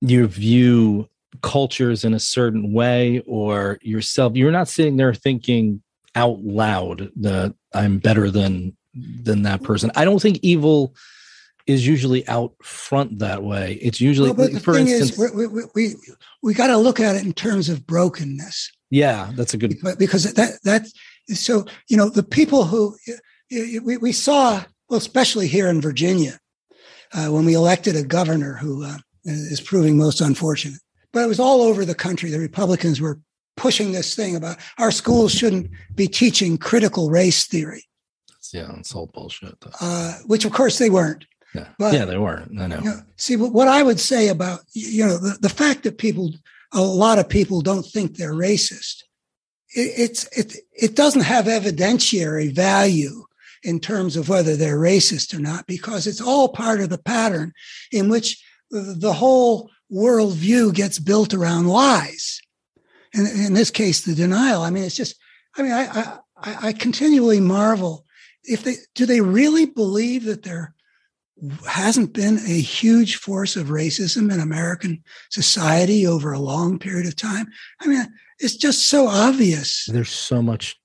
you 0.00 0.26
view 0.26 1.08
cultures 1.42 2.04
in 2.04 2.14
a 2.14 2.20
certain 2.20 2.72
way 2.72 3.22
or 3.26 3.78
yourself, 3.82 4.34
you're 4.36 4.52
not 4.52 4.68
sitting 4.68 4.96
there 4.96 5.14
thinking 5.14 5.82
out 6.14 6.40
loud 6.40 7.10
that 7.16 7.54
I'm 7.74 7.98
better 7.98 8.30
than 8.30 8.76
than 8.94 9.42
that 9.42 9.62
person. 9.62 9.90
I 9.94 10.04
don't 10.04 10.20
think 10.20 10.38
evil 10.42 10.94
is 11.66 11.86
usually 11.86 12.26
out 12.28 12.52
front 12.62 13.18
that 13.18 13.42
way. 13.42 13.78
It's 13.82 14.00
usually, 14.00 14.32
well, 14.32 14.48
for 14.60 14.76
instance, 14.76 15.18
is, 15.18 15.34
we 15.34 15.46
we 15.46 15.62
we, 15.74 15.94
we 16.42 16.54
got 16.54 16.68
to 16.68 16.76
look 16.76 17.00
at 17.00 17.16
it 17.16 17.24
in 17.24 17.32
terms 17.32 17.68
of 17.68 17.86
brokenness. 17.86 18.70
Yeah, 18.90 19.30
that's 19.34 19.54
a 19.54 19.56
good 19.56 19.76
because 19.98 20.32
that 20.34 20.58
that 20.64 20.86
so 21.28 21.66
you 21.88 21.96
know 21.96 22.08
the 22.08 22.22
people 22.22 22.64
who 22.64 22.96
we, 23.50 23.96
we 23.96 24.12
saw 24.12 24.64
well, 24.88 24.98
especially 24.98 25.46
here 25.46 25.68
in 25.68 25.80
Virginia, 25.80 26.38
uh, 27.12 27.28
when 27.28 27.44
we 27.44 27.54
elected 27.54 27.96
a 27.96 28.02
governor 28.02 28.54
who 28.54 28.84
uh, 28.84 28.98
is 29.24 29.60
proving 29.60 29.96
most 29.96 30.20
unfortunate. 30.20 30.80
But 31.12 31.24
it 31.24 31.28
was 31.28 31.40
all 31.40 31.62
over 31.62 31.84
the 31.84 31.94
country. 31.94 32.30
The 32.30 32.38
Republicans 32.38 33.00
were 33.00 33.20
pushing 33.56 33.92
this 33.92 34.14
thing 34.14 34.36
about 34.36 34.58
our 34.78 34.90
schools 34.90 35.32
shouldn't 35.32 35.70
be 35.94 36.08
teaching 36.08 36.56
critical 36.56 37.10
race 37.10 37.46
theory. 37.46 37.84
Yeah, 38.52 38.72
it's 38.78 38.94
all 38.94 39.06
bullshit. 39.06 39.56
Uh, 39.80 40.14
which, 40.26 40.44
of 40.44 40.52
course, 40.52 40.78
they 40.78 40.90
weren't. 40.90 41.24
Yeah, 41.54 41.68
But- 41.78 41.94
yeah, 41.94 42.04
they 42.04 42.18
were. 42.18 42.44
I 42.58 42.66
know. 42.66 42.78
You 42.78 42.84
know, 42.84 43.00
see, 43.16 43.36
what 43.36 43.68
I 43.68 43.82
would 43.82 44.00
say 44.00 44.28
about 44.28 44.60
you 44.72 45.06
know 45.06 45.18
the, 45.18 45.38
the 45.40 45.48
fact 45.48 45.82
that 45.82 45.98
people, 45.98 46.32
a 46.72 46.80
lot 46.80 47.18
of 47.18 47.28
people 47.28 47.60
don't 47.60 47.84
think 47.84 48.16
they're 48.16 48.34
racist. 48.34 49.02
It, 49.74 49.92
it's 49.96 50.24
it 50.36 50.56
it 50.72 50.96
doesn't 50.96 51.22
have 51.22 51.46
evidentiary 51.46 52.54
value 52.54 53.24
in 53.62 53.80
terms 53.80 54.16
of 54.16 54.28
whether 54.28 54.56
they're 54.56 54.78
racist 54.78 55.34
or 55.34 55.40
not 55.40 55.66
because 55.66 56.06
it's 56.06 56.20
all 56.20 56.48
part 56.48 56.80
of 56.80 56.88
the 56.88 56.98
pattern 56.98 57.52
in 57.92 58.08
which 58.08 58.42
the, 58.70 59.12
whole 59.12 59.68
worldview 59.92 60.72
gets 60.72 60.98
built 60.98 61.34
around 61.34 61.66
lies. 61.66 62.40
And 63.12 63.26
in 63.26 63.52
this 63.52 63.70
case, 63.70 64.00
the 64.00 64.14
denial. 64.14 64.62
I 64.62 64.70
mean, 64.70 64.84
it's 64.84 64.96
just. 64.96 65.16
I 65.56 65.62
mean, 65.62 65.72
I, 65.72 66.18
I 66.36 66.68
I 66.68 66.72
continually 66.72 67.40
marvel 67.40 68.06
if 68.44 68.62
they 68.62 68.76
do 68.94 69.04
they 69.04 69.20
really 69.20 69.66
believe 69.66 70.24
that 70.24 70.42
they're 70.42 70.74
hasn't 71.66 72.12
been 72.12 72.38
a 72.38 72.60
huge 72.60 73.16
force 73.16 73.56
of 73.56 73.68
racism 73.68 74.32
in 74.32 74.40
American 74.40 75.02
society 75.30 76.06
over 76.06 76.32
a 76.32 76.38
long 76.38 76.78
period 76.78 77.06
of 77.06 77.16
time. 77.16 77.48
I 77.80 77.86
mean, 77.86 78.06
it's 78.38 78.56
just 78.56 78.86
so 78.86 79.06
obvious. 79.06 79.86
There's 79.90 80.10
so 80.10 80.42
much. 80.42 80.76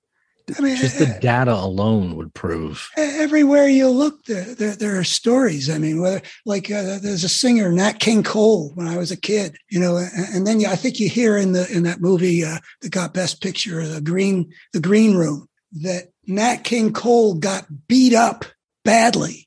I 0.56 0.62
mean, 0.62 0.76
Just 0.76 1.00
the 1.00 1.08
eh, 1.08 1.18
data 1.18 1.52
alone 1.52 2.14
would 2.14 2.32
prove. 2.32 2.88
everywhere 2.96 3.66
you 3.66 3.88
look, 3.88 4.24
there, 4.26 4.54
there, 4.54 4.76
there 4.76 4.96
are 4.96 5.02
stories. 5.02 5.68
I 5.68 5.78
mean, 5.78 6.00
whether 6.00 6.22
like 6.44 6.70
uh, 6.70 7.00
there's 7.00 7.24
a 7.24 7.28
singer, 7.28 7.72
Nat 7.72 7.98
King 7.98 8.22
Cole, 8.22 8.70
when 8.76 8.86
I 8.86 8.96
was 8.96 9.10
a 9.10 9.16
kid, 9.16 9.56
you 9.70 9.80
know, 9.80 9.96
and, 9.96 10.10
and 10.32 10.46
then 10.46 10.60
you, 10.60 10.68
I 10.68 10.76
think 10.76 11.00
you 11.00 11.08
hear 11.08 11.36
in 11.36 11.50
the 11.50 11.68
in 11.72 11.82
that 11.82 12.00
movie 12.00 12.44
uh, 12.44 12.58
that 12.80 12.92
got 12.92 13.12
Best 13.12 13.42
Picture, 13.42 13.84
the 13.84 14.00
Green 14.00 14.52
the 14.72 14.78
Green 14.78 15.16
Room, 15.16 15.48
that 15.82 16.10
Nat 16.28 16.58
King 16.58 16.92
Cole 16.92 17.34
got 17.34 17.66
beat 17.88 18.14
up 18.14 18.44
badly 18.84 19.45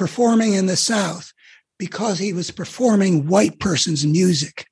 performing 0.00 0.54
in 0.54 0.64
the 0.64 0.78
South 0.78 1.30
because 1.78 2.18
he 2.18 2.32
was 2.32 2.50
performing 2.50 3.26
white 3.26 3.60
person's 3.60 4.06
music. 4.06 4.66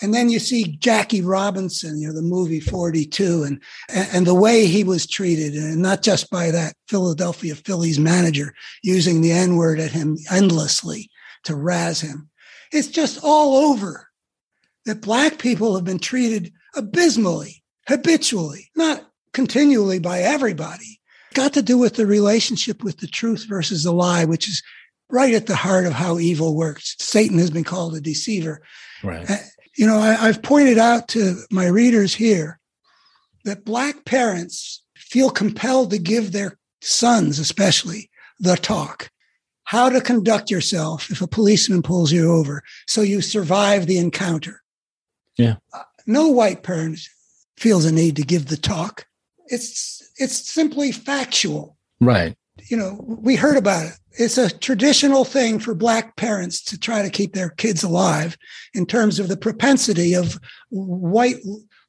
And 0.00 0.14
then 0.14 0.30
you 0.30 0.38
see 0.38 0.78
Jackie 0.78 1.20
Robinson, 1.20 2.00
you 2.00 2.08
know, 2.08 2.14
the 2.14 2.22
movie 2.22 2.60
42, 2.60 3.42
and, 3.42 3.60
and 3.90 4.26
the 4.26 4.34
way 4.34 4.64
he 4.64 4.82
was 4.82 5.06
treated, 5.06 5.52
and 5.52 5.82
not 5.82 6.00
just 6.00 6.30
by 6.30 6.50
that 6.50 6.76
Philadelphia 6.88 7.54
Phillies 7.54 7.98
manager 7.98 8.54
using 8.82 9.20
the 9.20 9.32
N 9.32 9.56
word 9.56 9.78
at 9.78 9.92
him 9.92 10.16
endlessly 10.30 11.10
to 11.42 11.54
razz 11.54 12.00
him. 12.00 12.30
It's 12.72 12.88
just 12.88 13.20
all 13.22 13.70
over 13.70 14.08
that 14.86 15.02
Black 15.02 15.38
people 15.38 15.74
have 15.74 15.84
been 15.84 15.98
treated 15.98 16.54
abysmally, 16.74 17.62
habitually, 17.86 18.70
not 18.74 19.04
continually 19.34 19.98
by 19.98 20.20
everybody. 20.20 21.02
Got 21.34 21.52
to 21.54 21.62
do 21.62 21.76
with 21.76 21.94
the 21.94 22.06
relationship 22.06 22.82
with 22.82 22.98
the 22.98 23.06
truth 23.06 23.46
versus 23.48 23.82
the 23.82 23.92
lie, 23.92 24.24
which 24.24 24.48
is 24.48 24.62
right 25.10 25.34
at 25.34 25.46
the 25.46 25.56
heart 25.56 25.86
of 25.86 25.92
how 25.92 26.18
evil 26.18 26.56
works. 26.56 26.96
Satan 26.98 27.38
has 27.38 27.50
been 27.50 27.64
called 27.64 27.94
a 27.94 28.00
deceiver. 28.00 28.62
Right. 29.02 29.28
You 29.76 29.86
know, 29.86 29.98
I, 29.98 30.16
I've 30.28 30.42
pointed 30.42 30.78
out 30.78 31.08
to 31.08 31.36
my 31.50 31.66
readers 31.66 32.14
here 32.14 32.58
that 33.44 33.64
Black 33.64 34.04
parents 34.04 34.82
feel 34.96 35.30
compelled 35.30 35.90
to 35.90 35.98
give 35.98 36.32
their 36.32 36.58
sons, 36.80 37.38
especially, 37.38 38.10
the 38.40 38.56
talk 38.56 39.10
how 39.64 39.88
to 39.88 40.00
conduct 40.00 40.50
yourself 40.50 41.10
if 41.10 41.20
a 41.20 41.26
policeman 41.26 41.82
pulls 41.82 42.12
you 42.12 42.30
over 42.30 42.62
so 42.86 43.00
you 43.00 43.20
survive 43.20 43.86
the 43.86 43.98
encounter. 43.98 44.62
Yeah. 45.36 45.56
Uh, 45.72 45.82
no 46.06 46.28
white 46.28 46.62
parent 46.62 47.00
feels 47.56 47.84
a 47.84 47.92
need 47.92 48.16
to 48.16 48.22
give 48.22 48.46
the 48.46 48.56
talk. 48.56 49.06
It's 49.46 50.03
it's 50.16 50.50
simply 50.50 50.92
factual 50.92 51.76
Right. 52.00 52.34
you 52.68 52.76
know, 52.76 53.02
we 53.06 53.36
heard 53.36 53.56
about 53.56 53.86
it. 53.86 53.92
It's 54.16 54.38
a 54.38 54.50
traditional 54.50 55.24
thing 55.24 55.58
for 55.58 55.74
black 55.74 56.16
parents 56.16 56.62
to 56.64 56.78
try 56.78 57.02
to 57.02 57.10
keep 57.10 57.32
their 57.32 57.50
kids 57.50 57.82
alive 57.82 58.36
in 58.74 58.86
terms 58.86 59.18
of 59.18 59.28
the 59.28 59.36
propensity 59.36 60.14
of 60.14 60.38
white 60.70 61.36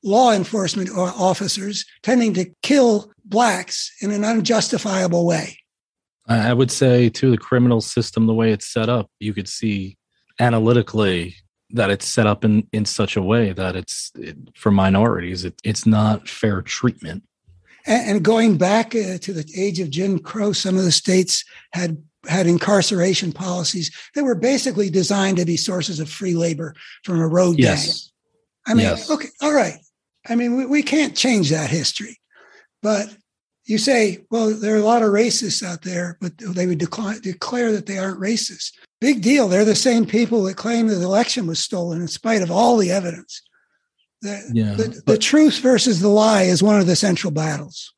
law 0.03 0.31
enforcement 0.31 0.89
officers 0.95 1.85
tending 2.03 2.33
to 2.33 2.51
kill 2.63 3.11
blacks 3.25 3.91
in 4.01 4.11
an 4.11 4.23
unjustifiable 4.23 5.25
way. 5.25 5.57
I 6.27 6.53
would 6.53 6.71
say 6.71 7.09
too, 7.09 7.29
the 7.29 7.37
criminal 7.37 7.81
system, 7.81 8.25
the 8.25 8.33
way 8.33 8.51
it's 8.51 8.67
set 8.67 8.89
up, 8.89 9.11
you 9.19 9.33
could 9.33 9.47
see 9.47 9.97
analytically 10.39 11.35
that 11.71 11.89
it's 11.89 12.07
set 12.07 12.27
up 12.27 12.43
in 12.43 12.67
in 12.71 12.85
such 12.85 13.15
a 13.15 13.21
way 13.21 13.51
that 13.53 13.75
it's 13.75 14.11
it, 14.15 14.37
for 14.55 14.71
minorities, 14.71 15.45
it, 15.45 15.59
it's 15.63 15.85
not 15.85 16.27
fair 16.27 16.61
treatment. 16.61 17.23
And, 17.85 18.09
and 18.09 18.23
going 18.23 18.57
back 18.57 18.95
uh, 18.95 19.17
to 19.19 19.33
the 19.33 19.45
age 19.55 19.79
of 19.79 19.89
Jim 19.89 20.19
Crow, 20.19 20.51
some 20.53 20.77
of 20.77 20.83
the 20.83 20.91
states 20.91 21.43
had 21.73 22.01
had 22.27 22.47
incarceration 22.47 23.31
policies 23.31 23.95
that 24.15 24.23
were 24.23 24.35
basically 24.35 24.89
designed 24.89 25.37
to 25.37 25.45
be 25.45 25.57
sources 25.57 25.99
of 25.99 26.09
free 26.09 26.33
labor 26.33 26.73
from 27.03 27.19
a 27.19 27.27
road 27.27 27.57
gang. 27.57 27.65
Yes. 27.65 28.11
I 28.65 28.73
mean, 28.73 28.85
Yes. 28.87 29.09
okay, 29.09 29.27
all 29.41 29.53
right. 29.53 29.77
I 30.27 30.35
mean, 30.35 30.57
we, 30.57 30.65
we 30.65 30.81
can't 30.81 31.15
change 31.15 31.51
that 31.51 31.69
history. 31.69 32.19
But 32.81 33.15
you 33.65 33.77
say, 33.77 34.25
well, 34.29 34.49
there 34.51 34.75
are 34.75 34.79
a 34.79 34.85
lot 34.85 35.03
of 35.03 35.09
racists 35.09 35.63
out 35.63 35.83
there, 35.83 36.17
but 36.19 36.33
they 36.37 36.65
would 36.65 36.77
decline, 36.77 37.19
declare 37.21 37.71
that 37.71 37.85
they 37.85 37.97
aren't 37.97 38.19
racist. 38.19 38.71
Big 39.01 39.21
deal. 39.21 39.47
They're 39.47 39.65
the 39.65 39.75
same 39.75 40.05
people 40.05 40.43
that 40.43 40.55
claim 40.57 40.87
that 40.87 40.95
the 40.95 41.05
election 41.05 41.47
was 41.47 41.59
stolen 41.59 42.01
in 42.01 42.07
spite 42.07 42.41
of 42.41 42.49
all 42.51 42.77
the 42.77 42.91
evidence. 42.91 43.41
The, 44.25 44.51
Yeah, 44.53 44.73
the, 44.73 44.83
the 44.89 45.03
but- 45.05 45.21
truth 45.21 45.59
versus 45.59 45.99
the 46.01 46.09
lie 46.09 46.43
is 46.43 46.61
one 46.63 46.79
of 46.79 46.87
the 46.87 46.95
central 46.95 47.31
battles. 47.31 47.93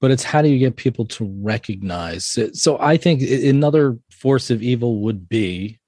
but 0.00 0.10
it's 0.12 0.22
how 0.22 0.40
do 0.42 0.48
you 0.48 0.58
get 0.58 0.76
people 0.76 1.04
to 1.06 1.24
recognize 1.42 2.36
it? 2.38 2.56
So 2.56 2.78
I 2.78 2.96
think 2.96 3.20
another 3.22 3.98
force 4.10 4.50
of 4.50 4.62
evil 4.62 5.00
would 5.02 5.28
be 5.28 5.78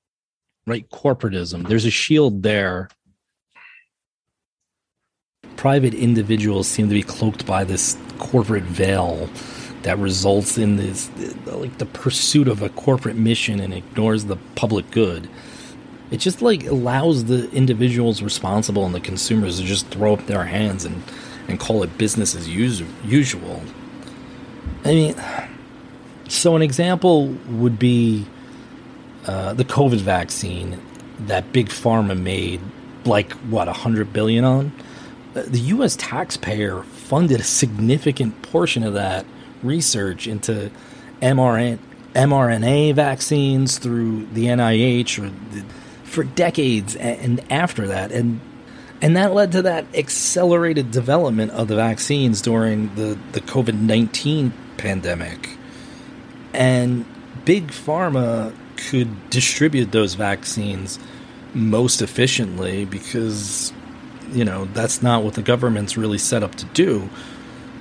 right 0.66 0.88
corporatism. 0.90 1.68
There's 1.68 1.84
a 1.84 1.90
shield 1.90 2.42
there. 2.42 2.88
Private 5.56 5.94
individuals 5.94 6.66
seem 6.68 6.88
to 6.88 6.94
be 6.94 7.02
cloaked 7.02 7.46
by 7.46 7.64
this 7.64 7.96
corporate 8.18 8.64
veil 8.64 9.28
that 9.82 9.98
results 9.98 10.58
in 10.58 10.76
this 10.76 11.10
like 11.46 11.78
the 11.78 11.86
pursuit 11.86 12.48
of 12.48 12.62
a 12.62 12.68
corporate 12.70 13.16
mission 13.16 13.60
and 13.60 13.72
ignores 13.74 14.24
the 14.26 14.36
public 14.54 14.90
good. 14.90 15.28
It 16.10 16.18
just 16.18 16.42
like 16.42 16.64
allows 16.64 17.24
the 17.24 17.50
individuals 17.52 18.22
responsible 18.22 18.84
and 18.84 18.94
the 18.94 19.00
consumers 19.00 19.58
to 19.60 19.64
just 19.64 19.86
throw 19.88 20.14
up 20.14 20.26
their 20.26 20.44
hands 20.44 20.84
and 20.84 21.02
and 21.48 21.58
call 21.58 21.82
it 21.82 21.98
business 21.98 22.34
as 22.34 22.48
usual. 22.48 23.62
I 24.84 24.88
mean, 24.94 25.14
so 26.28 26.54
an 26.54 26.62
example 26.62 27.26
would 27.48 27.78
be 27.78 28.26
uh, 29.26 29.54
the 29.54 29.64
COVID 29.64 29.98
vaccine 29.98 30.80
that 31.26 31.52
big 31.52 31.68
pharma 31.68 32.18
made, 32.18 32.60
like 33.04 33.32
what 33.32 33.68
a 33.68 33.72
hundred 33.72 34.12
billion 34.12 34.44
on. 34.44 34.72
Uh, 35.34 35.42
The 35.42 35.60
U.S. 35.74 35.96
taxpayer 35.96 36.82
funded 36.82 37.40
a 37.40 37.44
significant 37.44 38.40
portion 38.42 38.82
of 38.82 38.94
that 38.94 39.26
research 39.62 40.26
into 40.26 40.70
mRNA, 41.20 41.78
mRNA 42.14 42.94
vaccines 42.94 43.78
through 43.78 44.26
the 44.32 44.46
NIH 44.46 45.18
or 45.18 45.30
the, 45.52 45.64
for 46.10 46.24
decades 46.24 46.96
and 46.96 47.40
after 47.50 47.86
that, 47.86 48.12
and 48.12 48.40
and 49.02 49.16
that 49.16 49.32
led 49.32 49.52
to 49.52 49.62
that 49.62 49.86
accelerated 49.94 50.90
development 50.90 51.52
of 51.52 51.68
the 51.68 51.76
vaccines 51.76 52.42
during 52.42 52.94
the, 52.96 53.18
the 53.32 53.40
COVID 53.40 53.80
19 53.80 54.52
pandemic. 54.76 55.56
And 56.52 57.06
Big 57.44 57.68
Pharma 57.68 58.54
could 58.76 59.30
distribute 59.30 59.92
those 59.92 60.14
vaccines 60.14 60.98
most 61.54 62.02
efficiently 62.02 62.84
because, 62.84 63.72
you 64.32 64.44
know, 64.44 64.66
that's 64.66 65.02
not 65.02 65.22
what 65.22 65.34
the 65.34 65.42
government's 65.42 65.96
really 65.96 66.18
set 66.18 66.42
up 66.42 66.54
to 66.56 66.66
do. 66.66 67.08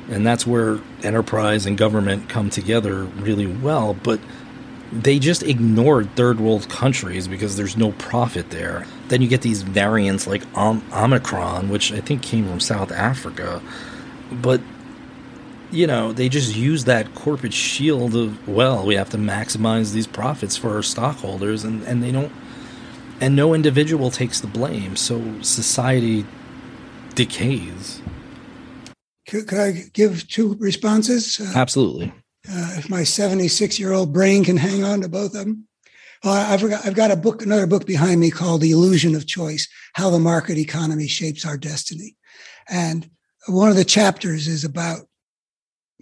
And 0.09 0.25
that's 0.25 0.47
where 0.47 0.79
enterprise 1.03 1.65
and 1.65 1.77
government 1.77 2.29
come 2.29 2.49
together 2.49 3.03
really 3.03 3.45
well. 3.45 3.93
But 3.93 4.19
they 4.91 5.19
just 5.19 5.43
ignored 5.43 6.09
third 6.15 6.39
world 6.39 6.67
countries 6.69 7.27
because 7.27 7.55
there's 7.55 7.77
no 7.77 7.91
profit 7.93 8.49
there. 8.49 8.85
Then 9.09 9.21
you 9.21 9.27
get 9.27 9.41
these 9.41 9.61
variants 9.61 10.25
like 10.25 10.41
Om- 10.55 10.83
Omicron, 10.91 11.69
which 11.69 11.91
I 11.91 11.99
think 11.99 12.21
came 12.23 12.47
from 12.47 12.59
South 12.59 12.91
Africa. 12.91 13.61
But, 14.31 14.61
you 15.71 15.85
know, 15.85 16.11
they 16.11 16.27
just 16.27 16.55
use 16.55 16.85
that 16.85 17.13
corporate 17.13 17.53
shield 17.53 18.15
of, 18.15 18.47
well, 18.47 18.85
we 18.85 18.95
have 18.95 19.09
to 19.11 19.17
maximize 19.17 19.93
these 19.93 20.07
profits 20.07 20.57
for 20.57 20.75
our 20.75 20.83
stockholders, 20.83 21.63
and, 21.63 21.83
and 21.83 22.01
they 22.01 22.11
don't, 22.11 22.31
and 23.21 23.35
no 23.35 23.53
individual 23.53 24.09
takes 24.09 24.39
the 24.39 24.47
blame. 24.47 24.95
So 24.95 25.41
society 25.41 26.25
decays. 27.13 28.01
Could, 29.27 29.47
could 29.47 29.59
I 29.59 29.71
give 29.93 30.27
two 30.27 30.55
responses? 30.55 31.39
Uh, 31.39 31.51
Absolutely. 31.55 32.11
Uh, 32.47 32.75
if 32.77 32.89
my 32.89 33.03
76 33.03 33.79
year 33.79 33.91
old 33.91 34.13
brain 34.13 34.43
can 34.43 34.57
hang 34.57 34.83
on 34.83 35.01
to 35.01 35.09
both 35.09 35.35
of 35.35 35.45
them. 35.45 35.67
Well, 36.23 36.33
I've 36.33 36.61
got, 36.61 36.85
I've 36.85 36.95
got 36.95 37.11
a 37.11 37.15
book, 37.15 37.41
another 37.41 37.67
book 37.67 37.85
behind 37.85 38.19
me 38.19 38.29
called 38.29 38.61
The 38.61 38.71
Illusion 38.71 39.15
of 39.15 39.25
Choice 39.25 39.67
How 39.93 40.09
the 40.09 40.19
Market 40.19 40.57
Economy 40.57 41.07
Shapes 41.07 41.45
Our 41.45 41.57
Destiny. 41.57 42.17
And 42.67 43.09
one 43.47 43.69
of 43.69 43.77
the 43.77 43.85
chapters 43.85 44.47
is 44.47 44.63
about 44.63 45.07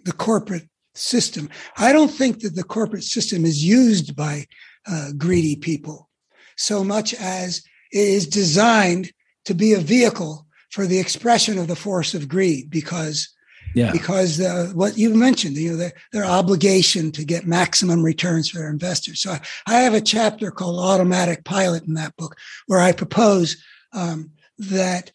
the 0.05 0.13
corporate 0.13 0.67
system. 0.95 1.49
I 1.77 1.93
don't 1.93 2.09
think 2.11 2.39
that 2.41 2.55
the 2.55 2.63
corporate 2.63 3.03
system 3.03 3.45
is 3.45 3.63
used 3.63 4.15
by 4.15 4.47
uh, 4.87 5.11
greedy 5.17 5.55
people, 5.55 6.09
so 6.55 6.83
much 6.83 7.13
as 7.13 7.61
it 7.91 7.99
is 7.99 8.27
designed 8.27 9.11
to 9.45 9.53
be 9.53 9.73
a 9.73 9.79
vehicle 9.79 10.47
for 10.71 10.85
the 10.85 10.99
expression 10.99 11.57
of 11.57 11.67
the 11.67 11.75
force 11.75 12.13
of 12.13 12.27
greed 12.27 12.69
because 12.69 13.33
Yeah. 13.75 13.91
because 13.91 14.39
uh, 14.39 14.71
what 14.73 14.97
you 14.97 15.13
mentioned, 15.13 15.55
you 15.55 15.71
know, 15.71 15.77
their, 15.77 15.93
their 16.11 16.25
obligation 16.25 17.11
to 17.11 17.23
get 17.23 17.45
maximum 17.45 18.01
returns 18.01 18.49
for 18.49 18.57
their 18.57 18.69
investors. 18.69 19.21
So 19.21 19.31
I, 19.31 19.41
I 19.67 19.73
have 19.81 19.93
a 19.93 20.01
chapter 20.01 20.49
called 20.49 20.79
Automatic 20.79 21.43
Pilot 21.43 21.83
in 21.83 21.93
that 21.93 22.15
book 22.15 22.35
where 22.65 22.79
I 22.79 22.91
propose 22.91 23.61
um, 23.93 24.31
that 24.57 25.11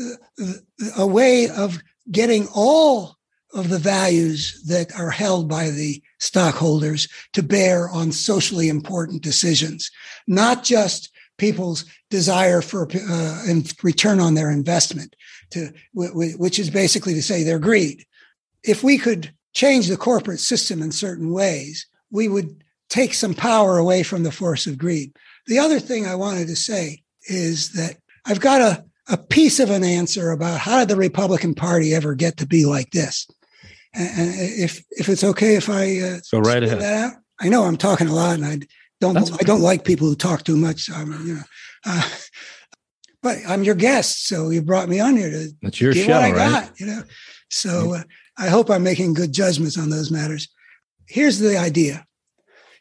uh, 0.00 0.52
a 0.96 1.06
way 1.06 1.48
of 1.48 1.78
getting 2.10 2.48
all 2.54 3.16
of 3.54 3.68
the 3.68 3.78
values 3.78 4.62
that 4.66 4.94
are 4.98 5.10
held 5.10 5.48
by 5.48 5.70
the 5.70 6.02
stockholders 6.18 7.08
to 7.32 7.42
bear 7.42 7.88
on 7.88 8.12
socially 8.12 8.68
important 8.68 9.22
decisions, 9.22 9.90
not 10.26 10.64
just 10.64 11.10
people's 11.38 11.84
desire 12.10 12.62
for 12.62 12.88
uh, 13.10 13.44
return 13.82 14.20
on 14.20 14.34
their 14.34 14.50
investment 14.50 15.16
to 15.50 15.72
wh- 15.96 16.10
wh- 16.10 16.38
which 16.38 16.58
is 16.58 16.70
basically 16.70 17.14
to 17.14 17.22
say 17.22 17.42
their 17.42 17.58
greed 17.58 18.04
if 18.62 18.82
we 18.82 18.98
could 18.98 19.32
change 19.54 19.88
the 19.88 19.96
corporate 19.96 20.40
system 20.40 20.82
in 20.82 20.92
certain 20.92 21.30
ways 21.32 21.86
we 22.10 22.28
would 22.28 22.62
take 22.88 23.14
some 23.14 23.34
power 23.34 23.78
away 23.78 24.02
from 24.02 24.22
the 24.22 24.32
force 24.32 24.66
of 24.66 24.78
greed 24.78 25.14
the 25.46 25.58
other 25.58 25.80
thing 25.80 26.06
i 26.06 26.14
wanted 26.14 26.46
to 26.46 26.56
say 26.56 27.02
is 27.28 27.70
that 27.72 27.96
i've 28.26 28.40
got 28.40 28.60
a, 28.60 28.84
a 29.08 29.16
piece 29.16 29.60
of 29.60 29.70
an 29.70 29.84
answer 29.84 30.30
about 30.30 30.58
how 30.60 30.80
did 30.80 30.88
the 30.88 30.96
republican 30.96 31.54
party 31.54 31.94
ever 31.94 32.14
get 32.14 32.36
to 32.36 32.46
be 32.46 32.64
like 32.66 32.90
this 32.90 33.26
and, 33.94 34.34
if 34.36 34.84
if 34.90 35.08
it's 35.08 35.24
okay 35.24 35.56
if 35.56 35.68
i 35.70 35.98
uh, 36.00 36.18
Go 36.30 36.40
right 36.40 36.62
ahead. 36.62 36.80
that 36.80 37.04
out 37.04 37.12
i 37.40 37.48
know 37.48 37.64
i'm 37.64 37.76
talking 37.76 38.08
a 38.08 38.14
lot 38.14 38.34
and 38.36 38.44
i 38.44 38.58
don't 39.00 39.14
That's 39.14 39.32
I 39.32 39.42
don't 39.44 39.60
like 39.60 39.84
people 39.84 40.06
who 40.08 40.16
talk 40.16 40.44
too 40.44 40.56
much. 40.56 40.84
So 40.84 40.94
I'm, 40.94 41.12
you 41.26 41.34
know, 41.34 41.42
uh, 41.84 42.08
but 43.26 43.38
I'm 43.48 43.64
your 43.64 43.74
guest, 43.74 44.28
so 44.28 44.50
you 44.50 44.62
brought 44.62 44.88
me 44.88 45.00
on 45.00 45.16
here 45.16 45.30
to 45.30 45.48
That's 45.60 45.80
your 45.80 45.92
show, 45.92 46.12
what 46.12 46.22
I 46.22 46.30
right? 46.30 46.64
got. 46.68 46.78
You 46.78 46.86
know, 46.86 47.02
so 47.50 47.94
uh, 47.94 48.02
I 48.38 48.46
hope 48.46 48.70
I'm 48.70 48.84
making 48.84 49.14
good 49.14 49.32
judgments 49.32 49.76
on 49.76 49.90
those 49.90 50.12
matters. 50.12 50.48
Here's 51.08 51.40
the 51.40 51.56
idea: 51.58 52.06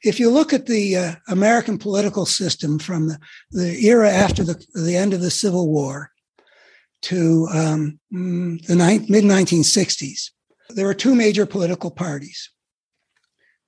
if 0.04 0.20
you 0.20 0.30
look 0.30 0.54
at 0.54 0.68
the 0.68 0.98
uh, 0.98 1.16
American 1.30 1.80
political 1.80 2.28
system 2.28 2.78
from 2.78 3.08
the, 3.08 3.18
the 3.50 3.88
era 3.88 4.12
after 4.12 4.44
the 4.44 4.64
the 4.76 4.96
end 4.96 5.16
of 5.16 5.22
the 5.22 5.32
Civil 5.32 5.68
War 5.68 6.12
to 7.02 7.48
um, 7.52 8.00
mm, 8.14 8.64
the 8.68 8.76
mid 8.76 9.24
1960s, 9.24 10.30
there 10.70 10.86
were 10.86 10.94
two 10.94 11.16
major 11.16 11.48
political 11.48 11.90
parties. 11.90 12.52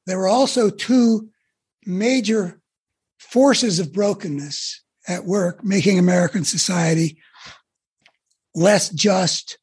There 0.05 0.19
were 0.19 0.27
also 0.27 0.69
two 0.69 1.29
major 1.87 2.61
forces 3.17 3.79
of 3.79 3.91
brokenness 3.91 4.83
at 5.07 5.25
work, 5.25 5.63
making 5.63 5.97
American 5.97 6.43
society 6.43 7.17
less 8.53 8.89
just, 8.89 9.57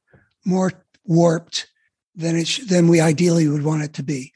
more 0.44 0.72
warped 1.04 1.68
than 2.14 2.36
it 2.36 2.46
sh- 2.46 2.60
than 2.60 2.88
we 2.88 3.00
ideally 3.00 3.48
would 3.48 3.64
want 3.64 3.82
it 3.82 3.94
to 3.94 4.02
be. 4.02 4.32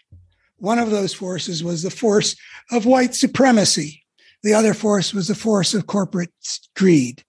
One 0.57 0.79
of 0.79 0.91
those 0.91 1.15
forces 1.15 1.63
was 1.63 1.83
the 1.83 1.91
force 1.91 2.37
of 2.71 2.85
white 2.85 3.15
supremacy. 3.15 4.05
The 4.43 4.55
other 4.55 4.75
force 4.75 5.15
was 5.15 5.29
the 5.29 5.35
force 5.35 5.75
of 5.75 5.87
corporate 5.87 6.33
greed. 6.75 7.25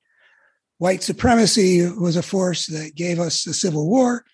White 0.80 1.04
supremacy 1.04 1.88
was 1.88 2.16
a 2.16 2.24
force 2.24 2.66
that 2.68 2.96
gave 2.96 3.20
us 3.20 3.44
the 3.44 3.54
Civil 3.54 3.88
War. 3.88 4.26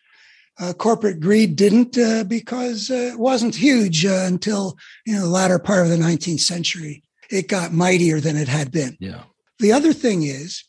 Uh, 0.57 0.71
corporate 0.71 1.19
greed 1.19 1.57
didn't 1.57 1.97
uh, 1.97 2.23
because 2.23 2.89
uh, 2.89 3.11
it 3.13 3.19
wasn't 3.19 3.55
huge 3.55 4.05
uh, 4.05 4.23
until 4.25 4.77
you 5.05 5.13
know 5.13 5.23
the 5.23 5.29
latter 5.29 5.59
part 5.59 5.83
of 5.83 5.89
the 5.89 5.97
19th 5.97 6.39
century. 6.39 7.03
It 7.29 7.49
got 7.49 7.73
mightier 7.73 8.21
than 8.21 8.37
it 8.37 8.47
had 8.47 8.71
been. 8.71 8.95
Yeah. 8.99 9.23
The 9.59 9.71
other 9.71 9.93
thing 9.93 10.23
is 10.23 10.63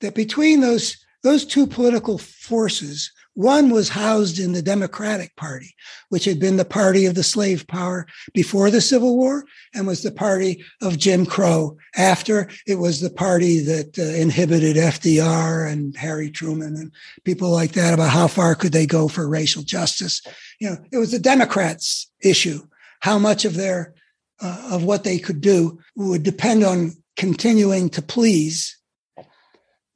that 0.00 0.14
between 0.14 0.60
those 0.60 0.96
those 1.22 1.46
two 1.46 1.68
political 1.68 2.18
forces, 2.18 3.12
one 3.34 3.70
was 3.70 3.88
housed 3.88 4.38
in 4.38 4.52
the 4.52 4.60
Democratic 4.60 5.34
Party, 5.36 5.74
which 6.10 6.24
had 6.24 6.38
been 6.38 6.56
the 6.56 6.64
party 6.64 7.06
of 7.06 7.14
the 7.14 7.22
slave 7.22 7.66
power 7.66 8.06
before 8.34 8.70
the 8.70 8.80
Civil 8.80 9.16
War 9.16 9.44
and 9.74 9.86
was 9.86 10.02
the 10.02 10.12
party 10.12 10.62
of 10.82 10.98
Jim 10.98 11.24
Crow 11.24 11.76
after. 11.96 12.50
It 12.66 12.74
was 12.74 13.00
the 13.00 13.10
party 13.10 13.60
that 13.60 13.98
uh, 13.98 14.02
inhibited 14.02 14.76
FDR 14.76 15.70
and 15.70 15.96
Harry 15.96 16.30
Truman 16.30 16.76
and 16.76 16.92
people 17.24 17.50
like 17.50 17.72
that 17.72 17.94
about 17.94 18.10
how 18.10 18.26
far 18.26 18.54
could 18.54 18.72
they 18.72 18.86
go 18.86 19.08
for 19.08 19.28
racial 19.28 19.62
justice. 19.62 20.20
You 20.58 20.70
know, 20.70 20.76
it 20.90 20.98
was 20.98 21.12
the 21.12 21.18
Democrats' 21.18 22.10
issue. 22.20 22.66
How 23.00 23.18
much 23.18 23.44
of 23.44 23.54
their 23.54 23.94
uh, 24.40 24.68
of 24.72 24.84
what 24.84 25.04
they 25.04 25.18
could 25.18 25.40
do 25.40 25.78
would 25.94 26.22
depend 26.22 26.64
on 26.64 27.01
continuing 27.16 27.88
to 27.90 28.02
please 28.02 28.76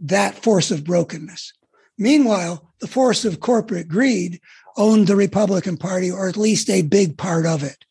that 0.01 0.43
force 0.43 0.71
of 0.71 0.85
brokenness. 0.85 1.53
Meanwhile, 1.99 2.73
the 2.81 2.87
force 2.87 3.25
of 3.25 3.41
corporate 3.41 3.89
greed 3.89 4.41
owned 4.77 5.07
the 5.07 5.17
Republican 5.17 5.77
Party, 5.77 6.11
or 6.11 6.29
at 6.29 6.37
least 6.37 6.69
a 6.69 6.83
big 6.83 7.17
part 7.17 7.47
of 7.47 7.63
it. 7.63 7.85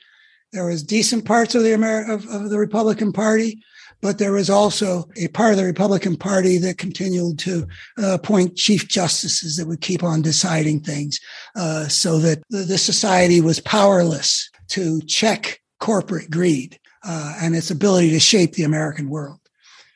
There 0.53 0.65
was 0.65 0.83
decent 0.83 1.25
parts 1.25 1.55
of 1.55 1.63
the 1.63 1.73
Amer- 1.73 2.11
of, 2.11 2.27
of 2.27 2.49
the 2.49 2.59
Republican 2.59 3.11
Party, 3.11 3.61
but 4.01 4.19
there 4.19 4.31
was 4.31 4.49
also 4.49 5.09
a 5.17 5.27
part 5.29 5.51
of 5.51 5.57
the 5.57 5.65
Republican 5.65 6.15
Party 6.15 6.59
that 6.59 6.77
continued 6.77 7.39
to 7.39 7.67
uh, 7.97 8.13
appoint 8.13 8.55
chief 8.55 8.87
justices 8.87 9.57
that 9.57 9.67
would 9.67 9.81
keep 9.81 10.03
on 10.03 10.21
deciding 10.21 10.81
things, 10.81 11.19
uh, 11.55 11.87
so 11.87 12.19
that 12.19 12.43
the, 12.49 12.59
the 12.59 12.77
society 12.77 13.41
was 13.41 13.59
powerless 13.59 14.49
to 14.67 15.01
check 15.01 15.59
corporate 15.79 16.29
greed 16.29 16.79
uh, 17.05 17.35
and 17.41 17.55
its 17.55 17.71
ability 17.71 18.09
to 18.11 18.19
shape 18.19 18.53
the 18.53 18.63
American 18.63 19.09
world 19.09 19.39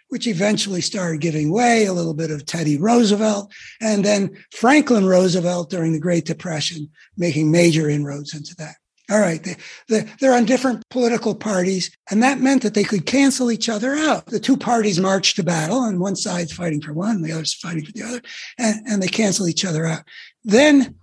which 0.10 0.27
eventually 0.27 0.81
started 0.81 1.22
giving 1.22 1.52
way, 1.52 1.86
a 1.86 1.94
little 1.94 2.14
bit 2.14 2.31
of 2.31 2.45
Teddy 2.45 2.77
Roosevelt, 2.77 3.52
and 3.80 4.03
then 4.03 4.36
Franklin 4.52 5.06
Roosevelt 5.06 5.69
during 5.69 5.94
the 5.94 5.99
Great 5.99 6.26
Depression, 6.26 6.90
making 7.15 7.52
major 7.52 7.88
inroads 7.88 8.34
into 8.34 8.56
that. 8.56 8.76
All 9.11 9.19
right, 9.19 9.44
they, 9.44 9.56
they, 9.88 10.07
they're 10.19 10.36
on 10.36 10.45
different 10.45 10.88
political 10.90 11.34
parties, 11.34 11.90
and 12.11 12.22
that 12.22 12.40
meant 12.40 12.61
that 12.61 12.76
they 12.76 12.84
could 12.84 13.07
cancel 13.07 13.52
each 13.52 13.68
other 13.68 13.95
out. 13.95 14.27
The 14.27 14.40
two 14.40 14.57
parties 14.57 14.99
marched 14.99 15.38
to 15.38 15.44
battle, 15.44 15.84
and 15.84 15.99
one 15.99 16.15
side's 16.15 16.53
fighting 16.53 16.81
for 16.81 16.94
one, 16.94 17.22
the 17.22 17.31
other's 17.31 17.56
fighting 17.56 17.86
for 17.86 17.91
the 17.91 18.03
other, 18.03 18.22
and, 18.60 18.86
and 18.88 19.02
they 19.02 19.07
cancel 19.07 19.48
each 19.48 19.65
other 19.65 19.86
out. 19.86 20.03
Then 20.44 20.95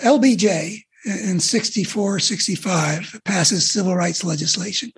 LBJ 0.00 0.82
in 1.04 1.40
64, 1.40 2.18
65 2.18 3.20
passes 3.24 3.70
civil 3.70 3.94
rights 3.94 4.24
legislation. 4.24 4.92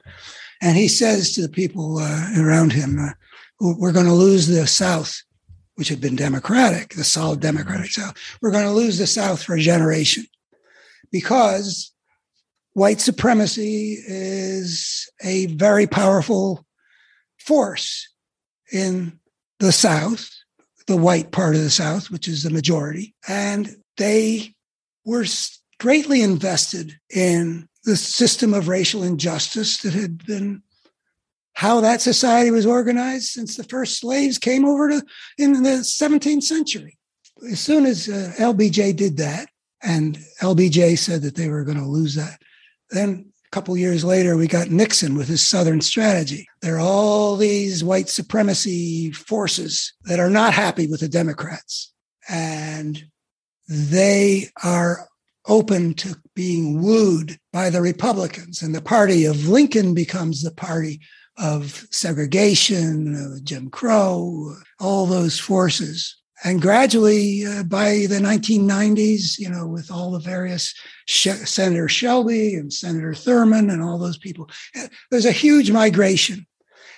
And 0.61 0.77
he 0.77 0.89
says 0.89 1.33
to 1.33 1.43
the 1.43 1.49
people 1.49 1.99
uh, 1.99 2.31
around 2.39 2.73
him, 2.73 2.99
uh, 2.99 3.11
we're 3.61 3.93
going 3.93 4.07
to 4.07 4.13
lose 4.13 4.47
the 4.47 4.67
South, 4.67 5.23
which 5.77 5.89
had 5.89 6.01
been 6.01 6.17
Democratic, 6.17 6.95
the 6.95 7.05
solid 7.05 7.41
Democratic 7.41 7.91
South. 7.91 8.17
We're 8.41 8.51
going 8.51 8.67
to 8.67 8.73
lose 8.73 8.99
the 8.99 9.07
South 9.07 9.43
for 9.43 9.55
a 9.55 9.61
generation 9.61 10.27
because 11.11 11.93
white 12.75 13.01
supremacy 13.01 13.97
is 14.07 15.09
a 15.23 15.47
very 15.47 15.87
powerful 15.87 16.67
force 17.39 18.09
in 18.73 19.19
the 19.61 19.73
South, 19.73 20.29
the 20.87 20.97
white 20.97 21.31
part 21.31 21.55
of 21.55 21.63
the 21.63 21.71
South, 21.71 22.11
which 22.11 22.29
is 22.29 22.43
the 22.43 22.51
majority. 22.51 23.15
And 23.29 23.77
they 23.97 24.55
were 25.05 25.25
greatly 25.79 26.23
invested 26.23 26.99
in 27.15 27.69
the 27.85 27.97
system 27.97 28.55
of 28.55 28.69
racial 28.69 29.03
injustice 29.03 29.79
that 29.79 29.93
had 29.93 30.25
been 30.27 30.63
how 31.55 31.81
that 31.81 32.03
society 32.03 32.51
was 32.51 32.67
organized 32.67 33.27
since 33.27 33.57
the 33.57 33.65
first 33.65 33.99
slaves 33.99 34.39
came 34.39 34.65
over 34.65 34.89
to 34.89 35.03
in 35.39 35.63
the 35.63 35.81
17th 35.81 36.43
century. 36.43 36.99
As 37.51 37.61
soon 37.61 37.87
as 37.87 38.09
uh, 38.09 38.33
LBJ 38.39 38.97
did 38.97 39.17
that, 39.19 39.49
and 39.83 40.19
LBJ 40.41 40.99
said 40.99 41.23
that 41.23 41.37
they 41.37 41.49
were 41.49 41.65
going 41.65 41.79
to 41.79 41.87
lose 41.87 42.15
that, 42.15 42.41
then 42.91 43.31
a 43.47 43.51
couple 43.51 43.77
years 43.77 44.05
later 44.05 44.37
we 44.37 44.49
got 44.49 44.71
Nixon 44.71 45.17
with 45.17 45.29
his 45.29 45.47
Southern 45.47 45.81
strategy. 45.81 46.47
There 46.61 46.77
are 46.77 46.81
all 46.81 47.37
these 47.37 47.85
white 47.85 48.09
supremacy 48.09 49.13
forces 49.13 49.93
that 50.05 50.19
are 50.19 50.31
not 50.31 50.55
happy 50.55 50.87
with 50.87 51.01
the 51.01 51.09
Democrats, 51.09 51.93
and 52.29 53.05
they 53.69 54.49
are 54.65 55.09
open 55.47 55.95
to 55.95 56.17
being 56.35 56.83
wooed 56.83 57.39
by 57.53 57.71
the 57.71 57.83
Republicans. 57.83 58.63
And 58.63 58.75
the 58.75 58.81
party 58.81 59.25
of 59.25 59.49
Lincoln 59.49 59.95
becomes 59.95 60.43
the 60.43 60.51
party 60.51 61.01
of 61.37 61.87
segregation, 61.91 63.15
of 63.15 63.45
Jim 63.45 63.71
Crow, 63.71 64.55
all 64.81 65.07
those 65.07 65.39
forces. 65.39 66.17
And 66.45 66.61
gradually, 66.61 67.47
uh, 67.47 67.63
by 67.65 68.07
the 68.09 68.21
1990s, 68.21 69.39
you 69.39 69.49
know, 69.49 69.67
with 69.67 69.91
all 69.91 70.11
the 70.11 70.19
various 70.19 70.75
Sh- 71.07 71.29
Senator 71.29 71.89
Shelby 71.89 72.55
and 72.55 72.73
Senator 72.73 73.13
Thurmond 73.13 73.73
and 73.73 73.83
all 73.83 73.99
those 73.99 74.19
people, 74.19 74.51
there's 75.11 75.25
a 75.25 75.33
huge 75.33 75.71
migration. 75.71 76.47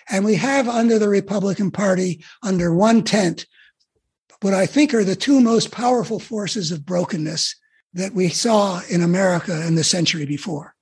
And 0.09 0.25
we 0.25 0.37
have 0.37 0.69
under 0.69 0.99
the 0.99 1.09
Republican 1.09 1.71
Party, 1.71 2.25
under 2.43 2.75
one 2.75 3.03
tent, 3.03 3.47
what 4.43 4.55
I 4.55 4.67
think 4.67 4.95
are 4.95 5.05
the 5.05 5.17
two 5.17 5.41
most 5.41 5.71
powerful 5.71 6.21
forces 6.21 6.71
of 6.71 6.87
brokenness 6.87 7.57
that 7.97 8.13
we 8.13 8.29
saw 8.29 8.81
in 8.89 9.03
America 9.03 9.67
in 9.67 9.75
the 9.75 9.85
century 9.85 10.27
before. 10.27 10.75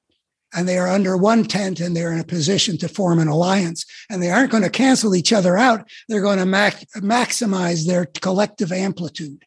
and 0.57 0.69
they 0.69 0.79
are 0.79 0.89
under 0.89 1.17
one 1.17 1.45
tent 1.45 1.81
and 1.81 1.97
they're 1.97 2.13
in 2.13 2.21
a 2.21 2.25
position 2.25 2.79
to 2.79 2.89
form 2.89 3.19
an 3.19 3.29
alliance 3.29 3.85
and 4.09 4.23
they 4.23 4.31
aren't 4.31 4.53
going 4.53 4.63
to 4.63 4.71
cancel 4.71 5.15
each 5.17 5.33
other 5.33 5.57
out. 5.59 5.81
They're 6.09 6.23
going 6.23 6.39
to 6.39 6.47
mac- 6.47 6.87
maximize 6.97 7.87
their 7.87 8.07
collective 8.07 8.71
amplitude. 8.71 9.45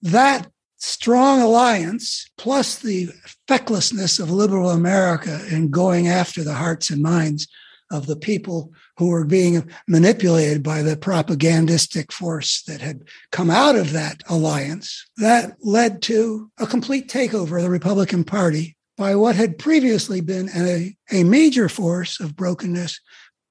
That 0.00 0.48
strong 0.78 1.42
alliance 1.42 2.26
plus 2.38 2.78
the 2.78 3.10
fecklessness 3.48 4.18
of 4.18 4.30
liberal 4.30 4.70
America 4.70 5.44
in 5.50 5.70
going 5.70 6.08
after 6.08 6.42
the 6.42 6.54
hearts 6.54 6.90
and 6.90 7.02
minds 7.02 7.46
of 7.90 8.06
the 8.06 8.16
people 8.16 8.72
who 8.98 9.08
were 9.08 9.24
being 9.24 9.70
manipulated 9.86 10.62
by 10.62 10.82
the 10.82 10.96
propagandistic 10.96 12.10
force 12.10 12.62
that 12.62 12.80
had 12.80 13.04
come 13.30 13.50
out 13.50 13.76
of 13.76 13.92
that 13.92 14.22
alliance, 14.28 15.06
that 15.18 15.56
led 15.60 16.00
to 16.02 16.50
a 16.58 16.66
complete 16.66 17.08
takeover 17.08 17.58
of 17.58 17.64
the 17.64 17.70
Republican 17.70 18.24
Party 18.24 18.76
by 18.96 19.14
what 19.14 19.36
had 19.36 19.58
previously 19.58 20.20
been 20.20 20.48
a, 20.56 20.96
a 21.12 21.24
major 21.24 21.68
force 21.68 22.18
of 22.18 22.34
brokenness, 22.34 23.00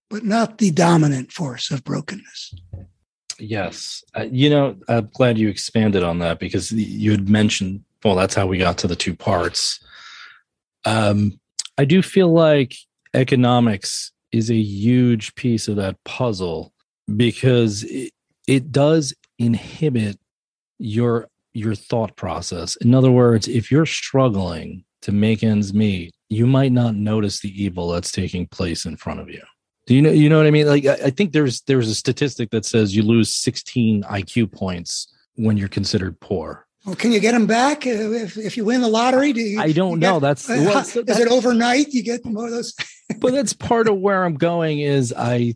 but 0.10 0.24
not 0.24 0.58
the 0.58 0.72
dominant 0.72 1.32
force 1.32 1.70
of 1.70 1.84
brokenness. 1.84 2.56
Yes. 3.38 4.04
Uh, 4.16 4.26
you 4.32 4.50
know, 4.50 4.78
I'm 4.88 5.10
glad 5.14 5.38
you 5.38 5.50
expanded 5.50 6.04
on 6.04 6.20
that 6.20 6.40
because 6.40 6.72
you 6.72 7.12
had 7.12 7.30
mentioned, 7.30 7.84
well, 8.04 8.16
that's 8.16 8.34
how 8.34 8.48
we 8.48 8.58
got 8.58 8.80
to 8.80 8.88
the 8.88 8.96
two 8.96 9.16
parts. 9.16 9.80
Um, 10.86 11.40
I 11.78 11.86
do 11.86 12.02
feel 12.02 12.32
like 12.32 12.76
economics 13.14 14.12
is 14.36 14.52
a 14.52 14.56
huge 14.56 15.34
piece 15.36 15.70
of 15.70 15.78
that 15.78 15.96
puzzle 16.04 16.74
because 17.16 17.84
it, 17.84 18.12
it 18.48 18.72
does 18.72 19.14
inhibit 19.40 20.20
your 20.78 21.30
your 21.54 21.74
thought 21.74 22.18
process. 22.18 22.76
In 22.78 22.94
other 22.94 23.12
words, 23.12 23.48
if 23.48 23.72
you're 23.72 23.86
struggling 23.86 24.84
to 25.04 25.14
make 25.14 25.42
ends 25.42 25.74
meet, 25.74 26.14
you 26.28 26.46
might 26.46 26.74
not 26.74 26.96
notice 26.96 27.40
the 27.40 27.64
evil 27.64 27.88
that's 27.88 28.12
taking 28.12 28.46
place 28.48 28.86
in 28.86 28.98
front 28.98 29.22
of 29.22 29.30
you. 29.30 29.42
Do 29.88 29.96
you 29.96 30.02
know 30.02 30.12
you 30.12 30.28
know 30.28 30.38
what 30.38 30.48
I 30.48 30.52
mean? 30.52 30.68
Like 30.68 30.86
I 30.86 31.12
think 31.12 31.32
there's 31.32 31.62
there's 31.62 31.90
a 31.90 31.96
statistic 31.96 32.50
that 32.50 32.66
says 32.66 32.94
you 32.94 33.04
lose 33.04 33.34
16 33.34 34.04
IQ 34.04 34.52
points 34.52 35.14
when 35.36 35.56
you're 35.56 35.70
considered 35.70 36.20
poor. 36.20 36.65
Well, 36.86 36.96
can 36.96 37.12
you 37.12 37.20
get 37.20 37.32
them 37.32 37.48
back 37.48 37.88
if, 37.88 38.38
if 38.38 38.58
you 38.58 38.66
win 38.66 38.82
the 38.82 38.88
lottery? 38.88 39.34
Do 39.34 39.42
you, 39.42 39.60
I 39.60 39.72
don't 39.72 39.94
you 39.94 39.98
know. 39.98 40.20
Get, 40.20 40.22
that's, 40.22 40.50
uh, 40.50 40.64
well, 40.66 40.80
is 40.80 40.96
it 41.20 41.28
overnight? 41.28 41.88
You 41.90 42.04
get 42.04 42.24
more 42.24 42.46
of 42.46 42.52
those. 42.52 42.76
but 43.20 43.34
that's 43.34 43.54
part 43.54 43.88
of 43.88 43.98
where 43.98 44.24
I'm 44.24 44.36
going 44.36 44.80
is 44.80 45.14
I 45.18 45.56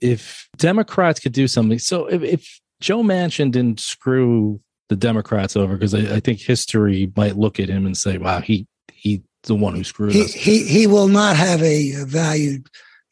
if 0.00 0.48
Democrats 0.56 1.20
could 1.20 1.32
do 1.32 1.46
something. 1.46 1.78
So 1.78 2.06
if, 2.06 2.22
if 2.22 2.60
Joe 2.80 3.02
Manchin 3.02 3.52
didn't 3.52 3.78
screw 3.78 4.60
the 4.88 4.96
Democrats 4.96 5.56
over, 5.56 5.74
because 5.74 5.94
I, 5.94 6.16
I 6.16 6.20
think 6.20 6.40
history 6.40 7.12
might 7.16 7.36
look 7.36 7.60
at 7.60 7.68
him 7.68 7.86
and 7.86 7.96
say, 7.96 8.18
"Wow, 8.18 8.40
he 8.40 8.66
he 8.92 9.22
the 9.44 9.54
one 9.54 9.74
who 9.74 9.84
screwed 9.84 10.12
he, 10.12 10.22
us." 10.22 10.32
he 10.32 10.64
he 10.64 10.86
will 10.86 11.08
not 11.08 11.36
have 11.36 11.62
a 11.62 11.92
valued, 12.04 12.66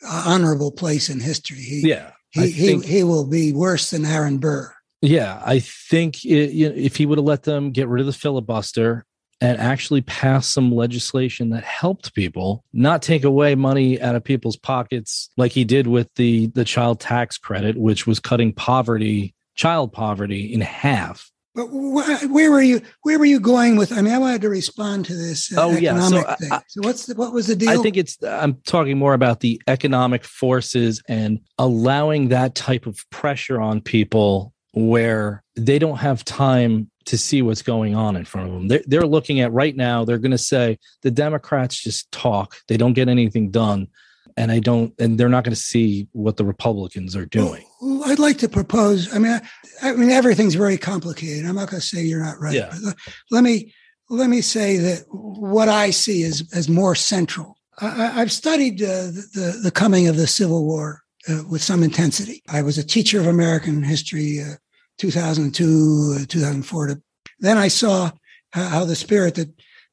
uh, 0.04 0.24
honorable 0.26 0.72
place 0.72 1.08
in 1.08 1.20
history. 1.20 1.58
He, 1.58 1.88
yeah, 1.88 2.10
he, 2.30 2.50
he, 2.50 2.66
think- 2.66 2.84
he 2.84 3.04
will 3.04 3.26
be 3.26 3.52
worse 3.52 3.90
than 3.90 4.04
Aaron 4.04 4.38
Burr. 4.38 4.72
Yeah, 5.02 5.42
I 5.44 5.60
think 5.60 6.24
it, 6.24 6.52
you 6.52 6.68
know, 6.68 6.74
if 6.74 6.96
he 6.96 7.06
would 7.06 7.18
have 7.18 7.24
let 7.24 7.42
them 7.42 7.70
get 7.70 7.88
rid 7.88 8.00
of 8.00 8.06
the 8.06 8.12
filibuster 8.12 9.04
and 9.40 9.58
actually 9.58 10.00
pass 10.00 10.48
some 10.48 10.74
legislation 10.74 11.50
that 11.50 11.62
helped 11.62 12.14
people, 12.14 12.64
not 12.72 13.02
take 13.02 13.22
away 13.22 13.54
money 13.54 14.00
out 14.00 14.14
of 14.16 14.24
people's 14.24 14.56
pockets 14.56 15.28
like 15.36 15.52
he 15.52 15.64
did 15.64 15.86
with 15.86 16.08
the 16.14 16.46
the 16.48 16.64
child 16.64 17.00
tax 17.00 17.36
credit, 17.36 17.76
which 17.76 18.06
was 18.06 18.18
cutting 18.18 18.52
poverty, 18.52 19.34
child 19.54 19.92
poverty 19.92 20.52
in 20.52 20.62
half. 20.62 21.30
But 21.54 21.66
wh- 21.68 22.30
where 22.30 22.50
were 22.50 22.62
you? 22.62 22.80
Where 23.02 23.18
were 23.18 23.24
you 23.26 23.40
going 23.40 23.76
with? 23.76 23.92
I 23.92 24.00
mean, 24.02 24.12
I 24.14 24.18
wanted 24.18 24.40
to 24.42 24.48
respond 24.50 25.06
to 25.06 25.14
this 25.14 25.50
uh, 25.56 25.62
Oh, 25.62 25.76
yeah, 25.76 26.00
so. 26.08 26.24
I- 26.26 26.62
so 26.68 26.80
what's 26.82 27.06
the, 27.06 27.14
what 27.14 27.32
was 27.32 27.46
the 27.46 27.56
deal? 27.56 27.70
I 27.70 27.82
think 27.82 27.96
it's 27.96 28.22
I'm 28.22 28.54
talking 28.66 28.98
more 28.98 29.14
about 29.14 29.40
the 29.40 29.60
economic 29.66 30.24
forces 30.24 31.02
and 31.08 31.40
allowing 31.58 32.28
that 32.28 32.54
type 32.54 32.86
of 32.86 33.04
pressure 33.10 33.60
on 33.60 33.80
people 33.80 34.52
where 34.76 35.42
they 35.56 35.78
don't 35.78 35.96
have 35.96 36.22
time 36.22 36.90
to 37.06 37.16
see 37.16 37.40
what's 37.40 37.62
going 37.62 37.94
on 37.94 38.14
in 38.14 38.26
front 38.26 38.48
of 38.48 38.52
them. 38.52 38.68
They're, 38.68 38.82
they're 38.86 39.06
looking 39.06 39.40
at 39.40 39.50
right 39.50 39.74
now, 39.74 40.04
they're 40.04 40.18
going 40.18 40.32
to 40.32 40.38
say 40.38 40.78
the 41.02 41.10
Democrats 41.10 41.82
just 41.82 42.12
talk, 42.12 42.56
they 42.68 42.76
don't 42.76 42.92
get 42.92 43.08
anything 43.08 43.50
done. 43.50 43.88
And 44.36 44.52
I 44.52 44.58
don't, 44.58 44.92
and 44.98 45.16
they're 45.18 45.30
not 45.30 45.44
going 45.44 45.54
to 45.54 45.60
see 45.60 46.08
what 46.12 46.36
the 46.36 46.44
Republicans 46.44 47.16
are 47.16 47.24
doing. 47.24 47.64
Well, 47.80 48.02
I'd 48.04 48.18
like 48.18 48.36
to 48.38 48.50
propose. 48.50 49.14
I 49.14 49.18
mean, 49.18 49.32
I, 49.32 49.90
I 49.90 49.92
mean, 49.94 50.10
everything's 50.10 50.56
very 50.56 50.76
complicated. 50.76 51.46
I'm 51.46 51.54
not 51.54 51.70
going 51.70 51.80
to 51.80 51.86
say 51.86 52.02
you're 52.02 52.22
not 52.22 52.38
right. 52.38 52.52
Yeah. 52.52 52.74
But 52.84 52.96
let- 53.30 53.44
me 53.44 53.72
let 54.10 54.28
me 54.28 54.42
say 54.42 54.76
that 54.76 55.04
what 55.08 55.70
I 55.70 55.90
see 55.90 56.22
is 56.22 56.48
as 56.54 56.68
more 56.68 56.94
central. 56.94 57.56
I, 57.80 58.20
I've 58.20 58.30
studied 58.30 58.82
uh, 58.82 59.06
the, 59.06 59.24
the 59.34 59.60
the 59.64 59.70
coming 59.70 60.06
of 60.06 60.16
the 60.16 60.26
Civil 60.26 60.64
War 60.66 61.02
uh, 61.28 61.42
with 61.50 61.62
some 61.62 61.82
intensity. 61.82 62.42
I 62.46 62.62
was 62.62 62.78
a 62.78 62.86
teacher 62.86 63.18
of 63.20 63.26
American 63.26 63.82
history, 63.82 64.40
uh, 64.40 64.56
2002, 64.98 66.18
uh, 66.22 66.24
2004. 66.28 66.86
To, 66.86 67.02
then 67.40 67.58
I 67.58 67.68
saw 67.68 68.10
how, 68.50 68.68
how 68.68 68.84
the 68.84 68.96
spirit 68.96 69.34
that, 69.36 69.48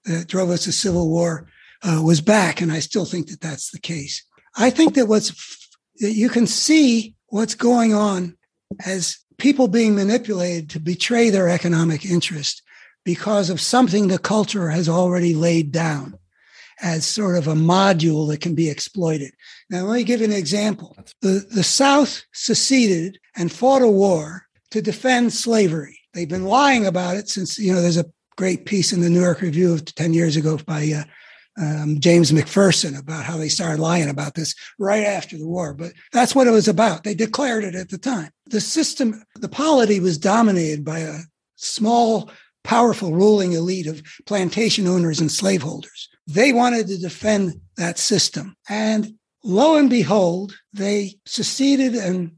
that 0.05 0.27
drove 0.27 0.49
us 0.49 0.63
to 0.65 0.71
Civil 0.71 1.09
War 1.09 1.47
uh, 1.84 2.01
was 2.03 2.21
back, 2.21 2.61
and 2.61 2.71
I 2.71 2.80
still 2.80 3.05
think 3.05 3.27
that 3.27 3.41
that's 3.41 3.71
the 3.71 3.80
case. 3.80 4.25
I 4.55 4.69
think 4.69 4.95
that 4.95 5.07
what's 5.07 5.31
that 5.99 6.13
you 6.13 6.30
can 6.30 6.47
see 6.47 7.15
what's 7.27 7.55
going 7.55 7.93
on 7.93 8.38
as 8.85 9.17
people 9.38 9.67
being 9.67 9.95
manipulated 9.95 10.69
to 10.69 10.80
betray 10.80 11.30
their 11.30 11.49
economic 11.49 12.05
interest 12.05 12.61
because 13.03 13.49
of 13.49 13.59
something 13.59 14.07
the 14.07 14.17
culture 14.17 14.69
has 14.69 14.88
already 14.88 15.35
laid 15.35 15.71
down 15.71 16.17
as 16.81 17.05
sort 17.05 17.38
of 17.38 17.47
a 17.47 17.53
module 17.53 18.30
that 18.30 18.41
can 18.41 18.55
be 18.55 18.69
exploited. 18.69 19.31
Now, 19.69 19.84
let 19.84 19.95
me 19.95 20.03
give 20.03 20.19
you 20.19 20.25
an 20.25 20.34
example. 20.34 20.97
The, 21.21 21.45
the 21.49 21.63
South 21.63 22.23
seceded 22.34 23.19
and 23.35 23.51
fought 23.51 23.81
a 23.81 23.88
war 23.88 24.43
to 24.73 24.81
defend 24.81 25.31
slavery. 25.31 25.99
They've 26.13 26.27
been 26.27 26.45
lying 26.45 26.87
about 26.87 27.15
it 27.15 27.29
since, 27.29 27.59
you 27.59 27.71
know, 27.71 27.79
there's 27.79 27.97
a 27.97 28.11
great 28.37 28.65
piece 28.65 28.91
in 28.91 29.01
the 29.01 29.09
New 29.09 29.21
York 29.21 29.41
Review 29.41 29.71
of 29.71 29.85
10 29.85 30.15
years 30.15 30.35
ago 30.35 30.57
by 30.65 30.91
uh, 30.91 31.03
um, 31.63 31.99
James 31.99 32.31
McPherson 32.31 32.97
about 32.97 33.23
how 33.23 33.37
they 33.37 33.49
started 33.49 33.79
lying 33.79 34.09
about 34.09 34.33
this 34.33 34.55
right 34.79 35.03
after 35.03 35.37
the 35.37 35.47
war. 35.47 35.75
But 35.75 35.93
that's 36.11 36.33
what 36.33 36.47
it 36.47 36.51
was 36.51 36.67
about. 36.67 37.03
They 37.03 37.13
declared 37.13 37.63
it 37.63 37.75
at 37.75 37.89
the 37.89 37.99
time. 37.99 38.31
The 38.47 38.59
system, 38.59 39.23
the 39.35 39.47
polity 39.47 39.99
was 39.99 40.17
dominated 40.17 40.83
by 40.83 40.99
a 40.99 41.19
small, 41.55 42.31
powerful 42.63 43.13
ruling 43.13 43.53
elite 43.53 43.85
of 43.85 44.01
plantation 44.25 44.87
owners 44.87 45.19
and 45.19 45.31
slaveholders. 45.31 46.09
They 46.25 46.51
wanted 46.51 46.87
to 46.87 46.97
defend 46.97 47.61
that 47.77 47.99
system. 47.99 48.55
And 48.67 49.13
lo 49.43 49.75
and 49.77 49.87
behold, 49.87 50.55
they 50.73 51.13
seceded 51.27 51.93
and, 51.93 52.37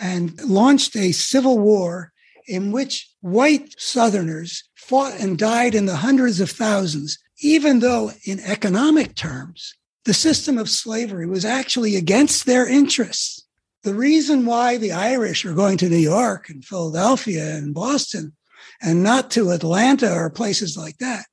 and 0.00 0.40
launched 0.42 0.96
a 0.96 1.12
civil 1.12 1.58
war 1.58 2.12
in 2.46 2.72
which 2.72 3.08
white 3.20 3.74
Southerners 3.78 4.64
fought 4.74 5.18
and 5.20 5.38
died 5.38 5.74
in 5.74 5.86
the 5.86 5.96
hundreds 5.96 6.40
of 6.40 6.50
thousands, 6.50 7.18
even 7.40 7.80
though 7.80 8.10
in 8.24 8.40
economic 8.40 9.14
terms, 9.14 9.74
the 10.04 10.14
system 10.14 10.58
of 10.58 10.68
slavery 10.68 11.26
was 11.26 11.44
actually 11.44 11.96
against 11.96 12.46
their 12.46 12.68
interests. 12.68 13.46
The 13.84 13.94
reason 13.94 14.46
why 14.46 14.76
the 14.76 14.92
Irish 14.92 15.44
are 15.44 15.54
going 15.54 15.78
to 15.78 15.88
New 15.88 15.96
York 15.96 16.48
and 16.48 16.64
Philadelphia 16.64 17.56
and 17.56 17.74
Boston 17.74 18.32
and 18.80 19.02
not 19.02 19.30
to 19.32 19.50
Atlanta 19.50 20.12
or 20.12 20.30
places 20.30 20.76
like 20.76 20.98
that 20.98 21.26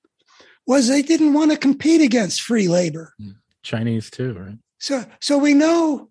was 0.66 0.88
they 0.88 1.02
didn't 1.02 1.34
want 1.34 1.52
to 1.52 1.58
compete 1.58 2.02
against 2.02 2.42
free 2.42 2.68
labor. 2.68 3.14
Mm. 3.22 3.36
Chinese 3.64 4.10
too, 4.10 4.34
right? 4.34 4.58
So, 4.80 5.06
so 5.20 5.38
we 5.38 5.54
know, 5.54 6.09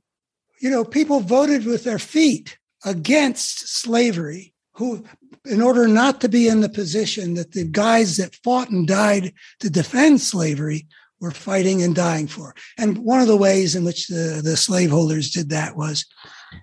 you 0.60 0.70
know, 0.70 0.84
people 0.84 1.20
voted 1.20 1.64
with 1.64 1.84
their 1.84 1.98
feet 1.98 2.58
against 2.84 3.68
slavery 3.68 4.54
who, 4.72 5.04
in 5.44 5.60
order 5.60 5.88
not 5.88 6.20
to 6.20 6.28
be 6.28 6.46
in 6.46 6.60
the 6.60 6.68
position 6.68 7.34
that 7.34 7.52
the 7.52 7.64
guys 7.64 8.16
that 8.16 8.38
fought 8.44 8.70
and 8.70 8.86
died 8.86 9.32
to 9.60 9.68
defend 9.68 10.20
slavery 10.20 10.86
were 11.20 11.32
fighting 11.32 11.82
and 11.82 11.96
dying 11.96 12.28
for. 12.28 12.54
And 12.78 12.98
one 12.98 13.20
of 13.20 13.26
the 13.26 13.36
ways 13.36 13.74
in 13.74 13.84
which 13.84 14.06
the, 14.06 14.40
the 14.42 14.56
slaveholders 14.56 15.30
did 15.30 15.50
that 15.50 15.76
was 15.76 16.06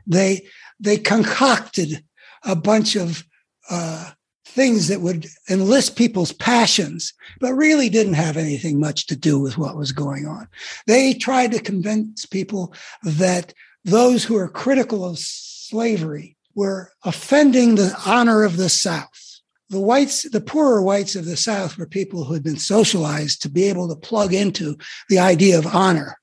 they, 0.08 0.48
they 0.80 0.98
concocted 0.98 2.04
a 2.44 2.56
bunch 2.56 2.96
of, 2.96 3.26
uh, 3.70 4.12
things 4.56 4.88
that 4.88 5.02
would 5.02 5.28
enlist 5.50 5.98
people's 5.98 6.32
passions, 6.32 7.14
but 7.42 7.54
really 7.54 7.90
didn't 7.90 8.14
have 8.14 8.38
anything 8.38 8.80
much 8.80 9.06
to 9.08 9.16
do 9.16 9.38
with 9.38 9.58
what 9.58 9.76
was 9.76 9.92
going 9.92 10.26
on. 10.26 10.48
They 10.88 11.14
tried 11.14 11.52
to 11.52 11.60
convince 11.60 12.26
people 12.26 12.74
that 13.04 13.54
those 13.86 14.24
who 14.24 14.36
are 14.36 14.50
critical 14.50 15.06
of 15.06 15.20
slavery 15.20 16.36
were 16.56 16.92
offending 17.04 17.76
the 17.76 17.96
honor 18.06 18.44
of 18.44 18.58
the 18.58 18.70
South. 18.70 19.40
The 19.70 19.80
whites, 19.80 20.24
the 20.30 20.42
poorer 20.42 20.82
whites 20.82 21.16
of 21.16 21.26
the 21.26 21.38
South 21.38 21.78
were 21.78 21.88
people 21.88 22.24
who 22.24 22.34
had 22.34 22.44
been 22.44 22.58
socialized 22.58 23.42
to 23.42 23.50
be 23.50 23.64
able 23.66 23.88
to 23.88 23.96
plug 23.96 24.34
into 24.34 24.78
the 25.10 25.20
idea 25.20 25.58
of 25.58 25.68
honor. 25.68 26.18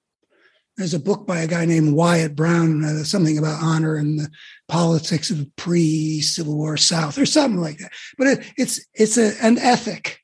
There's 0.76 0.94
a 0.94 1.00
book 1.00 1.26
by 1.26 1.40
a 1.40 1.46
guy 1.46 1.64
named 1.64 1.94
Wyatt 1.94 2.34
Brown, 2.34 2.84
uh, 2.84 3.04
something 3.04 3.38
about 3.38 3.62
honor 3.62 3.96
and 3.96 4.18
the 4.18 4.30
politics 4.68 5.30
of 5.30 5.38
the 5.38 5.50
pre-Civil 5.56 6.56
War 6.56 6.76
South, 6.76 7.18
or 7.18 7.26
something 7.26 7.60
like 7.60 7.78
that. 7.78 7.92
But 8.16 8.26
it, 8.26 8.52
it's 8.56 8.86
it's 8.94 9.18
a, 9.18 9.34
an 9.44 9.58
ethic 9.58 10.22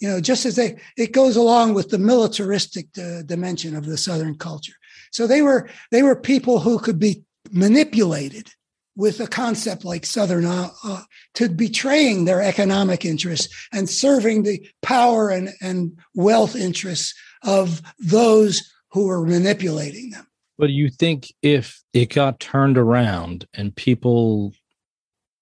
you 0.00 0.08
know, 0.08 0.20
just 0.20 0.46
as 0.46 0.56
they, 0.56 0.78
it 0.96 1.12
goes 1.12 1.36
along 1.36 1.74
with 1.74 1.90
the 1.90 1.98
militaristic 1.98 2.86
uh, 2.98 3.22
dimension 3.22 3.74
of 3.74 3.84
the 3.84 3.96
Southern 3.96 4.36
culture. 4.36 4.74
So 5.12 5.26
they 5.26 5.42
were, 5.42 5.68
they 5.90 6.02
were 6.02 6.16
people 6.16 6.60
who 6.60 6.78
could 6.78 6.98
be 6.98 7.24
manipulated 7.50 8.50
with 8.98 9.20
a 9.20 9.28
concept 9.28 9.84
like 9.84 10.04
Southern 10.04 10.44
uh, 10.44 10.70
uh, 10.82 11.02
to 11.34 11.48
betraying 11.48 12.24
their 12.24 12.42
economic 12.42 13.04
interests 13.04 13.68
and 13.72 13.88
serving 13.88 14.42
the 14.42 14.68
power 14.82 15.30
and, 15.30 15.50
and 15.62 15.96
wealth 16.16 16.56
interests 16.56 17.14
of 17.44 17.80
those 18.00 18.68
who 18.90 19.06
were 19.06 19.24
manipulating 19.24 20.10
them. 20.10 20.26
But 20.58 20.66
do 20.66 20.72
you 20.72 20.90
think 20.90 21.32
if 21.42 21.80
it 21.92 22.12
got 22.12 22.40
turned 22.40 22.76
around 22.76 23.46
and 23.54 23.74
people, 23.74 24.52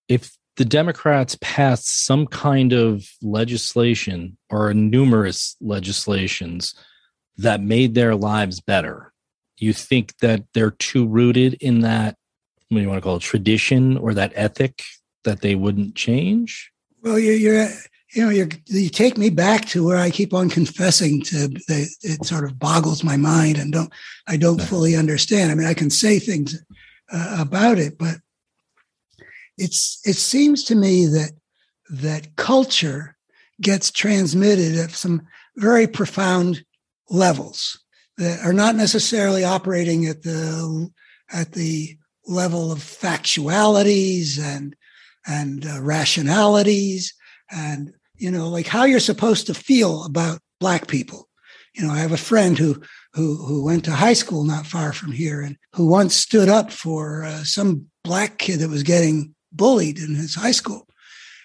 if 0.07 0.37
the 0.57 0.67
Democrats 0.67 1.39
passed 1.41 2.05
some 2.05 2.27
kind 2.27 2.75
of 2.75 3.09
legislation 3.23 4.37
or 4.51 4.75
numerous 4.75 5.57
legislations 5.63 6.75
that 7.39 7.63
made 7.63 7.95
their 7.95 8.15
lives 8.15 8.61
better, 8.61 9.15
you 9.59 9.73
think 9.73 10.17
that 10.19 10.45
they're 10.55 10.73
too 10.73 11.07
rooted 11.07 11.55
in 11.55 11.81
that, 11.81 12.17
what 12.69 12.79
do 12.79 12.83
you 12.83 12.89
want 12.89 12.99
to 12.99 13.03
call 13.03 13.17
it, 13.17 13.23
tradition 13.23 13.97
or 13.97 14.15
that 14.15 14.33
ethic 14.35 14.83
that 15.25 15.41
they 15.41 15.55
wouldn't 15.55 15.95
change? 15.95 16.71
Well, 17.03 17.19
you're, 17.19 17.35
you're 17.35 17.69
you 18.17 18.25
know, 18.25 18.31
you 18.31 18.49
you 18.67 18.89
take 18.89 19.19
me 19.19 19.31
back 19.31 19.67
to 19.67 19.85
where 19.85 19.99
I 19.99 20.11
keep 20.11 20.33
on 20.33 20.49
confessing 20.49 21.23
to. 21.25 21.49
The, 21.49 21.89
it 22.03 22.25
sort 22.25 22.45
of 22.45 22.59
boggles 22.59 23.05
my 23.05 23.17
mind, 23.17 23.59
and 23.59 23.73
don't 23.73 23.93
I 24.27 24.37
don't 24.37 24.61
fully 24.61 24.97
understand. 24.97 25.51
I 25.51 25.55
mean, 25.55 25.67
I 25.67 25.75
can 25.75 25.91
say 25.91 26.19
things 26.19 26.59
uh, 27.13 27.37
about 27.39 27.79
it, 27.79 27.99
but 27.99 28.17
it's 29.59 30.01
it 30.05 30.17
seems 30.17 30.65
to 30.65 30.75
me 30.75 31.07
that 31.07 31.33
that 31.91 32.37
culture 32.37 33.17
gets 33.61 33.91
transmitted 33.91 34.79
at 34.79 34.93
some 34.93 35.27
very 35.57 35.87
profound 35.87 36.65
levels 37.11 37.83
that 38.19 38.45
are 38.45 38.53
not 38.53 38.75
necessarily 38.77 39.45
operating 39.45 40.07
at 40.07 40.23
the 40.23 40.91
at 41.33 41.53
the 41.53 41.97
level 42.27 42.73
of 42.73 42.79
factualities 42.79 44.39
and 44.39 44.75
and 45.27 45.67
uh, 45.67 45.81
rationalities 45.81 47.13
and 47.51 47.93
you 48.19 48.31
know, 48.31 48.49
like 48.49 48.67
how 48.67 48.85
you're 48.85 49.01
supposed 49.01 49.47
to 49.47 49.55
feel 49.55 50.05
about 50.05 50.41
black 50.61 50.89
people. 50.89 51.29
You 51.75 51.87
know, 51.87 51.93
I 51.93 51.99
have 51.99 52.13
a 52.13 52.17
friend 52.17 52.59
who 52.59 52.81
who 53.13 53.37
who 53.37 53.65
went 53.65 53.85
to 53.85 53.93
high 53.93 54.15
school 54.15 54.45
not 54.45 54.67
far 54.67 54.93
from 54.93 55.13
here 55.13 55.41
and 55.43 55.57
who 55.73 55.87
once 55.87 56.15
stood 56.15 56.49
up 56.49 56.73
for 56.73 57.25
uh, 57.25 57.45
some 57.45 57.87
black 58.03 58.39
kid 58.39 58.61
that 58.61 58.71
was 58.71 58.83
getting 58.83 59.35
bullied 59.53 59.99
in 59.99 60.15
his 60.15 60.35
high 60.35 60.53
school 60.53 60.87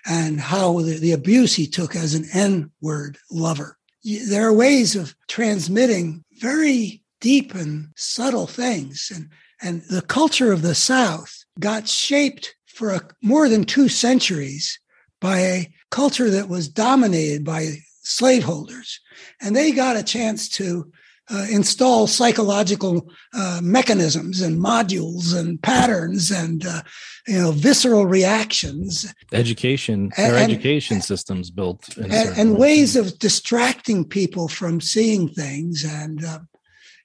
and 0.06 0.40
how 0.40 0.80
the, 0.80 0.98
the 0.98 1.12
abuse 1.12 1.54
he 1.54 1.68
took 1.68 1.96
as 1.96 2.14
an 2.14 2.26
N-word 2.34 3.18
lover. 3.30 3.78
There 4.04 4.48
are 4.48 4.54
ways 4.54 4.96
of 4.96 5.16
transmitting 5.28 6.24
very 6.42 7.02
deep 7.20 7.54
and 7.54 7.90
subtle 7.96 8.48
things. 8.48 9.12
And, 9.14 9.30
and 9.62 9.84
the 9.84 10.02
culture 10.02 10.52
of 10.52 10.64
the 10.64 10.76
South 10.76 11.46
got 11.60 11.88
shaped 11.88 12.56
for 12.66 12.92
a, 12.92 13.02
more 13.22 13.48
than 13.48 13.64
two 13.64 13.88
centuries 13.88 14.80
by 15.20 15.40
a 15.40 15.74
culture 15.92 16.32
that 16.32 16.50
was 16.50 16.68
dominated 16.68 17.46
by 17.46 17.78
slaveholders. 18.02 19.00
And 19.40 19.56
they 19.56 19.72
got 19.72 19.96
a 19.96 20.04
chance 20.04 20.50
to 20.50 20.92
uh, 21.34 21.46
install 21.50 22.08
psychological 22.08 23.10
uh, 23.34 23.60
mechanisms 23.64 24.42
and 24.42 24.60
modules 24.60 25.36
and 25.38 25.62
patterns 25.62 26.32
and 26.32 26.66
uh, 26.66 26.82
you 27.28 27.40
know 27.40 27.52
visceral 27.52 28.06
reactions. 28.06 29.14
Education, 29.32 30.12
their 30.18 30.38
education 30.38 30.96
and, 30.96 31.04
systems 31.04 31.50
built, 31.52 31.96
and, 31.98 32.12
and 32.14 32.58
ways 32.58 32.96
of 32.96 33.18
distracting 33.20 34.04
people 34.06 34.48
from 34.48 34.82
seeing 34.82 35.30
things. 35.30 35.86
And 35.86 36.24
uh, 36.24 36.40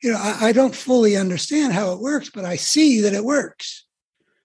you 0.03 0.12
know, 0.12 0.19
I, 0.19 0.48
I 0.48 0.53
don't 0.53 0.74
fully 0.74 1.16
understand 1.16 1.73
how 1.73 1.93
it 1.93 2.01
works, 2.01 2.31
but 2.31 2.44
I 2.44 2.57
see 2.57 3.01
that 3.03 3.15
it 3.15 3.24
works. 3.24 3.85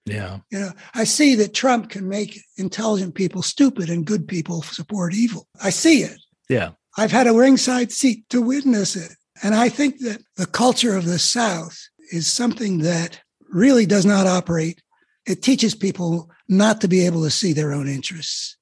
Yeah. 0.04 0.38
You 0.50 0.58
know, 0.60 0.72
I 0.94 1.04
see 1.04 1.36
that 1.36 1.54
Trump 1.54 1.90
can 1.90 2.08
make 2.08 2.40
intelligent 2.56 3.14
people 3.14 3.42
stupid 3.42 3.88
and 3.88 4.04
good 4.04 4.26
people 4.26 4.62
support 4.62 5.14
evil. 5.14 5.46
I 5.62 5.70
see 5.70 6.02
it. 6.02 6.20
Yeah. 6.48 6.70
I've 6.98 7.12
had 7.12 7.26
a 7.26 7.32
ringside 7.32 7.92
seat 7.92 8.28
to 8.30 8.42
witness 8.42 8.96
it. 8.96 9.12
And 9.42 9.54
I 9.54 9.68
think 9.68 9.98
that 10.00 10.22
the 10.36 10.46
culture 10.46 10.96
of 10.96 11.04
the 11.04 11.18
South 11.18 11.78
is 12.12 12.26
something 12.26 12.78
that 12.78 13.20
really 13.50 13.86
does 13.86 14.06
not 14.06 14.26
operate. 14.26 14.80
It 15.26 15.42
teaches 15.42 15.74
people 15.74 16.30
not 16.48 16.80
to 16.80 16.88
be 16.88 17.06
able 17.06 17.22
to 17.24 17.30
see 17.30 17.52
their 17.52 17.72
own 17.72 17.88
interests. 17.88 18.56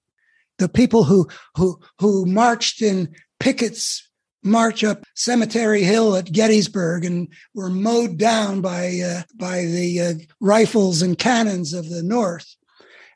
The 0.58 0.68
people 0.68 1.04
who 1.04 1.28
who 1.56 1.80
who 1.98 2.26
marched 2.26 2.82
in 2.82 3.14
pickets 3.38 4.06
march 4.42 4.84
up 4.84 5.04
Cemetery 5.14 5.82
Hill 5.82 6.16
at 6.16 6.32
Gettysburg 6.32 7.04
and 7.04 7.28
were 7.54 7.70
mowed 7.70 8.18
down 8.18 8.60
by 8.60 9.00
uh, 9.00 9.22
by 9.34 9.64
the 9.64 10.00
uh, 10.00 10.14
rifles 10.40 11.02
and 11.02 11.18
cannons 11.18 11.72
of 11.72 11.88
the 11.88 12.02
North, 12.02 12.56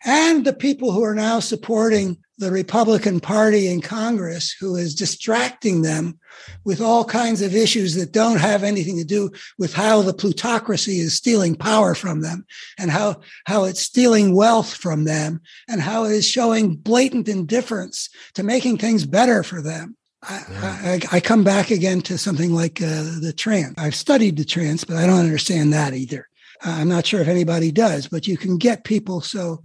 and 0.04 0.44
the 0.44 0.52
people 0.52 0.92
who 0.92 1.02
are 1.02 1.14
now 1.14 1.40
supporting 1.40 2.18
the 2.38 2.50
Republican 2.50 3.20
Party 3.20 3.68
in 3.68 3.80
Congress, 3.80 4.52
who 4.58 4.74
is 4.76 4.94
distracting 4.94 5.82
them 5.82 6.18
with 6.64 6.80
all 6.80 7.04
kinds 7.04 7.40
of 7.40 7.54
issues 7.54 7.94
that 7.94 8.12
don't 8.12 8.40
have 8.40 8.64
anything 8.64 8.98
to 8.98 9.04
do 9.04 9.30
with 9.58 9.72
how 9.72 10.02
the 10.02 10.14
plutocracy 10.14 10.98
is 10.98 11.14
stealing 11.14 11.54
power 11.54 11.94
from 11.94 12.22
them 12.22 12.44
and 12.76 12.90
how, 12.90 13.20
how 13.46 13.64
it's 13.64 13.82
stealing 13.82 14.34
wealth 14.34 14.74
from 14.74 15.04
them 15.04 15.40
and 15.68 15.80
how 15.80 16.04
it 16.04 16.12
is 16.12 16.26
showing 16.26 16.74
blatant 16.74 17.28
indifference 17.28 18.08
to 18.34 18.42
making 18.42 18.78
things 18.78 19.06
better 19.06 19.42
for 19.42 19.62
them. 19.62 19.96
I, 20.22 21.00
I, 21.12 21.16
I, 21.16 21.20
come 21.20 21.44
back 21.44 21.70
again 21.70 22.00
to 22.02 22.16
something 22.16 22.54
like 22.54 22.80
uh, 22.80 23.04
the 23.20 23.34
trance. 23.36 23.74
I've 23.76 23.94
studied 23.94 24.38
the 24.38 24.44
trance, 24.44 24.82
but 24.82 24.96
I 24.96 25.06
don't 25.06 25.18
understand 25.18 25.74
that 25.74 25.92
either. 25.92 26.26
Uh, 26.64 26.70
I'm 26.70 26.88
not 26.88 27.04
sure 27.04 27.20
if 27.20 27.28
anybody 27.28 27.70
does, 27.70 28.08
but 28.08 28.26
you 28.26 28.38
can 28.38 28.56
get 28.56 28.84
people 28.84 29.20
so 29.20 29.62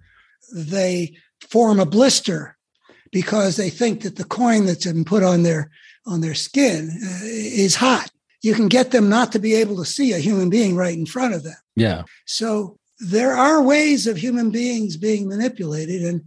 they 0.53 1.15
form 1.49 1.79
a 1.79 1.85
blister 1.85 2.57
because 3.11 3.55
they 3.55 3.69
think 3.69 4.01
that 4.01 4.15
the 4.15 4.23
coin 4.23 4.65
that's 4.65 4.85
been 4.85 5.05
put 5.05 5.23
on 5.23 5.43
their 5.43 5.71
on 6.05 6.21
their 6.21 6.35
skin 6.35 6.89
uh, 7.03 7.19
is 7.23 7.75
hot. 7.75 8.09
You 8.41 8.53
can 8.53 8.67
get 8.67 8.91
them 8.91 9.09
not 9.09 9.31
to 9.33 9.39
be 9.39 9.53
able 9.55 9.75
to 9.77 9.85
see 9.85 10.13
a 10.13 10.19
human 10.19 10.49
being 10.49 10.75
right 10.75 10.97
in 10.97 11.05
front 11.05 11.33
of 11.33 11.43
them. 11.43 11.57
Yeah. 11.75 12.03
So 12.25 12.77
there 12.99 13.33
are 13.35 13.61
ways 13.61 14.07
of 14.07 14.17
human 14.17 14.49
beings 14.49 14.97
being 14.97 15.27
manipulated, 15.27 16.03
and 16.03 16.23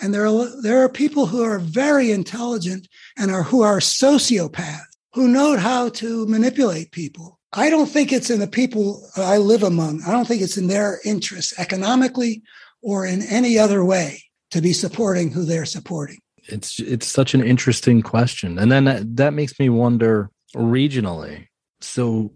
and 0.00 0.12
there 0.12 0.26
are, 0.26 0.62
there 0.62 0.82
are 0.82 0.88
people 0.88 1.26
who 1.26 1.42
are 1.42 1.58
very 1.58 2.10
intelligent 2.10 2.88
and 3.16 3.30
are 3.30 3.44
who 3.44 3.62
are 3.62 3.78
sociopaths 3.78 4.92
who 5.12 5.28
know 5.28 5.56
how 5.56 5.90
to 5.90 6.26
manipulate 6.26 6.90
people. 6.90 7.38
I 7.52 7.68
don't 7.68 7.86
think 7.86 8.12
it's 8.12 8.30
in 8.30 8.40
the 8.40 8.46
people 8.46 9.06
I 9.16 9.36
live 9.36 9.62
among. 9.62 10.02
I 10.04 10.10
don't 10.10 10.26
think 10.26 10.40
it's 10.40 10.56
in 10.56 10.68
their 10.68 11.00
interests 11.04 11.58
economically 11.58 12.42
or 12.80 13.04
in 13.04 13.22
any 13.22 13.58
other 13.58 13.84
way 13.84 14.22
to 14.52 14.62
be 14.62 14.72
supporting 14.72 15.30
who 15.30 15.44
they're 15.44 15.66
supporting. 15.66 16.18
It's 16.48 16.80
it's 16.80 17.06
such 17.06 17.34
an 17.34 17.44
interesting 17.44 18.02
question, 18.02 18.58
and 18.58 18.70
then 18.70 18.84
that, 18.84 19.16
that 19.16 19.32
makes 19.32 19.58
me 19.58 19.68
wonder 19.68 20.30
regionally. 20.56 21.46
So, 21.80 22.32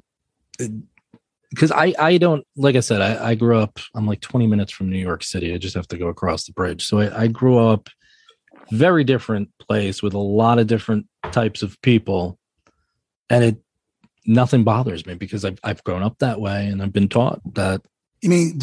because 1.50 1.72
I 1.72 1.94
I 1.98 2.18
don't 2.18 2.44
like 2.56 2.76
I 2.76 2.80
said 2.80 3.00
I, 3.00 3.30
I 3.30 3.34
grew 3.34 3.58
up 3.58 3.78
I'm 3.94 4.06
like 4.06 4.20
20 4.20 4.46
minutes 4.46 4.72
from 4.72 4.90
New 4.90 4.98
York 4.98 5.24
City. 5.24 5.54
I 5.54 5.58
just 5.58 5.74
have 5.74 5.88
to 5.88 5.98
go 5.98 6.08
across 6.08 6.44
the 6.44 6.52
bridge. 6.52 6.86
So 6.86 7.00
I, 7.00 7.22
I 7.22 7.26
grew 7.26 7.58
up 7.58 7.88
very 8.70 9.04
different 9.04 9.50
place 9.58 10.02
with 10.02 10.14
a 10.14 10.18
lot 10.18 10.58
of 10.58 10.66
different 10.66 11.06
types 11.32 11.62
of 11.62 11.80
people, 11.82 12.38
and 13.30 13.44
it 13.44 13.56
nothing 14.26 14.64
bothers 14.64 15.06
me 15.06 15.14
because 15.14 15.44
I've 15.44 15.58
I've 15.62 15.84
grown 15.84 16.02
up 16.02 16.18
that 16.18 16.40
way 16.40 16.66
and 16.66 16.82
I've 16.82 16.92
been 16.92 17.08
taught 17.08 17.40
that. 17.54 17.82
You 18.22 18.30
mean 18.30 18.60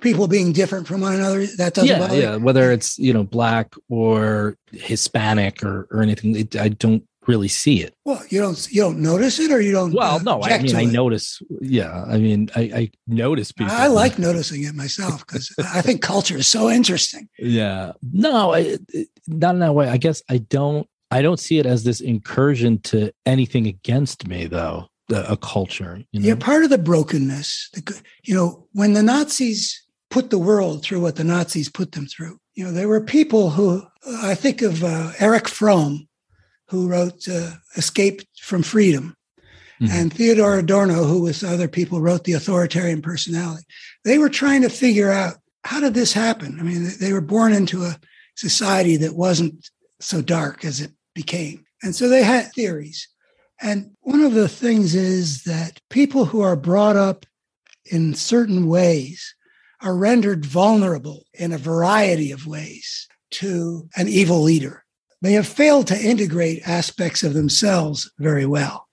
people 0.00 0.28
being 0.28 0.52
different 0.52 0.86
from 0.86 1.00
one 1.00 1.14
another? 1.14 1.46
That 1.56 1.74
doesn't 1.74 1.88
yeah, 1.88 1.98
bother. 1.98 2.20
Yeah, 2.20 2.36
whether 2.36 2.70
it's 2.70 2.98
you 2.98 3.12
know 3.12 3.24
black 3.24 3.74
or 3.88 4.56
Hispanic 4.72 5.62
or 5.64 5.88
or 5.90 6.00
anything, 6.00 6.36
it, 6.36 6.56
I 6.56 6.68
don't 6.68 7.04
really 7.26 7.48
see 7.48 7.82
it. 7.82 7.94
Well, 8.04 8.22
you 8.28 8.40
don't 8.40 8.68
you 8.70 8.82
don't 8.82 9.00
notice 9.00 9.38
it, 9.38 9.50
or 9.50 9.60
you 9.60 9.72
don't. 9.72 9.92
Well, 9.92 10.16
uh, 10.16 10.22
no, 10.22 10.42
I 10.42 10.58
mean 10.58 10.76
I 10.76 10.82
it. 10.82 10.92
notice. 10.92 11.42
Yeah, 11.60 12.04
I 12.06 12.18
mean 12.18 12.50
I, 12.54 12.60
I 12.62 12.90
notice 13.06 13.52
people. 13.52 13.72
I 13.74 13.88
like 13.88 14.18
noticing 14.18 14.64
it 14.64 14.74
myself 14.74 15.26
because 15.26 15.52
I 15.58 15.82
think 15.82 16.02
culture 16.02 16.36
is 16.36 16.46
so 16.46 16.70
interesting. 16.70 17.28
Yeah, 17.38 17.92
no, 18.12 18.54
I, 18.54 18.78
not 19.26 19.54
in 19.54 19.60
that 19.60 19.74
way. 19.74 19.88
I 19.88 19.96
guess 19.96 20.22
I 20.28 20.38
don't. 20.38 20.88
I 21.10 21.22
don't 21.22 21.38
see 21.38 21.58
it 21.58 21.66
as 21.66 21.84
this 21.84 22.00
incursion 22.00 22.80
to 22.82 23.12
anything 23.24 23.66
against 23.66 24.26
me, 24.26 24.46
though. 24.46 24.88
The, 25.08 25.30
a 25.30 25.36
culture, 25.36 26.02
you 26.12 26.20
know? 26.20 26.26
You're 26.26 26.36
part 26.36 26.64
of 26.64 26.70
the 26.70 26.78
brokenness. 26.78 27.70
The, 27.74 28.02
you 28.22 28.34
know, 28.34 28.66
when 28.72 28.94
the 28.94 29.02
Nazis 29.02 29.82
put 30.10 30.30
the 30.30 30.38
world 30.38 30.82
through 30.82 31.00
what 31.00 31.16
the 31.16 31.24
Nazis 31.24 31.68
put 31.68 31.92
them 31.92 32.06
through, 32.06 32.38
you 32.54 32.64
know, 32.64 32.72
there 32.72 32.88
were 32.88 33.02
people 33.02 33.50
who 33.50 33.82
I 34.22 34.34
think 34.34 34.62
of 34.62 34.82
uh, 34.82 35.12
Erich 35.18 35.48
Fromm, 35.48 36.08
who 36.68 36.88
wrote 36.88 37.28
uh, 37.28 37.50
Escape 37.76 38.22
from 38.40 38.62
Freedom. 38.62 39.14
Mm-hmm. 39.80 39.92
And 39.92 40.14
Theodore 40.14 40.58
Adorno, 40.58 41.04
who 41.04 41.22
with 41.22 41.42
other 41.42 41.68
people 41.68 42.00
wrote 42.00 42.24
The 42.24 42.34
Authoritarian 42.34 43.02
Personality. 43.02 43.64
They 44.04 44.18
were 44.18 44.28
trying 44.28 44.62
to 44.62 44.68
figure 44.68 45.10
out 45.10 45.34
how 45.64 45.80
did 45.80 45.94
this 45.94 46.12
happen? 46.12 46.58
I 46.60 46.62
mean, 46.62 46.88
they 47.00 47.12
were 47.12 47.20
born 47.20 47.52
into 47.52 47.82
a 47.82 47.98
society 48.36 48.96
that 48.98 49.16
wasn't 49.16 49.68
so 50.00 50.22
dark 50.22 50.64
as 50.64 50.80
it 50.80 50.92
became. 51.14 51.64
And 51.82 51.94
so 51.94 52.08
they 52.08 52.22
had 52.22 52.52
theories. 52.52 53.08
And 53.64 53.92
one 54.02 54.20
of 54.20 54.34
the 54.34 54.48
things 54.48 54.94
is 54.94 55.44
that 55.44 55.80
people 55.88 56.26
who 56.26 56.42
are 56.42 56.54
brought 56.54 56.96
up 56.96 57.24
in 57.90 58.12
certain 58.12 58.66
ways 58.66 59.34
are 59.80 59.96
rendered 59.96 60.44
vulnerable 60.44 61.24
in 61.32 61.50
a 61.50 61.58
variety 61.58 62.30
of 62.30 62.46
ways 62.46 63.08
to 63.30 63.88
an 63.96 64.06
evil 64.06 64.42
leader. 64.42 64.84
They 65.22 65.32
have 65.32 65.48
failed 65.48 65.86
to 65.86 65.98
integrate 65.98 66.68
aspects 66.68 67.22
of 67.22 67.32
themselves 67.32 68.12
very 68.18 68.44
well. 68.44 68.86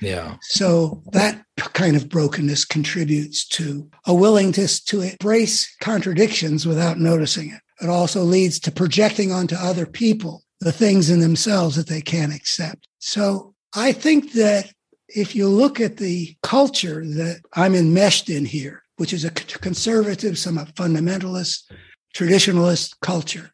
Yeah. 0.00 0.38
So 0.42 1.04
that 1.12 1.42
kind 1.72 1.94
of 1.94 2.08
brokenness 2.08 2.64
contributes 2.64 3.46
to 3.48 3.88
a 4.06 4.14
willingness 4.14 4.80
to 4.86 5.02
embrace 5.02 5.72
contradictions 5.80 6.66
without 6.66 6.98
noticing 6.98 7.50
it. 7.50 7.60
It 7.80 7.88
also 7.88 8.22
leads 8.22 8.58
to 8.60 8.72
projecting 8.72 9.30
onto 9.30 9.54
other 9.54 9.86
people 9.86 10.42
the 10.58 10.72
things 10.72 11.10
in 11.10 11.20
themselves 11.20 11.76
that 11.76 11.86
they 11.86 12.00
can't 12.00 12.34
accept. 12.34 12.88
So 12.98 13.54
I 13.76 13.92
think 13.92 14.32
that 14.32 14.72
if 15.06 15.36
you 15.36 15.48
look 15.48 15.80
at 15.80 15.98
the 15.98 16.34
culture 16.42 17.04
that 17.04 17.42
I'm 17.52 17.74
enmeshed 17.74 18.30
in 18.30 18.46
here, 18.46 18.82
which 18.96 19.12
is 19.12 19.24
a 19.24 19.30
conservative, 19.30 20.38
somewhat 20.38 20.74
fundamentalist, 20.74 21.70
traditionalist 22.14 22.94
culture, 23.02 23.50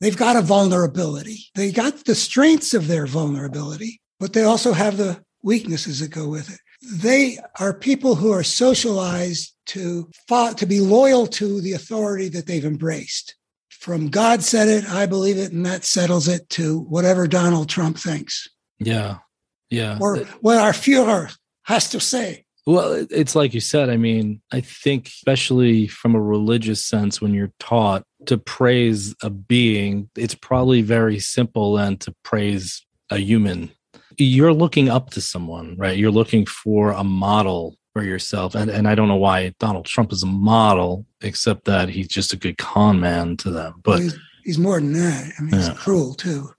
they've 0.00 0.16
got 0.16 0.36
a 0.36 0.42
vulnerability. 0.42 1.46
They 1.54 1.72
got 1.72 2.04
the 2.04 2.14
strengths 2.14 2.74
of 2.74 2.86
their 2.86 3.06
vulnerability, 3.06 4.02
but 4.20 4.34
they 4.34 4.42
also 4.42 4.74
have 4.74 4.98
the 4.98 5.24
weaknesses 5.42 6.00
that 6.00 6.10
go 6.10 6.28
with 6.28 6.52
it. 6.52 6.60
They 6.82 7.38
are 7.58 7.72
people 7.72 8.16
who 8.16 8.32
are 8.32 8.42
socialized 8.42 9.54
to 9.66 10.10
to 10.28 10.66
be 10.66 10.80
loyal 10.80 11.26
to 11.28 11.62
the 11.62 11.72
authority 11.72 12.28
that 12.28 12.46
they've 12.46 12.64
embraced. 12.66 13.34
From 13.70 14.08
God 14.08 14.42
said 14.42 14.68
it, 14.68 14.88
I 14.90 15.06
believe 15.06 15.38
it, 15.38 15.52
and 15.52 15.64
that 15.64 15.84
settles 15.84 16.28
it 16.28 16.50
to 16.50 16.80
whatever 16.80 17.26
Donald 17.26 17.70
Trump 17.70 17.98
thinks. 17.98 18.48
Yeah. 18.86 19.18
Yeah. 19.70 19.98
Or 20.00 20.18
what 20.40 20.58
our 20.58 20.72
Fuhrer 20.72 21.34
has 21.62 21.88
to 21.90 22.00
say. 22.00 22.44
Well, 22.66 23.06
it's 23.10 23.34
like 23.34 23.52
you 23.52 23.60
said. 23.60 23.90
I 23.90 23.96
mean, 23.98 24.40
I 24.50 24.60
think, 24.60 25.08
especially 25.08 25.86
from 25.86 26.14
a 26.14 26.20
religious 26.20 26.84
sense, 26.84 27.20
when 27.20 27.34
you're 27.34 27.52
taught 27.58 28.04
to 28.26 28.38
praise 28.38 29.14
a 29.22 29.28
being, 29.28 30.08
it's 30.16 30.34
probably 30.34 30.80
very 30.80 31.18
simple 31.18 31.76
and 31.76 32.00
to 32.00 32.14
praise 32.22 32.84
a 33.10 33.18
human. 33.18 33.70
You're 34.16 34.54
looking 34.54 34.88
up 34.88 35.10
to 35.10 35.20
someone, 35.20 35.76
right? 35.76 35.98
You're 35.98 36.10
looking 36.10 36.46
for 36.46 36.92
a 36.92 37.04
model 37.04 37.76
for 37.92 38.02
yourself. 38.02 38.54
And 38.54 38.70
and 38.70 38.88
I 38.88 38.94
don't 38.94 39.08
know 39.08 39.16
why 39.16 39.52
Donald 39.60 39.84
Trump 39.84 40.10
is 40.12 40.22
a 40.22 40.26
model, 40.26 41.04
except 41.20 41.64
that 41.66 41.88
he's 41.90 42.08
just 42.08 42.32
a 42.32 42.36
good 42.36 42.56
con 42.56 42.98
man 42.98 43.36
to 43.38 43.50
them. 43.50 43.74
But 43.82 44.00
he's, 44.00 44.16
he's 44.44 44.58
more 44.58 44.80
than 44.80 44.94
that. 44.94 45.32
I 45.38 45.42
mean, 45.42 45.54
Yeah. 45.54 45.70
he's 45.70 45.78
cruel 45.78 46.14
too, 46.14 46.50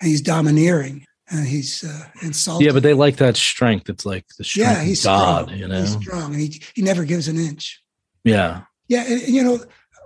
and 0.00 0.10
he's 0.10 0.20
domineering, 0.20 1.06
and 1.30 1.46
he's 1.46 1.84
uh, 1.84 2.06
insulting. 2.22 2.66
yeah, 2.66 2.72
but 2.72 2.82
they 2.82 2.94
like 2.94 3.16
that 3.16 3.36
strength. 3.36 3.88
It's 3.88 4.04
like 4.04 4.26
the 4.36 4.44
strength 4.44 4.78
yeah, 4.78 4.82
he's 4.82 5.00
of 5.00 5.10
God, 5.10 5.44
strong. 5.46 5.58
you 5.58 5.68
know? 5.68 5.80
He's 5.80 5.96
strong, 5.96 6.32
and 6.32 6.40
he 6.40 6.62
he 6.74 6.82
never 6.82 7.04
gives 7.04 7.28
an 7.28 7.38
inch. 7.38 7.82
Yeah. 8.24 8.62
Yeah, 8.88 9.04
and, 9.06 9.22
you 9.28 9.42
know 9.42 9.60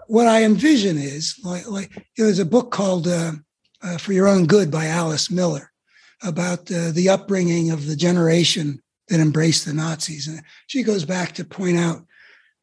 what 0.06 0.26
I 0.26 0.44
envision 0.44 0.98
is 0.98 1.38
like 1.44 1.68
like 1.68 1.90
there's 2.16 2.38
a 2.38 2.44
book 2.44 2.70
called 2.70 3.08
uh, 3.08 3.32
uh, 3.82 3.98
"For 3.98 4.12
Your 4.12 4.28
Own 4.28 4.46
Good" 4.46 4.70
by 4.70 4.86
Alice 4.86 5.30
Miller 5.30 5.70
about 6.22 6.70
uh, 6.70 6.90
the 6.90 7.08
upbringing 7.08 7.70
of 7.70 7.86
the 7.86 7.96
generation 7.96 8.82
that 9.08 9.20
embraced 9.20 9.66
the 9.66 9.72
Nazis, 9.72 10.26
and 10.26 10.42
she 10.66 10.82
goes 10.82 11.04
back 11.04 11.32
to 11.32 11.44
point 11.44 11.78
out 11.78 12.04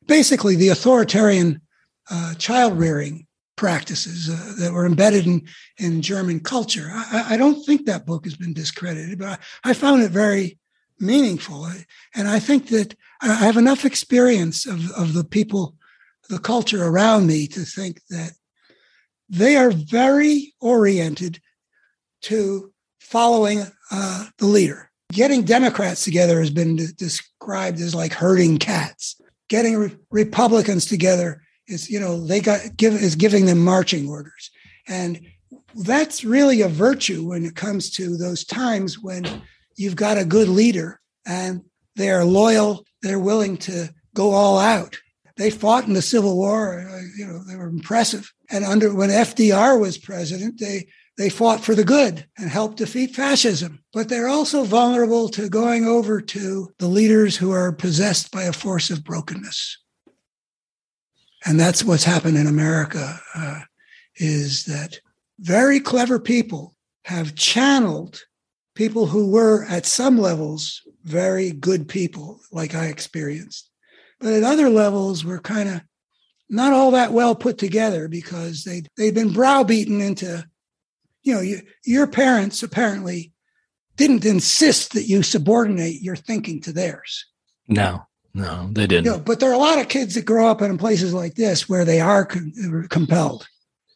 basically 0.08 0.56
the 0.56 0.70
authoritarian 0.70 1.62
uh, 2.10 2.34
child 2.36 2.78
rearing 2.78 3.25
practices 3.56 4.30
uh, 4.30 4.56
that 4.60 4.74
were 4.74 4.86
embedded 4.86 5.26
in 5.26 5.48
in 5.78 6.02
German 6.02 6.40
culture. 6.40 6.90
I, 6.94 7.34
I- 7.34 7.38
don't 7.38 7.64
think 7.66 7.86
that 7.86 8.06
book 8.06 8.26
has 8.26 8.36
been 8.36 8.54
discredited, 8.54 9.20
but 9.20 9.40
I, 9.64 9.72
I 9.72 9.74
found 9.74 10.04
it 10.04 10.12
very 10.12 10.58
meaningful, 11.00 11.66
and 12.16 12.28
I 12.28 12.40
think 12.40 12.68
that 12.68 12.96
I 13.22 13.30
I 13.32 13.36
have 13.36 13.58
enough 13.58 13.86
experience 13.86 14.66
of 14.66 14.92
of 14.92 15.14
the 15.14 15.24
people 15.24 15.76
the 16.30 16.40
culture 16.40 16.84
around 16.84 17.28
me 17.28 17.48
to 17.48 17.62
think 17.62 18.02
that 18.10 18.32
they 19.30 19.56
are 19.58 19.72
very 19.72 20.54
oriented 20.60 21.40
to 22.24 22.72
following 23.00 23.64
uh, 23.92 24.26
the 24.40 24.46
leader. 24.48 24.92
Getting 25.12 25.44
Democrats 25.44 26.04
together 26.04 26.40
has 26.40 26.50
been 26.50 26.78
described 26.98 27.80
as 27.80 27.94
like 27.94 28.14
herding 28.14 28.58
cats. 28.58 29.22
Getting 29.50 29.78
re- 29.78 29.96
Republicans 30.10 30.86
together 30.88 31.44
is, 31.68 31.90
you 31.90 32.00
know, 32.00 32.26
they 32.26 32.40
got 32.40 32.78
give 32.78 32.94
is 32.94 33.16
giving 33.16 33.46
them 33.46 33.64
marching 33.64 34.08
orders, 34.10 34.52
and 34.88 35.22
that's 35.76 36.24
really 36.24 36.62
a 36.62 36.70
virtue 36.70 37.28
when 37.28 37.46
it 37.46 37.56
comes 37.56 37.90
to 37.92 38.18
those 38.18 38.46
times 38.46 39.00
when 39.00 39.42
you've 39.76 39.96
got 39.96 40.18
a 40.18 40.26
good 40.26 40.48
leader 40.48 41.02
and 41.26 41.62
they 41.96 42.10
are 42.10 42.24
loyal, 42.24 42.86
they're 43.02 43.20
willing 43.20 43.58
to 43.58 43.90
go 44.14 44.32
all 44.32 44.58
out 44.58 44.98
they 45.38 45.50
fought 45.50 45.86
in 45.86 45.94
the 45.94 46.02
Civil 46.02 46.36
War. 46.36 46.80
uh, 46.80 47.02
You 47.18 47.28
know, 47.28 47.44
they 47.44 47.56
were 47.56 47.68
impressive. 47.68 48.32
And 48.50 48.64
under 48.64 48.94
when 48.94 49.10
FDR 49.10 49.80
was 49.80 49.98
president, 49.98 50.60
they 50.60 50.88
they 51.18 51.30
fought 51.30 51.62
for 51.62 51.76
the 51.76 51.86
good 51.86 52.26
and 52.38 52.50
helped 52.50 52.78
defeat 52.78 53.16
fascism. 53.16 53.82
But 53.94 54.10
they're 54.10 54.28
also 54.28 54.64
vulnerable 54.66 55.30
to 55.30 55.48
going 55.48 55.86
over 55.86 56.20
to 56.20 56.74
the 56.78 56.88
leaders 56.88 57.38
who 57.38 57.52
are 57.52 57.72
possessed 57.72 58.32
by 58.32 58.44
a 58.44 58.54
force 58.54 58.90
of 58.90 59.04
brokenness. 59.04 59.78
And 61.46 61.60
that's 61.60 61.84
what's 61.84 62.04
happened 62.04 62.38
in 62.38 62.48
America. 62.48 63.20
Uh, 63.34 63.62
is 64.16 64.66
that 64.66 65.00
very 65.40 65.80
clever 65.80 66.20
people 66.20 66.76
have 67.04 67.36
channeled 67.36 68.22
people 68.76 69.06
who 69.06 69.30
were 69.30 69.66
at 69.66 69.86
some 69.86 70.18
levels 70.18 70.82
very 71.04 71.52
good 71.52 71.88
people, 71.88 72.40
like 72.52 72.74
I 72.74 72.86
experienced 72.86 73.70
but 74.20 74.34
at 74.34 74.44
other 74.44 74.70
levels 74.70 75.26
were 75.26 75.40
kind 75.40 75.70
of 75.70 75.82
not 76.50 76.74
all 76.74 76.92
that 76.92 77.12
well 77.12 77.36
put 77.36 77.58
together 77.58 78.08
because 78.08 78.64
they 78.64 78.84
they'd 78.98 79.16
been 79.16 79.34
browbeaten 79.34 80.02
into, 80.02 80.46
you 81.24 81.34
know, 81.34 81.42
you, 81.42 81.62
your 81.84 82.08
parents 82.08 82.64
apparently 82.64 83.34
didn't 83.98 84.26
insist 84.26 84.94
that 84.94 85.04
you 85.04 85.24
subordinate 85.24 86.02
your 86.02 86.16
thinking 86.16 86.62
to 86.62 86.72
theirs. 86.72 87.26
No, 87.68 88.06
no, 88.36 88.70
they 88.74 88.86
didn't. 88.86 89.06
You 89.06 89.12
know, 89.12 89.20
but 89.20 89.40
there 89.40 89.50
are 89.50 89.54
a 89.54 89.58
lot 89.58 89.80
of 89.80 89.88
kids 89.88 90.14
that 90.16 90.26
grow 90.26 90.48
up 90.48 90.62
in 90.62 90.78
places 90.78 91.14
like 91.14 91.36
this 91.36 91.70
where 91.70 91.86
they 91.86 92.02
are 92.02 92.26
com- 92.26 92.88
compelled. 92.90 93.48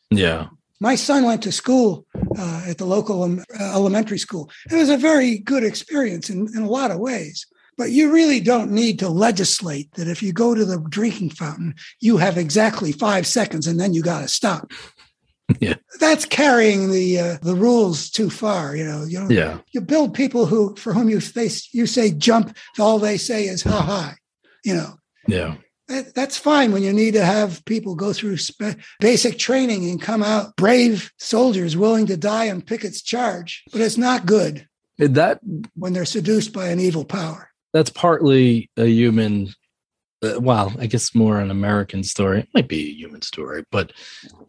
Yeah. 0.10 0.48
My 0.80 0.96
son 0.96 1.26
went 1.26 1.44
to 1.44 1.52
school 1.52 2.06
uh, 2.38 2.64
at 2.66 2.78
the 2.78 2.86
local 2.86 3.24
um, 3.24 3.44
uh, 3.60 3.64
elementary 3.76 4.18
school. 4.18 4.50
It 4.72 4.76
was 4.76 4.90
a 4.90 4.96
very 4.96 5.40
good 5.40 5.66
experience 5.66 6.30
in, 6.30 6.48
in 6.56 6.64
a 6.64 6.70
lot 6.70 6.90
of 6.90 7.00
ways. 7.00 7.46
But 7.78 7.92
you 7.92 8.12
really 8.12 8.40
don't 8.40 8.72
need 8.72 8.98
to 9.00 9.10
legislate 9.10 9.92
that 9.94 10.08
if 10.08 10.24
you 10.24 10.32
go 10.32 10.56
to 10.56 10.64
the 10.64 10.80
drinking 10.90 11.32
fountain, 11.32 11.76
you 12.00 12.16
have 12.18 12.38
exactly 12.38 12.94
five 12.94 13.28
seconds 13.28 13.68
and 13.68 13.78
then 13.80 13.94
you 13.94 14.02
got 14.02 14.22
to 14.22 14.28
stop. 14.28 14.72
Yeah. 15.60 15.74
That's 16.00 16.26
carrying 16.26 16.92
the 16.92 17.20
uh, 17.20 17.38
the 17.42 17.56
rules 17.56 18.12
too 18.12 18.30
far. 18.30 18.76
You 18.76 18.84
know, 18.86 19.04
you 19.04 19.20
know, 19.20 19.30
Yeah. 19.32 19.58
you 19.72 19.82
build 19.82 20.14
people 20.14 20.46
who 20.46 20.76
for 20.76 20.94
whom 20.94 21.10
you 21.10 21.20
they, 21.20 21.50
you 21.72 21.88
say 21.88 22.12
jump, 22.12 22.56
all 22.78 23.00
they 23.00 23.18
say 23.18 23.46
is 23.46 23.64
ha 23.64 23.82
ha. 23.82 24.16
You 24.66 24.76
know, 24.76 24.94
Yeah. 25.28 25.56
that, 25.88 26.14
that's 26.14 26.38
fine 26.38 26.72
when 26.72 26.84
you 26.84 26.94
need 26.94 27.14
to 27.14 27.24
have 27.26 27.64
people 27.66 27.96
go 27.96 28.14
through 28.14 28.38
spe- 28.38 28.78
basic 29.00 29.38
training 29.38 29.90
and 29.90 30.02
come 30.02 30.22
out 30.24 30.56
brave 30.56 31.12
soldiers 31.18 31.76
willing 31.78 32.06
to 32.08 32.18
die 32.18 32.50
on 32.50 32.62
Pickett's 32.62 33.02
charge. 33.02 33.64
But 33.72 33.82
it's 33.82 33.98
not 33.98 34.26
good 34.26 34.68
That 34.98 35.40
when 35.76 35.94
they're 35.94 36.06
seduced 36.06 36.54
by 36.54 36.68
an 36.68 36.80
evil 36.80 37.06
power. 37.06 37.50
that's 37.74 37.90
partly 37.90 38.70
a 38.78 38.86
human 38.88 39.54
uh, 40.22 40.38
well 40.42 40.74
i 40.80 40.86
guess 40.86 41.16
more 41.16 41.40
an 41.40 41.50
american 41.50 42.04
story 42.04 42.40
it 42.42 42.50
might 42.54 42.68
be 42.68 42.82
a 42.90 42.94
human 42.94 43.22
story 43.22 43.64
but 43.72 43.94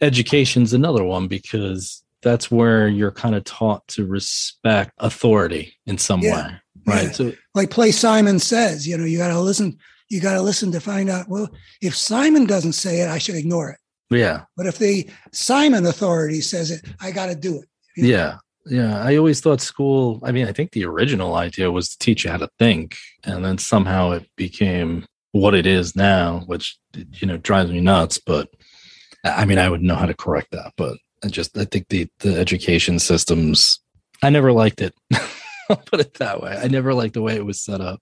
education's 0.00 0.72
another 0.72 1.04
one 1.04 1.28
because 1.28 2.02
that's 2.22 2.50
where 2.50 2.88
you're 2.88 3.12
kind 3.12 3.34
of 3.34 3.44
taught 3.44 3.86
to 3.88 4.04
respect 4.04 4.92
authority 4.98 5.74
in 5.86 5.96
some 5.98 6.20
Yeah. 6.22 6.34
way 6.48 6.54
right 6.86 7.04
Yeah. 7.04 7.12
so 7.12 7.32
Like 7.54 7.70
play 7.70 7.92
Simon 7.92 8.38
says, 8.38 8.86
you 8.88 8.96
know, 8.96 9.04
you 9.04 9.18
got 9.18 9.28
to 9.28 9.40
listen. 9.40 9.78
You 10.10 10.20
got 10.20 10.34
to 10.34 10.42
listen 10.42 10.70
to 10.72 10.80
find 10.80 11.08
out. 11.08 11.28
Well, 11.28 11.48
if 11.80 11.96
Simon 11.96 12.44
doesn't 12.44 12.72
say 12.72 13.00
it, 13.00 13.08
I 13.08 13.18
should 13.18 13.36
ignore 13.36 13.70
it. 13.70 13.78
yeah 14.14 14.42
But 14.56 14.66
if 14.66 14.78
the 14.78 15.08
Simon 15.32 15.86
authority 15.86 16.40
says 16.42 16.70
it, 16.70 16.84
I 17.00 17.10
got 17.12 17.26
to 17.26 17.34
do 17.34 17.60
it. 17.60 17.68
You 17.96 18.02
know? 18.02 18.08
yeah 18.08 18.36
yeah 18.66 19.02
i 19.02 19.16
always 19.16 19.40
thought 19.40 19.60
school 19.60 20.20
i 20.22 20.30
mean 20.30 20.46
i 20.46 20.52
think 20.52 20.70
the 20.72 20.84
original 20.84 21.34
idea 21.34 21.70
was 21.70 21.88
to 21.88 21.98
teach 21.98 22.24
you 22.24 22.30
how 22.30 22.36
to 22.36 22.48
think 22.58 22.96
and 23.24 23.44
then 23.44 23.58
somehow 23.58 24.10
it 24.12 24.28
became 24.36 25.04
what 25.32 25.54
it 25.54 25.66
is 25.66 25.96
now 25.96 26.40
which 26.46 26.78
you 27.14 27.26
know 27.26 27.36
drives 27.38 27.70
me 27.70 27.80
nuts 27.80 28.18
but 28.18 28.48
i 29.24 29.44
mean 29.44 29.58
i 29.58 29.68
would 29.68 29.82
know 29.82 29.94
how 29.94 30.06
to 30.06 30.14
correct 30.14 30.48
that 30.52 30.72
but 30.76 30.96
i 31.24 31.28
just 31.28 31.56
i 31.56 31.64
think 31.64 31.88
the 31.88 32.06
the 32.20 32.38
education 32.38 32.98
systems 32.98 33.80
i 34.22 34.28
never 34.28 34.52
liked 34.52 34.80
it 34.82 34.94
i'll 35.70 35.76
put 35.76 36.00
it 36.00 36.14
that 36.14 36.42
way 36.42 36.56
i 36.62 36.68
never 36.68 36.92
liked 36.92 37.14
the 37.14 37.22
way 37.22 37.36
it 37.36 37.44
was 37.44 37.60
set 37.60 37.80
up 37.80 38.00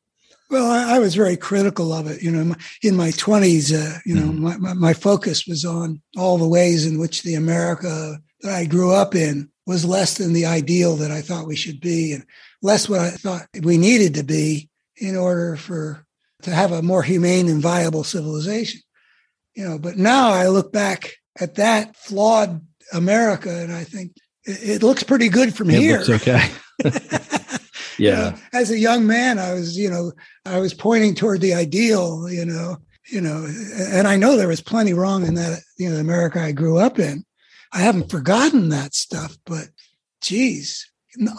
Well, 0.51 0.70
I, 0.70 0.97
I 0.97 0.99
was 0.99 1.15
very 1.15 1.37
critical 1.37 1.93
of 1.93 2.07
it. 2.07 2.23
You 2.23 2.31
know, 2.31 2.55
in 2.83 2.97
my- 2.97 3.11
twenties, 3.12 3.73
uh, 3.73 3.99
you 4.07 4.15
know, 4.15 4.29
Mhm. 4.29 4.39
my, 4.39 4.57
my, 4.57 4.73
my 4.75 4.93
focus 4.95 5.47
was 5.47 5.65
on 5.65 6.01
all 6.16 6.39
the 6.39 6.49
ways 6.49 6.87
in 6.87 6.99
which 6.99 7.23
the 7.23 7.35
America 7.35 8.19
that 8.41 8.55
I 8.55 8.65
grew 8.65 8.93
up 8.93 9.15
in 9.15 9.51
was 9.66 9.85
less 9.85 10.15
than 10.16 10.33
the 10.33 10.47
ideal 10.47 10.97
that 10.97 11.11
I 11.11 11.20
thought 11.20 11.47
we 11.47 11.57
should 11.57 11.81
be, 11.81 12.12
and 12.12 12.25
less 12.62 12.89
what 12.89 13.01
I 13.01 13.11
thought 13.11 13.47
we 13.62 13.77
needed 13.77 14.15
to 14.15 14.23
be 14.25 14.70
in 14.97 15.16
order 15.16 15.57
for 15.57 16.07
to 16.43 16.51
have 16.51 16.73
a 16.73 16.83
more 16.83 17.03
humane 17.03 17.49
and 17.49 17.61
viable 17.61 18.05
civilization. 18.05 18.81
You 19.55 19.65
know, 19.69 19.79
but 19.79 19.97
now 19.99 20.31
I 20.31 20.47
look 20.49 20.73
back 20.73 21.16
at 21.39 21.57
that 21.57 21.97
flawed 21.97 22.65
America, 22.93 23.51
and 23.51 23.73
I 23.73 23.85
think 23.85 24.12
it, 24.45 24.77
it 24.77 24.83
looks 24.83 25.03
pretty 25.03 25.29
good 25.29 25.55
from 25.55 25.69
It 25.69 25.81
here. 25.81 25.99
looks 26.01 26.27
okay. 27.99 28.05
You 28.05 28.11
yeah. 28.11 28.31
know, 28.31 28.39
as 28.53 28.70
a 28.70 28.79
young 28.79 29.07
man, 29.07 29.39
I 29.39 29.55
was, 29.55 29.77
you 29.77 29.91
know, 29.91 30.12
I 30.45 30.61
was 30.61 30.75
pointing 30.75 31.15
toward 31.15 31.41
the 31.41 31.55
ideal, 31.55 32.29
you 32.31 32.45
know, 32.45 32.77
you 33.11 33.20
know, 33.20 33.47
and 33.93 34.07
I 34.07 34.16
know 34.16 34.37
there 34.37 34.49
was 34.49 34.61
plenty 34.61 34.93
wrong 34.93 35.27
in 35.27 35.35
that, 35.35 35.61
you 35.79 35.89
know, 35.89 35.95
the 35.97 36.01
America 36.01 36.41
I 36.41 36.53
grew 36.53 36.79
up 36.79 36.99
in. 36.99 37.25
I 37.73 37.79
haven't 37.79 38.11
forgotten 38.11 38.69
that 38.70 38.95
stuff, 38.95 39.37
but 39.47 39.69
geez, 40.20 40.91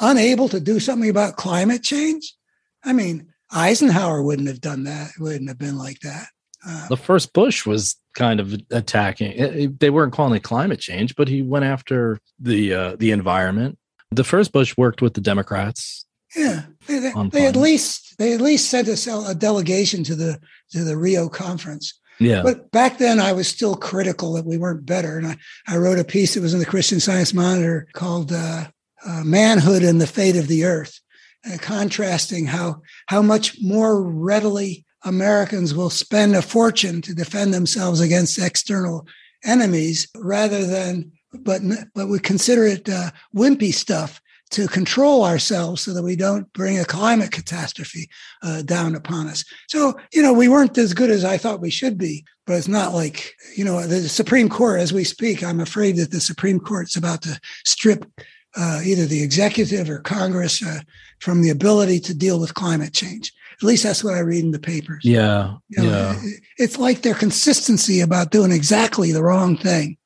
unable 0.02 0.50
to 0.50 0.60
do 0.60 0.80
something 0.80 1.10
about 1.10 1.36
climate 1.38 1.84
change. 1.84 2.36
I 2.84 2.94
mean, 2.94 3.28
Eisenhower 3.52 4.22
wouldn't 4.22 4.48
have 4.48 4.62
done 4.62 4.84
that. 4.84 5.12
It 5.18 5.22
wouldn't 5.22 5.50
have 5.50 5.58
been 5.58 5.78
like 5.78 6.00
that. 6.02 6.28
Uh, 6.66 6.88
The 6.88 6.98
first 6.98 7.34
Bush 7.34 7.66
was 7.66 7.96
kind 8.16 8.40
of 8.40 8.54
attacking. 8.70 9.32
it- 9.32 9.56
it- 9.56 9.80
They 9.80 9.90
weren't 9.90 10.14
calling 10.14 10.36
it 10.36 10.44
climate 10.44 10.80
change, 10.80 11.16
but 11.16 11.28
he 11.28 11.42
went 11.42 11.66
after 11.66 12.20
the 12.40 12.74
uh, 12.74 12.96
the 12.98 13.12
environment. 13.12 13.78
The 14.12 14.24
first 14.24 14.52
Bush 14.52 14.76
worked 14.78 15.02
with 15.02 15.14
the 15.14 15.22
Democrats. 15.22 16.06
Yeah, 16.36 16.64
they, 16.88 17.00
they, 17.00 17.14
they 17.32 17.48
at 17.48 17.56
least 17.56 18.18
they 18.18 18.34
at 18.34 18.42
least 18.42 18.70
sent 18.70 18.88
us 18.88 19.08
a 19.08 19.36
delegation 19.36 20.04
to 20.04 20.16
the 20.16 20.40
to 20.72 20.84
the 20.84 20.98
Rio 20.98 21.30
conference. 21.30 22.00
Yeah. 22.20 22.44
But 22.44 22.70
back 22.72 22.98
then, 22.98 23.20
I 23.20 23.32
was 23.32 23.48
still 23.48 23.76
critical 23.76 24.34
that 24.34 24.46
we 24.46 24.58
weren't 24.58 24.86
better. 24.86 25.18
And 25.18 25.28
I, 25.28 25.38
I 25.68 25.78
wrote 25.78 26.00
a 26.00 26.04
piece 26.04 26.34
that 26.34 26.42
was 26.42 26.54
in 26.54 26.60
the 26.60 26.66
Christian 26.66 27.00
Science 27.00 27.34
Monitor 27.34 27.88
called 27.94 28.32
uh, 28.34 28.66
uh, 29.06 29.24
Manhood 29.24 29.84
and 29.84 30.02
the 30.02 30.08
Fate 30.08 30.36
of 30.36 30.48
the 30.48 30.66
Earth, 30.66 31.00
uh, 31.50 31.58
contrasting 31.60 32.46
how, 32.46 32.82
how 33.08 33.22
much 33.22 33.58
more 33.62 34.04
readily 34.04 34.86
Americans 35.06 35.74
will 35.74 35.90
spend 35.90 36.36
a 36.36 36.42
fortune 36.42 37.02
to 37.04 37.16
defend 37.16 37.54
themselves 37.54 38.02
against 38.02 38.38
external 38.38 39.08
enemies 39.46 40.10
rather 40.18 40.66
than, 40.68 41.14
but, 41.34 41.62
but 41.96 42.10
we 42.10 42.20
consider 42.20 42.66
it 42.66 42.90
uh, 42.90 43.12
wimpy 43.34 43.74
stuff 43.74 44.20
to 44.52 44.68
control 44.68 45.24
ourselves 45.24 45.82
so 45.82 45.94
that 45.94 46.04
we 46.04 46.16
don't 46.16 46.52
bring 46.54 46.80
a 46.80 46.86
climate 46.86 47.32
catastrophe 47.32 48.10
uh, 48.42 48.62
down 48.64 48.96
upon 48.96 49.28
us. 49.28 49.46
So, 49.68 49.96
you 50.12 50.22
know, 50.22 50.34
we 50.34 50.48
weren't 50.48 50.78
as 50.78 50.94
good 50.94 51.12
as 51.12 51.24
I 51.24 51.38
thought 51.38 51.62
we 51.62 51.70
should 51.70 51.98
be, 51.98 52.26
but 52.48 52.56
it's 52.56 52.68
not 52.68 52.94
like, 52.94 53.36
you 53.56 53.64
know, 53.64 53.86
the 53.86 54.10
Supreme 54.10 54.50
Court, 54.50 54.80
as 54.80 54.92
we 54.92 55.04
speak, 55.04 55.44
I'm 55.44 55.60
afraid 55.60 55.98
that 55.98 56.12
the 56.12 56.20
Supreme 56.20 56.60
Court's 56.60 56.96
about 56.96 57.22
to 57.24 57.40
strip 57.66 58.06
uh, 58.56 58.82
either 58.84 59.06
the 59.06 59.22
executive 59.22 59.90
or 59.90 60.00
Congress 60.00 60.64
uh, 60.64 60.80
from 61.20 61.44
the 61.44 61.52
ability 61.52 62.00
to 62.00 62.14
deal 62.16 62.40
with 62.40 62.56
climate 62.56 62.94
change. 62.94 63.32
At 63.62 63.64
least 63.64 63.84
that's 63.84 64.04
what 64.04 64.16
I 64.16 64.20
read 64.20 64.44
in 64.44 64.52
the 64.52 64.60
papers. 64.60 65.04
yeah. 65.04 65.56
You 65.68 65.84
know, 65.84 65.90
yeah. 65.90 66.22
It's 66.58 66.80
like 66.80 67.02
their 67.02 67.14
consistency 67.14 68.00
about 68.00 68.32
doing 68.32 68.52
exactly 68.52 69.12
the 69.12 69.22
wrong 69.22 69.58
thing. 69.58 69.98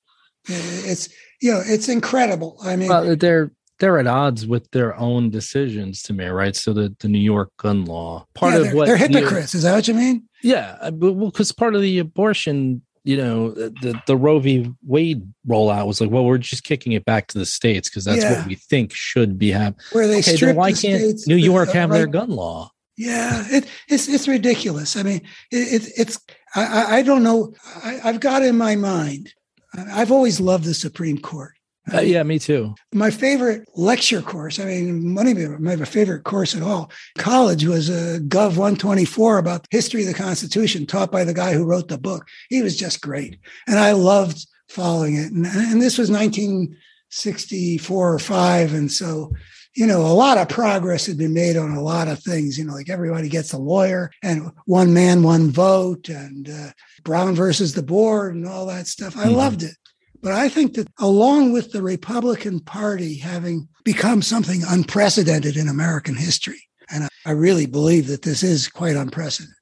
It's, 0.45 1.07
you 1.40 1.53
know, 1.53 1.61
it's 1.65 1.88
incredible. 1.88 2.57
I 2.64 2.76
mean, 2.76 2.90
Well, 2.90 3.15
they're 3.15 3.52
they're 3.80 4.00
at 4.00 4.08
odds 4.08 4.45
with 4.48 4.70
their 4.72 4.95
own 4.98 5.30
decisions 5.30 6.02
to 6.04 6.14
me, 6.14 6.26
right? 6.28 6.56
So 6.56 6.74
the, 6.74 6.95
the 7.00 7.08
New 7.08 7.20
York 7.20 7.52
gun 7.58 7.86
law, 7.86 8.26
part 8.34 8.54
yeah, 8.54 8.68
of 8.70 8.74
what 8.74 8.86
they're 8.88 8.98
you- 8.98 9.08
hypocrites. 9.08 9.56
Is 9.56 9.64
that 9.64 9.74
what 9.74 9.88
you 9.88 9.94
mean? 9.94 10.30
yeah, 10.44 10.78
uh, 10.82 10.91
but 10.91 11.14
well, 11.14 11.32
because 11.32 11.52
part 11.52 11.76
of 11.76 11.82
the 11.82 12.00
abortion, 12.00 12.82
you 13.04 13.18
know, 13.18 13.48
uh, 13.50 13.70
the 13.82 14.00
the 14.08 14.16
Roe 14.16 14.40
v. 14.40 14.72
Wade 14.86 15.24
rollout 15.48 15.88
was 15.88 16.00
like, 16.00 16.10
well, 16.10 16.24
we're 16.26 16.38
just 16.38 16.64
kicking 16.64 16.94
it 16.94 17.04
back 17.06 17.28
to 17.28 17.38
the 17.40 17.45
states 17.45 17.90
because 17.90 18.06
that's 18.06 18.22
Yeah. 18.24 18.38
what 18.40 18.48
we 18.48 18.56
think 18.56 18.94
should 18.94 19.38
be 19.38 19.52
happening. 19.52 19.84
Where 19.91 20.08
they 20.08 20.20
Okay, 20.20 20.36
then 20.38 20.56
why 20.56 20.72
the 20.72 20.82
can't 20.82 21.28
New 21.28 21.36
uh, 21.36 21.38
York 21.38 21.68
of 21.70 21.74
the 21.74 21.80
have 21.80 21.90
their 21.91 22.08
gun 22.08 22.30
law? 22.30 22.72
Yeah, 22.95 23.44
it, 23.50 23.66
it's 23.90 24.08
it's 24.08 24.28
ridiculous. 24.28 24.95
I 24.95 25.04
mean, 25.04 25.22
it, 25.52 25.82
it, 25.84 25.91
it's 25.98 26.20
I, 26.56 26.64
I- 26.66 26.95
I 26.98 27.02
don't 27.02 27.24
know. 27.24 27.54
I, 27.84 28.00
I've 28.04 28.20
got 28.20 28.44
in 28.44 28.56
my 28.58 28.76
mind. 28.76 29.34
I've 29.76 30.12
always 30.12 30.40
loved 30.40 30.66
the 30.66 30.76
Supreme 30.76 31.18
Court. 31.18 31.54
Uh, 31.92 32.00
yeah, 32.00 32.24
me 32.24 32.40
too. 32.40 32.74
My 32.94 33.12
favorite 33.12 33.68
lecture 33.76 34.22
course, 34.22 34.58
I 34.60 34.66
mean, 34.66 35.16
one 35.16 35.28
of 35.28 35.60
my 35.60 35.76
favorite 35.78 36.24
course 36.24 36.56
at 36.56 36.62
all, 36.62 36.90
college 37.18 37.66
was 37.66 37.90
a 37.90 38.20
Gov 38.22 38.56
124 38.56 39.38
about 39.38 39.66
history 39.70 40.02
of 40.04 40.08
the 40.08 40.14
Constitution, 40.14 40.86
taught 40.86 41.12
by 41.12 41.26
the 41.26 41.34
guy 41.34 41.54
who 41.54 41.66
wrote 41.66 41.90
the 41.90 41.98
book. 41.98 42.26
He 42.50 42.62
was 42.62 42.78
just 42.78 43.02
great. 43.02 43.38
And 43.68 43.80
I 43.80 43.92
loved 43.92 44.46
following 44.70 45.16
it. 45.16 45.32
And, 45.34 45.46
and 45.46 45.82
this 45.82 45.98
was 45.98 46.10
1964 46.10 48.14
or 48.14 48.20
five. 48.20 48.74
And 48.74 48.90
so, 48.92 49.32
you 49.76 49.86
know, 49.86 50.02
a 50.02 50.14
lot 50.14 50.38
of 50.38 50.48
progress 50.50 51.06
had 51.06 51.18
been 51.18 51.34
made 51.34 51.58
on 51.58 51.72
a 51.72 51.82
lot 51.82 52.08
of 52.08 52.22
things, 52.24 52.58
you 52.58 52.64
know, 52.64 52.74
like 52.74 52.90
everybody 52.90 53.28
gets 53.28 53.52
a 53.54 53.58
lawyer 53.58 54.10
and 54.22 54.52
one 54.66 54.94
man, 54.94 55.24
one 55.24 55.52
vote 55.52 56.08
and 56.10 56.50
uh, 56.50 56.70
Brown 57.04 57.36
versus 57.36 57.74
the 57.74 57.84
board 57.84 58.36
and 58.36 58.48
all 58.48 58.68
that 58.68 58.88
stuff. 58.88 59.18
I 59.18 59.26
Mhm. 59.26 59.36
loved 59.36 59.64
it. 59.64 59.76
But 60.24 60.32
I 60.32 60.48
think 60.48 60.76
that 60.76 60.88
along 61.00 61.52
with 61.52 61.74
the 61.74 61.82
Republican 61.84 62.62
Party 62.62 63.16
having 63.16 63.68
become 63.84 64.22
something 64.22 64.64
unprecedented 64.68 65.58
in 65.58 65.68
American 65.68 66.16
history, 66.16 66.62
and 66.90 67.04
I- 67.26 67.32
really 67.32 67.66
believe 67.66 68.08
that 68.08 68.22
this 68.22 68.41
is 68.41 68.70
quite 68.70 68.95
unprecedented, 68.95 69.56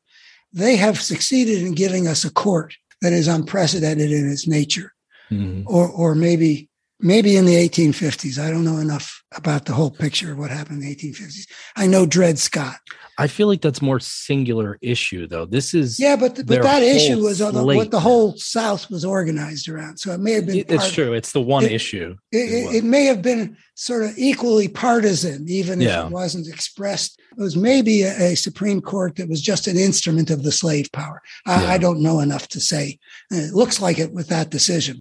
they 0.53 0.75
have 0.75 1.01
succeeded 1.01 1.63
in 1.63 1.73
giving 1.73 2.07
us 2.07 2.23
a 2.23 2.29
court 2.31 2.75
that 3.01 3.11
is 3.11 3.27
unprecedented 3.27 4.11
in 4.11 4.29
its 4.31 4.47
nature, 4.47 4.93
Mhm. 5.31 5.63
or, 5.65 5.87
or 5.89 6.13
maybe, 6.13 6.69
maybe 6.99 7.35
in 7.35 7.45
the 7.45 7.55
1850s. 7.55 8.37
I 8.37 8.51
don't 8.51 8.63
know 8.65 8.77
enough 8.77 9.20
about 9.35 9.65
the 9.65 9.73
whole 9.73 9.89
picture 9.91 10.31
of 10.33 10.37
what 10.37 10.51
happened 10.51 10.81
in 10.83 10.89
the 10.89 10.95
1850s. 10.95 11.47
I 11.77 11.87
know 11.87 12.05
Dred 12.05 12.37
Scott. 12.37 12.75
I 13.17 13.27
feel 13.27 13.47
like 13.47 13.61
that's 13.61 13.81
more 13.81 13.99
singular 13.99 14.77
issue 14.81 15.27
though. 15.27 15.45
This 15.45 15.73
is 15.73 15.99
Yeah, 15.99 16.15
but, 16.17 16.35
but 16.45 16.61
that 16.63 16.83
issue 16.83 17.19
was 17.23 17.39
the, 17.39 17.51
slate 17.51 17.77
what 17.77 17.91
the 17.91 17.99
whole 17.99 18.35
South 18.35 18.89
was 18.89 19.05
organized 19.05 19.69
around. 19.69 19.97
So 19.97 20.11
it 20.11 20.19
may 20.19 20.33
have 20.33 20.47
been. 20.47 20.57
it's 20.59 20.75
part- 20.75 20.91
true. 20.93 21.13
It's 21.13 21.31
the 21.31 21.41
one 21.41 21.63
it- 21.63 21.71
issue. 21.71 22.15
It, 22.31 22.37
it, 22.37 22.65
well. 22.65 22.75
it 22.75 22.83
may 22.83 23.05
have 23.05 23.21
been 23.21 23.55
sort 23.75 24.03
of 24.03 24.17
equally 24.17 24.67
partisan, 24.67 25.45
even 25.47 25.79
Yeah. 25.79 26.01
if 26.01 26.07
it 26.07 26.13
wasn't 26.13 26.47
expressed. 26.47 27.19
It 27.37 27.41
was 27.41 27.55
maybe 27.55 28.01
a, 28.03 28.31
a 28.31 28.35
Supreme 28.35 28.81
Court 28.81 29.15
that 29.15 29.29
was 29.29 29.41
just 29.41 29.67
an 29.67 29.77
instrument 29.77 30.29
of 30.29 30.43
the 30.43 30.51
slave 30.51 30.91
power. 30.91 31.21
I, 31.45 31.61
Yeah. 31.63 31.71
I 31.71 31.77
don't 31.77 32.01
know 32.01 32.19
enough 32.19 32.47
to 32.49 32.59
say. 32.59 32.99
It 33.29 33.53
looks 33.53 33.79
like 33.81 33.97
it 33.99 34.11
with 34.11 34.27
that 34.27 34.49
decision. 34.49 34.99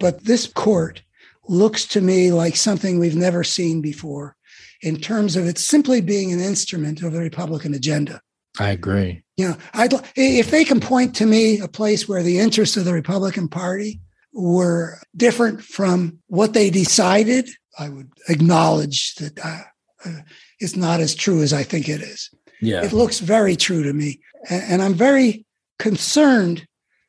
But 0.00 0.24
this 0.24 0.46
court 0.46 1.02
looks 1.48 1.86
to 1.86 2.00
me 2.00 2.32
like 2.32 2.56
something 2.56 2.98
we've 2.98 3.16
never 3.16 3.44
seen 3.44 3.80
before 3.80 4.36
in 4.82 4.96
terms 4.96 5.36
of 5.36 5.46
it 5.46 5.58
simply 5.58 6.00
being 6.00 6.32
an 6.32 6.40
instrument 6.40 7.02
of 7.02 7.12
the 7.12 7.20
Republican 7.20 7.74
agenda. 7.74 8.20
I 8.58 8.70
agree. 8.70 9.22
You 9.36 9.50
know, 9.50 9.56
I'd 9.74 9.92
if 10.16 10.50
they 10.50 10.64
can 10.64 10.80
point 10.80 11.14
to 11.16 11.26
me 11.26 11.60
a 11.60 11.68
place 11.68 12.08
where 12.08 12.22
the 12.22 12.38
interests 12.38 12.76
of 12.76 12.84
the 12.84 12.92
Republican 12.92 13.48
Party 13.48 14.00
were 14.32 15.00
different 15.16 15.62
from 15.62 16.18
what 16.26 16.54
they 16.54 16.70
decided, 16.70 17.48
I 17.78 17.88
would 17.88 18.10
acknowledge 18.28 19.14
that 19.16 19.38
uh, 19.44 19.62
uh, 20.04 20.20
it's 20.58 20.76
not 20.76 21.00
as 21.00 21.14
true 21.14 21.42
as 21.42 21.52
I 21.52 21.62
think 21.62 21.88
it 21.88 22.00
is. 22.00 22.30
Yeah. 22.60 22.82
It 22.84 22.92
looks 22.92 23.20
very 23.20 23.54
true 23.54 23.84
to 23.84 23.92
me, 23.92 24.20
and 24.50 24.82
I'm 24.82 24.94
very 24.94 25.46
concerned. 25.78 26.66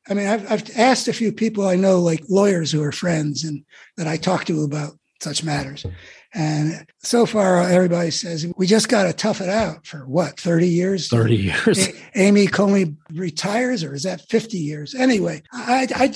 I 0.10 0.14
mean, 0.14 0.28
I've, 0.28 0.52
I've 0.52 0.78
asked 0.78 1.08
a 1.08 1.14
few 1.14 1.32
people 1.32 1.68
I 1.68 1.76
know, 1.76 2.00
like 2.00 2.24
lawyers 2.30 2.72
who 2.72 2.84
are 2.84 2.92
friends 2.92 3.44
and 3.44 3.64
that 3.98 4.08
I 4.08 4.18
talk 4.18 4.46
to 4.46 4.64
about 4.64 4.94
such 5.22 5.44
matters. 5.44 5.86
And 6.34 6.88
so 7.00 7.26
far, 7.26 7.62
everybody 7.62 8.12
says 8.12 8.46
we 8.56 8.68
just 8.68 8.88
got 8.88 9.04
to 9.04 9.14
tough 9.14 9.42
it 9.42 9.50
out 9.50 9.86
for 9.86 10.00
what, 10.08 10.40
30 10.40 10.68
years? 10.68 11.08
30 11.08 11.36
years. 11.36 11.88
A- 11.88 11.94
Amy 12.16 12.48
Coney 12.48 12.96
retires, 13.12 13.84
or 13.84 13.94
is 13.94 14.04
that 14.04 14.22
50 14.30 14.58
years? 14.58 14.94
Anyway, 14.94 15.42
I, 15.52 16.14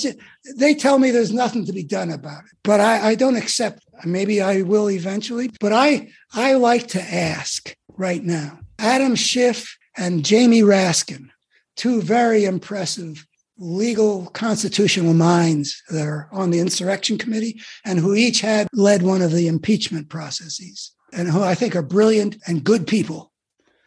they 0.56 0.76
tell 0.76 1.00
me 1.00 1.12
there's 1.12 1.34
nothing 1.34 1.66
to 1.66 1.74
be 1.74 1.84
done 1.84 2.12
about 2.12 2.44
it, 2.44 2.58
but 2.64 2.80
I, 2.80 3.10
I 3.10 3.16
don't 3.16 3.36
accept. 3.36 3.84
Maybe 4.06 4.42
I 4.42 4.62
will 4.62 4.90
eventually, 4.90 5.50
but 5.60 5.74
I 5.74 6.10
I 6.34 6.54
like 6.54 6.88
to 6.90 7.02
ask 7.02 7.76
right 7.98 8.24
now. 8.24 8.60
Adam 8.80 9.16
Schiff 9.16 9.78
and 9.98 10.26
Jamie 10.26 10.62
Raskin, 10.62 11.30
two 11.76 12.02
very 12.02 12.46
impressive 12.46 13.26
legal 13.58 14.28
constitutional 14.28 15.14
minds 15.14 15.82
that 15.90 16.06
are 16.06 16.28
on 16.32 16.50
the 16.50 16.60
insurrection 16.60 17.18
committee 17.18 17.62
and 17.86 18.00
who 18.00 18.16
each 18.16 18.42
had 18.42 18.68
led 18.74 19.02
one 19.04 19.22
of 19.22 19.32
the 19.32 19.48
impeachment 19.48 20.10
processes 20.10 20.92
and 21.12 21.30
who 21.30 21.44
I 21.44 21.56
think 21.56 21.76
are 21.76 21.84
brilliant 21.84 22.38
and 22.48 22.64
good 22.64 22.88
people. 22.88 23.32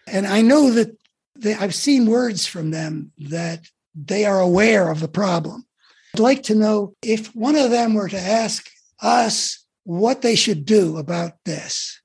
And 0.06 0.26
I 0.26 0.40
know 0.40 0.70
that 0.70 0.97
they, 1.34 1.55
I've 1.55 1.74
seen 1.74 2.06
words 2.06 2.47
from 2.47 2.70
them 2.70 3.12
that 3.18 3.66
they 3.94 4.24
are 4.24 4.40
aware 4.40 4.90
of 4.90 5.01
the 5.01 5.09
problem. 5.09 5.66
I'd 6.14 6.20
like 6.20 6.44
to 6.44 6.55
know 6.55 6.94
if 7.02 7.34
one 7.34 7.56
of 7.56 7.70
them 7.70 7.94
were 7.94 8.09
to 8.09 8.18
ask 8.18 8.70
us 9.02 9.64
what 9.84 10.22
they 10.22 10.34
should 10.34 10.64
do 10.64 10.97
about 10.97 11.32
this, 11.44 12.01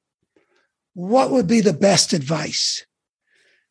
what 0.94 1.32
would 1.32 1.48
be 1.48 1.62
the 1.62 1.74
best 1.74 2.14
advice? 2.14 2.86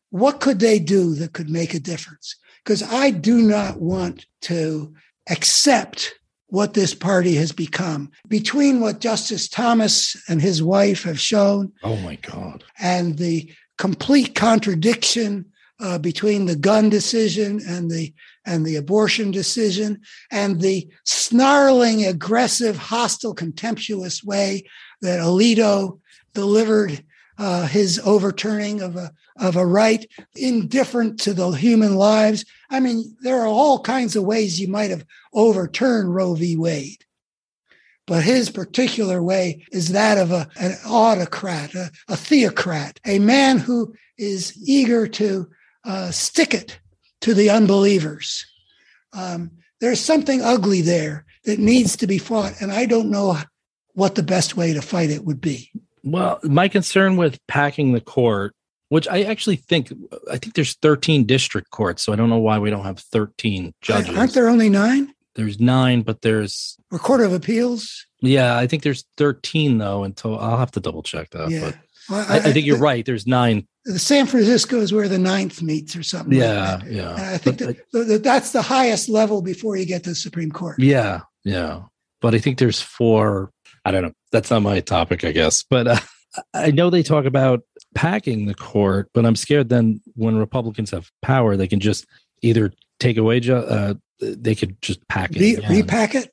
What 0.09 0.39
could 0.39 0.59
they 0.59 0.79
do 0.79 1.15
that 1.15 1.33
could 1.33 1.49
make 1.49 1.73
a 1.73 1.79
difference? 1.79 2.35
Because 2.63 2.83
I 2.83 3.09
do 3.11 3.41
not 3.41 3.79
want 3.81 4.25
to 4.41 4.93
accept 5.29 6.13
what 6.47 6.73
this 6.73 6.93
party 6.93 7.35
has 7.35 7.51
become. 7.51 8.11
Between 8.27 8.81
what 8.81 8.99
Justice 8.99 9.47
Thomas 9.47 10.15
and 10.27 10.41
his 10.41 10.61
wife 10.61 11.03
have 11.03 11.19
shown 11.19 11.71
Oh 11.83 11.95
my 11.97 12.15
God. 12.17 12.63
and 12.79 13.17
the 13.17 13.51
complete 13.77 14.35
contradiction 14.35 15.45
uh, 15.79 15.97
between 15.97 16.45
the 16.45 16.55
gun 16.55 16.89
decision 16.89 17.59
and 17.67 17.89
the 17.89 18.13
and 18.45 18.65
the 18.65 18.75
abortion 18.75 19.31
decision 19.31 19.99
and 20.31 20.61
the 20.61 20.87
snarling, 21.05 22.05
aggressive, 22.05 22.75
hostile, 22.77 23.33
contemptuous 23.33 24.23
way 24.23 24.63
that 25.01 25.19
Alito 25.19 25.99
delivered 26.33 27.03
uh, 27.41 27.65
his 27.65 27.99
overturning 28.05 28.81
of 28.81 28.95
a 28.95 29.11
of 29.37 29.55
a 29.55 29.65
right 29.65 30.05
indifferent 30.35 31.19
to 31.19 31.33
the 31.33 31.49
human 31.49 31.95
lives. 31.95 32.45
I 32.69 32.79
mean, 32.79 33.17
there 33.21 33.39
are 33.41 33.47
all 33.47 33.79
kinds 33.79 34.15
of 34.15 34.23
ways 34.23 34.61
you 34.61 34.67
might 34.67 34.91
have 34.91 35.03
overturned 35.33 36.13
Roe 36.13 36.35
v. 36.35 36.55
Wade. 36.55 37.03
But 38.05 38.23
his 38.23 38.51
particular 38.51 39.23
way 39.23 39.65
is 39.71 39.89
that 39.89 40.19
of 40.19 40.31
a, 40.31 40.47
an 40.59 40.75
autocrat, 40.85 41.73
a, 41.73 41.89
a 42.09 42.15
theocrat, 42.15 42.99
a 43.07 43.17
man 43.17 43.57
who 43.57 43.95
is 44.19 44.55
eager 44.63 45.07
to 45.07 45.49
uh, 45.83 46.11
stick 46.11 46.53
it 46.53 46.79
to 47.21 47.33
the 47.33 47.49
unbelievers. 47.49 48.45
Um, 49.13 49.49
there's 49.79 49.99
something 49.99 50.43
ugly 50.43 50.81
there 50.81 51.25
that 51.45 51.57
needs 51.57 51.97
to 51.97 52.05
be 52.05 52.19
fought, 52.19 52.61
and 52.61 52.71
I 52.71 52.85
don't 52.85 53.09
know 53.09 53.35
what 53.95 54.13
the 54.13 54.21
best 54.21 54.55
way 54.55 54.73
to 54.73 54.81
fight 54.81 55.09
it 55.09 55.25
would 55.25 55.41
be. 55.41 55.71
Well, 56.03 56.39
my 56.43 56.67
concern 56.67 57.15
with 57.17 57.39
packing 57.47 57.93
the 57.93 58.01
court, 58.01 58.53
which 58.89 59.07
I 59.07 59.23
actually 59.23 59.55
think, 59.57 59.91
I 60.29 60.37
think 60.37 60.55
there's 60.55 60.75
13 60.75 61.25
district 61.25 61.69
courts, 61.71 62.03
so 62.03 62.11
I 62.11 62.15
don't 62.15 62.29
know 62.29 62.39
why 62.39 62.59
we 62.59 62.69
don't 62.69 62.83
have 62.83 62.99
13 62.99 63.73
judges. 63.81 64.17
Aren't 64.17 64.33
there 64.33 64.49
only 64.49 64.69
nine? 64.69 65.13
There's 65.35 65.59
nine, 65.61 66.01
but 66.01 66.21
there's 66.23 66.77
Or 66.91 66.99
Court 66.99 67.21
of 67.21 67.31
Appeals? 67.31 68.05
yeah, 68.21 68.57
I 68.57 68.67
think 68.67 68.83
there's 68.83 69.05
13 69.17 69.77
though. 69.77 70.03
Until 70.03 70.37
I'll 70.37 70.57
have 70.57 70.71
to 70.71 70.79
double 70.81 71.03
check 71.03 71.29
that. 71.29 71.49
yeah. 71.49 71.61
But 71.61 71.77
Well, 72.09 72.25
I, 72.29 72.37
I 72.37 72.51
think 72.51 72.65
you're 72.65 72.77
right. 72.77 73.05
There's 73.05 73.25
nine. 73.25 73.65
The 73.85 73.97
San 73.97 74.27
Francisco 74.27 74.79
is 74.81 74.91
where 74.91 75.07
the 75.07 75.17
ninth 75.17 75.61
meets 75.61 75.95
or 75.95 76.03
something. 76.03 76.37
like 76.37 76.41
Yeah, 76.47 76.77
that. 76.77 76.91
yeah. 76.91 77.11
And 77.11 77.21
I 77.21 77.37
think 77.37 77.59
But 77.59 77.77
that, 77.93 78.07
that 78.09 78.23
that's 78.23 78.51
the 78.51 78.61
highest 78.61 79.07
level 79.07 79.41
before 79.41 79.77
you 79.77 79.85
get 79.85 80.03
to 80.03 80.09
the 80.09 80.15
Supreme 80.15 80.51
Court. 80.51 80.77
Yeah, 80.79 81.21
yeah. 81.45 81.83
But 82.19 82.35
I 82.35 82.39
think 82.39 82.57
there's 82.59 82.81
four. 82.81 83.51
I 83.85 83.91
don't 83.91 84.03
know. 84.03 84.13
That's 84.31 84.49
not 84.51 84.61
my 84.61 84.79
topic, 84.79 85.23
I 85.23 85.31
guess. 85.31 85.63
But 85.63 85.87
uh, 85.87 85.97
I 86.53 86.71
know 86.71 86.89
they 86.89 87.03
talk 87.03 87.25
about 87.25 87.61
packing 87.95 88.45
the 88.45 88.53
court, 88.55 89.09
but 89.13 89.25
I'm 89.25 89.35
scared 89.35 89.69
then 89.69 90.01
when 90.15 90.37
Republicans 90.37 90.91
have 90.91 91.09
power, 91.21 91.57
they 91.57 91.67
can 91.67 91.79
just 91.79 92.05
either 92.41 92.71
take 92.99 93.17
away, 93.17 93.39
ju- 93.39 93.55
uh, 93.55 93.95
they 94.19 94.55
could 94.55 94.81
just 94.81 95.05
pack 95.07 95.31
it. 95.35 95.39
Re- 95.67 95.77
repack 95.81 96.15
it. 96.15 96.31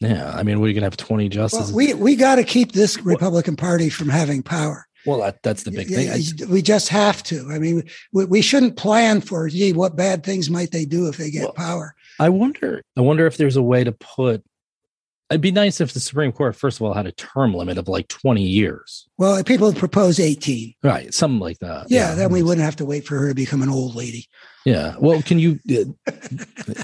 Yeah. 0.00 0.30
I 0.34 0.42
mean, 0.42 0.60
we're 0.60 0.72
going 0.72 0.80
to 0.80 0.86
have 0.86 0.96
20 0.96 1.24
Well, 1.24 1.28
justices. 1.30 1.72
we 1.72 1.94
we 1.94 2.16
got 2.16 2.34
to 2.36 2.44
keep 2.44 2.72
this 2.72 3.00
Republican 3.00 3.56
Party 3.56 3.88
from 3.88 4.08
having 4.08 4.42
power. 4.42 4.86
Well, 5.06 5.18
that, 5.20 5.42
that's 5.42 5.62
the 5.64 5.70
big 5.70 5.88
thing. 5.88 6.10
I 6.10 6.20
we 6.50 6.62
just 6.62 6.88
have 6.88 7.22
to. 7.24 7.48
I 7.52 7.58
mean, 7.58 7.84
we, 8.12 8.24
we 8.24 8.40
shouldn't 8.42 8.76
plan 8.76 9.20
for, 9.20 9.48
gee, 9.48 9.72
what 9.72 9.96
bad 9.96 10.24
things 10.24 10.48
might 10.50 10.70
they 10.72 10.86
do 10.86 11.08
if 11.08 11.18
they 11.18 11.30
get 11.30 11.42
Well, 11.44 11.52
power? 11.52 11.94
I 12.18 12.30
wonder. 12.30 12.80
I 12.96 13.02
wonder 13.02 13.26
if 13.26 13.36
there's 13.36 13.56
a 13.56 13.62
way 13.62 13.84
to 13.84 13.92
put. 13.92 14.42
It'd 15.30 15.40
be 15.40 15.50
nice 15.50 15.80
if 15.80 15.92
the 15.94 16.00
Supreme 16.00 16.32
Court, 16.32 16.54
first 16.54 16.78
of 16.78 16.82
all, 16.82 16.92
had 16.92 17.06
a 17.06 17.12
term 17.12 17.54
limit 17.54 17.78
of 17.78 17.88
like 17.88 18.08
20 18.08 18.42
years, 18.42 19.08
Well, 19.16 19.42
people 19.42 19.72
propose 19.72 20.20
18. 20.20 20.74
right? 20.82 21.12
Something 21.14 21.40
like 21.40 21.58
that. 21.60 21.86
Yeah, 21.88 22.14
then 22.14 22.30
we 22.30 22.42
wouldn't 22.42 22.64
have 22.64 22.76
to 22.76 22.84
wait 22.84 23.06
for 23.06 23.16
her 23.18 23.28
to 23.28 23.34
become 23.34 23.62
an 23.62 23.70
old 23.70 23.94
lady. 23.94 24.26
Yeah. 24.66 24.94
Well, 24.98 25.22
can 25.22 25.38
you? 25.38 25.58
It, 25.64 25.88
uh, 26.06 26.12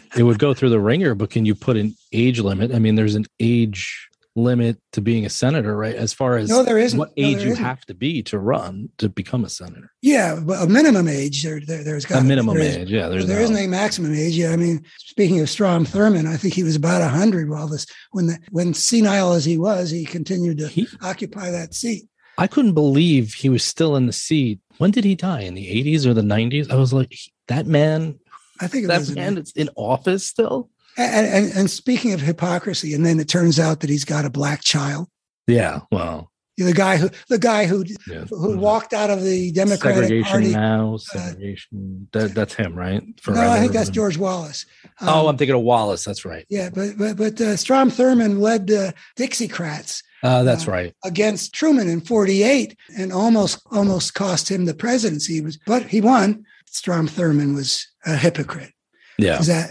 it 0.16 0.22
would 0.22 0.38
go 0.38 0.54
through 0.54 0.70
the 0.70 0.80
ringer, 0.80 1.14
but 1.14 1.30
can 1.30 1.44
you 1.46 1.54
put 1.54 1.76
an 1.76 1.94
age 2.12 2.40
limit? 2.40 2.74
I 2.74 2.78
mean, 2.78 2.94
there's 2.94 3.14
an 3.14 3.26
age 3.40 4.08
limit 4.42 4.78
to 4.92 5.00
being 5.00 5.24
a 5.26 5.30
senator, 5.30 5.76
right? 5.76 5.94
As 5.94 6.12
far 6.12 6.36
as 6.36 6.48
No, 6.48 6.62
there 6.62 6.78
isn't. 6.78 6.98
what 6.98 7.10
No, 7.16 7.24
age 7.26 7.36
there 7.38 7.46
you 7.46 7.52
isn't. 7.52 7.64
have 7.64 7.80
to 7.86 7.94
be 7.94 8.22
to 8.24 8.38
run 8.38 8.88
to 8.98 9.08
become 9.08 9.44
a 9.44 9.48
senator. 9.48 9.90
Yeah, 10.02 10.40
but 10.42 10.62
a 10.62 10.66
minimum 10.66 11.06
age, 11.08 11.42
there, 11.42 11.60
there, 11.66 11.84
there's 11.84 12.04
got 12.06 12.22
A 12.22 12.24
minimum 12.24 12.56
there 12.56 12.64
is- 12.66 12.76
age. 12.76 12.90
Yeah. 12.90 13.08
There's 13.08 13.26
there 13.26 13.38
no- 13.38 13.44
isn't 13.44 13.56
a 13.56 13.66
maximum 13.68 14.14
age. 14.14 14.34
Yeah, 14.34 14.50
I 14.52 14.56
mean, 14.56 14.84
speaking 14.98 15.40
of 15.40 15.48
Strom 15.50 15.84
Thurmond, 15.86 16.26
I 16.26 16.36
think 16.36 16.54
he 16.54 16.62
was 16.62 16.76
about 16.76 17.08
hundred 17.10 17.48
while 17.50 17.68
this 17.68 17.86
when 18.12 18.26
the 18.26 18.38
when 18.50 18.74
senile 18.74 19.32
as 19.32 19.44
he 19.44 19.58
was, 19.58 19.90
he 19.90 20.04
continued 20.04 20.58
to 20.58 20.68
He, 20.68 20.86
occupy 21.02 21.50
that 21.50 21.74
seat. 21.74 22.04
I 22.38 22.46
couldn't 22.46 22.74
believe 22.74 23.34
he 23.34 23.48
was 23.50 23.62
still 23.62 23.96
in 23.96 24.06
the 24.06 24.12
seat. 24.12 24.60
When 24.78 24.90
did 24.92 25.04
he 25.04 25.14
die? 25.14 25.42
In 25.42 25.54
the 25.54 25.66
80s 25.66 26.06
or 26.06 26.14
the 26.14 26.22
90s? 26.22 26.70
I 26.70 26.76
was 26.76 26.90
like, 26.92 27.12
that 27.48 27.66
man, 27.66 28.18
I 28.60 28.66
think 28.66 28.84
it 28.84 28.88
that 28.88 29.10
man 29.10 29.36
is 29.36 29.52
in 29.54 29.68
office 29.76 30.24
still. 30.24 30.70
And, 30.98 31.26
and, 31.26 31.52
and 31.56 31.70
speaking 31.70 32.12
of 32.12 32.20
hypocrisy, 32.20 32.92
and 32.94 33.06
then 33.06 33.18
it 33.20 33.28
turns 33.28 33.58
out 33.58 33.80
that 33.80 33.90
he's 33.90 34.04
got 34.04 34.24
a 34.24 34.30
black 34.30 34.62
child. 34.62 35.08
Yeah. 35.46 35.80
Well, 35.90 36.30
The 36.58 36.74
guy 36.74 36.96
who 36.98 37.08
the 37.28 37.38
guy 37.38 37.64
who 37.66 37.84
yeah. 38.06 38.24
who 38.28 38.58
walked 38.58 38.92
out 38.92 39.08
of 39.08 39.22
the 39.24 39.50
Democratic 39.52 39.94
segregation 40.04 40.30
Party. 40.30 40.52
now, 40.52 40.96
segregation. 40.98 42.08
that, 42.12 42.34
that's 42.34 42.52
him, 42.54 42.74
right? 42.74 43.02
No, 43.26 43.50
I 43.50 43.58
think 43.60 43.72
that's 43.72 43.88
George 43.88 44.18
Wallace. 44.18 44.66
Oh, 45.00 45.20
Um, 45.22 45.26
I'm 45.28 45.36
thinking 45.38 45.54
of 45.56 45.62
Wallace. 45.62 46.04
That's 46.04 46.24
right. 46.26 46.44
yeah, 46.50 46.68
but 46.68 46.98
but 46.98 47.16
but 47.16 47.40
uh, 47.40 47.56
Strom 47.56 47.90
Thurmond 47.90 48.40
led 48.40 48.70
uh, 48.70 48.92
Dixiecrats 49.16 50.02
Uh, 50.22 50.42
that's 50.42 50.68
Uh, 50.68 50.72
right. 50.72 50.94
against 51.04 51.54
Truman 51.54 51.88
in 51.88 52.00
'48 52.02 52.76
and 52.98 53.10
almost 53.12 53.60
almost 53.70 54.12
cost 54.14 54.50
him 54.50 54.66
the 54.66 54.74
presidency. 54.74 55.34
He 55.34 55.40
was, 55.40 55.58
but 55.66 55.84
he 55.84 56.00
won. 56.02 56.44
Strom 56.66 57.08
Thurmond 57.08 57.54
was 57.54 57.86
a 58.04 58.16
hypocrite. 58.16 58.72
Yeah. 59.20 59.38
That 59.38 59.70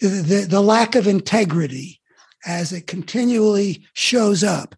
the, 0.00 0.46
the 0.48 0.60
lack 0.60 0.94
of 0.94 1.06
integrity 1.06 2.00
as 2.46 2.72
it 2.72 2.86
continually 2.86 3.86
shows 3.94 4.42
up 4.42 4.74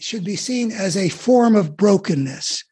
should 0.00 0.24
be 0.24 0.36
seen 0.36 0.70
as 0.72 0.96
a 0.96 1.08
form 1.08 1.56
of 1.56 1.76
brokenness, 1.76 2.64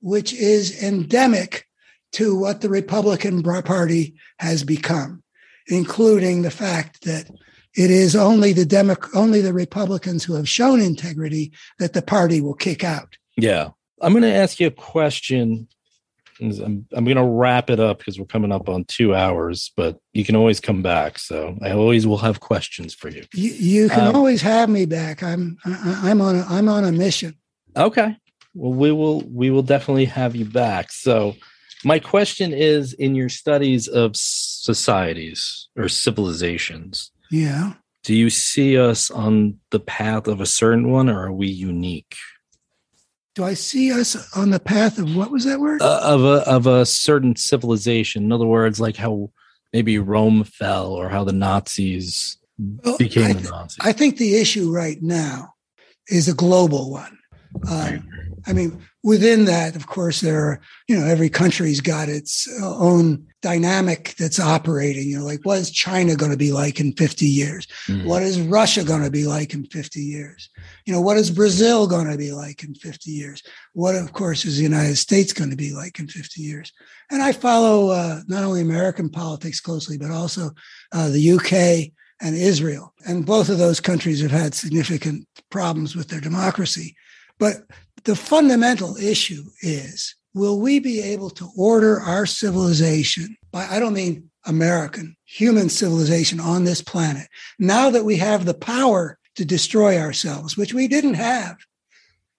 which 0.00 0.32
is 0.32 0.82
endemic 0.82 1.66
to 2.12 2.38
what 2.38 2.60
the 2.60 2.68
Republican 2.68 3.42
Party 3.42 4.14
has 4.38 4.64
become, 4.64 5.22
including 5.66 6.42
the 6.42 6.50
fact 6.50 7.02
that 7.04 7.28
it 7.76 7.90
is 7.90 8.14
only 8.14 8.52
the 8.52 8.64
Demo- 8.64 8.96
only 9.14 9.40
the 9.40 9.52
Republicans 9.52 10.22
who 10.22 10.34
have 10.34 10.48
shown 10.48 10.80
integrity 10.80 11.52
that 11.78 11.92
the 11.92 12.02
party 12.02 12.40
will 12.40 12.54
kick 12.54 12.84
out. 12.84 13.16
Yeah. 13.36 13.70
I'm 14.00 14.12
going 14.12 14.22
to 14.22 14.32
ask 14.32 14.60
you 14.60 14.68
a 14.68 14.72
question. 14.72 15.68
I'm, 16.40 16.86
I'm 16.92 17.04
going 17.04 17.16
to 17.16 17.24
wrap 17.24 17.70
it 17.70 17.80
up 17.80 17.98
because 17.98 18.18
we're 18.18 18.26
coming 18.26 18.52
up 18.52 18.68
on 18.68 18.84
two 18.84 19.14
hours, 19.14 19.72
but 19.76 19.98
you 20.12 20.24
can 20.24 20.36
always 20.36 20.60
come 20.60 20.82
back. 20.82 21.18
So 21.18 21.56
I 21.62 21.70
always 21.70 22.06
will 22.06 22.18
have 22.18 22.40
questions 22.40 22.94
for 22.94 23.08
you. 23.08 23.24
You, 23.34 23.50
you 23.52 23.88
can 23.88 24.08
Um, 24.08 24.16
always 24.16 24.42
have 24.42 24.68
me 24.68 24.86
back. 24.86 25.22
I'm 25.22 25.56
I, 25.64 26.10
I'm 26.10 26.20
on 26.20 26.36
a, 26.36 26.44
I'm 26.48 26.68
on 26.68 26.84
a 26.84 26.92
mission. 26.92 27.36
Okay. 27.76 28.16
Well, 28.54 28.72
we 28.72 28.92
will 28.92 29.20
we 29.22 29.50
will 29.50 29.62
definitely 29.62 30.04
have 30.06 30.36
you 30.36 30.44
back. 30.44 30.92
So 30.92 31.34
my 31.84 31.98
question 31.98 32.52
is 32.52 32.92
in 32.94 33.14
your 33.14 33.28
studies 33.28 33.88
of 33.88 34.16
societies 34.16 35.68
or 35.76 35.88
civilizations, 35.88 37.10
Yeah. 37.30 37.74
do 38.04 38.14
you 38.14 38.30
see 38.30 38.78
us 38.78 39.10
on 39.10 39.58
the 39.70 39.80
path 39.80 40.26
of 40.28 40.40
a 40.40 40.46
certain 40.46 40.90
one 40.90 41.08
or 41.08 41.26
are 41.26 41.32
we 41.32 41.48
unique? 41.48 42.16
Do 43.34 43.44
I 43.44 43.54
see 43.54 43.92
us 43.92 44.36
on 44.36 44.50
the 44.50 44.60
path 44.60 44.98
of 44.98 45.16
what 45.16 45.30
was 45.30 45.44
that 45.44 45.58
word? 45.58 45.82
Uh, 45.82 46.00
of 46.02 46.24
a 46.24 46.48
of 46.48 46.66
a 46.66 46.86
certain 46.86 47.34
civilization. 47.34 48.24
In 48.24 48.32
other 48.32 48.46
words, 48.46 48.80
like 48.80 48.96
how 48.96 49.30
maybe 49.72 49.98
Rome 49.98 50.44
fell 50.44 50.92
or 50.92 51.08
how 51.08 51.24
the 51.24 51.32
Nazis 51.32 52.38
Well, 52.58 52.96
became 52.96 53.24
I, 53.24 53.32
the 53.32 53.50
Nazis. 53.50 53.78
I 53.80 53.92
think 53.92 54.18
the 54.18 54.36
issue 54.36 54.72
right 54.72 55.02
now 55.02 55.54
is 56.08 56.28
a 56.28 56.34
global 56.34 56.92
one. 56.92 57.18
Um, 57.68 58.08
I 58.46 58.52
mean, 58.52 58.80
within 59.02 59.46
that, 59.46 59.76
of 59.76 59.86
course, 59.86 60.20
there 60.20 60.40
are, 60.40 60.60
you 60.88 60.98
know, 60.98 61.06
every 61.06 61.28
country's 61.28 61.80
got 61.80 62.08
its 62.08 62.48
own 62.62 63.26
dynamic 63.44 64.14
that's 64.18 64.40
operating. 64.40 65.06
You 65.06 65.18
know, 65.18 65.24
like 65.26 65.40
what 65.42 65.58
is 65.58 65.70
China 65.70 66.16
going 66.16 66.30
to 66.30 66.36
be 66.36 66.50
like 66.50 66.80
in 66.80 66.94
50 66.94 67.26
years? 67.26 67.66
Mhm. 67.86 68.06
What 68.06 68.22
is 68.22 68.40
Russia 68.40 68.82
going 68.82 69.04
to 69.04 69.10
be 69.10 69.26
like 69.26 69.52
in 69.52 69.66
50 69.66 70.00
years? 70.00 70.48
You 70.86 70.94
know, 70.94 71.02
what 71.02 71.18
is 71.18 71.30
Brazil 71.30 71.86
going 71.86 72.10
to 72.10 72.16
be 72.16 72.32
like 72.32 72.64
in 72.64 72.74
50 72.74 73.10
years? 73.10 73.42
What, 73.74 73.96
of 73.96 74.14
course, 74.14 74.46
is 74.46 74.56
the 74.56 74.62
United 74.62 74.96
States 74.96 75.34
going 75.34 75.50
to 75.50 75.56
be 75.56 75.72
like 75.74 75.98
in 75.98 76.08
50 76.08 76.40
years? 76.40 76.72
And 77.10 77.22
I 77.22 77.32
follow 77.32 77.90
uh, 77.90 78.20
not 78.28 78.44
only 78.44 78.62
American 78.62 79.10
politics 79.10 79.60
closely, 79.60 79.98
but 79.98 80.10
also 80.10 80.50
uh, 80.92 81.10
the 81.10 81.32
UK 81.32 81.92
and 82.22 82.34
Israel. 82.34 82.94
And 83.06 83.26
both 83.26 83.50
of 83.50 83.58
those 83.58 83.78
countries 83.78 84.22
have 84.22 84.30
had 84.30 84.54
significant 84.54 85.28
problems 85.50 85.94
with 85.94 86.08
their 86.08 86.22
democracy. 86.22 86.96
But 87.38 87.56
the 88.04 88.16
fundamental 88.16 88.96
issue 88.96 89.44
is 89.60 90.16
will 90.34 90.60
we 90.60 90.80
be 90.80 91.00
able 91.00 91.30
to 91.30 91.48
order 91.56 92.00
our 92.00 92.26
civilization 92.26 93.36
by, 93.52 93.66
I 93.66 93.78
don't 93.78 93.94
mean 93.94 94.30
American, 94.44 95.16
human 95.24 95.68
civilization 95.68 96.40
on 96.40 96.64
this 96.64 96.82
planet, 96.82 97.28
now 97.58 97.88
that 97.90 98.04
we 98.04 98.16
have 98.16 98.44
the 98.44 98.54
power 98.54 99.18
to 99.36 99.44
destroy 99.44 99.98
ourselves, 99.98 100.56
which 100.56 100.74
we 100.74 100.88
didn't 100.88 101.14
have? 101.14 101.56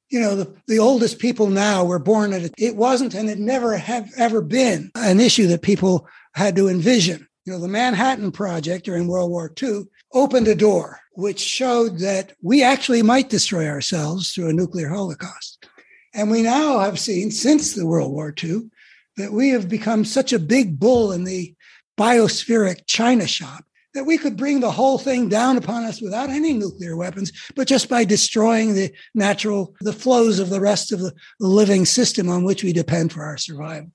You 0.09 0.19
know, 0.19 0.35
the, 0.35 0.53
the 0.67 0.80
oldest 0.80 1.19
people 1.19 1.47
now 1.47 1.84
were 1.84 1.99
born 1.99 2.31
at 2.34 2.43
it. 2.43 2.53
It 2.57 2.76
wasn't 2.76 3.15
and 3.15 3.30
it 3.30 3.39
never 3.39 3.76
have 3.77 4.11
ever 4.17 4.41
been 4.41 4.91
an 4.95 5.19
issue 5.19 5.47
that 5.47 5.63
people 5.63 6.07
had 6.35 6.55
to 6.57 6.67
envision. 6.67 7.27
You 7.45 7.53
know, 7.53 7.59
the 7.59 7.67
Manhattan 7.67 8.31
Project 8.31 8.85
during 8.85 9.07
World 9.07 9.31
War 9.31 9.51
II 9.61 9.85
opened 10.13 10.47
a 10.47 10.55
door. 10.55 10.99
which 11.15 11.39
showed 11.39 11.99
that 11.99 12.34
we 12.41 12.61
actually 12.61 13.01
might 13.01 13.30
destroy 13.30 13.67
ourselves 13.67 14.31
through 14.31 14.49
a 14.49 14.53
nuclear 14.53 14.89
holocaust. 14.89 15.67
And 16.16 16.32
we 16.32 16.42
now 16.42 16.80
have 16.80 16.98
seen 16.98 17.30
since 17.30 17.74
the 17.74 17.86
World 17.86 18.12
War 18.14 18.34
II 18.42 18.70
that 19.18 19.34
we 19.34 19.50
have 19.50 19.68
become 19.68 20.06
such 20.06 20.32
a 20.32 20.40
big 20.40 20.80
bull 20.80 21.12
in 21.12 21.26
the 21.26 21.54
biospheric 21.98 22.88
China 22.88 23.28
shop 23.28 23.66
that 23.94 24.06
we 24.06 24.18
could 24.18 24.38
bring 24.38 24.60
the 24.60 24.72
whole 24.72 24.98
thing 24.98 25.30
down 25.30 25.58
upon 25.58 25.84
us 25.84 26.02
without 26.02 26.30
any 26.30 26.54
nuclear 26.54 26.96
weapons, 26.96 27.32
but 27.56 27.68
just 27.68 27.90
by 27.90 28.04
destroying 28.04 28.74
the 28.74 28.94
natural, 29.14 29.74
the 29.82 29.94
flows 29.94 30.40
of 30.40 30.50
the 30.50 30.60
rest 30.60 30.92
of 30.92 31.00
the 31.00 31.14
living 31.40 31.86
system 31.86 32.30
on 32.30 32.44
which 32.44 32.64
we 32.64 32.74
depend 32.74 33.12
for 33.12 33.24
our 33.24 33.38
survival. 33.38 33.92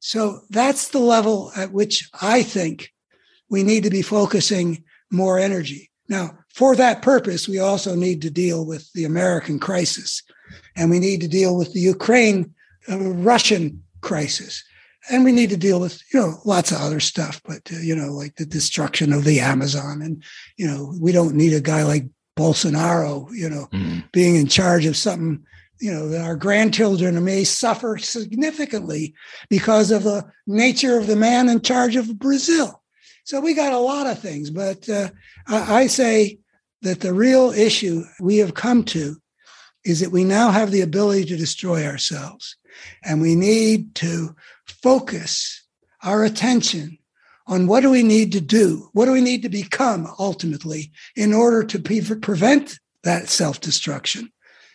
So 0.00 0.40
that's 0.50 0.88
the 0.88 0.98
level 0.98 1.52
at 1.56 1.72
which 1.72 2.08
I 2.20 2.42
think 2.42 2.90
we 3.48 3.62
need 3.62 3.84
to 3.84 3.90
be 3.90 4.02
focusing 4.02 4.84
more 5.10 5.38
energy. 5.38 5.90
Now, 6.08 6.38
for 6.48 6.74
that 6.76 7.02
purpose, 7.02 7.48
we 7.48 7.58
also 7.58 7.94
need 7.94 8.22
to 8.22 8.30
deal 8.30 8.66
with 8.66 8.90
the 8.94 9.04
American 9.04 9.58
crisis 9.58 10.22
and 10.76 10.90
we 10.90 10.98
need 10.98 11.20
to 11.20 11.28
deal 11.28 11.56
with 11.56 11.72
the 11.72 11.80
Ukraine 11.80 12.52
uh, 12.90 12.98
Russian 12.98 13.82
crisis. 14.00 14.64
And 15.10 15.24
we 15.24 15.32
need 15.32 15.50
to 15.50 15.56
deal 15.56 15.80
with 15.80 16.00
you 16.12 16.20
know 16.20 16.34
lots 16.44 16.70
of 16.70 16.78
other 16.80 17.00
stuff 17.00 17.40
but 17.44 17.62
uh, 17.72 17.78
you 17.78 17.94
know 17.96 18.12
like 18.12 18.36
the 18.36 18.46
destruction 18.46 19.12
of 19.12 19.24
the 19.24 19.40
amazon. 19.40 20.00
And 20.02 20.22
you 20.56 20.66
know 20.66 20.94
we 21.00 21.10
don't 21.12 21.34
need 21.34 21.52
a 21.54 21.60
guy 21.60 21.82
like 21.82 22.04
bolsonaro 22.38 23.28
you 23.32 23.48
know 23.48 23.68
Mm. 23.72 24.10
being 24.12 24.36
in 24.36 24.46
charge 24.46 24.86
of 24.86 24.96
something 24.96 25.44
you 25.80 25.92
know 25.92 26.08
that 26.08 26.22
our 26.22 26.36
grandchildren 26.36 27.22
may 27.24 27.44
suffer 27.44 27.98
significantly 27.98 29.14
because 29.50 29.90
of 29.90 30.02
the 30.04 30.24
nature 30.46 30.98
of 30.98 31.06
the 31.06 31.16
man 31.16 31.48
in 31.48 31.60
charge 31.60 31.96
of 31.96 32.18
brazil. 32.18 32.82
So 33.24 33.40
we 33.40 33.54
got 33.54 33.72
a 33.72 33.78
lot 33.78 34.06
of 34.06 34.18
things 34.18 34.50
but 34.50 34.88
uh, 34.88 35.08
I, 35.46 35.82
I 35.82 35.86
say 35.88 36.38
that 36.82 37.00
the 37.00 37.12
real 37.14 37.50
issue 37.50 38.04
we 38.20 38.38
have 38.38 38.54
come 38.54 38.84
to 38.84 39.16
is 39.84 40.00
that 40.00 40.12
we 40.12 40.24
now 40.24 40.50
have 40.50 40.70
the 40.70 40.80
ability 40.80 41.24
to 41.26 41.36
destroy 41.36 41.84
ourselves 41.86 42.56
and 43.04 43.20
we 43.20 43.34
need 43.34 43.94
to 43.96 44.34
focus 44.66 45.62
our 46.02 46.24
attention 46.24 46.98
on 47.46 47.66
what 47.66 47.80
do 47.80 47.90
we 47.90 48.02
need 48.02 48.32
to 48.32 48.40
do? 48.40 48.88
What 48.92 49.06
do 49.06 49.12
we 49.12 49.20
need 49.20 49.42
to 49.42 49.48
become 49.48 50.08
ultimately 50.18 50.92
in 51.16 51.32
order 51.32 51.64
to 51.64 51.78
pre- 51.78 52.00
prevent 52.00 52.78
that 53.02 53.28
self 53.28 53.60
destruction 53.60 54.30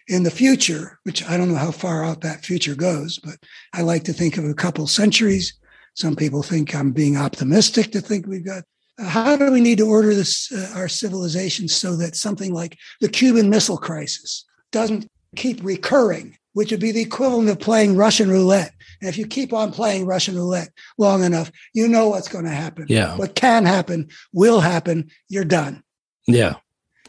in 0.07 0.23
the 0.23 0.31
future, 0.31 0.99
which 1.03 1.23
I 1.27 1.37
don't 1.37 1.49
know 1.49 1.57
how 1.57 1.71
far 1.71 2.03
out 2.03 2.21
that 2.21 2.45
future 2.45 2.75
goes, 2.75 3.19
but 3.19 3.35
I 3.73 3.81
like 3.81 4.03
to 4.05 4.13
think 4.13 4.37
of 4.37 4.45
a 4.45 4.53
couple 4.53 4.87
centuries. 4.87 5.53
Some 5.95 6.15
people 6.15 6.43
think 6.43 6.73
I'm 6.75 6.91
being 6.91 7.17
optimistic 7.17 7.91
to 7.91 8.01
think 8.01 8.25
we've 8.25 8.45
got. 8.45 8.63
How 8.99 9.35
do 9.35 9.51
we 9.51 9.61
need 9.61 9.77
to 9.77 9.87
order 9.87 10.13
this, 10.15 10.51
uh, 10.51 10.71
our 10.75 10.87
civilization 10.87 11.67
so 11.67 11.95
that 11.97 12.15
something 12.15 12.53
like 12.53 12.77
the 12.99 13.09
Cuban 13.09 13.49
Missile 13.49 13.77
Crisis 13.77 14.43
doesn't 14.71 15.07
keep 15.35 15.63
recurring, 15.63 16.37
which 16.53 16.71
would 16.71 16.79
be 16.79 16.91
the 16.91 17.01
equivalent 17.01 17.49
of 17.49 17.59
playing 17.59 17.95
Russian 17.95 18.29
roulette. 18.29 18.73
And 19.01 19.09
if 19.09 19.17
you 19.17 19.27
keep 19.27 19.53
on 19.53 19.71
playing 19.71 20.05
Russian 20.05 20.35
roulette 20.35 20.69
long 20.97 21.23
enough, 21.23 21.51
you 21.73 21.87
know 21.87 22.09
what's 22.09 22.27
going 22.27 22.45
to 22.45 22.51
happen. 22.51 22.85
Yeah. 22.89 23.15
What 23.15 23.35
can 23.35 23.65
happen 23.65 24.09
will 24.33 24.59
happen. 24.59 25.09
You're 25.29 25.45
done. 25.45 25.83
Yeah. 26.25 26.55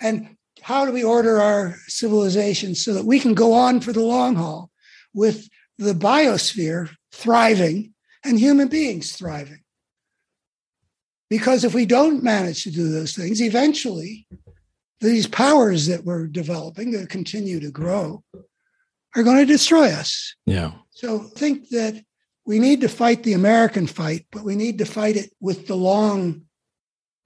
And 0.00 0.36
how 0.62 0.84
do 0.84 0.92
we 0.92 1.02
order 1.02 1.40
our 1.40 1.76
civilization 1.86 2.74
so 2.74 2.92
that 2.94 3.04
we 3.04 3.18
can 3.18 3.34
go 3.34 3.52
on 3.52 3.80
for 3.80 3.92
the 3.92 4.02
long 4.02 4.34
haul 4.36 4.70
with 5.14 5.48
the 5.78 5.94
biosphere 5.94 6.90
thriving 7.12 7.94
and 8.24 8.38
human 8.38 8.68
beings 8.68 9.12
thriving? 9.12 9.62
Because 11.30 11.64
if 11.64 11.74
we 11.74 11.86
don't 11.86 12.22
manage 12.22 12.64
to 12.64 12.70
do 12.70 12.90
those 12.90 13.14
things, 13.14 13.40
eventually 13.40 14.26
these 15.00 15.26
powers 15.26 15.86
that 15.86 16.04
we're 16.04 16.26
developing 16.26 16.90
that 16.92 17.08
continue 17.08 17.60
to 17.60 17.70
grow 17.70 18.22
are 19.14 19.22
going 19.22 19.38
to 19.38 19.44
destroy 19.44 19.88
us. 19.88 20.34
Yeah. 20.46 20.72
So 20.90 21.22
I 21.22 21.38
think 21.38 21.68
that 21.70 22.02
we 22.44 22.58
need 22.58 22.80
to 22.80 22.88
fight 22.88 23.22
the 23.22 23.34
American 23.34 23.86
fight, 23.86 24.26
but 24.32 24.44
we 24.44 24.56
need 24.56 24.78
to 24.78 24.84
fight 24.84 25.16
it 25.16 25.32
with 25.40 25.66
the 25.66 25.76
long 25.76 26.42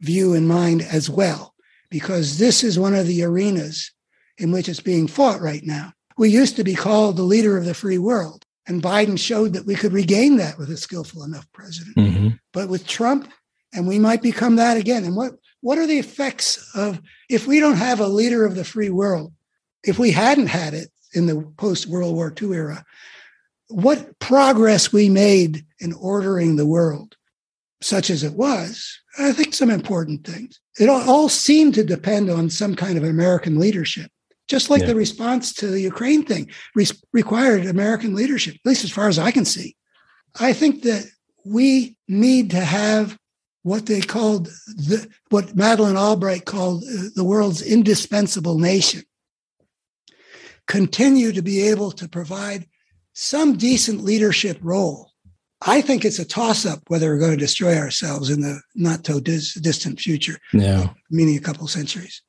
view 0.00 0.34
in 0.34 0.46
mind 0.46 0.82
as 0.82 1.08
well, 1.08 1.54
because 1.90 2.38
this 2.38 2.64
is 2.64 2.78
one 2.78 2.94
of 2.94 3.06
the 3.06 3.22
arenas 3.22 3.92
in 4.38 4.50
which 4.50 4.68
it's 4.68 4.80
being 4.80 5.06
fought 5.06 5.40
right 5.40 5.64
now. 5.64 5.92
We 6.18 6.28
used 6.28 6.56
to 6.56 6.64
be 6.64 6.74
called 6.74 7.16
the 7.16 7.22
leader 7.22 7.56
of 7.56 7.64
the 7.64 7.74
free 7.74 7.98
world, 7.98 8.44
and 8.66 8.82
Biden 8.82 9.18
showed 9.18 9.52
that 9.54 9.66
we 9.66 9.74
could 9.74 9.92
regain 9.92 10.36
that 10.36 10.58
with 10.58 10.70
a 10.70 10.76
skillful 10.76 11.22
enough 11.24 11.46
president. 11.52 11.94
hmm 11.96 12.28
But 12.52 12.68
with 12.68 12.86
Trump, 12.86 13.30
and 13.72 13.86
we 13.86 13.98
might 13.98 14.22
become 14.22 14.56
that 14.56 14.76
again. 14.76 15.04
And 15.04 15.16
what, 15.16 15.32
what 15.62 15.78
are 15.78 15.86
the 15.86 15.98
effects 15.98 16.70
of 16.74 17.00
if 17.30 17.46
we 17.46 17.60
don't 17.60 17.76
have 17.76 18.00
a 18.00 18.06
leader 18.06 18.44
of 18.44 18.54
the 18.56 18.64
free 18.64 18.90
world, 18.90 19.32
if 19.84 19.98
we 19.98 20.10
hadn't 20.10 20.48
had 20.48 20.74
it 20.74 20.90
in 21.14 21.26
the 21.26 21.40
post 21.56 21.86
World 21.86 22.14
War 22.14 22.32
II 22.40 22.52
era, 22.52 22.84
what 23.68 24.18
progress 24.18 24.92
we 24.92 25.08
made 25.08 25.64
in 25.78 25.92
ordering 25.94 26.56
the 26.56 26.66
world, 26.66 27.16
such 27.80 28.10
as 28.10 28.22
it 28.22 28.34
was, 28.34 28.98
I 29.18 29.32
think 29.32 29.54
some 29.54 29.70
important 29.70 30.26
things. 30.26 30.60
It 30.78 30.88
all, 30.88 31.28
seemed 31.28 31.74
to 31.74 31.84
depend 31.84 32.28
on 32.30 32.50
some 32.50 32.74
kind 32.74 32.98
of 32.98 33.04
American 33.04 33.58
leadership, 33.58 34.10
just 34.48 34.68
like 34.68 34.80
Yeah. 34.82 34.88
the 34.88 34.94
response 34.96 35.52
to 35.54 35.68
the 35.68 35.80
Ukraine 35.80 36.24
thing 36.24 36.50
re- 36.74 36.86
required 37.12 37.66
American 37.66 38.14
leadership, 38.14 38.54
at 38.54 38.68
least 38.68 38.84
as 38.84 38.90
far 38.90 39.08
as 39.08 39.18
I 39.18 39.30
can 39.30 39.44
see. 39.44 39.76
I 40.40 40.52
think 40.52 40.82
that 40.82 41.06
we 41.44 41.96
need 42.08 42.50
to 42.50 42.60
have 42.60 43.18
what 43.62 43.86
they 43.86 44.00
called 44.00 44.46
the, 44.66 45.08
what 45.30 45.54
Madeleine 45.54 45.96
Albright 45.96 46.44
called 46.44 46.82
uh, 46.84 47.04
the 47.14 47.24
world's 47.24 47.62
indispensable 47.62 48.58
nation 48.58 49.02
continue 50.66 51.32
to 51.32 51.42
be 51.42 51.60
able 51.68 51.90
to 51.92 52.08
provide 52.08 52.66
some 53.14 53.56
decent 53.56 54.02
leadership 54.02 54.58
role. 54.62 55.10
I 55.64 55.80
think 55.80 56.04
it's 56.04 56.18
a 56.18 56.24
toss 56.24 56.66
up 56.66 56.80
whether 56.88 57.08
we're 57.12 57.18
going 57.20 57.32
to 57.32 57.36
destroy 57.36 57.76
ourselves 57.76 58.30
in 58.30 58.40
the 58.40 58.60
not 58.74 59.06
so 59.06 59.20
dis- 59.20 59.54
distant 59.54 60.00
future, 60.00 60.38
Yeah. 60.52 60.90
meaning 61.10 61.36
a 61.36 61.40
couple 61.40 61.66
centuries. 61.68 62.22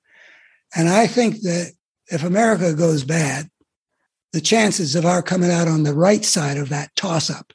And 0.76 0.90
I 0.90 1.08
think 1.08 1.42
that 1.42 1.72
if 2.12 2.24
America 2.24 2.74
goes 2.74 3.04
bad, 3.04 3.50
the 4.34 4.42
chances 4.42 4.96
of 4.96 5.06
our 5.06 5.22
coming 5.22 5.52
out 5.52 5.68
on 5.68 5.84
the 5.84 5.94
right 5.94 6.26
side 6.26 6.58
of 6.58 6.70
that 6.70 6.96
toss 6.96 7.30
up 7.30 7.54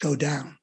go 0.00 0.16
down. 0.16 0.56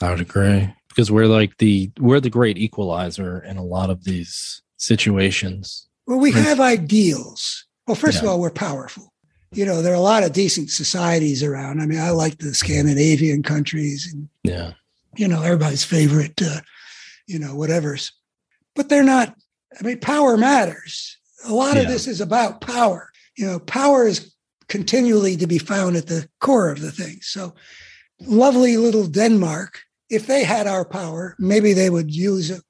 I 0.00 0.10
would 0.10 0.20
agree 0.20 0.74
because 1.00 1.10
we're 1.10 1.26
like 1.26 1.56
the 1.56 1.90
we're 1.98 2.20
the 2.20 2.28
great 2.28 2.58
equalizer 2.58 3.42
in 3.44 3.56
a 3.56 3.64
lot 3.64 3.88
of 3.88 4.04
these 4.04 4.60
situations. 4.76 5.88
Well, 6.06 6.18
we 6.18 6.30
have 6.32 6.60
ideals. 6.60 7.64
Well, 7.86 7.94
first 7.94 8.20
of 8.20 8.28
all, 8.28 8.38
we're 8.38 8.50
powerful. 8.50 9.14
You 9.52 9.64
know, 9.64 9.80
there 9.80 9.92
are 9.94 9.96
a 9.96 10.00
lot 10.00 10.24
of 10.24 10.34
decent 10.34 10.68
societies 10.70 11.42
around. 11.42 11.80
I 11.80 11.86
mean, 11.86 11.98
I 12.00 12.10
like 12.10 12.36
the 12.36 12.52
Scandinavian 12.52 13.42
countries 13.42 14.12
and, 14.12 14.28
Yeah. 14.44 14.74
you 15.16 15.26
know, 15.26 15.42
everybody's 15.42 15.84
favorite, 15.84 16.40
uh, 16.42 16.60
you 17.26 17.38
know, 17.38 17.54
whatever's. 17.54 18.12
But 18.76 18.90
they're 18.90 19.02
not, 19.02 19.34
I 19.80 19.82
mean, 19.82 20.00
power 20.00 20.36
matters. 20.36 21.16
A 21.46 21.54
lot 21.54 21.78
of 21.78 21.88
this 21.88 22.06
is 22.06 22.20
about 22.20 22.60
power. 22.60 23.10
You 23.36 23.46
know, 23.46 23.58
power 23.58 24.06
is 24.06 24.34
continually 24.68 25.36
to 25.38 25.46
be 25.46 25.58
found 25.58 25.96
at 25.96 26.08
the 26.08 26.28
core 26.40 26.70
of 26.70 26.80
the 26.82 26.92
thing. 26.92 27.20
So, 27.22 27.54
lovely 28.20 28.76
little 28.76 29.06
Denmark, 29.06 29.80
if 30.10 30.26
they 30.26 30.44
had 30.44 30.66
our 30.66 30.84
power, 30.84 31.36
maybe 31.38 31.72
they 31.72 31.88
would 31.88 32.14
use 32.14 32.50
it 32.50 32.62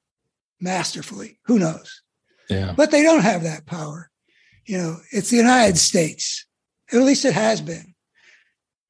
masterfully. 0.61 1.39
Who 1.47 1.59
knows? 1.59 2.03
Yeah. 2.49 2.75
but 2.77 2.91
they 2.91 3.03
don't 3.03 3.23
have 3.23 3.45
that 3.45 3.67
power. 3.67 4.11
You 4.67 4.77
know, 4.77 4.97
it's 5.13 5.31
the 5.31 5.37
United 5.37 5.79
States. 5.79 6.47
At 6.93 7.03
least 7.03 7.25
it 7.25 7.33
has 7.33 7.61
been. 7.61 7.95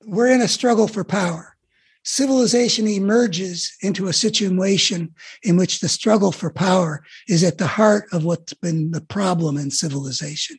We're 0.07 0.29
in 0.31 0.41
a 0.41 0.49
struggle 0.49 0.89
for 0.89 1.05
power. 1.05 1.57
Civilization 2.03 2.89
emerges 2.89 3.77
into 3.83 4.09
a 4.09 4.15
situation 4.15 5.15
in 5.43 5.59
which 5.59 5.81
the 5.81 5.89
struggle 5.89 6.33
for 6.33 6.51
power 6.51 7.03
is 7.29 7.45
at 7.45 7.59
the 7.59 7.67
heart 7.67 8.07
of 8.13 8.25
what's 8.25 8.55
been 8.55 8.91
the 8.93 9.03
problem 9.03 9.59
in 9.59 9.71
civilization. 9.71 10.57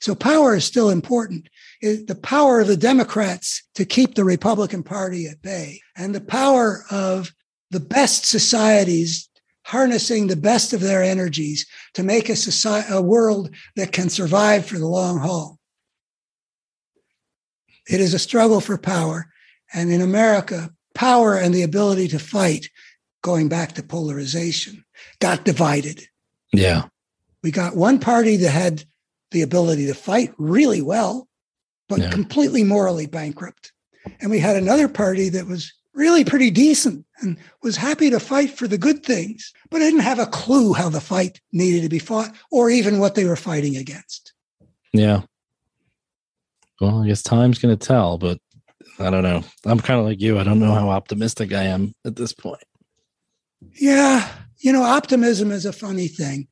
So 0.00 0.14
power 0.14 0.54
is 0.54 0.66
still 0.66 0.90
important. 0.90 1.48
It- 1.80 2.06
the 2.06 2.14
power 2.14 2.60
of 2.60 2.68
the 2.68 2.76
Democrats 2.76 3.62
to 3.74 3.84
keep 3.84 4.14
the 4.14 4.24
Republican 4.24 4.82
Party 4.82 5.26
at 5.26 5.42
bay 5.42 5.80
and 5.96 6.14
the 6.14 6.20
power 6.20 6.84
of 6.90 7.32
the 7.70 7.80
best 7.80 8.26
societies 8.26 9.28
harnessing 9.64 10.26
the 10.26 10.36
best 10.36 10.72
of 10.72 10.80
their 10.80 11.02
energies 11.02 11.66
to 11.94 12.02
make 12.02 12.28
a 12.28 12.36
society, 12.36 12.92
a 12.92 13.00
world 13.00 13.50
that 13.76 13.92
can 13.92 14.10
survive 14.10 14.66
for 14.66 14.78
the 14.78 14.86
long 14.86 15.18
haul. 15.18 15.58
It 17.88 18.00
is 18.00 18.14
a 18.14 18.18
struggle 18.18 18.60
for 18.60 18.78
power. 18.78 19.30
And 19.72 19.90
in 19.90 20.00
America, 20.00 20.70
power 20.94 21.36
and 21.36 21.54
the 21.54 21.62
ability 21.62 22.08
to 22.08 22.18
fight, 22.18 22.68
going 23.22 23.48
back 23.48 23.72
to 23.72 23.82
polarization, 23.82 24.84
got 25.18 25.44
divided. 25.44 26.08
Yeah. 26.52 26.84
We 27.42 27.50
got 27.50 27.74
one 27.74 27.98
party 27.98 28.36
that 28.36 28.50
had 28.50 28.84
the 29.30 29.42
ability 29.42 29.86
to 29.86 29.94
fight 29.94 30.32
really 30.38 30.82
well, 30.82 31.26
but 31.88 32.00
Yeah. 32.00 32.10
completely 32.10 32.64
morally 32.64 33.06
bankrupt. 33.06 33.72
And 34.20 34.30
we 34.30 34.38
had 34.38 34.56
another 34.56 34.88
party 34.88 35.28
that 35.30 35.46
was 35.46 35.72
really 35.94 36.24
pretty 36.24 36.50
decent 36.50 37.06
and 37.20 37.36
was 37.62 37.76
happy 37.76 38.10
to 38.10 38.18
fight 38.18 38.50
for 38.50 38.66
the 38.66 38.78
good 38.78 39.04
things, 39.04 39.52
but 39.70 39.78
didn't 39.78 40.00
have 40.00 40.18
a 40.18 40.26
clue 40.26 40.72
how 40.72 40.88
the 40.88 41.00
fight 41.00 41.40
needed 41.52 41.82
to 41.82 41.88
be 41.88 41.98
fought 41.98 42.34
or 42.50 42.68
even 42.68 42.98
what 42.98 43.14
they 43.14 43.24
were 43.24 43.36
fighting 43.36 43.76
against. 43.76 44.32
Yeah. 44.92 45.22
Well, 46.80 47.02
I 47.02 47.06
guess 47.06 47.22
time's 47.22 47.58
going 47.58 47.76
to 47.76 47.86
tell, 47.86 48.18
but 48.18 48.38
I 48.98 49.10
don't 49.10 49.22
know. 49.22 49.44
I'm 49.64 49.80
kind 49.80 50.00
of 50.00 50.06
like 50.06 50.20
you. 50.20 50.38
I 50.38 50.44
don't 50.44 50.60
know 50.60 50.74
how 50.74 50.90
optimistic 50.90 51.52
I 51.52 51.64
am 51.64 51.94
at 52.04 52.16
this 52.16 52.32
point. 52.32 52.62
Yeah, 53.80 54.28
you 54.58 54.72
know, 54.72 54.82
optimism 54.82 55.50
is 55.50 55.64
a 55.64 55.72
funny 55.72 56.08
thing. 56.08 56.48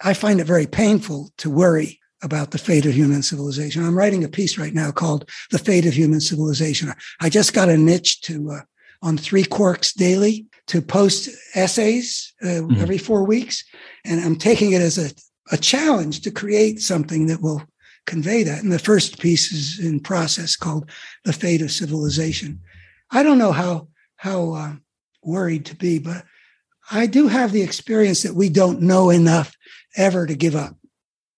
I 0.00 0.14
find 0.14 0.40
it 0.40 0.44
very 0.44 0.66
painful 0.66 1.30
to 1.38 1.50
worry 1.50 2.00
about 2.22 2.50
the 2.50 2.58
fate 2.58 2.86
of 2.86 2.92
human 2.94 3.22
civilization. 3.22 3.84
I'm 3.84 3.96
writing 3.96 4.24
a 4.24 4.28
piece 4.28 4.58
right 4.58 4.74
now 4.74 4.90
called 4.90 5.28
"The 5.50 5.58
Fate 5.58 5.86
of 5.86 5.94
Human 5.94 6.20
Civilization." 6.20 6.92
I 7.20 7.28
just 7.28 7.52
got 7.54 7.68
a 7.68 7.76
niche 7.76 8.20
to 8.22 8.50
uh, 8.50 8.60
on 9.02 9.16
Three 9.16 9.44
Quarks 9.44 9.94
Daily 9.94 10.46
to 10.66 10.82
post 10.82 11.28
essays 11.54 12.32
uh, 12.42 12.46
Mhm. 12.62 12.80
every 12.80 12.98
four 12.98 13.24
weeks, 13.24 13.64
and 14.04 14.20
I'm 14.20 14.36
taking 14.36 14.72
it 14.72 14.82
as 14.82 14.98
a, 14.98 15.10
a 15.52 15.56
challenge 15.56 16.20
to 16.22 16.30
create 16.30 16.80
something 16.80 17.26
that 17.28 17.40
will 17.40 17.62
convey 18.06 18.42
that. 18.42 18.62
And 18.62 18.72
the 18.72 18.78
first 18.78 19.18
piece 19.20 19.52
is 19.52 19.78
in 19.78 20.00
process 20.00 20.56
called 20.56 20.90
"The 21.24 21.32
Fate 21.32 21.62
of 21.62 21.70
Civilization." 21.70 22.60
I 23.10 23.22
don't 23.22 23.38
know 23.38 23.52
how 23.52 23.88
how 24.16 24.52
uh, 24.52 24.72
worried 25.22 25.64
to 25.66 25.76
be, 25.76 25.98
but 25.98 26.24
I 26.90 27.06
do 27.06 27.28
have 27.28 27.52
the 27.52 27.62
experience 27.62 28.22
that 28.22 28.34
we 28.34 28.48
don't 28.48 28.80
know 28.82 29.10
enough 29.10 29.54
ever 29.96 30.26
to 30.26 30.34
give 30.34 30.56
up. 30.56 30.74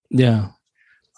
Yeah. 0.08 0.48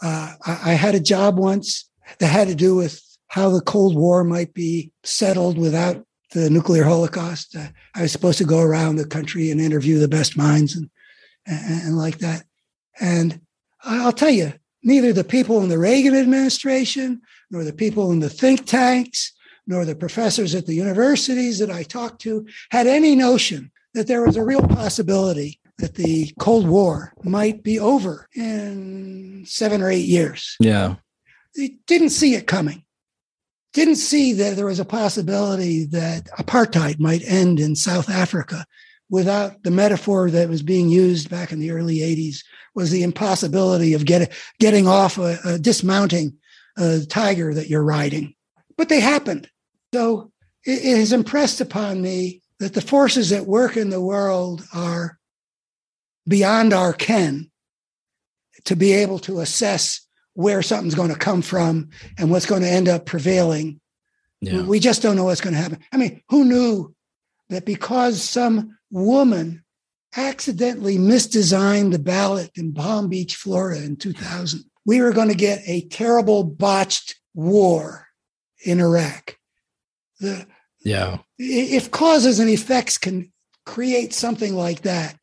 Uh, 0.03 0.35
I, 0.45 0.73
I 0.73 0.75
had 0.75 0.95
a 0.95 1.01
job 1.01 1.39
once 1.39 1.89
that 2.19 2.27
had 2.27 2.49
to 2.49 2.55
do 2.55 2.75
with 2.75 3.01
how 3.29 3.49
the 3.49 3.61
Cold 3.61 3.97
War 3.97 4.25
might 4.25 4.53
be 4.53 4.93
settled 5.05 5.57
without 5.57 6.05
the 6.33 6.51
nuclear 6.51 6.85
holocaust. 6.85 7.57
Uh, 7.57 7.69
I 7.95 8.03
was 8.03 8.13
supposed 8.13 8.39
to 8.39 8.45
go 8.45 8.61
around 8.61 8.97
the 8.97 9.07
country 9.07 9.51
and 9.51 9.61
interview 9.61 9.99
the 9.99 10.09
best 10.09 10.37
minds 10.37 10.77
and, 10.77 10.91
and, 11.47 11.83
and 11.83 11.97
like 11.97 12.19
that. 12.19 12.45
And 13.01 13.41
I'll 13.85 14.13
tell 14.13 14.31
you, 14.31 14.53
neither 14.83 15.13
the 15.13 15.25
people 15.25 15.63
in 15.63 15.69
the 15.69 15.79
Reagan 15.79 16.15
administration, 16.15 17.21
nor 17.51 17.65
the 17.65 17.73
people 17.73 18.13
in 18.13 18.21
the 18.21 18.29
think 18.29 18.67
tanks, 18.67 19.33
nor 19.67 19.85
the 19.85 19.95
professors 19.95 20.55
at 20.55 20.67
the 20.67 20.75
universities 20.75 21.59
that 21.59 21.71
I 21.71 21.85
talked 21.85 22.21
to 22.23 22.47
had 22.71 22.87
any 22.87 23.15
notion 23.15 23.71
that 23.95 24.07
there 24.07 24.25
was 24.25 24.37
a 24.37 24.45
real 24.45 24.67
possibility 24.67 25.61
that 25.83 25.97
the 25.97 26.33
Cold 26.39 26.69
War 26.69 27.13
might 27.25 27.65
be 27.65 27.81
over 27.81 28.29
in 28.37 29.45
seven 29.47 29.83
or 29.83 29.91
eight 29.91 30.07
years. 30.07 30.57
Yeah. 30.61 30.95
They 31.57 31.77
didn't 31.89 32.11
see 32.11 32.37
it 32.37 32.47
coming. 32.47 32.85
Didn't 33.73 33.97
see 33.97 34.33
that 34.35 34.55
there 34.55 34.67
was 34.67 34.79
a 34.79 34.85
possibility 34.85 35.85
that 35.87 36.27
apartheid 36.39 37.01
might 37.01 37.23
end 37.27 37.59
in 37.59 37.75
South 37.75 38.09
Africa 38.09 38.65
without 39.11 39.61
the 39.65 39.73
metaphor 39.73 40.31
that 40.31 40.49
was 40.49 40.63
being 40.63 40.89
used 40.89 41.29
back 41.29 41.51
in 41.51 41.59
the 41.59 41.73
early 41.73 41.97
80s 41.97 42.45
was 42.77 42.93
the 42.93 43.03
impossibility 43.03 43.93
of 43.93 44.05
get, 44.05 44.33
getting 44.61 44.87
off 44.87 45.19
a, 45.19 45.37
a 45.45 45.59
dismounting 45.59 46.39
a 46.79 47.01
tiger 47.09 47.53
that 47.55 47.69
you're 47.69 47.83
riding. 47.83 48.35
But 48.77 48.89
they 48.89 49.01
happened. 49.01 49.51
So 49.93 50.31
it, 50.65 50.85
it 50.85 50.97
has 50.97 51.13
impressed 51.13 51.61
upon 51.61 52.01
me 52.01 52.41
that 52.61 52.75
the 52.75 52.81
forces 52.81 53.33
at 53.33 53.47
work 53.47 53.77
in 53.77 53.91
the 53.91 54.01
world 54.01 54.65
are 54.73 55.19
beyond 56.27 56.73
our 56.73 56.93
ken 56.93 57.51
to 58.65 58.77
be 58.77 58.93
able 58.93 59.19
to 59.21 59.41
assess 59.41 60.07
where 60.35 60.63
something's 60.63 60.95
going 60.95 61.13
to 61.13 61.19
come 61.19 61.43
from 61.43 61.91
and 62.19 62.31
what's 62.31 62.47
going 62.47 62.63
to 62.63 62.69
end 62.71 62.89
up 62.89 63.07
prevailing. 63.07 63.81
Yeah. 64.41 64.63
We 64.63 64.81
just 64.81 65.03
don't 65.03 65.17
know 65.17 65.25
what's 65.25 65.41
going 65.41 65.55
to 65.55 65.61
happen. 65.61 65.79
I 65.93 65.97
mean, 65.97 66.23
who 66.29 66.45
knew 66.45 66.95
that 67.49 67.67
because 67.67 68.23
some 68.23 68.79
woman 68.91 69.65
accidentally 70.17 70.99
misdesigned 70.99 71.93
the 71.93 71.99
ballot 71.99 72.51
in 72.57 72.73
Palm 72.73 73.09
Beach, 73.09 73.37
Florida 73.37 73.83
in 73.85 73.97
2000, 73.97 74.65
we 74.85 75.01
were 75.01 75.13
going 75.13 75.29
to 75.29 75.35
get 75.35 75.63
a 75.67 75.83
terrible 75.89 76.45
botched 76.45 77.17
war 77.35 78.07
in 78.65 78.81
Iraq? 78.81 79.37
The, 80.21 80.47
Yeah. 80.85 81.19
if 81.39 81.91
causes 81.91 82.39
and 82.39 82.51
effects 82.51 82.99
can 82.99 83.33
create 83.65 84.13
something 84.13 84.55
like 84.55 84.83
that, 84.83 85.17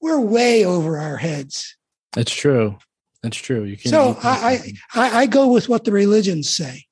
we're 0.00 0.20
way 0.20 0.64
over 0.64 0.98
our 0.98 1.16
heads. 1.16 1.76
That's 2.12 2.34
true. 2.34 2.78
That's 3.22 3.36
true. 3.36 3.64
You 3.64 3.76
can. 3.76 3.90
So 3.90 4.16
I, 4.22 4.72
I, 4.94 5.02
I 5.02 5.18
I 5.20 5.26
go 5.26 5.52
with 5.52 5.68
what 5.68 5.84
the 5.84 5.92
religions 5.92 6.48
say, 6.48 6.86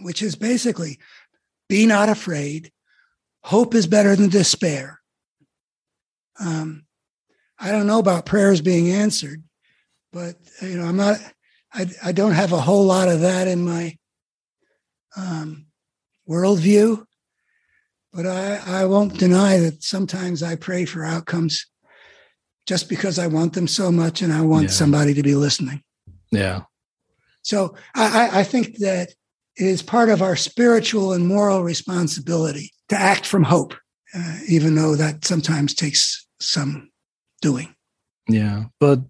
which 0.00 0.22
is 0.22 0.36
basically 0.36 0.98
be 1.68 1.86
not 1.86 2.08
afraid. 2.08 2.70
Hope 3.42 3.74
is 3.74 3.86
better 3.86 4.14
than 4.14 4.30
despair. 4.30 5.00
Um, 6.38 6.84
I 7.58 7.72
don't 7.72 7.86
know 7.86 7.98
about 7.98 8.26
prayers 8.26 8.60
being 8.60 8.90
answered, 8.90 9.42
but 10.12 10.36
you 10.60 10.76
know, 10.76 10.84
I'm 10.84 10.96
not. 10.96 11.18
I, 11.74 11.86
I 12.04 12.12
don't 12.12 12.32
have 12.32 12.52
a 12.52 12.60
whole 12.60 12.84
lot 12.84 13.08
of 13.08 13.20
that 13.20 13.48
in 13.48 13.64
my 13.64 13.96
um, 15.16 15.66
worldview, 16.28 17.04
but 18.12 18.26
I, 18.26 18.60
I 18.66 18.84
won't 18.84 19.18
deny 19.18 19.58
that 19.58 19.82
sometimes 19.82 20.42
I 20.42 20.54
pray 20.56 20.84
for 20.84 21.02
outcomes 21.04 21.66
just 22.66 22.88
because 22.88 23.18
I 23.18 23.26
want 23.26 23.52
them 23.54 23.66
so 23.68 23.90
much 23.90 24.22
and 24.22 24.32
I 24.32 24.40
want 24.42 24.64
Yeah. 24.64 24.70
somebody 24.70 25.14
to 25.14 25.22
be 25.22 25.34
listening. 25.34 25.82
yeah. 26.30 26.62
So 27.44 27.74
I, 27.94 28.40
I- 28.40 28.44
think 28.44 28.76
that 28.78 29.08
it 29.56 29.66
is 29.66 29.82
part 29.82 30.08
of 30.10 30.22
our 30.22 30.36
spiritual 30.36 31.12
and 31.12 31.26
moral 31.26 31.64
responsibility 31.64 32.70
to 32.88 32.96
act 32.96 33.26
from 33.26 33.42
hope, 33.42 33.74
uh, 34.14 34.38
even 34.48 34.76
though 34.76 34.94
that 34.94 35.24
sometimes 35.24 35.74
takes 35.74 36.24
some 36.40 36.90
doing. 37.40 37.74
Yeah. 38.28 38.66
But 38.78 39.00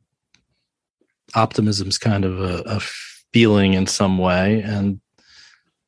optimism's 1.35 1.99
kind 1.99 2.25
of 2.25 2.41
a, 2.41 2.63
a 2.67 2.81
feeling 3.33 3.75
in 3.75 3.87
some 3.87 4.19
way, 4.19 4.63
and 4.63 5.01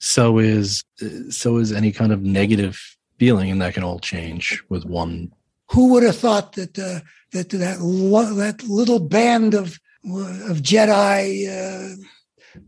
so 0.01 0.39
is 0.39 0.85
so 1.31 1.57
is 1.57 1.73
any 1.73 1.93
kind 1.93 2.13
of 2.13 2.23
negative 2.23 2.79
feeling, 3.19 3.51
and 3.51 3.63
that 3.63 3.75
can 3.75 3.85
all 3.85 3.99
change 3.99 4.63
with 4.69 4.85
one. 4.85 5.33
Who 5.71 5.89
would 5.93 6.03
have 6.03 6.17
thought 6.17 6.53
that 6.55 6.79
uh, 6.79 7.01
that 7.33 7.51
that 7.51 7.81
lo- 7.81 8.35
that 8.35 8.63
little 8.65 9.01
band 9.01 9.55
of 9.55 9.79
of 10.05 10.59
Jedi 10.63 11.49
uh, 11.49 11.97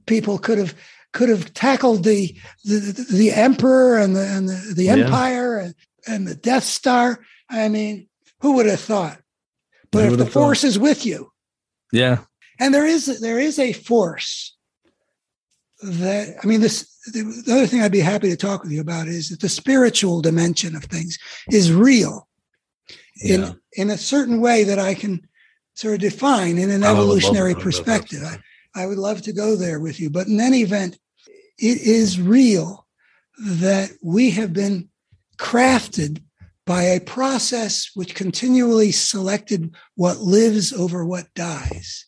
people 0.07 0.39
could 0.39 0.59
have 0.59 0.75
could 1.13 1.29
have 1.29 1.53
tackled 1.55 2.05
the 2.05 2.35
the, 2.65 3.07
the 3.13 3.33
emperor 3.33 3.99
and 3.99 4.17
the 4.17 4.27
and 4.27 4.49
the, 4.49 4.73
the 4.75 4.85
Yeah. 4.85 4.93
empire 4.97 5.59
and, 5.59 5.75
and 6.07 6.27
the 6.27 6.35
Death 6.35 6.65
Star? 6.65 7.21
I 7.51 7.69
mean, 7.69 8.09
who 8.41 8.53
would 8.55 8.67
have 8.67 8.81
thought? 8.81 9.21
But 9.93 10.05
Who 10.07 10.13
if 10.13 10.19
the 10.19 10.25
thought? 10.25 10.33
force 10.33 10.65
is 10.65 10.79
with 10.79 11.05
you, 11.07 11.31
Yeah. 11.93 12.21
and 12.59 12.73
there 12.75 12.87
is 12.87 13.21
there 13.21 13.39
is 13.39 13.59
a 13.59 13.73
force 13.73 14.57
that 15.83 16.37
I 16.43 16.47
mean 16.47 16.61
this 16.63 16.89
the 17.13 17.23
the 17.45 17.53
other 17.53 17.67
thing 17.67 17.83
I'd 17.83 17.93
be 17.93 18.01
happy 18.01 18.31
to 18.31 18.37
talk 18.37 18.63
with 18.63 18.73
you 18.73 18.81
about 18.81 19.07
is 19.07 19.29
that 19.29 19.41
the 19.41 19.49
spiritual 19.51 20.23
dimension 20.23 20.75
of 20.75 20.85
things 20.85 21.19
is 21.51 21.71
real 21.73 22.27
Yeah. 23.17 23.53
in 23.73 23.91
a 23.91 23.97
certain 23.97 24.41
way 24.41 24.65
that 24.65 24.79
I 24.79 24.95
can 24.95 25.27
sort 25.75 25.95
of 25.95 26.01
define 26.01 26.59
in 26.59 26.71
an 26.71 26.85
I 26.85 26.93
would 26.93 26.99
love 26.99 27.07
to 27.09 27.13
evolutionary 27.17 27.55
talk 27.55 27.63
about 27.63 27.73
that 27.73 27.85
perspective. 27.85 28.23
I. 28.25 28.39
I 28.83 28.87
would 28.87 28.99
love 28.99 29.23
to 29.23 29.33
go 29.33 29.57
there 29.57 29.81
with 29.81 29.99
you, 30.01 30.11
but 30.11 30.27
in 30.27 30.39
any 30.39 30.61
event, 30.61 30.99
it 31.59 31.81
is 31.81 32.21
real 32.21 32.87
that 33.39 33.91
we 34.03 34.31
have 34.31 34.53
been 34.53 34.91
crafted 35.39 36.23
by 36.67 36.83
a 36.83 37.01
process 37.01 37.91
which 37.95 38.15
continually 38.15 38.93
selected 38.93 39.75
what 39.95 40.19
lives 40.19 40.73
over 40.73 41.07
what 41.07 41.33
dies 41.35 42.07